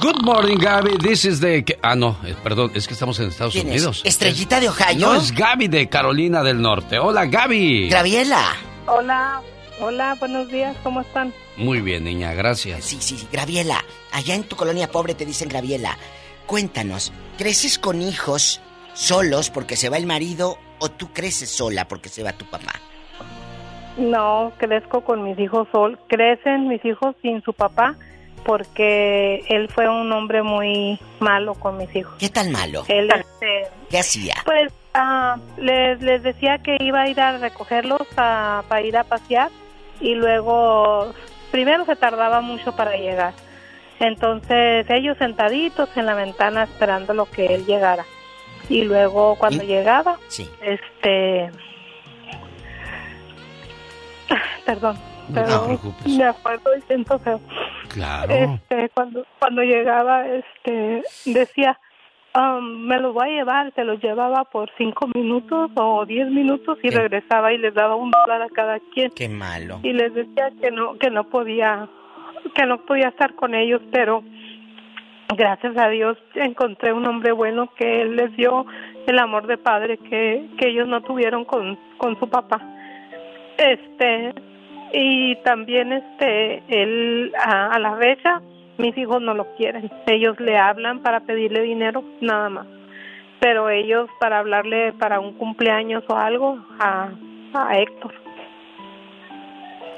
Good 0.01 0.21
morning, 0.23 0.57
Gaby. 0.57 0.97
This 0.97 1.25
is 1.25 1.39
the... 1.41 1.63
Ah, 1.81 1.95
no, 1.95 2.17
eh, 2.25 2.35
perdón, 2.41 2.71
es 2.73 2.87
que 2.87 2.93
estamos 2.93 3.19
en 3.19 3.27
Estados 3.29 3.53
¿Quién 3.53 3.67
es? 3.67 3.73
Unidos. 3.73 4.01
¿Estrellita 4.05 4.59
de 4.59 4.69
Ohio? 4.69 5.07
No, 5.07 5.15
es 5.15 5.31
Gaby 5.33 5.67
de 5.67 5.89
Carolina 5.89 6.41
del 6.41 6.61
Norte. 6.61 6.99
Hola, 6.99 7.25
Gaby. 7.25 7.89
Graviela. 7.89 8.55
Hola, 8.87 9.41
hola, 9.79 10.15
buenos 10.19 10.49
días, 10.49 10.75
¿cómo 10.83 11.01
están? 11.01 11.33
Muy 11.57 11.81
bien, 11.81 12.03
niña, 12.03 12.33
gracias. 12.33 12.83
Sí, 12.85 12.97
sí, 13.01 13.17
sí, 13.17 13.27
Graviela. 13.31 13.83
Allá 14.11 14.35
en 14.35 14.43
tu 14.43 14.55
colonia 14.55 14.89
pobre 14.91 15.13
te 15.15 15.25
dicen 15.25 15.49
Graviela. 15.49 15.97
Cuéntanos, 16.45 17.11
¿creces 17.37 17.79
con 17.79 18.01
hijos 18.01 18.61
solos 18.93 19.49
porque 19.49 19.75
se 19.75 19.89
va 19.89 19.97
el 19.97 20.05
marido 20.05 20.57
o 20.79 20.89
tú 20.89 21.11
creces 21.11 21.49
sola 21.49 21.87
porque 21.87 22.09
se 22.09 22.23
va 22.23 22.33
tu 22.33 22.45
papá? 22.45 22.73
No, 23.97 24.51
crezco 24.57 25.01
con 25.01 25.23
mis 25.23 25.39
hijos 25.39 25.67
sol, 25.71 25.97
crecen 26.07 26.67
mis 26.67 26.83
hijos 26.85 27.15
sin 27.21 27.41
su 27.43 27.53
papá 27.53 27.95
porque 28.43 29.43
él 29.49 29.69
fue 29.73 29.89
un 29.89 30.11
hombre 30.11 30.43
muy 30.43 30.99
malo 31.19 31.55
con 31.55 31.77
mis 31.77 31.93
hijos. 31.95 32.13
¿Qué 32.19 32.29
tan 32.29 32.51
malo? 32.51 32.83
Él, 32.87 33.09
este, 33.09 33.67
¿Qué 33.89 33.97
hacía? 33.99 34.35
pues, 34.45 34.71
ah, 34.93 35.37
les, 35.57 35.99
les 36.01 36.21
decía 36.21 36.59
que 36.59 36.77
iba 36.79 37.01
a 37.01 37.09
ir 37.09 37.19
a 37.19 37.37
recogerlos 37.39 38.01
a- 38.17 38.63
para 38.67 38.81
ir 38.81 38.97
a 38.97 39.03
pasear 39.03 39.49
y 39.99 40.15
luego, 40.15 41.13
primero 41.51 41.85
se 41.85 41.95
tardaba 41.95 42.41
mucho 42.41 42.75
para 42.75 42.95
llegar. 42.95 43.33
Entonces, 43.99 44.85
ellos 44.89 45.17
sentaditos 45.17 45.89
en 45.95 46.05
la 46.05 46.15
ventana 46.15 46.63
esperando 46.63 47.13
lo 47.13 47.25
que 47.25 47.45
él 47.47 47.65
llegara. 47.65 48.05
Y 48.67 48.83
luego, 48.83 49.35
cuando 49.35 49.63
llegaba, 49.63 50.17
Sí. 50.27 50.49
este... 50.61 51.49
Perdón, 54.65 54.97
pero 55.33 55.79
me 56.05 56.23
acuerdo 56.23 56.75
y 56.77 56.81
siento 56.81 57.19
feo. 57.19 57.39
Claro. 57.89 58.33
Este, 58.33 58.89
cuando, 58.89 59.25
cuando 59.39 59.61
llegaba, 59.61 60.25
este, 60.27 61.03
decía, 61.25 61.79
"Um, 62.35 62.85
me 62.87 62.99
los 62.99 63.13
voy 63.13 63.29
a 63.29 63.31
llevar, 63.31 63.73
se 63.75 63.83
los 63.85 64.01
llevaba 64.01 64.43
por 64.43 64.69
cinco 64.77 65.07
minutos 65.15 65.71
o 65.75 66.05
diez 66.05 66.29
minutos 66.29 66.77
y 66.83 66.89
regresaba 66.89 67.53
y 67.53 67.57
les 67.57 67.73
daba 67.73 67.95
un 67.95 68.11
dólar 68.11 68.41
a 68.41 68.49
cada 68.49 68.79
quien. 68.93 69.09
Qué 69.15 69.29
malo. 69.29 69.79
Y 69.83 69.93
les 69.93 70.13
decía 70.13 70.51
que 70.61 70.69
no, 70.69 70.97
que 70.97 71.09
no 71.09 71.23
podía, 71.29 71.87
que 72.53 72.65
no 72.65 72.79
podía 72.85 73.07
estar 73.07 73.35
con 73.35 73.55
ellos, 73.55 73.81
pero 73.91 74.21
gracias 75.37 75.77
a 75.77 75.87
Dios 75.89 76.17
encontré 76.35 76.91
un 76.93 77.05
hombre 77.07 77.31
bueno 77.31 77.69
que 77.77 78.01
él 78.01 78.15
les 78.15 78.35
dio 78.35 78.65
el 79.07 79.19
amor 79.19 79.47
de 79.47 79.57
padre 79.57 79.97
que, 79.97 80.47
que 80.57 80.69
ellos 80.69 80.87
no 80.87 81.01
tuvieron 81.01 81.45
con, 81.45 81.77
con 81.97 82.19
su 82.19 82.27
papá. 82.27 82.59
Este, 83.57 84.33
y 84.93 85.35
también 85.43 85.93
este, 85.93 86.63
él 86.67 87.31
a, 87.43 87.67
a 87.67 87.79
la 87.79 87.95
fecha, 87.95 88.41
mis 88.77 88.97
hijos 88.97 89.21
no 89.21 89.33
lo 89.33 89.45
quieren. 89.55 89.91
Ellos 90.07 90.39
le 90.39 90.57
hablan 90.57 91.01
para 91.01 91.21
pedirle 91.21 91.61
dinero, 91.61 92.03
nada 92.21 92.49
más. 92.49 92.67
Pero 93.39 93.69
ellos 93.69 94.09
para 94.19 94.39
hablarle 94.39 94.93
para 94.93 95.19
un 95.19 95.33
cumpleaños 95.37 96.03
o 96.07 96.15
algo 96.15 96.57
a, 96.79 97.09
a 97.53 97.77
Héctor. 97.79 98.13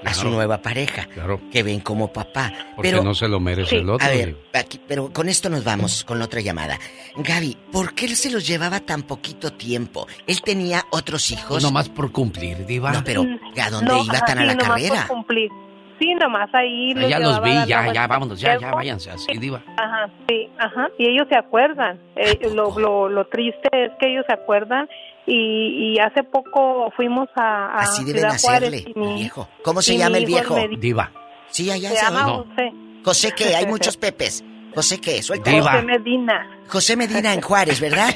a 0.05 0.13
su 0.13 0.29
nueva 0.29 0.61
pareja, 0.61 1.07
que 1.51 1.63
ven 1.63 1.79
como 1.81 2.11
papá. 2.13 2.51
Porque 2.75 2.89
pero 2.91 3.03
no 3.03 3.13
se 3.13 3.27
lo 3.27 3.39
merece 3.39 3.77
el 3.77 3.89
otro. 3.89 4.05
A 4.05 4.09
ver, 4.09 4.35
aquí, 4.53 4.79
pero 4.87 5.11
con 5.11 5.27
esto 5.29 5.49
nos 5.49 5.63
vamos 5.63 6.03
con 6.03 6.21
otra 6.21 6.39
llamada. 6.41 6.77
Gaby, 7.15 7.57
¿por 7.71 7.93
qué 7.93 8.05
él 8.05 8.15
se 8.15 8.31
los 8.31 8.47
llevaba 8.47 8.79
tan 8.79 9.03
poquito 9.03 9.53
tiempo? 9.53 10.07
¿Él 10.27 10.41
tenía 10.41 10.83
otros 10.91 11.31
hijos? 11.31 11.47
Pues 11.49 11.63
nomás 11.63 11.89
por 11.89 12.11
cumplir, 12.11 12.65
Diva. 12.65 12.91
No, 12.91 13.03
pero 13.03 13.21
¿a 13.21 13.69
dónde 13.69 13.91
No, 13.91 14.03
iba 14.03 14.19
tan 14.19 14.39
a 14.39 14.45
la 14.45 14.53
nomás 14.53 14.67
por 14.67 14.75
carrera? 14.87 15.07
cumplir. 15.07 15.51
Sí, 15.99 16.13
nomás 16.13 16.49
ahí 16.53 16.93
Ah, 16.95 17.07
ya 17.07 17.19
los 17.19 17.35
llevaba 17.41 17.61
a 17.61 17.63
vi, 17.65 17.69
ya, 17.69 17.93
ya, 17.93 18.07
vámonos, 18.07 18.39
ya, 18.39 18.57
ya, 18.59 18.71
váyanse 18.71 19.09
así, 19.11 19.37
Diva. 19.37 19.63
Ajá, 19.77 20.09
sí, 20.27 20.47
ajá. 20.59 20.87
Y 20.99 21.07
ellos 21.09 21.27
se 21.29 21.37
acuerdan. 21.37 21.99
Eh, 22.15 22.39
lo, 22.53 22.77
lo, 22.79 23.09
lo 23.09 23.25
triste 23.27 23.67
es 23.73 23.91
que 23.99 24.11
ellos 24.11 24.23
se 24.27 24.33
acuerdan. 24.33 24.87
Y, 25.25 25.95
y 25.95 25.99
hace 25.99 26.23
poco 26.23 26.91
fuimos 26.95 27.27
a, 27.35 27.65
a 27.67 27.77
Así 27.79 28.05
deben 28.05 28.21
Ciudad 28.21 28.37
Juárez. 28.39 28.69
hacerle, 28.69 28.91
y 28.95 28.99
mi- 28.99 29.15
viejo. 29.15 29.49
¿Cómo 29.63 29.81
se 29.81 29.97
llama 29.97 30.17
el 30.19 30.25
viejo? 30.25 30.55
Diva. 30.77 31.11
Sí, 31.49 31.69
allá 31.69 31.89
Se 31.89 31.95
se 31.97 32.05
llama 32.05 32.25
oye. 32.27 32.47
José. 32.49 32.71
José 33.03 33.31
qué, 33.35 33.55
hay 33.55 33.65
muchos 33.67 33.97
Pepes. 33.97 34.43
José 34.75 35.01
qué, 35.01 35.21
suelta. 35.23 35.51
José 35.51 35.81
Medina. 35.81 36.47
José 36.69 36.95
Medina 36.95 37.33
en 37.33 37.41
Juárez, 37.41 37.81
¿verdad? 37.81 38.09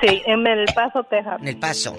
Sí, 0.00 0.22
en 0.26 0.46
El 0.46 0.64
Paso, 0.74 1.04
Texas. 1.04 1.40
En 1.40 1.48
el 1.48 1.58
paso. 1.58 1.96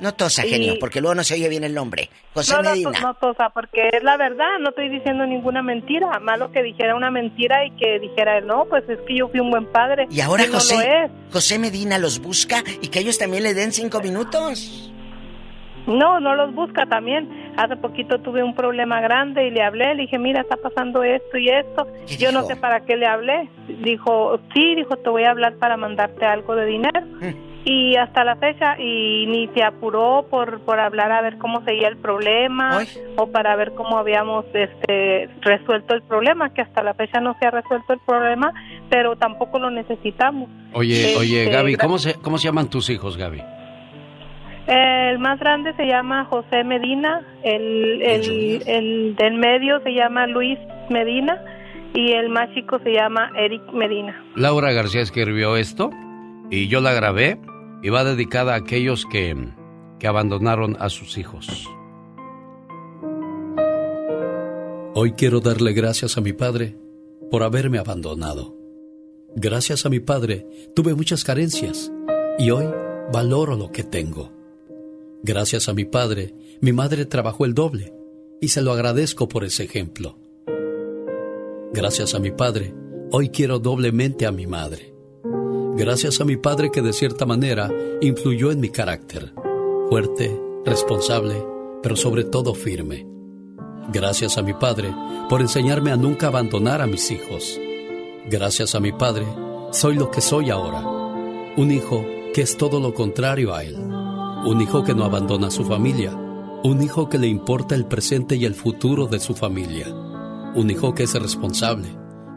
No 0.00 0.12
tosa, 0.12 0.44
Y- 0.44 0.50
genio, 0.50 0.74
porque 0.80 1.00
luego 1.00 1.14
no 1.14 1.22
se 1.22 1.34
oye 1.34 1.48
bien 1.48 1.62
el 1.64 1.72
nombre. 1.74 2.10
José 2.34 2.54
no, 2.56 2.62
no, 2.62 2.70
Medina. 2.70 3.00
no, 3.00 3.14
Tosa, 3.14 3.50
porque 3.50 3.88
es 3.92 4.02
la 4.02 4.16
verdad, 4.16 4.58
no 4.60 4.70
estoy 4.70 4.88
diciendo 4.88 5.24
ninguna 5.24 5.62
mentira. 5.62 6.18
Malo 6.20 6.50
que 6.50 6.62
dijera 6.62 6.96
una 6.96 7.10
mentira 7.10 7.64
y 7.64 7.70
que 7.72 8.00
dijera, 8.00 8.40
no, 8.40 8.64
pues 8.64 8.88
es 8.88 8.98
que 9.06 9.16
yo 9.16 9.28
fui 9.28 9.38
un 9.40 9.50
buen 9.50 9.66
padre. 9.66 10.06
Y 10.10 10.20
ahora 10.20 10.44
no 10.46 10.48
lo 10.52 10.54
José, 10.54 11.04
es. 11.04 11.10
José 11.32 11.58
Medina 11.58 11.98
los 11.98 12.20
busca 12.20 12.62
y 12.82 12.88
que 12.88 12.98
ellos 12.98 13.18
también 13.18 13.44
le 13.44 13.54
den 13.54 13.72
cinco 13.72 14.00
minutos. 14.00 14.90
No, 15.86 16.18
no 16.18 16.34
los 16.34 16.54
busca 16.54 16.86
también. 16.86 17.52
Hace 17.56 17.76
poquito 17.76 18.18
tuve 18.18 18.42
un 18.42 18.54
problema 18.54 19.00
grande 19.00 19.46
y 19.46 19.50
le 19.50 19.62
hablé, 19.62 19.94
le 19.94 20.02
dije, 20.02 20.18
mira, 20.18 20.40
está 20.40 20.56
pasando 20.56 21.04
esto 21.04 21.36
y 21.38 21.50
esto. 21.50 21.86
Yo 22.18 22.32
no 22.32 22.42
sé 22.46 22.56
para 22.56 22.80
qué 22.80 22.96
le 22.96 23.06
hablé. 23.06 23.48
Dijo, 23.68 24.40
sí, 24.54 24.74
dijo, 24.74 24.96
te 24.96 25.10
voy 25.10 25.24
a 25.24 25.30
hablar 25.30 25.54
para 25.58 25.76
mandarte 25.76 26.24
algo 26.24 26.56
de 26.56 26.66
dinero. 26.66 27.00
Mm. 27.20 27.53
Y 27.66 27.96
hasta 27.96 28.24
la 28.24 28.36
fecha, 28.36 28.78
y 28.78 29.24
ni 29.26 29.48
se 29.54 29.62
apuró 29.62 30.26
por, 30.28 30.60
por 30.60 30.78
hablar 30.78 31.10
a 31.12 31.22
ver 31.22 31.38
cómo 31.38 31.64
seguía 31.64 31.88
el 31.88 31.96
problema 31.96 32.82
o 33.16 33.28
para 33.28 33.56
ver 33.56 33.72
cómo 33.74 33.96
habíamos 33.96 34.44
este, 34.52 35.30
resuelto 35.40 35.94
el 35.94 36.02
problema, 36.02 36.52
que 36.52 36.60
hasta 36.60 36.82
la 36.82 36.92
fecha 36.92 37.20
no 37.20 37.34
se 37.40 37.46
ha 37.46 37.50
resuelto 37.50 37.94
el 37.94 38.00
problema, 38.06 38.52
pero 38.90 39.16
tampoco 39.16 39.58
lo 39.58 39.70
necesitamos. 39.70 40.50
Oye, 40.74 41.12
Este, 41.12 41.18
oye, 41.18 41.44
Gaby, 41.50 41.76
¿cómo 41.76 41.96
se, 41.96 42.14
¿cómo 42.20 42.36
se 42.36 42.48
llaman 42.48 42.68
tus 42.68 42.90
hijos, 42.90 43.16
Gaby? 43.16 43.42
El 44.66 45.18
más 45.18 45.38
grande 45.40 45.74
se 45.74 45.86
llama 45.86 46.24
José 46.26 46.64
Medina, 46.64 47.20
el, 47.42 48.02
el, 48.02 48.62
el 48.66 49.16
del 49.16 49.34
medio 49.34 49.80
se 49.80 49.92
llama 49.92 50.26
Luis 50.26 50.58
Medina 50.90 51.38
y 51.94 52.12
el 52.12 52.28
más 52.30 52.52
chico 52.54 52.78
se 52.80 52.92
llama 52.92 53.30
Eric 53.38 53.62
Medina. 53.72 54.22
Laura 54.36 54.72
García 54.72 55.02
escribió 55.02 55.56
esto 55.56 55.90
y 56.50 56.68
yo 56.68 56.80
la 56.80 56.92
grabé 56.94 57.38
y 57.84 57.90
va 57.90 58.02
dedicada 58.02 58.54
a 58.54 58.56
aquellos 58.56 59.04
que, 59.04 59.36
que 59.98 60.06
abandonaron 60.06 60.74
a 60.80 60.88
sus 60.88 61.18
hijos. 61.18 61.68
Hoy 64.94 65.12
quiero 65.12 65.40
darle 65.40 65.74
gracias 65.74 66.16
a 66.16 66.22
mi 66.22 66.32
padre 66.32 66.78
por 67.30 67.42
haberme 67.42 67.76
abandonado. 67.76 68.56
Gracias 69.36 69.84
a 69.84 69.90
mi 69.90 70.00
padre 70.00 70.46
tuve 70.74 70.94
muchas 70.94 71.24
carencias 71.24 71.92
y 72.38 72.48
hoy 72.50 72.64
valoro 73.12 73.54
lo 73.54 73.70
que 73.70 73.84
tengo. 73.84 74.32
Gracias 75.22 75.68
a 75.68 75.74
mi 75.74 75.84
padre, 75.84 76.34
mi 76.62 76.72
madre 76.72 77.04
trabajó 77.04 77.44
el 77.44 77.52
doble 77.52 77.92
y 78.40 78.48
se 78.48 78.62
lo 78.62 78.72
agradezco 78.72 79.28
por 79.28 79.44
ese 79.44 79.64
ejemplo. 79.64 80.18
Gracias 81.74 82.14
a 82.14 82.18
mi 82.18 82.30
padre, 82.30 82.74
hoy 83.12 83.28
quiero 83.28 83.58
doblemente 83.58 84.24
a 84.24 84.32
mi 84.32 84.46
madre. 84.46 84.93
Gracias 85.76 86.20
a 86.20 86.24
mi 86.24 86.36
padre 86.36 86.70
que 86.70 86.82
de 86.82 86.92
cierta 86.92 87.26
manera 87.26 87.68
influyó 88.00 88.52
en 88.52 88.60
mi 88.60 88.68
carácter. 88.68 89.34
Fuerte, 89.88 90.40
responsable, 90.64 91.44
pero 91.82 91.96
sobre 91.96 92.22
todo 92.22 92.54
firme. 92.54 93.08
Gracias 93.92 94.38
a 94.38 94.42
mi 94.42 94.54
padre 94.54 94.94
por 95.28 95.40
enseñarme 95.40 95.90
a 95.90 95.96
nunca 95.96 96.28
abandonar 96.28 96.80
a 96.80 96.86
mis 96.86 97.10
hijos. 97.10 97.60
Gracias 98.30 98.76
a 98.76 98.80
mi 98.80 98.92
padre, 98.92 99.26
soy 99.72 99.96
lo 99.96 100.12
que 100.12 100.20
soy 100.20 100.50
ahora. 100.50 100.80
Un 101.56 101.72
hijo 101.72 102.06
que 102.32 102.42
es 102.42 102.56
todo 102.56 102.78
lo 102.78 102.94
contrario 102.94 103.52
a 103.52 103.64
él. 103.64 103.74
Un 103.76 104.60
hijo 104.60 104.84
que 104.84 104.94
no 104.94 105.04
abandona 105.04 105.48
a 105.48 105.50
su 105.50 105.64
familia. 105.64 106.14
Un 106.62 106.84
hijo 106.84 107.08
que 107.08 107.18
le 107.18 107.26
importa 107.26 107.74
el 107.74 107.86
presente 107.86 108.36
y 108.36 108.44
el 108.44 108.54
futuro 108.54 109.08
de 109.08 109.18
su 109.18 109.34
familia. 109.34 109.88
Un 110.54 110.70
hijo 110.70 110.94
que 110.94 111.02
es 111.02 111.14
responsable, 111.14 111.88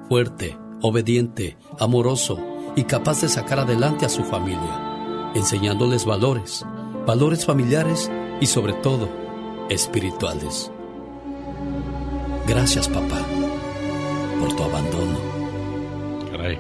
fuerte, 0.09 0.57
obediente, 0.81 1.55
amoroso 1.77 2.56
y 2.77 2.83
capaz 2.83 3.21
de 3.21 3.27
sacar 3.27 3.59
adelante 3.59 4.05
a 4.05 4.09
su 4.09 4.23
familia, 4.23 5.31
enseñándoles 5.33 6.05
valores, 6.05 6.63
valores 7.07 7.43
familiares 7.43 8.09
y 8.39 8.45
sobre 8.45 8.73
todo 8.73 9.09
espirituales. 9.67 10.71
Gracias 12.45 12.87
papá 12.87 13.19
por 14.39 14.55
tu 14.55 14.61
abandono. 14.61 15.17
Caray. 16.29 16.59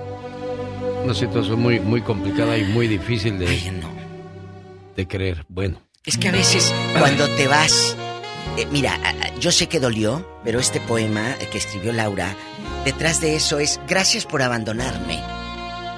Una 1.03 1.13
situación 1.13 1.61
muy, 1.61 1.79
muy 1.79 2.01
complicada 2.01 2.57
y 2.57 2.63
muy 2.65 2.87
difícil 2.87 3.37
de, 3.37 3.83
de 4.95 5.07
creer. 5.07 5.45
Bueno. 5.47 5.83
Es 6.03 6.17
que 6.17 6.29
a 6.29 6.31
veces 6.31 6.73
cuando 6.97 7.27
te 7.35 7.47
vas, 7.47 7.95
eh, 8.57 8.65
mira, 8.71 8.97
yo 9.39 9.51
sé 9.51 9.67
que 9.67 9.79
dolió, 9.79 10.27
pero 10.43 10.59
este 10.59 10.81
poema 10.81 11.35
que 11.51 11.59
escribió 11.59 11.93
Laura, 11.93 12.35
detrás 12.85 13.21
de 13.21 13.35
eso 13.35 13.59
es 13.59 13.79
gracias 13.87 14.25
por 14.25 14.41
abandonarme, 14.41 15.21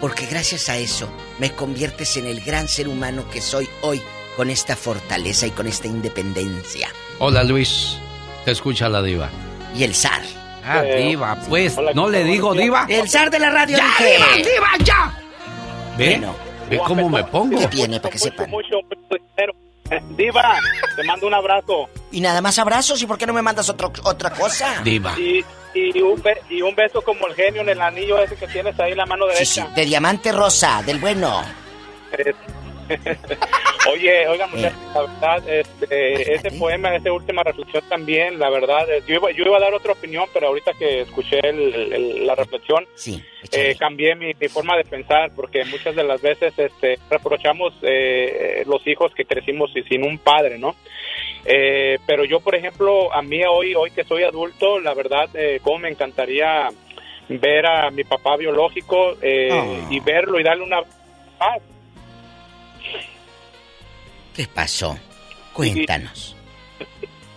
porque 0.01 0.25
gracias 0.25 0.69
a 0.69 0.77
eso 0.77 1.09
me 1.39 1.51
conviertes 1.51 2.17
en 2.17 2.25
el 2.27 2.41
gran 2.41 2.67
ser 2.67 2.87
humano 2.87 3.25
que 3.29 3.41
soy 3.41 3.67
hoy, 3.81 4.01
con 4.35 4.49
esta 4.49 4.75
fortaleza 4.75 5.47
y 5.47 5.51
con 5.51 5.67
esta 5.67 5.87
independencia. 5.87 6.89
Hola 7.19 7.43
Luis, 7.43 7.97
te 8.45 8.51
escucha 8.51 8.87
la 8.89 9.01
diva. 9.01 9.29
Y 9.75 9.83
el 9.83 9.93
zar. 9.93 10.21
Ah, 10.63 10.81
diva, 10.81 11.37
pues, 11.47 11.75
no 11.95 12.09
le 12.09 12.23
digo 12.23 12.53
diva. 12.53 12.85
El 12.87 13.09
zar 13.09 13.29
de 13.31 13.39
la 13.39 13.49
radio, 13.49 13.77
¡Ya, 13.77 13.85
dije. 13.85 14.11
diva, 14.13 14.27
diva, 14.37 14.85
ya! 14.85 15.19
¿Ve? 15.97 16.09
Bueno. 16.17 16.35
¿Ve 16.69 16.79
cómo 16.85 17.09
me 17.09 17.23
pongo? 17.23 17.59
¿Qué 17.59 17.67
tiene 17.67 17.99
para 17.99 18.11
que 18.11 18.19
sepan? 18.19 18.51
Diva, 20.17 20.59
te 20.95 21.03
mando 21.03 21.27
un 21.27 21.33
abrazo. 21.33 21.89
Y 22.11 22.21
nada 22.21 22.41
más 22.41 22.57
abrazos, 22.59 23.01
¿y 23.01 23.05
por 23.05 23.17
qué 23.17 23.25
no 23.25 23.33
me 23.33 23.41
mandas 23.41 23.69
otro, 23.69 23.91
otra 24.03 24.29
cosa? 24.31 24.81
Diva. 24.83 25.15
Y, 25.19 25.43
y, 25.73 26.01
un 26.01 26.21
be- 26.21 26.41
y 26.49 26.61
un 26.61 26.75
beso 26.75 27.01
como 27.01 27.27
el 27.27 27.35
genio 27.35 27.61
en 27.61 27.69
el 27.69 27.81
anillo 27.81 28.21
ese 28.21 28.35
que 28.35 28.47
tienes 28.47 28.79
ahí 28.79 28.91
en 28.91 28.97
la 28.97 29.05
mano 29.05 29.25
Sí, 29.27 29.33
derecha. 29.33 29.67
sí, 29.67 29.73
de 29.75 29.85
diamante 29.85 30.31
rosa, 30.31 30.81
del 30.85 30.99
bueno. 30.99 31.41
Eh, 32.11 32.33
Oye, 33.91 34.27
oiga, 34.27 34.47
muchachos, 34.47 34.77
la 34.93 35.01
verdad, 35.01 35.49
este, 35.49 36.33
ese 36.33 36.51
poema, 36.51 36.95
esa 36.95 37.11
última 37.13 37.43
reflexión 37.43 37.83
también, 37.87 38.37
la 38.37 38.49
verdad, 38.49 38.89
eh, 38.91 39.01
yo 39.07 39.15
iba, 39.15 39.31
yo 39.31 39.45
iba 39.45 39.57
a 39.57 39.61
dar 39.61 39.73
otra 39.73 39.93
opinión, 39.93 40.25
pero 40.33 40.47
ahorita 40.47 40.73
que 40.73 41.01
escuché 41.01 41.39
el- 41.43 41.93
el- 41.93 42.27
la 42.27 42.35
reflexión, 42.35 42.85
eh, 43.51 43.75
cambié 43.79 44.15
mi, 44.15 44.33
mi 44.39 44.47
forma 44.49 44.75
de 44.77 44.83
pensar, 44.83 45.31
porque 45.35 45.63
muchas 45.65 45.95
de 45.95 46.03
las 46.03 46.21
veces 46.21 46.53
este, 46.57 46.99
reprochamos 47.09 47.73
eh, 47.81 48.63
los 48.67 48.85
hijos 48.85 49.13
que 49.15 49.25
crecimos 49.25 49.71
sin 49.87 50.03
un 50.05 50.17
padre, 50.17 50.59
¿no? 50.59 50.75
Eh, 51.45 51.97
pero 52.05 52.25
yo, 52.25 52.41
por 52.41 52.55
ejemplo, 52.55 53.13
a 53.13 53.21
mí 53.21 53.41
hoy, 53.49 53.75
hoy 53.75 53.91
que 53.91 54.03
soy 54.03 54.23
adulto, 54.23 54.79
la 54.79 54.93
verdad, 54.93 55.29
eh, 55.33 55.61
cómo 55.63 55.79
me 55.79 55.89
encantaría 55.89 56.67
ver 57.29 57.65
a 57.65 57.89
mi 57.91 58.03
papá 58.03 58.35
biológico 58.35 59.15
eh, 59.21 59.49
Ah. 59.51 59.87
y 59.89 59.99
verlo 60.01 60.39
y 60.39 60.43
darle 60.43 60.63
una 60.63 60.81
paz. 61.37 61.61
¿Qué 64.35 64.47
pasó? 64.53 64.97
Cuéntanos. 65.53 66.35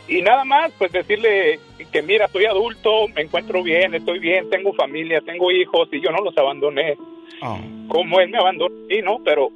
Y 0.09 0.21
nada 0.21 0.45
más, 0.45 0.73
pues 0.79 0.93
decirle 0.93 1.59
que 1.91 2.03
mira, 2.03 2.29
soy 2.29 2.45
adulto, 2.45 3.09
me 3.15 3.23
encuentro 3.23 3.63
bien, 3.63 3.95
estoy 3.95 4.19
bien, 4.19 4.51
tengo 4.51 4.73
familia, 4.75 5.21
tengo 5.21 5.51
hijos 5.51 5.89
y 5.93 6.01
yo 6.01 6.11
no 6.11 6.23
los 6.23 6.37
abandoné. 6.37 6.97
Oh. 7.41 7.59
Como 7.89 8.21
él 8.21 8.31
me 8.31 8.39
abandonó, 8.39 8.75
sí, 8.89 9.01
¿no? 9.03 9.21
Pero 9.25 9.51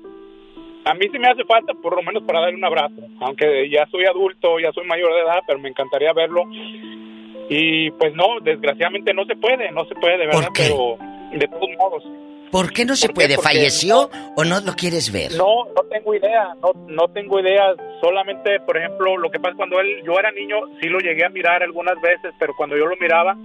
a 0.85 0.95
mí 0.95 1.07
sí 1.13 1.19
me 1.19 1.29
hace 1.29 1.45
falta 1.45 1.75
por 1.75 1.97
lo 1.97 2.03
menos 2.03 2.23
para 2.23 2.41
darle 2.41 2.57
un 2.57 2.65
abrazo. 2.65 3.03
Aunque 3.21 3.69
ya 3.69 3.87
soy 3.91 4.07
adulto, 4.07 4.59
ya 4.61 4.73
soy 4.73 4.87
mayor 4.87 5.13
de 5.15 5.21
edad, 5.21 5.41
pero 5.47 5.59
me 5.59 5.69
encantaría 5.69 6.13
verlo. 6.13 6.45
Y 7.49 7.91
pues 7.93 8.15
no, 8.15 8.41
desgraciadamente 8.41 9.13
no 9.13 9.25
se 9.25 9.37
puede, 9.37 9.71
no 9.73 9.85
se 9.87 9.95
puede, 9.97 10.27
¿verdad? 10.27 10.45
¿Por 10.45 10.53
qué? 10.53 10.63
Pero 10.63 10.99
de 11.33 11.49
todos 11.49 11.71
modos. 11.79 12.05
¿Por 12.51 12.73
qué 12.73 12.85
no 12.85 12.97
se 12.97 13.09
puede? 13.09 13.37
¿Falleció 13.37 14.11
o 14.37 14.45
no 14.45 14.61
lo 14.61 14.73
quieres 14.75 15.13
ver? 15.13 15.33
No, 15.37 15.67
no 15.75 15.83
tengo 15.91 16.15
idea, 16.15 16.55
no, 16.63 16.73
no 16.89 17.09
tengo 17.09 17.41
idea. 17.41 17.75
Solamente, 18.01 18.61
por 18.61 18.77
ejemplo, 18.77 19.17
lo 19.17 19.31
que 19.31 19.41
pasa 19.41 19.57
cuando 19.57 19.81
él, 19.81 20.03
yo 20.05 20.19
era 20.19 20.31
niño, 20.33 20.57
sí 20.81 20.89
lo 20.89 20.99
llegué 21.01 21.25
a 21.25 21.29
mirar 21.31 21.63
algunas 21.63 22.01
veces, 22.01 22.33
pero 22.39 22.55
cuando 22.57 22.77
yo 22.77 22.87
lo 22.87 22.97
miraba, 22.97 23.37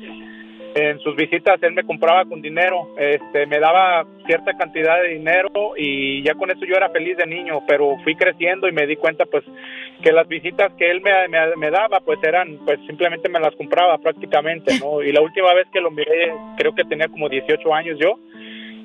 en 0.76 0.99
sus 0.99 1.15
visitas 1.15 1.61
él 1.64 1.73
me 1.73 1.84
compraba 1.84 2.26
con 2.26 2.41
dinero, 2.41 2.95
este, 2.98 3.45
me 3.45 3.60
daba 3.60 4.06
cierta 4.26 4.53
cantidad 4.53 5.02
de 5.02 5.10
dinero 5.10 5.49
y 5.76 6.23
ya 6.23 6.34
con 6.36 6.49
eso 6.49 6.65
yo 6.65 6.76
era 6.76 6.90
feliz 6.90 7.18
de 7.18 7.26
niño, 7.26 7.61
pero 7.68 7.98
fui 8.03 8.15
creciendo 8.15 8.68
y 8.68 8.72
me 8.72 8.88
di 8.88 8.95
cuenta 8.95 9.26
pues 9.26 9.44
que 10.02 10.11
las 10.11 10.28
visitas 10.28 10.72
que 10.78 10.90
él 10.90 11.02
me, 11.02 11.28
me, 11.28 11.56
me 11.57 11.72
daba 11.72 11.99
pues 11.99 12.19
eran, 12.23 12.60
pues 12.65 12.80
simplemente 12.88 13.30
me 13.30 13.40
las 13.40 13.56
compraba 13.56 13.98
prácticamente, 13.98 14.80
¿no? 14.80 15.02
Y 15.03 15.11
la 15.11 15.22
última 15.22 15.53
vez 15.53 15.68
que 15.73 15.82
lo 15.82 15.91
miré, 15.91 16.34
creo 16.57 16.73
que 16.73 16.86
tenía 16.86 17.07
como 17.10 17.28
18 17.28 17.73
años 17.73 17.98
yo, 17.99 18.18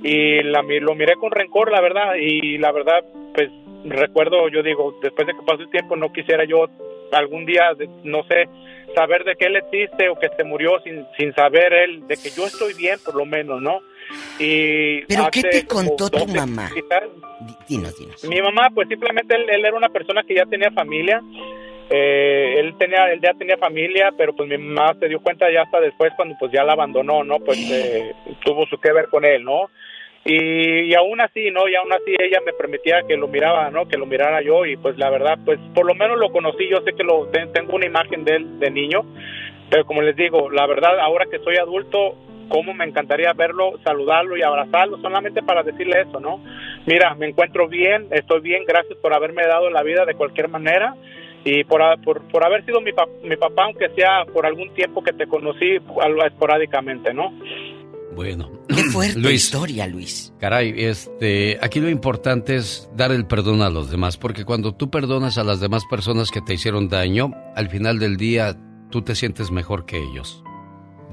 y 0.07 0.43
la, 0.45 0.63
lo 0.63 0.95
miré 0.95 1.15
con 1.17 1.33
rencor, 1.33 1.73
la 1.73 1.81
verdad, 1.81 2.15
y 2.15 2.59
la 2.59 2.71
verdad, 2.71 3.05
pues 3.35 3.51
recuerdo, 3.85 4.49
yo 4.49 4.63
digo, 4.63 4.97
después 5.03 5.27
de 5.27 5.33
que 5.33 5.43
pasó 5.45 5.63
el 5.63 5.71
tiempo, 5.71 5.97
no 5.97 6.13
quisiera 6.13 6.45
yo 6.45 6.67
algún 7.13 7.45
día, 7.45 7.71
no 8.05 8.23
sé, 8.25 8.49
saber 8.95 9.25
de 9.25 9.35
que 9.35 9.47
él 9.47 9.57
existe 9.57 10.09
o 10.09 10.17
que 10.17 10.29
se 10.37 10.45
murió 10.45 10.79
sin, 10.85 11.05
sin 11.19 11.35
saber 11.35 11.73
él, 11.73 12.07
de 12.07 12.17
que 12.17 12.31
yo 12.31 12.47
estoy 12.47 12.75
bien, 12.75 12.99
por 13.05 13.17
lo 13.17 13.25
menos, 13.25 13.61
¿no? 13.61 13.81
Y 14.39 15.03
¿Pero 15.07 15.29
qué 15.33 15.43
te 15.43 15.67
contó 15.67 16.09
tu 16.09 16.19
12 16.19 16.35
mamá? 16.35 16.71
Dinos, 17.69 17.99
dinos. 17.99 18.25
mi 18.25 18.41
mamá, 18.41 18.71
pues 18.73 18.89
simplemente 18.89 19.35
él, 19.35 19.51
él 19.51 19.65
era 19.65 19.77
una 19.77 19.89
persona 19.89 20.23
que 20.23 20.37
ya 20.37 20.47
tenía 20.47 20.71
familia. 20.71 21.21
Eh, 21.91 22.57
él 22.59 22.75
tenía, 22.79 23.13
él 23.13 23.21
ya 23.21 23.33
tenía 23.35 23.57
familia, 23.57 24.13
pero 24.17 24.35
pues 24.35 24.49
mi 24.49 24.59
mamá 24.59 24.95
se 24.99 25.09
dio 25.09 25.21
cuenta 25.21 25.51
ya 25.53 25.63
hasta 25.63 25.81
después 25.81 26.13
cuando 26.17 26.37
pues 26.39 26.53
ya 26.53 26.65
la 26.65 26.73
abandonó, 26.73 27.25
¿no? 27.25 27.39
Pues 27.41 27.59
eh, 27.71 28.13
tuvo 28.45 28.67
su 28.67 28.79
que 28.79 28.93
ver 28.93 29.09
con 29.09 29.25
él, 29.25 29.45
¿no? 29.45 29.71
Y, 30.27 30.91
y 30.91 30.95
aún 30.95 31.21
así, 31.21 31.51
¿no? 31.53 31.69
Y 31.69 31.77
aún 31.77 31.93
así 31.93 32.15
ella 32.19 32.41
me 32.45 32.53
permitía 32.53 33.03
que 33.07 33.17
lo 33.17 33.29
miraba, 33.29 33.71
¿no? 33.71 33.87
Que 33.87 33.97
lo 33.97 34.07
mirara 34.07 34.43
yo 34.43 34.67
y 34.67 34.77
pues 34.77 34.99
la 34.99 35.09
verdad, 35.09 35.39
pues 35.45 35.59
por 35.75 35.87
lo 35.87 35.95
menos 35.95 36.19
lo 36.19 36.31
conocí, 36.33 36.69
yo 36.69 36.79
sé 36.81 36.95
que 36.95 37.05
lo 37.05 37.27
te- 37.29 37.47
tengo 37.49 37.77
una 37.77 37.87
imagen 37.87 38.25
de 38.25 38.37
él 38.37 38.59
de 38.59 38.71
niño, 38.71 39.05
pero 39.71 39.85
como 39.85 40.03
les 40.03 40.17
digo, 40.17 40.51
la 40.51 40.67
verdad 40.67 40.99
ahora 40.99 41.27
que 41.31 41.39
soy 41.39 41.57
adulto, 41.59 42.17
cómo 42.49 42.75
me 42.75 42.85
encantaría 42.85 43.33
verlo, 43.35 43.79
saludarlo 43.85 44.37
y 44.37 44.43
abrazarlo, 44.43 44.99
solamente 44.99 45.43
para 45.43 45.63
decirle 45.63 46.01
eso, 46.03 46.19
¿no? 46.19 46.41
Mira, 46.87 47.15
me 47.15 47.29
encuentro 47.29 47.69
bien, 47.69 48.07
estoy 48.11 48.41
bien, 48.41 48.65
gracias 48.67 48.99
por 48.99 49.15
haberme 49.15 49.47
dado 49.47 49.71
la 49.71 49.83
vida 49.85 50.05
de 50.05 50.15
cualquier 50.15 50.49
manera 50.49 50.95
y 51.45 51.63
por, 51.65 51.81
por, 52.03 52.23
por 52.33 52.45
haber 52.45 52.65
sido 52.65 52.81
mi, 52.81 52.91
mi 53.23 53.37
papá, 53.37 53.65
aunque 53.65 53.89
sea 53.91 54.25
por 54.33 54.45
algún 54.47 54.75
tiempo 54.75 55.05
que 55.05 55.13
te 55.13 55.29
conocí 55.29 55.79
algo 56.01 56.25
esporádicamente, 56.25 57.15
¿no? 57.15 57.33
Bueno. 58.17 58.51
Qué 58.69 58.83
fuerte 58.85 59.19
Luis. 59.21 59.45
historia, 59.45 59.87
Luis. 59.87 60.33
Caray, 60.41 60.75
este, 60.77 61.59
aquí 61.63 61.79
lo 61.81 61.89
importante 61.89 62.57
es 62.57 62.89
dar 62.97 63.13
el 63.13 63.27
perdón 63.27 63.63
a 63.63 63.71
los 63.71 63.91
demás, 63.91 64.17
porque 64.17 64.45
cuando 64.45 64.75
tú 64.75 64.91
perdonas 64.91 65.39
a 65.39 65.45
las 65.45 65.61
demás 65.61 65.85
personas 65.89 66.31
que 66.31 66.41
te 66.41 66.55
hicieron 66.55 66.89
daño, 66.89 67.33
al 67.55 67.69
final 67.69 67.99
del 67.99 68.17
día 68.17 68.57
tú 68.91 69.03
te 69.03 69.15
sientes 69.15 69.51
mejor 69.51 69.87
que 69.87 69.99
ellos. 69.99 70.43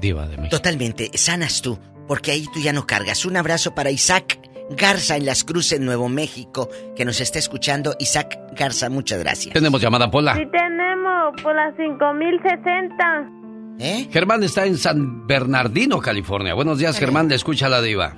Diva 0.00 0.26
de 0.26 0.36
México. 0.38 0.56
Totalmente, 0.56 1.10
sanas 1.14 1.62
tú, 1.62 1.78
porque 2.08 2.32
ahí 2.32 2.46
tú 2.52 2.60
ya 2.60 2.72
no 2.72 2.86
cargas. 2.86 3.24
Un 3.24 3.36
abrazo 3.36 3.74
para 3.74 3.90
Isaac 3.90 4.40
Garza 4.70 5.16
en 5.16 5.26
Las 5.26 5.44
Cruces, 5.44 5.78
Nuevo 5.78 6.08
México, 6.08 6.70
que 6.96 7.04
nos 7.04 7.20
está 7.20 7.38
escuchando. 7.38 7.94
Isaac 8.00 8.38
Garza, 8.56 8.88
muchas 8.88 9.18
gracias. 9.18 9.52
Tenemos 9.52 9.80
llamada 9.80 10.10
Pola. 10.10 10.34
Sí 10.34 10.46
tenemos 10.50 11.40
por 11.42 11.54
las 11.54 11.76
5060. 11.76 13.43
¿Eh? 13.78 14.08
Germán 14.10 14.42
está 14.42 14.66
en 14.66 14.76
San 14.76 15.26
Bernardino, 15.26 15.98
California. 15.98 16.54
Buenos 16.54 16.78
días, 16.78 16.98
Germán, 16.98 17.28
le 17.28 17.34
escucha 17.34 17.68
la 17.68 17.82
diva. 17.82 18.14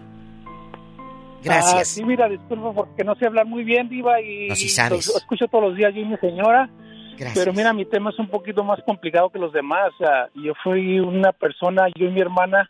Ah, 1.49 1.85
sí, 1.85 2.05
mira, 2.05 2.28
disculpa 2.28 2.73
porque 2.73 3.05
no 3.05 3.15
sé 3.15 3.27
hablar 3.27 3.47
muy 3.47 3.62
bien, 3.62 3.89
Diva, 3.89 4.20
y 4.20 4.49
No, 4.49 4.57
sí 4.57 4.69
sabes. 4.69 5.07
lo 5.12 5.16
escucho 5.19 5.47
todos 5.47 5.65
los 5.69 5.77
días 5.77 5.95
yo 5.95 6.01
y 6.01 6.05
mi 6.05 6.16
señora. 6.16 6.69
Gracias. 7.16 7.39
Pero 7.39 7.53
mira, 7.55 7.73
mi 7.73 7.85
tema 7.85 8.11
es 8.11 8.19
un 8.19 8.28
poquito 8.28 8.65
más 8.65 8.81
complicado 8.85 9.31
que 9.31 9.39
los 9.39 9.53
demás. 9.53 9.93
O 9.95 10.05
sea, 10.05 10.28
yo 10.35 10.53
fui 10.62 10.99
una 10.99 11.33
persona, 11.33 11.87
yo 11.95 12.07
y 12.07 12.11
mi 12.11 12.20
hermana, 12.20 12.69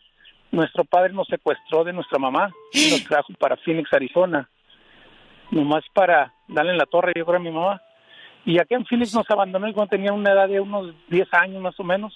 nuestro 0.51 0.85
padre 0.85 1.11
nos 1.11 1.27
secuestró 1.27 1.83
de 1.83 1.91
nuestra 1.91 2.19
mamá 2.19 2.51
y 2.71 2.91
nos 2.91 3.03
trajo 3.07 3.33
para 3.39 3.57
Phoenix, 3.57 3.91
Arizona. 3.91 4.47
Nomás 5.51 5.83
para 5.93 6.33
darle 6.47 6.71
en 6.73 6.77
la 6.77 6.85
torre, 6.85 7.13
yo 7.15 7.25
creo, 7.25 7.37
a 7.37 7.43
mi 7.43 7.51
mamá. 7.51 7.81
Y 8.45 8.59
aquí 8.59 8.75
en 8.75 8.85
Phoenix 8.85 9.13
nos 9.13 9.29
abandonó 9.29 9.73
cuando 9.73 9.89
tenía 9.89 10.13
una 10.13 10.31
edad 10.31 10.47
de 10.47 10.59
unos 10.59 10.93
10 11.09 11.27
años 11.33 11.61
más 11.61 11.77
o 11.79 11.83
menos. 11.83 12.13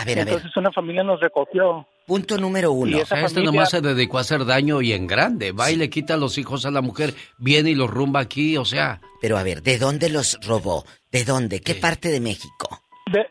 A 0.00 0.04
ver, 0.04 0.20
a 0.20 0.24
ver. 0.24 0.34
Entonces 0.34 0.56
una 0.56 0.72
familia 0.72 1.02
nos 1.02 1.20
recogió. 1.20 1.86
Punto 2.06 2.38
número 2.38 2.72
uno. 2.72 2.96
Y 2.96 3.00
esa 3.00 3.16
Este 3.16 3.28
familia- 3.34 3.44
nomás 3.52 3.70
se 3.70 3.80
dedicó 3.80 4.18
a 4.18 4.22
hacer 4.22 4.44
daño 4.44 4.80
y 4.82 4.92
en 4.92 5.06
grande. 5.06 5.52
Va 5.52 5.70
y 5.70 5.76
le 5.76 5.90
quita 5.90 6.14
a 6.14 6.16
los 6.16 6.38
hijos 6.38 6.64
a 6.66 6.70
la 6.70 6.80
mujer, 6.80 7.14
viene 7.38 7.70
y 7.70 7.74
los 7.74 7.90
rumba 7.90 8.20
aquí, 8.20 8.56
o 8.56 8.64
sea. 8.64 9.00
Pero 9.20 9.36
a 9.38 9.42
ver, 9.42 9.62
¿de 9.62 9.78
dónde 9.78 10.08
los 10.08 10.38
robó? 10.46 10.84
¿De 11.12 11.24
dónde? 11.24 11.60
¿Qué 11.60 11.74
parte 11.74 12.08
de 12.08 12.20
México? 12.20 12.82
De, 13.12 13.26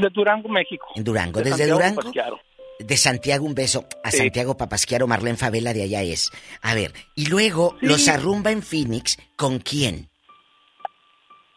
de 0.00 0.08
Durango, 0.14 0.48
México. 0.48 0.86
En 0.94 1.04
Durango, 1.04 1.38
De 1.40 1.44
desde 1.44 1.56
Santiago 1.58 1.78
Durango. 1.78 2.02
Pasquiaro. 2.02 2.40
De 2.78 2.96
Santiago, 2.96 3.44
un 3.44 3.54
beso. 3.54 3.86
A 4.04 4.10
Sí. 4.12 4.18
Santiago 4.18 4.56
Papasquiaro, 4.56 5.06
Marlene 5.08 5.36
Favela 5.36 5.74
de 5.74 5.82
allá 5.82 6.02
es. 6.02 6.30
A 6.62 6.74
ver, 6.74 6.92
y 7.16 7.26
luego 7.26 7.76
Sí. 7.80 7.86
los 7.86 8.06
arrumba 8.08 8.52
en 8.52 8.62
Phoenix, 8.62 9.18
¿con 9.36 9.58
quién? 9.58 10.08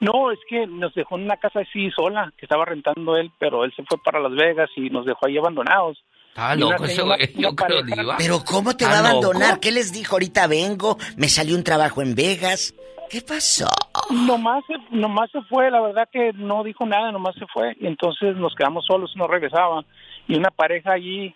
No, 0.02 0.32
es 0.32 0.40
que 0.50 0.68
nos 0.68 0.94
dejó 0.94 1.16
en 1.18 1.24
una 1.24 1.38
casa 1.38 1.60
así 1.62 1.90
sola, 1.92 2.34
que 2.38 2.46
estaba 2.46 2.66
rentando 2.66 3.16
él, 3.16 3.32
pero 3.40 3.64
él 3.64 3.72
se 3.76 3.84
fue 3.84 3.98
para 4.04 4.20
Las 4.20 4.34
Vegas 4.34 4.70
y 4.76 4.90
nos 4.90 5.06
dejó 5.06 5.28
ahí 5.28 5.38
abandonados. 5.38 6.04
Una 6.36 6.56
loco 6.56 6.84
una 6.84 7.18
yo 7.18 7.56
creo, 7.56 7.56
pareja- 7.56 8.02
diva. 8.02 8.16
Pero 8.18 8.40
¿cómo 8.46 8.76
te 8.76 8.84
¿Está 8.86 9.02
va 9.02 9.08
a 9.08 9.10
abandonar? 9.12 9.50
loco? 9.52 9.62
¿Qué 9.62 9.72
les 9.72 9.94
dijo? 9.94 10.16
Ahorita 10.16 10.48
vengo, 10.48 10.98
me 11.18 11.28
salió 11.30 11.56
un 11.56 11.64
trabajo 11.64 12.02
en 12.02 12.16
Vegas. 12.16 12.74
¿Qué 13.10 13.22
pasó? 13.22 13.68
Nomás, 14.10 14.64
se- 14.66 14.96
nomás 14.96 15.30
se 15.32 15.42
fue, 15.44 15.70
la 15.70 15.82
verdad 15.82 16.08
que 16.12 16.32
no 16.34 16.64
dijo 16.64 16.86
nada, 16.86 17.12
nomás 17.12 17.36
se 17.36 17.46
fue. 17.54 17.76
Y 17.80 17.86
entonces 17.88 18.36
nos 18.38 18.56
quedamos 18.56 18.86
solos, 18.86 19.12
no 19.16 19.28
regresaba. 19.28 19.84
Y 20.28 20.36
una 20.36 20.50
pareja 20.50 20.94
allí 20.94 21.36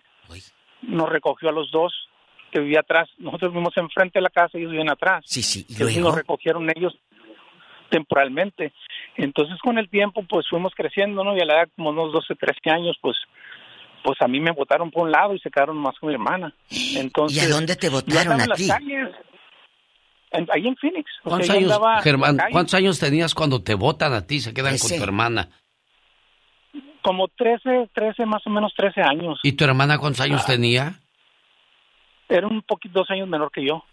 nos 0.82 1.08
recogió 1.08 1.50
a 1.50 1.52
los 1.52 1.70
dos, 1.70 1.92
que 2.50 2.60
vivía 2.60 2.80
atrás. 2.80 3.08
Nosotros 3.18 3.50
vivimos 3.52 3.76
enfrente 3.76 4.18
de 4.18 4.22
la 4.22 4.30
casa, 4.30 4.56
ellos 4.56 4.70
viven 4.70 4.88
atrás. 4.90 5.24
Sí, 5.26 5.42
sí, 5.42 5.66
y 5.68 5.78
luego. 5.78 6.00
nos 6.00 6.14
recogieron 6.14 6.70
ellos 6.74 6.94
temporalmente. 7.90 8.72
Entonces 9.16 9.58
con 9.60 9.78
el 9.78 9.88
tiempo 9.88 10.22
pues 10.28 10.46
fuimos 10.48 10.72
creciendo, 10.74 11.22
¿no? 11.24 11.36
Y 11.36 11.40
a 11.40 11.44
la 11.44 11.54
edad 11.54 11.68
como 11.76 11.90
unos 11.90 12.12
12, 12.12 12.34
13 12.34 12.70
años 12.70 12.96
pues 13.00 13.16
pues 14.02 14.20
a 14.22 14.28
mí 14.28 14.38
me 14.38 14.52
botaron 14.52 14.90
por 14.92 15.02
un 15.04 15.10
lado 15.10 15.34
y 15.34 15.40
se 15.40 15.50
quedaron 15.50 15.76
más 15.78 15.98
con 15.98 16.08
mi 16.08 16.14
hermana. 16.14 16.54
Entonces, 16.96 17.42
¿Y 17.42 17.46
a 17.46 17.48
dónde 17.52 17.74
te 17.74 17.88
andaba 17.88 18.34
a 18.44 18.56
ti? 18.56 18.68
calles, 18.68 19.08
en- 20.30 20.48
ahí 20.52 20.68
en 20.68 20.76
Phoenix. 20.76 21.10
O 21.24 21.30
sea, 21.30 21.38
¿Cuántos 21.38 21.50
años, 21.50 22.02
Germán, 22.04 22.38
cuántos 22.52 22.74
años 22.74 23.00
tenías 23.00 23.34
cuando 23.34 23.62
te 23.64 23.74
votan 23.74 24.12
a 24.12 24.24
ti, 24.24 24.38
se 24.38 24.54
quedan 24.54 24.78
con 24.78 24.96
tu 24.96 25.02
hermana? 25.02 25.48
Como 27.02 27.26
13, 27.28 27.90
13, 27.94 28.26
más 28.26 28.46
o 28.46 28.50
menos 28.50 28.72
13 28.76 29.00
años. 29.00 29.40
¿Y 29.42 29.52
tu 29.52 29.64
hermana 29.64 29.98
cuántos 29.98 30.20
años 30.20 30.42
Ah. 30.44 30.46
tenía? 30.52 30.94
Era 32.28 32.46
un 32.46 32.62
poquito, 32.62 33.00
dos 33.00 33.10
años 33.10 33.28
menor 33.28 33.50
que 33.52 33.64
yo. 33.66 33.84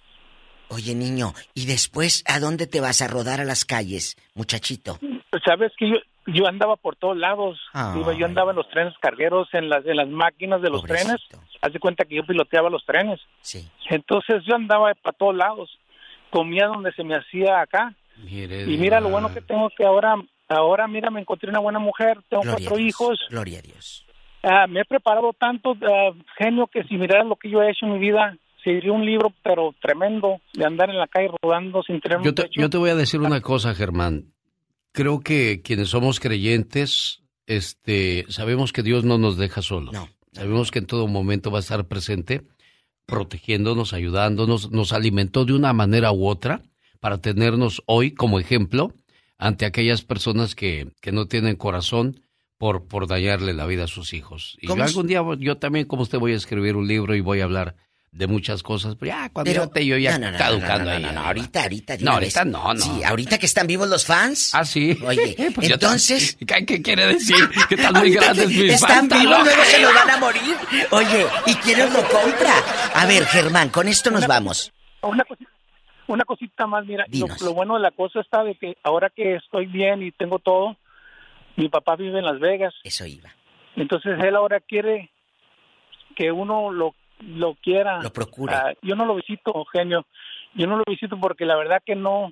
Oye, 0.74 0.96
niño, 0.96 1.34
¿y 1.54 1.66
después 1.68 2.24
a 2.28 2.40
dónde 2.40 2.68
te 2.68 2.82
vas 2.82 3.02
a 3.02 3.08
rodar 3.08 3.40
a 3.40 3.46
las 3.46 3.66
calles, 3.66 4.16
muchachito? 4.36 4.98
Sabes 5.46 5.72
que 5.78 5.90
yo, 5.90 5.96
yo 6.28 6.48
andaba 6.48 6.76
por 6.76 6.96
todos 6.96 7.18
lados. 7.18 7.60
Iba- 7.74 8.14
yo 8.14 8.26
andaba 8.26 8.52
en 8.52 8.58
los 8.58 8.70
trenes 8.70 8.94
cargueros, 9.02 9.48
en 9.54 9.70
las, 9.70 9.86
en 9.86 9.98
las 9.98 10.08
máquinas 10.08 10.62
de 10.62 10.70
los 10.70 10.84
trenes. 10.84 11.18
Haz 11.62 11.74
de 11.74 11.80
cuenta 11.80 12.06
que 12.06 12.16
yo 12.16 12.26
piloteaba 12.26 12.70
los 12.70 12.86
trenes. 12.86 13.20
Sí. 13.42 13.68
Entonces 13.90 14.44
yo 14.48 14.56
andaba 14.56 14.94
para 14.96 15.18
todos 15.18 15.36
lados. 15.36 15.70
Comía 16.30 16.68
donde 16.68 16.92
se 16.94 17.04
me 17.04 17.16
hacía 17.16 17.62
acá. 17.62 17.94
Mire, 18.18 18.64
Y 18.64 18.78
mira 18.78 19.00
lo 19.00 19.10
bueno 19.10 19.34
que 19.34 19.42
tengo 19.42 19.70
que 19.76 19.86
ahora, 19.86 20.16
ahora 20.48 20.88
mira, 20.88 21.10
me 21.10 21.20
encontré 21.20 21.50
una 21.50 21.60
buena 21.60 21.80
mujer, 21.80 22.20
tengo 22.30 22.44
Gloria 22.44 22.68
cuatro 22.70 22.78
Dios, 22.78 22.88
hijos. 22.90 23.20
Gloria 23.30 23.60
a 23.60 23.62
Dios. 23.62 24.06
Ah, 24.44 24.68
me 24.68 24.82
he 24.82 24.86
preparado 24.86 25.34
tanto, 25.34 25.76
ah, 25.84 26.12
genio, 26.38 26.68
que 26.68 26.84
si 26.84 26.96
miraras 26.98 27.26
lo 27.28 27.36
que 27.38 27.50
yo 27.50 27.62
he 27.62 27.72
hecho 27.72 27.86
en 27.86 27.94
mi 27.94 28.00
vida, 28.00 28.36
sería 28.64 28.92
un 28.92 29.06
libro, 29.06 29.34
pero 29.44 29.74
tremendo, 29.82 30.40
de 30.54 30.66
andar 30.66 30.90
en 30.90 30.98
la 30.98 31.08
calle 31.08 31.30
rodando 31.42 31.84
sin 31.84 32.00
tener 32.00 32.20
un 32.20 32.24
Yo 32.24 32.34
te, 32.34 32.44
techo. 32.44 32.62
yo 32.62 32.70
te 32.70 32.78
voy 32.78 32.90
a 32.90 32.96
decir 32.96 33.20
una 33.20 33.42
cosa, 33.42 33.74
Germán. 33.76 34.34
Creo 34.92 35.20
que 35.22 35.62
quienes 35.64 35.90
somos 35.90 36.20
creyentes, 36.20 37.24
este, 37.48 38.26
sabemos 38.30 38.72
que 38.74 38.84
Dios 38.84 39.04
no 39.04 39.18
nos 39.18 39.38
deja 39.38 39.62
solos. 39.62 39.96
Sabemos 40.32 40.72
que 40.72 40.80
en 40.80 40.86
todo 40.86 41.08
momento 41.08 41.52
va 41.52 41.60
a 41.60 41.62
estar 41.62 41.88
presente, 41.88 42.44
protegiéndonos, 43.06 43.94
ayudándonos, 43.94 44.72
nos 44.72 44.94
alimentó 44.94 45.46
de 45.46 45.54
una 45.54 45.74
manera 45.74 46.12
u 46.12 46.28
otra 46.28 46.62
para 47.00 47.20
tenernos 47.20 47.84
hoy 47.86 48.12
como 48.14 48.40
ejemplo 48.40 48.94
ante 49.38 49.66
aquellas 49.66 50.04
personas 50.04 50.56
que, 50.56 50.92
que 51.02 51.12
no 51.12 51.28
tienen 51.28 51.56
corazón 51.56 52.22
por, 52.58 52.88
por 52.88 53.08
dañarle 53.08 53.54
la 53.54 53.66
vida 53.66 53.86
a 53.86 53.88
sus 53.88 54.14
hijos. 54.14 54.58
Y 54.62 54.68
yo 54.68 54.74
¿Cómo 54.74 54.84
algún 54.84 55.08
día, 55.08 55.22
yo 55.40 55.58
también 55.58 55.86
como 55.86 56.04
usted 56.04 56.20
voy 56.20 56.32
a 56.32 56.38
escribir 56.38 56.78
un 56.78 56.88
libro 56.88 57.14
y 57.14 57.20
voy 57.20 57.42
a 57.42 57.44
hablar 57.44 57.76
de 58.14 58.28
muchas 58.28 58.62
cosas, 58.62 58.96
pero 59.00 59.12
ya 59.12 59.30
cuando 59.30 59.52
Pero- 59.52 59.66
ya 59.66 59.72
te 59.74 59.86
yo 59.86 59.98
ya 59.98 60.20
no, 60.20 60.28
no, 60.28 60.32
no, 60.34 60.38
caducando 60.38 60.92
no, 60.94 61.00
no, 61.00 61.08
ahí. 61.10 61.16
no, 61.16 61.22
ahorita, 61.22 61.64
ahorita, 61.64 61.96
No, 61.98 62.02
una 62.04 62.12
ahorita 62.14 62.44
vez. 62.44 62.54
no, 62.54 62.74
no. 62.76 62.80
Sí, 62.80 63.04
ahorita 63.04 63.38
que 63.40 63.46
están 63.48 63.66
vivos 63.66 63.90
los 63.90 64.06
fans. 64.06 64.54
Ah, 64.54 64.64
sí. 64.66 64.98
Oye, 65.04 65.36
Pues 65.56 65.68
yo 65.68 65.74
entonces... 65.74 66.38
¿Qué, 66.46 66.64
qué 66.66 66.82
quiere 66.82 67.08
decir? 67.08 67.36
Que 67.70 67.76
están 67.76 67.94
muy 67.96 68.12
grandes 68.12 68.48
mis 68.48 68.74
Están 68.74 69.10
fans, 69.10 69.22
vivos, 69.24 69.40
luego 69.44 69.64
se 69.64 69.82
nos 69.82 69.94
van 69.96 70.10
a 70.12 70.18
morir. 70.20 70.56
Oye, 70.92 71.26
¿y 71.48 71.56
quién 71.56 71.80
lo 71.80 72.08
compra? 72.08 72.54
A 72.94 73.06
ver, 73.08 73.26
Germán, 73.26 73.70
con 73.70 73.88
esto 73.88 74.12
nos 74.12 74.28
vamos. 74.28 74.72
Una 75.02 75.24
cosita, 75.26 75.50
una 76.08 76.24
cosita 76.24 76.68
más, 76.68 76.86
mira, 76.86 77.06
lo, 77.12 77.28
lo 77.44 77.54
bueno 77.56 77.74
de 77.76 77.80
la 77.82 77.92
cosa 77.92 78.20
está 78.20 78.44
de 78.44 78.54
que 78.56 78.78
ahora 78.84 79.10
que 79.10 79.36
estoy 79.38 79.66
bien 79.66 80.04
y 80.04 80.12
tengo 80.12 80.38
todo, 80.38 80.78
mi 81.56 81.68
papá 81.68 81.96
vive 81.96 82.20
en 82.20 82.26
Las 82.26 82.40
Vegas. 82.40 82.76
Eso 82.84 83.06
iba. 83.08 83.32
Entonces 83.76 84.20
él 84.24 84.36
ahora 84.36 84.60
quiere 84.60 85.10
que 86.16 86.32
uno 86.32 86.72
lo, 86.72 86.94
lo 87.28 87.56
quiera. 87.56 88.02
Lo 88.02 88.12
procura. 88.14 88.74
yo 88.82 88.96
no 88.96 89.06
lo 89.06 89.16
visito, 89.16 89.54
genio. 89.72 90.06
Yo 90.56 90.68
no 90.68 90.78
lo 90.78 90.84
visito 90.88 91.18
porque 91.20 91.46
la 91.46 91.56
verdad 91.56 91.82
que 91.86 91.96
no, 91.96 92.32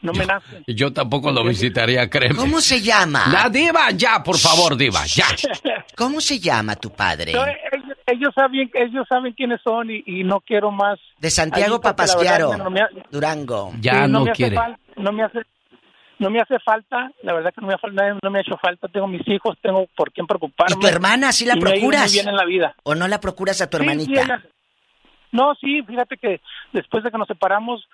no 0.00 0.12
me 0.12 0.26
nace. 0.26 0.62
Yo 0.66 0.92
tampoco 0.92 1.30
lo 1.30 1.44
visitaría, 1.44 2.08
créeme. 2.10 2.34
¿Cómo 2.36 2.60
se 2.60 2.80
llama? 2.80 3.26
La 3.32 3.48
diva, 3.48 3.90
ya, 3.92 4.22
por 4.22 4.36
favor, 4.38 4.76
diva, 4.76 5.04
ya. 5.06 5.26
¿Cómo 5.96 6.20
se 6.20 6.38
llama 6.40 6.74
tu 6.76 6.90
padre? 6.90 7.32
No, 7.32 7.44
ellos, 7.44 7.96
ellos 8.06 8.30
saben, 8.34 8.70
ellos 8.74 9.06
saben 9.08 9.32
quiénes 9.34 9.60
son 9.62 9.90
y, 9.90 10.02
y 10.06 10.24
no 10.24 10.40
quiero 10.40 10.72
más. 10.72 10.98
De 11.18 11.30
Santiago 11.30 11.76
Ahí, 11.76 11.80
Papasquiaro, 11.82 12.56
no 12.56 12.70
me 12.70 12.80
ha- 12.80 12.88
Durango. 13.10 13.72
Ya 13.80 14.06
Sí, 14.06 14.10
no 14.10 14.24
me 14.24 14.30
hace 14.32 14.36
quiere. 14.36 14.56
fal- 14.56 14.76
no 14.96 15.12
me 15.12 15.22
hace 15.22 15.38
no 16.22 16.30
me 16.30 16.40
hace 16.40 16.58
falta, 16.60 17.10
la 17.22 17.32
verdad 17.34 17.52
que 17.54 17.60
no 17.60 17.66
me, 17.66 17.76
falta, 17.78 18.16
no 18.22 18.30
me 18.30 18.38
ha 18.38 18.42
hecho 18.42 18.56
falta, 18.56 18.88
tengo 18.88 19.06
mis 19.08 19.26
hijos, 19.28 19.56
tengo 19.60 19.86
por 19.96 20.12
quién 20.12 20.26
preocuparme. 20.26 20.76
¿Y 20.76 20.80
tu 20.80 20.86
hermana 20.86 21.32
sí 21.32 21.44
la 21.44 21.54
ha 21.54 21.56
procuras? 21.56 22.04
Muy 22.10 22.12
bien 22.12 22.28
en 22.28 22.36
la 22.36 22.44
vida. 22.44 22.74
¿O 22.84 22.94
no 22.94 23.08
la 23.08 23.20
procuras 23.20 23.60
a 23.60 23.68
tu 23.68 23.76
Sí, 23.78 23.82
sí, 23.84 23.90
hermanita? 23.90 24.22
ella- 24.22 24.42
no, 25.32 25.54
sí, 25.60 25.82
fíjate 25.86 26.16
que 26.16 26.40
después 26.72 27.02
de 27.04 27.10
que 27.10 27.18
nos 27.18 27.26
separamos, 27.26 27.84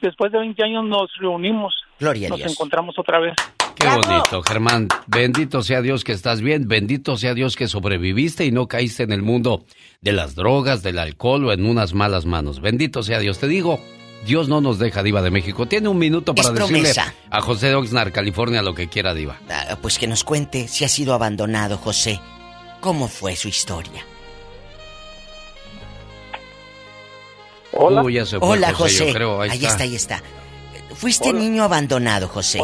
después 0.00 0.32
de 0.32 0.38
20 0.38 0.62
años 0.64 0.84
nos 0.84 1.10
reunimos. 1.18 1.74
Gloria 1.98 2.26
a 2.28 2.30
nos 2.30 2.38
Dios. 2.38 2.52
encontramos 2.52 2.98
otra 2.98 3.18
vez. 3.20 3.34
Qué 3.76 3.88
bonito, 3.88 4.42
Germán. 4.42 4.88
Bendito 5.08 5.62
sea 5.62 5.82
Dios 5.82 6.04
que 6.04 6.12
estás 6.12 6.40
bien, 6.40 6.68
bendito 6.68 7.16
sea 7.16 7.34
Dios 7.34 7.56
que 7.56 7.66
sobreviviste 7.66 8.44
y 8.46 8.52
no 8.52 8.68
caíste 8.68 9.02
en 9.02 9.12
el 9.12 9.22
mundo 9.22 9.64
de 10.00 10.12
las 10.12 10.36
drogas, 10.36 10.82
del 10.84 10.98
alcohol 11.00 11.44
o 11.46 11.52
en 11.52 11.66
unas 11.66 11.92
malas 11.92 12.24
manos. 12.24 12.60
Bendito 12.60 13.02
sea 13.02 13.18
Dios. 13.18 13.40
Te 13.40 13.48
digo, 13.48 13.80
Dios 14.24 14.48
no 14.48 14.60
nos 14.60 14.78
deja, 14.78 15.02
Diva 15.02 15.20
de 15.22 15.30
México. 15.30 15.66
Tiene 15.66 15.88
un 15.88 15.98
minuto 15.98 16.34
para 16.34 16.48
Es 16.48 16.54
decirle 16.54 16.78
promesa. 16.80 17.14
a 17.30 17.40
José 17.40 17.68
de 17.68 17.74
Oxnard, 17.74 18.12
California, 18.12 18.62
lo 18.62 18.74
que 18.74 18.88
quiera, 18.88 19.12
Diva. 19.14 19.38
Ah, 19.50 19.76
Pues 19.80 19.98
que 19.98 20.06
nos 20.06 20.24
cuente 20.24 20.66
si 20.68 20.84
ha 20.84 20.88
sido 20.88 21.12
abandonado, 21.14 21.76
José. 21.78 22.20
¿Cómo 22.80 23.08
fue 23.08 23.36
su 23.36 23.48
historia? 23.48 24.04
Hola. 27.72 28.02
Uy, 28.02 28.14
ya 28.14 28.24
se 28.26 28.38
fue 28.38 28.48
Hola, 28.48 28.72
José, 28.72 28.98
José. 28.98 29.06
yo 29.08 29.12
creo. 29.14 29.40
Ahí, 29.40 29.50
ahí 29.50 29.64
está, 29.64 29.82
ahí 29.82 29.94
está. 29.96 30.22
Fuiste 30.94 31.30
Hola. 31.30 31.40
niño 31.40 31.64
abandonado, 31.64 32.28
José. 32.28 32.60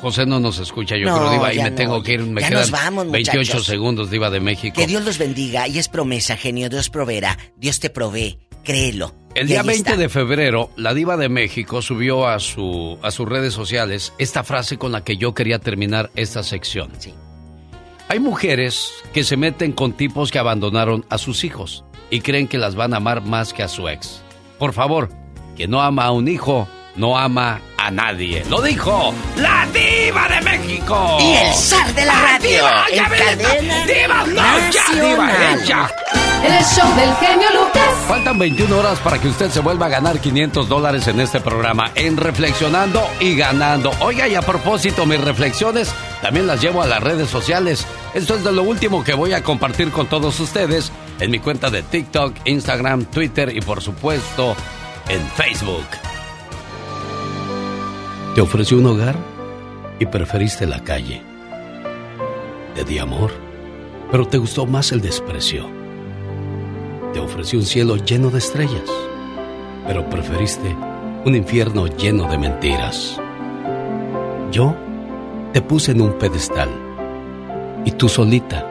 José 0.00 0.24
no 0.24 0.40
nos 0.40 0.58
escucha, 0.58 0.96
yo 0.96 1.06
No, 1.08 1.18
creo, 1.18 1.30
Diva, 1.32 1.52
y 1.52 1.56
ya 1.56 1.64
me 1.64 1.70
no, 1.70 1.76
tengo 1.76 2.02
que 2.02 2.12
ir. 2.14 2.20
Me 2.22 2.40
ya 2.40 2.48
quedan 2.48 2.60
nos 2.62 2.70
vamos, 2.70 3.10
28 3.10 3.38
muchachos. 3.38 3.66
segundos, 3.66 4.10
Diva 4.10 4.30
de 4.30 4.40
México. 4.40 4.74
Que 4.74 4.86
Dios 4.86 5.04
los 5.04 5.18
bendiga 5.18 5.68
y 5.68 5.78
es 5.78 5.88
promesa, 5.88 6.36
genio. 6.38 6.70
Dios 6.70 6.88
proveerá. 6.88 7.36
Dios 7.56 7.80
te 7.80 7.90
provee. 7.90 8.38
Créelo. 8.64 9.14
El 9.34 9.46
día 9.46 9.60
ahí 9.60 9.66
20 9.68 9.90
está. 9.90 9.96
de 10.00 10.08
febrero, 10.08 10.70
la 10.76 10.92
diva 10.92 11.16
de 11.16 11.28
México 11.28 11.82
subió 11.82 12.26
a, 12.26 12.40
su, 12.40 12.98
a 13.02 13.10
sus 13.12 13.28
redes 13.28 13.54
sociales 13.54 14.12
esta 14.18 14.42
frase 14.42 14.76
con 14.76 14.90
la 14.90 15.04
que 15.04 15.16
yo 15.16 15.34
quería 15.34 15.60
terminar 15.60 16.10
esta 16.16 16.42
sección. 16.42 16.90
Hay 18.08 18.18
mujeres 18.18 18.92
que 19.12 19.22
se 19.22 19.36
meten 19.36 19.70
con 19.70 19.92
tipos 19.92 20.32
que 20.32 20.40
abandonaron 20.40 21.04
a 21.10 21.16
sus 21.18 21.44
hijos 21.44 21.84
y 22.10 22.20
creen 22.22 22.48
que 22.48 22.58
las 22.58 22.74
van 22.74 22.92
a 22.92 22.96
amar 22.96 23.22
más 23.22 23.52
que 23.52 23.62
a 23.62 23.68
su 23.68 23.88
ex. 23.88 24.20
Por 24.58 24.72
favor, 24.72 25.10
que 25.56 25.68
no 25.68 25.80
ama 25.80 26.06
a 26.06 26.10
un 26.10 26.26
hijo, 26.26 26.66
no 26.96 27.16
ama 27.16 27.60
a 27.76 27.90
nadie. 27.92 28.44
Lo 28.50 28.60
dijo 28.60 29.14
la 29.36 29.64
diva 29.72 30.26
de 30.28 30.40
México. 30.40 31.18
Y 31.20 31.34
el 31.34 31.54
zar 31.54 31.94
de 31.94 32.04
la 32.04 32.12
¡Ah, 32.18 32.22
radio, 32.32 32.50
Diva, 32.50 32.84
ya 32.96 33.08
ves, 33.08 33.20
cadena 33.20 33.86
diva, 33.86 34.26
no, 34.26 34.70
ya, 34.72 35.00
diva, 35.00 35.26
nacional. 35.26 36.19
En 36.42 36.52
el 36.54 36.64
show 36.64 36.88
del 36.96 37.14
genio 37.16 37.48
Lucas. 37.52 37.90
Faltan 38.08 38.38
21 38.38 38.78
horas 38.78 38.98
para 39.00 39.20
que 39.20 39.28
usted 39.28 39.50
se 39.50 39.60
vuelva 39.60 39.86
a 39.86 39.88
ganar 39.90 40.20
500 40.20 40.68
dólares 40.68 41.06
en 41.06 41.20
este 41.20 41.38
programa, 41.40 41.90
en 41.94 42.16
Reflexionando 42.16 43.02
y 43.20 43.36
Ganando. 43.36 43.90
Oiga, 44.00 44.26
y 44.26 44.34
a 44.34 44.42
propósito, 44.42 45.04
mis 45.04 45.20
reflexiones 45.20 45.94
también 46.22 46.46
las 46.46 46.62
llevo 46.62 46.82
a 46.82 46.86
las 46.86 47.02
redes 47.02 47.28
sociales. 47.28 47.86
Esto 48.14 48.34
es 48.34 48.42
de 48.42 48.52
lo 48.52 48.62
último 48.62 49.04
que 49.04 49.14
voy 49.14 49.32
a 49.34 49.42
compartir 49.42 49.90
con 49.90 50.06
todos 50.06 50.40
ustedes 50.40 50.90
en 51.20 51.30
mi 51.30 51.38
cuenta 51.38 51.70
de 51.70 51.82
TikTok, 51.82 52.34
Instagram, 52.46 53.04
Twitter 53.04 53.54
y 53.54 53.60
por 53.60 53.82
supuesto 53.82 54.56
en 55.08 55.20
Facebook. 55.36 55.86
Te 58.34 58.40
ofrecí 58.40 58.74
un 58.74 58.86
hogar 58.86 59.16
y 59.98 60.06
preferiste 60.06 60.66
la 60.66 60.82
calle. 60.82 61.22
Te 62.74 62.84
di 62.84 62.98
amor, 62.98 63.30
pero 64.10 64.26
te 64.26 64.38
gustó 64.38 64.66
más 64.66 64.92
el 64.92 65.00
desprecio. 65.00 65.79
Te 67.12 67.18
ofrecí 67.18 67.56
un 67.56 67.64
cielo 67.64 67.96
lleno 67.96 68.30
de 68.30 68.38
estrellas, 68.38 68.88
pero 69.86 70.08
preferiste 70.08 70.76
un 71.24 71.34
infierno 71.34 71.86
lleno 71.86 72.30
de 72.30 72.38
mentiras. 72.38 73.20
Yo 74.52 74.76
te 75.52 75.60
puse 75.60 75.90
en 75.92 76.00
un 76.02 76.12
pedestal 76.18 76.68
y 77.84 77.90
tú 77.92 78.08
solita 78.08 78.64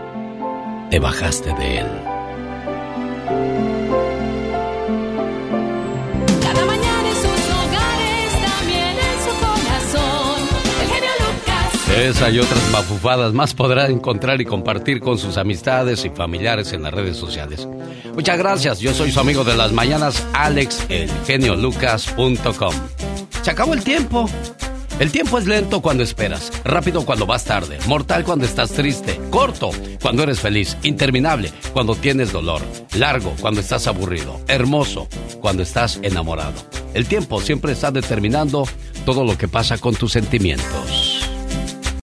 te 0.90 1.00
bajaste 1.00 1.54
de 1.54 1.80
él. 1.80 1.88
Esa 12.00 12.30
y 12.30 12.40
otras 12.40 12.72
mafufadas 12.72 13.34
más 13.34 13.54
podrá 13.54 13.88
encontrar 13.88 14.40
y 14.40 14.46
compartir 14.46 15.02
con 15.02 15.18
sus 15.18 15.38
amistades 15.38 16.06
y 16.06 16.10
familiares 16.10 16.72
en 16.72 16.82
las 16.82 16.94
redes 16.94 17.18
sociales. 17.18 17.68
Muchas 18.16 18.38
gracias, 18.38 18.80
yo 18.80 18.94
soy 18.94 19.12
su 19.12 19.20
amigo 19.20 19.44
de 19.44 19.58
las 19.58 19.74
mañanas, 19.74 20.26
alexelgeniolucas.com. 20.32 22.74
Se 23.42 23.52
acabó 23.52 23.74
el 23.74 23.84
tiempo. 23.84 24.30
El 24.98 25.12
tiempo 25.12 25.40
es 25.40 25.46
lento 25.46 25.82
cuando 25.82 26.04
esperas, 26.04 26.54
rápido 26.64 27.06
cuando 27.06 27.26
vas 27.26 27.44
tarde, 27.44 27.80
mortal 27.86 28.24
cuando 28.24 28.46
estás 28.46 28.72
triste, 28.72 29.20
corto 29.30 29.72
cuando 30.02 30.24
eres 30.24 30.40
feliz, 30.40 30.78
interminable 30.84 31.52
cuando 31.74 31.96
tienes 31.96 32.32
dolor, 32.32 32.62
largo 32.96 33.36
cuando 33.42 33.60
estás 33.60 33.88
aburrido, 33.88 34.40
hermoso 34.48 35.10
cuando 35.42 35.64
estás 35.64 36.00
enamorado. 36.02 36.64
El 36.94 37.08
tiempo 37.08 37.42
siempre 37.42 37.74
está 37.74 37.92
determinando 37.92 38.66
todo 39.06 39.26
lo 39.26 39.38
que 39.38 39.50
pasa 39.50 39.78
con 39.78 39.96
tus 39.96 40.14
sentimientos. 40.14 41.19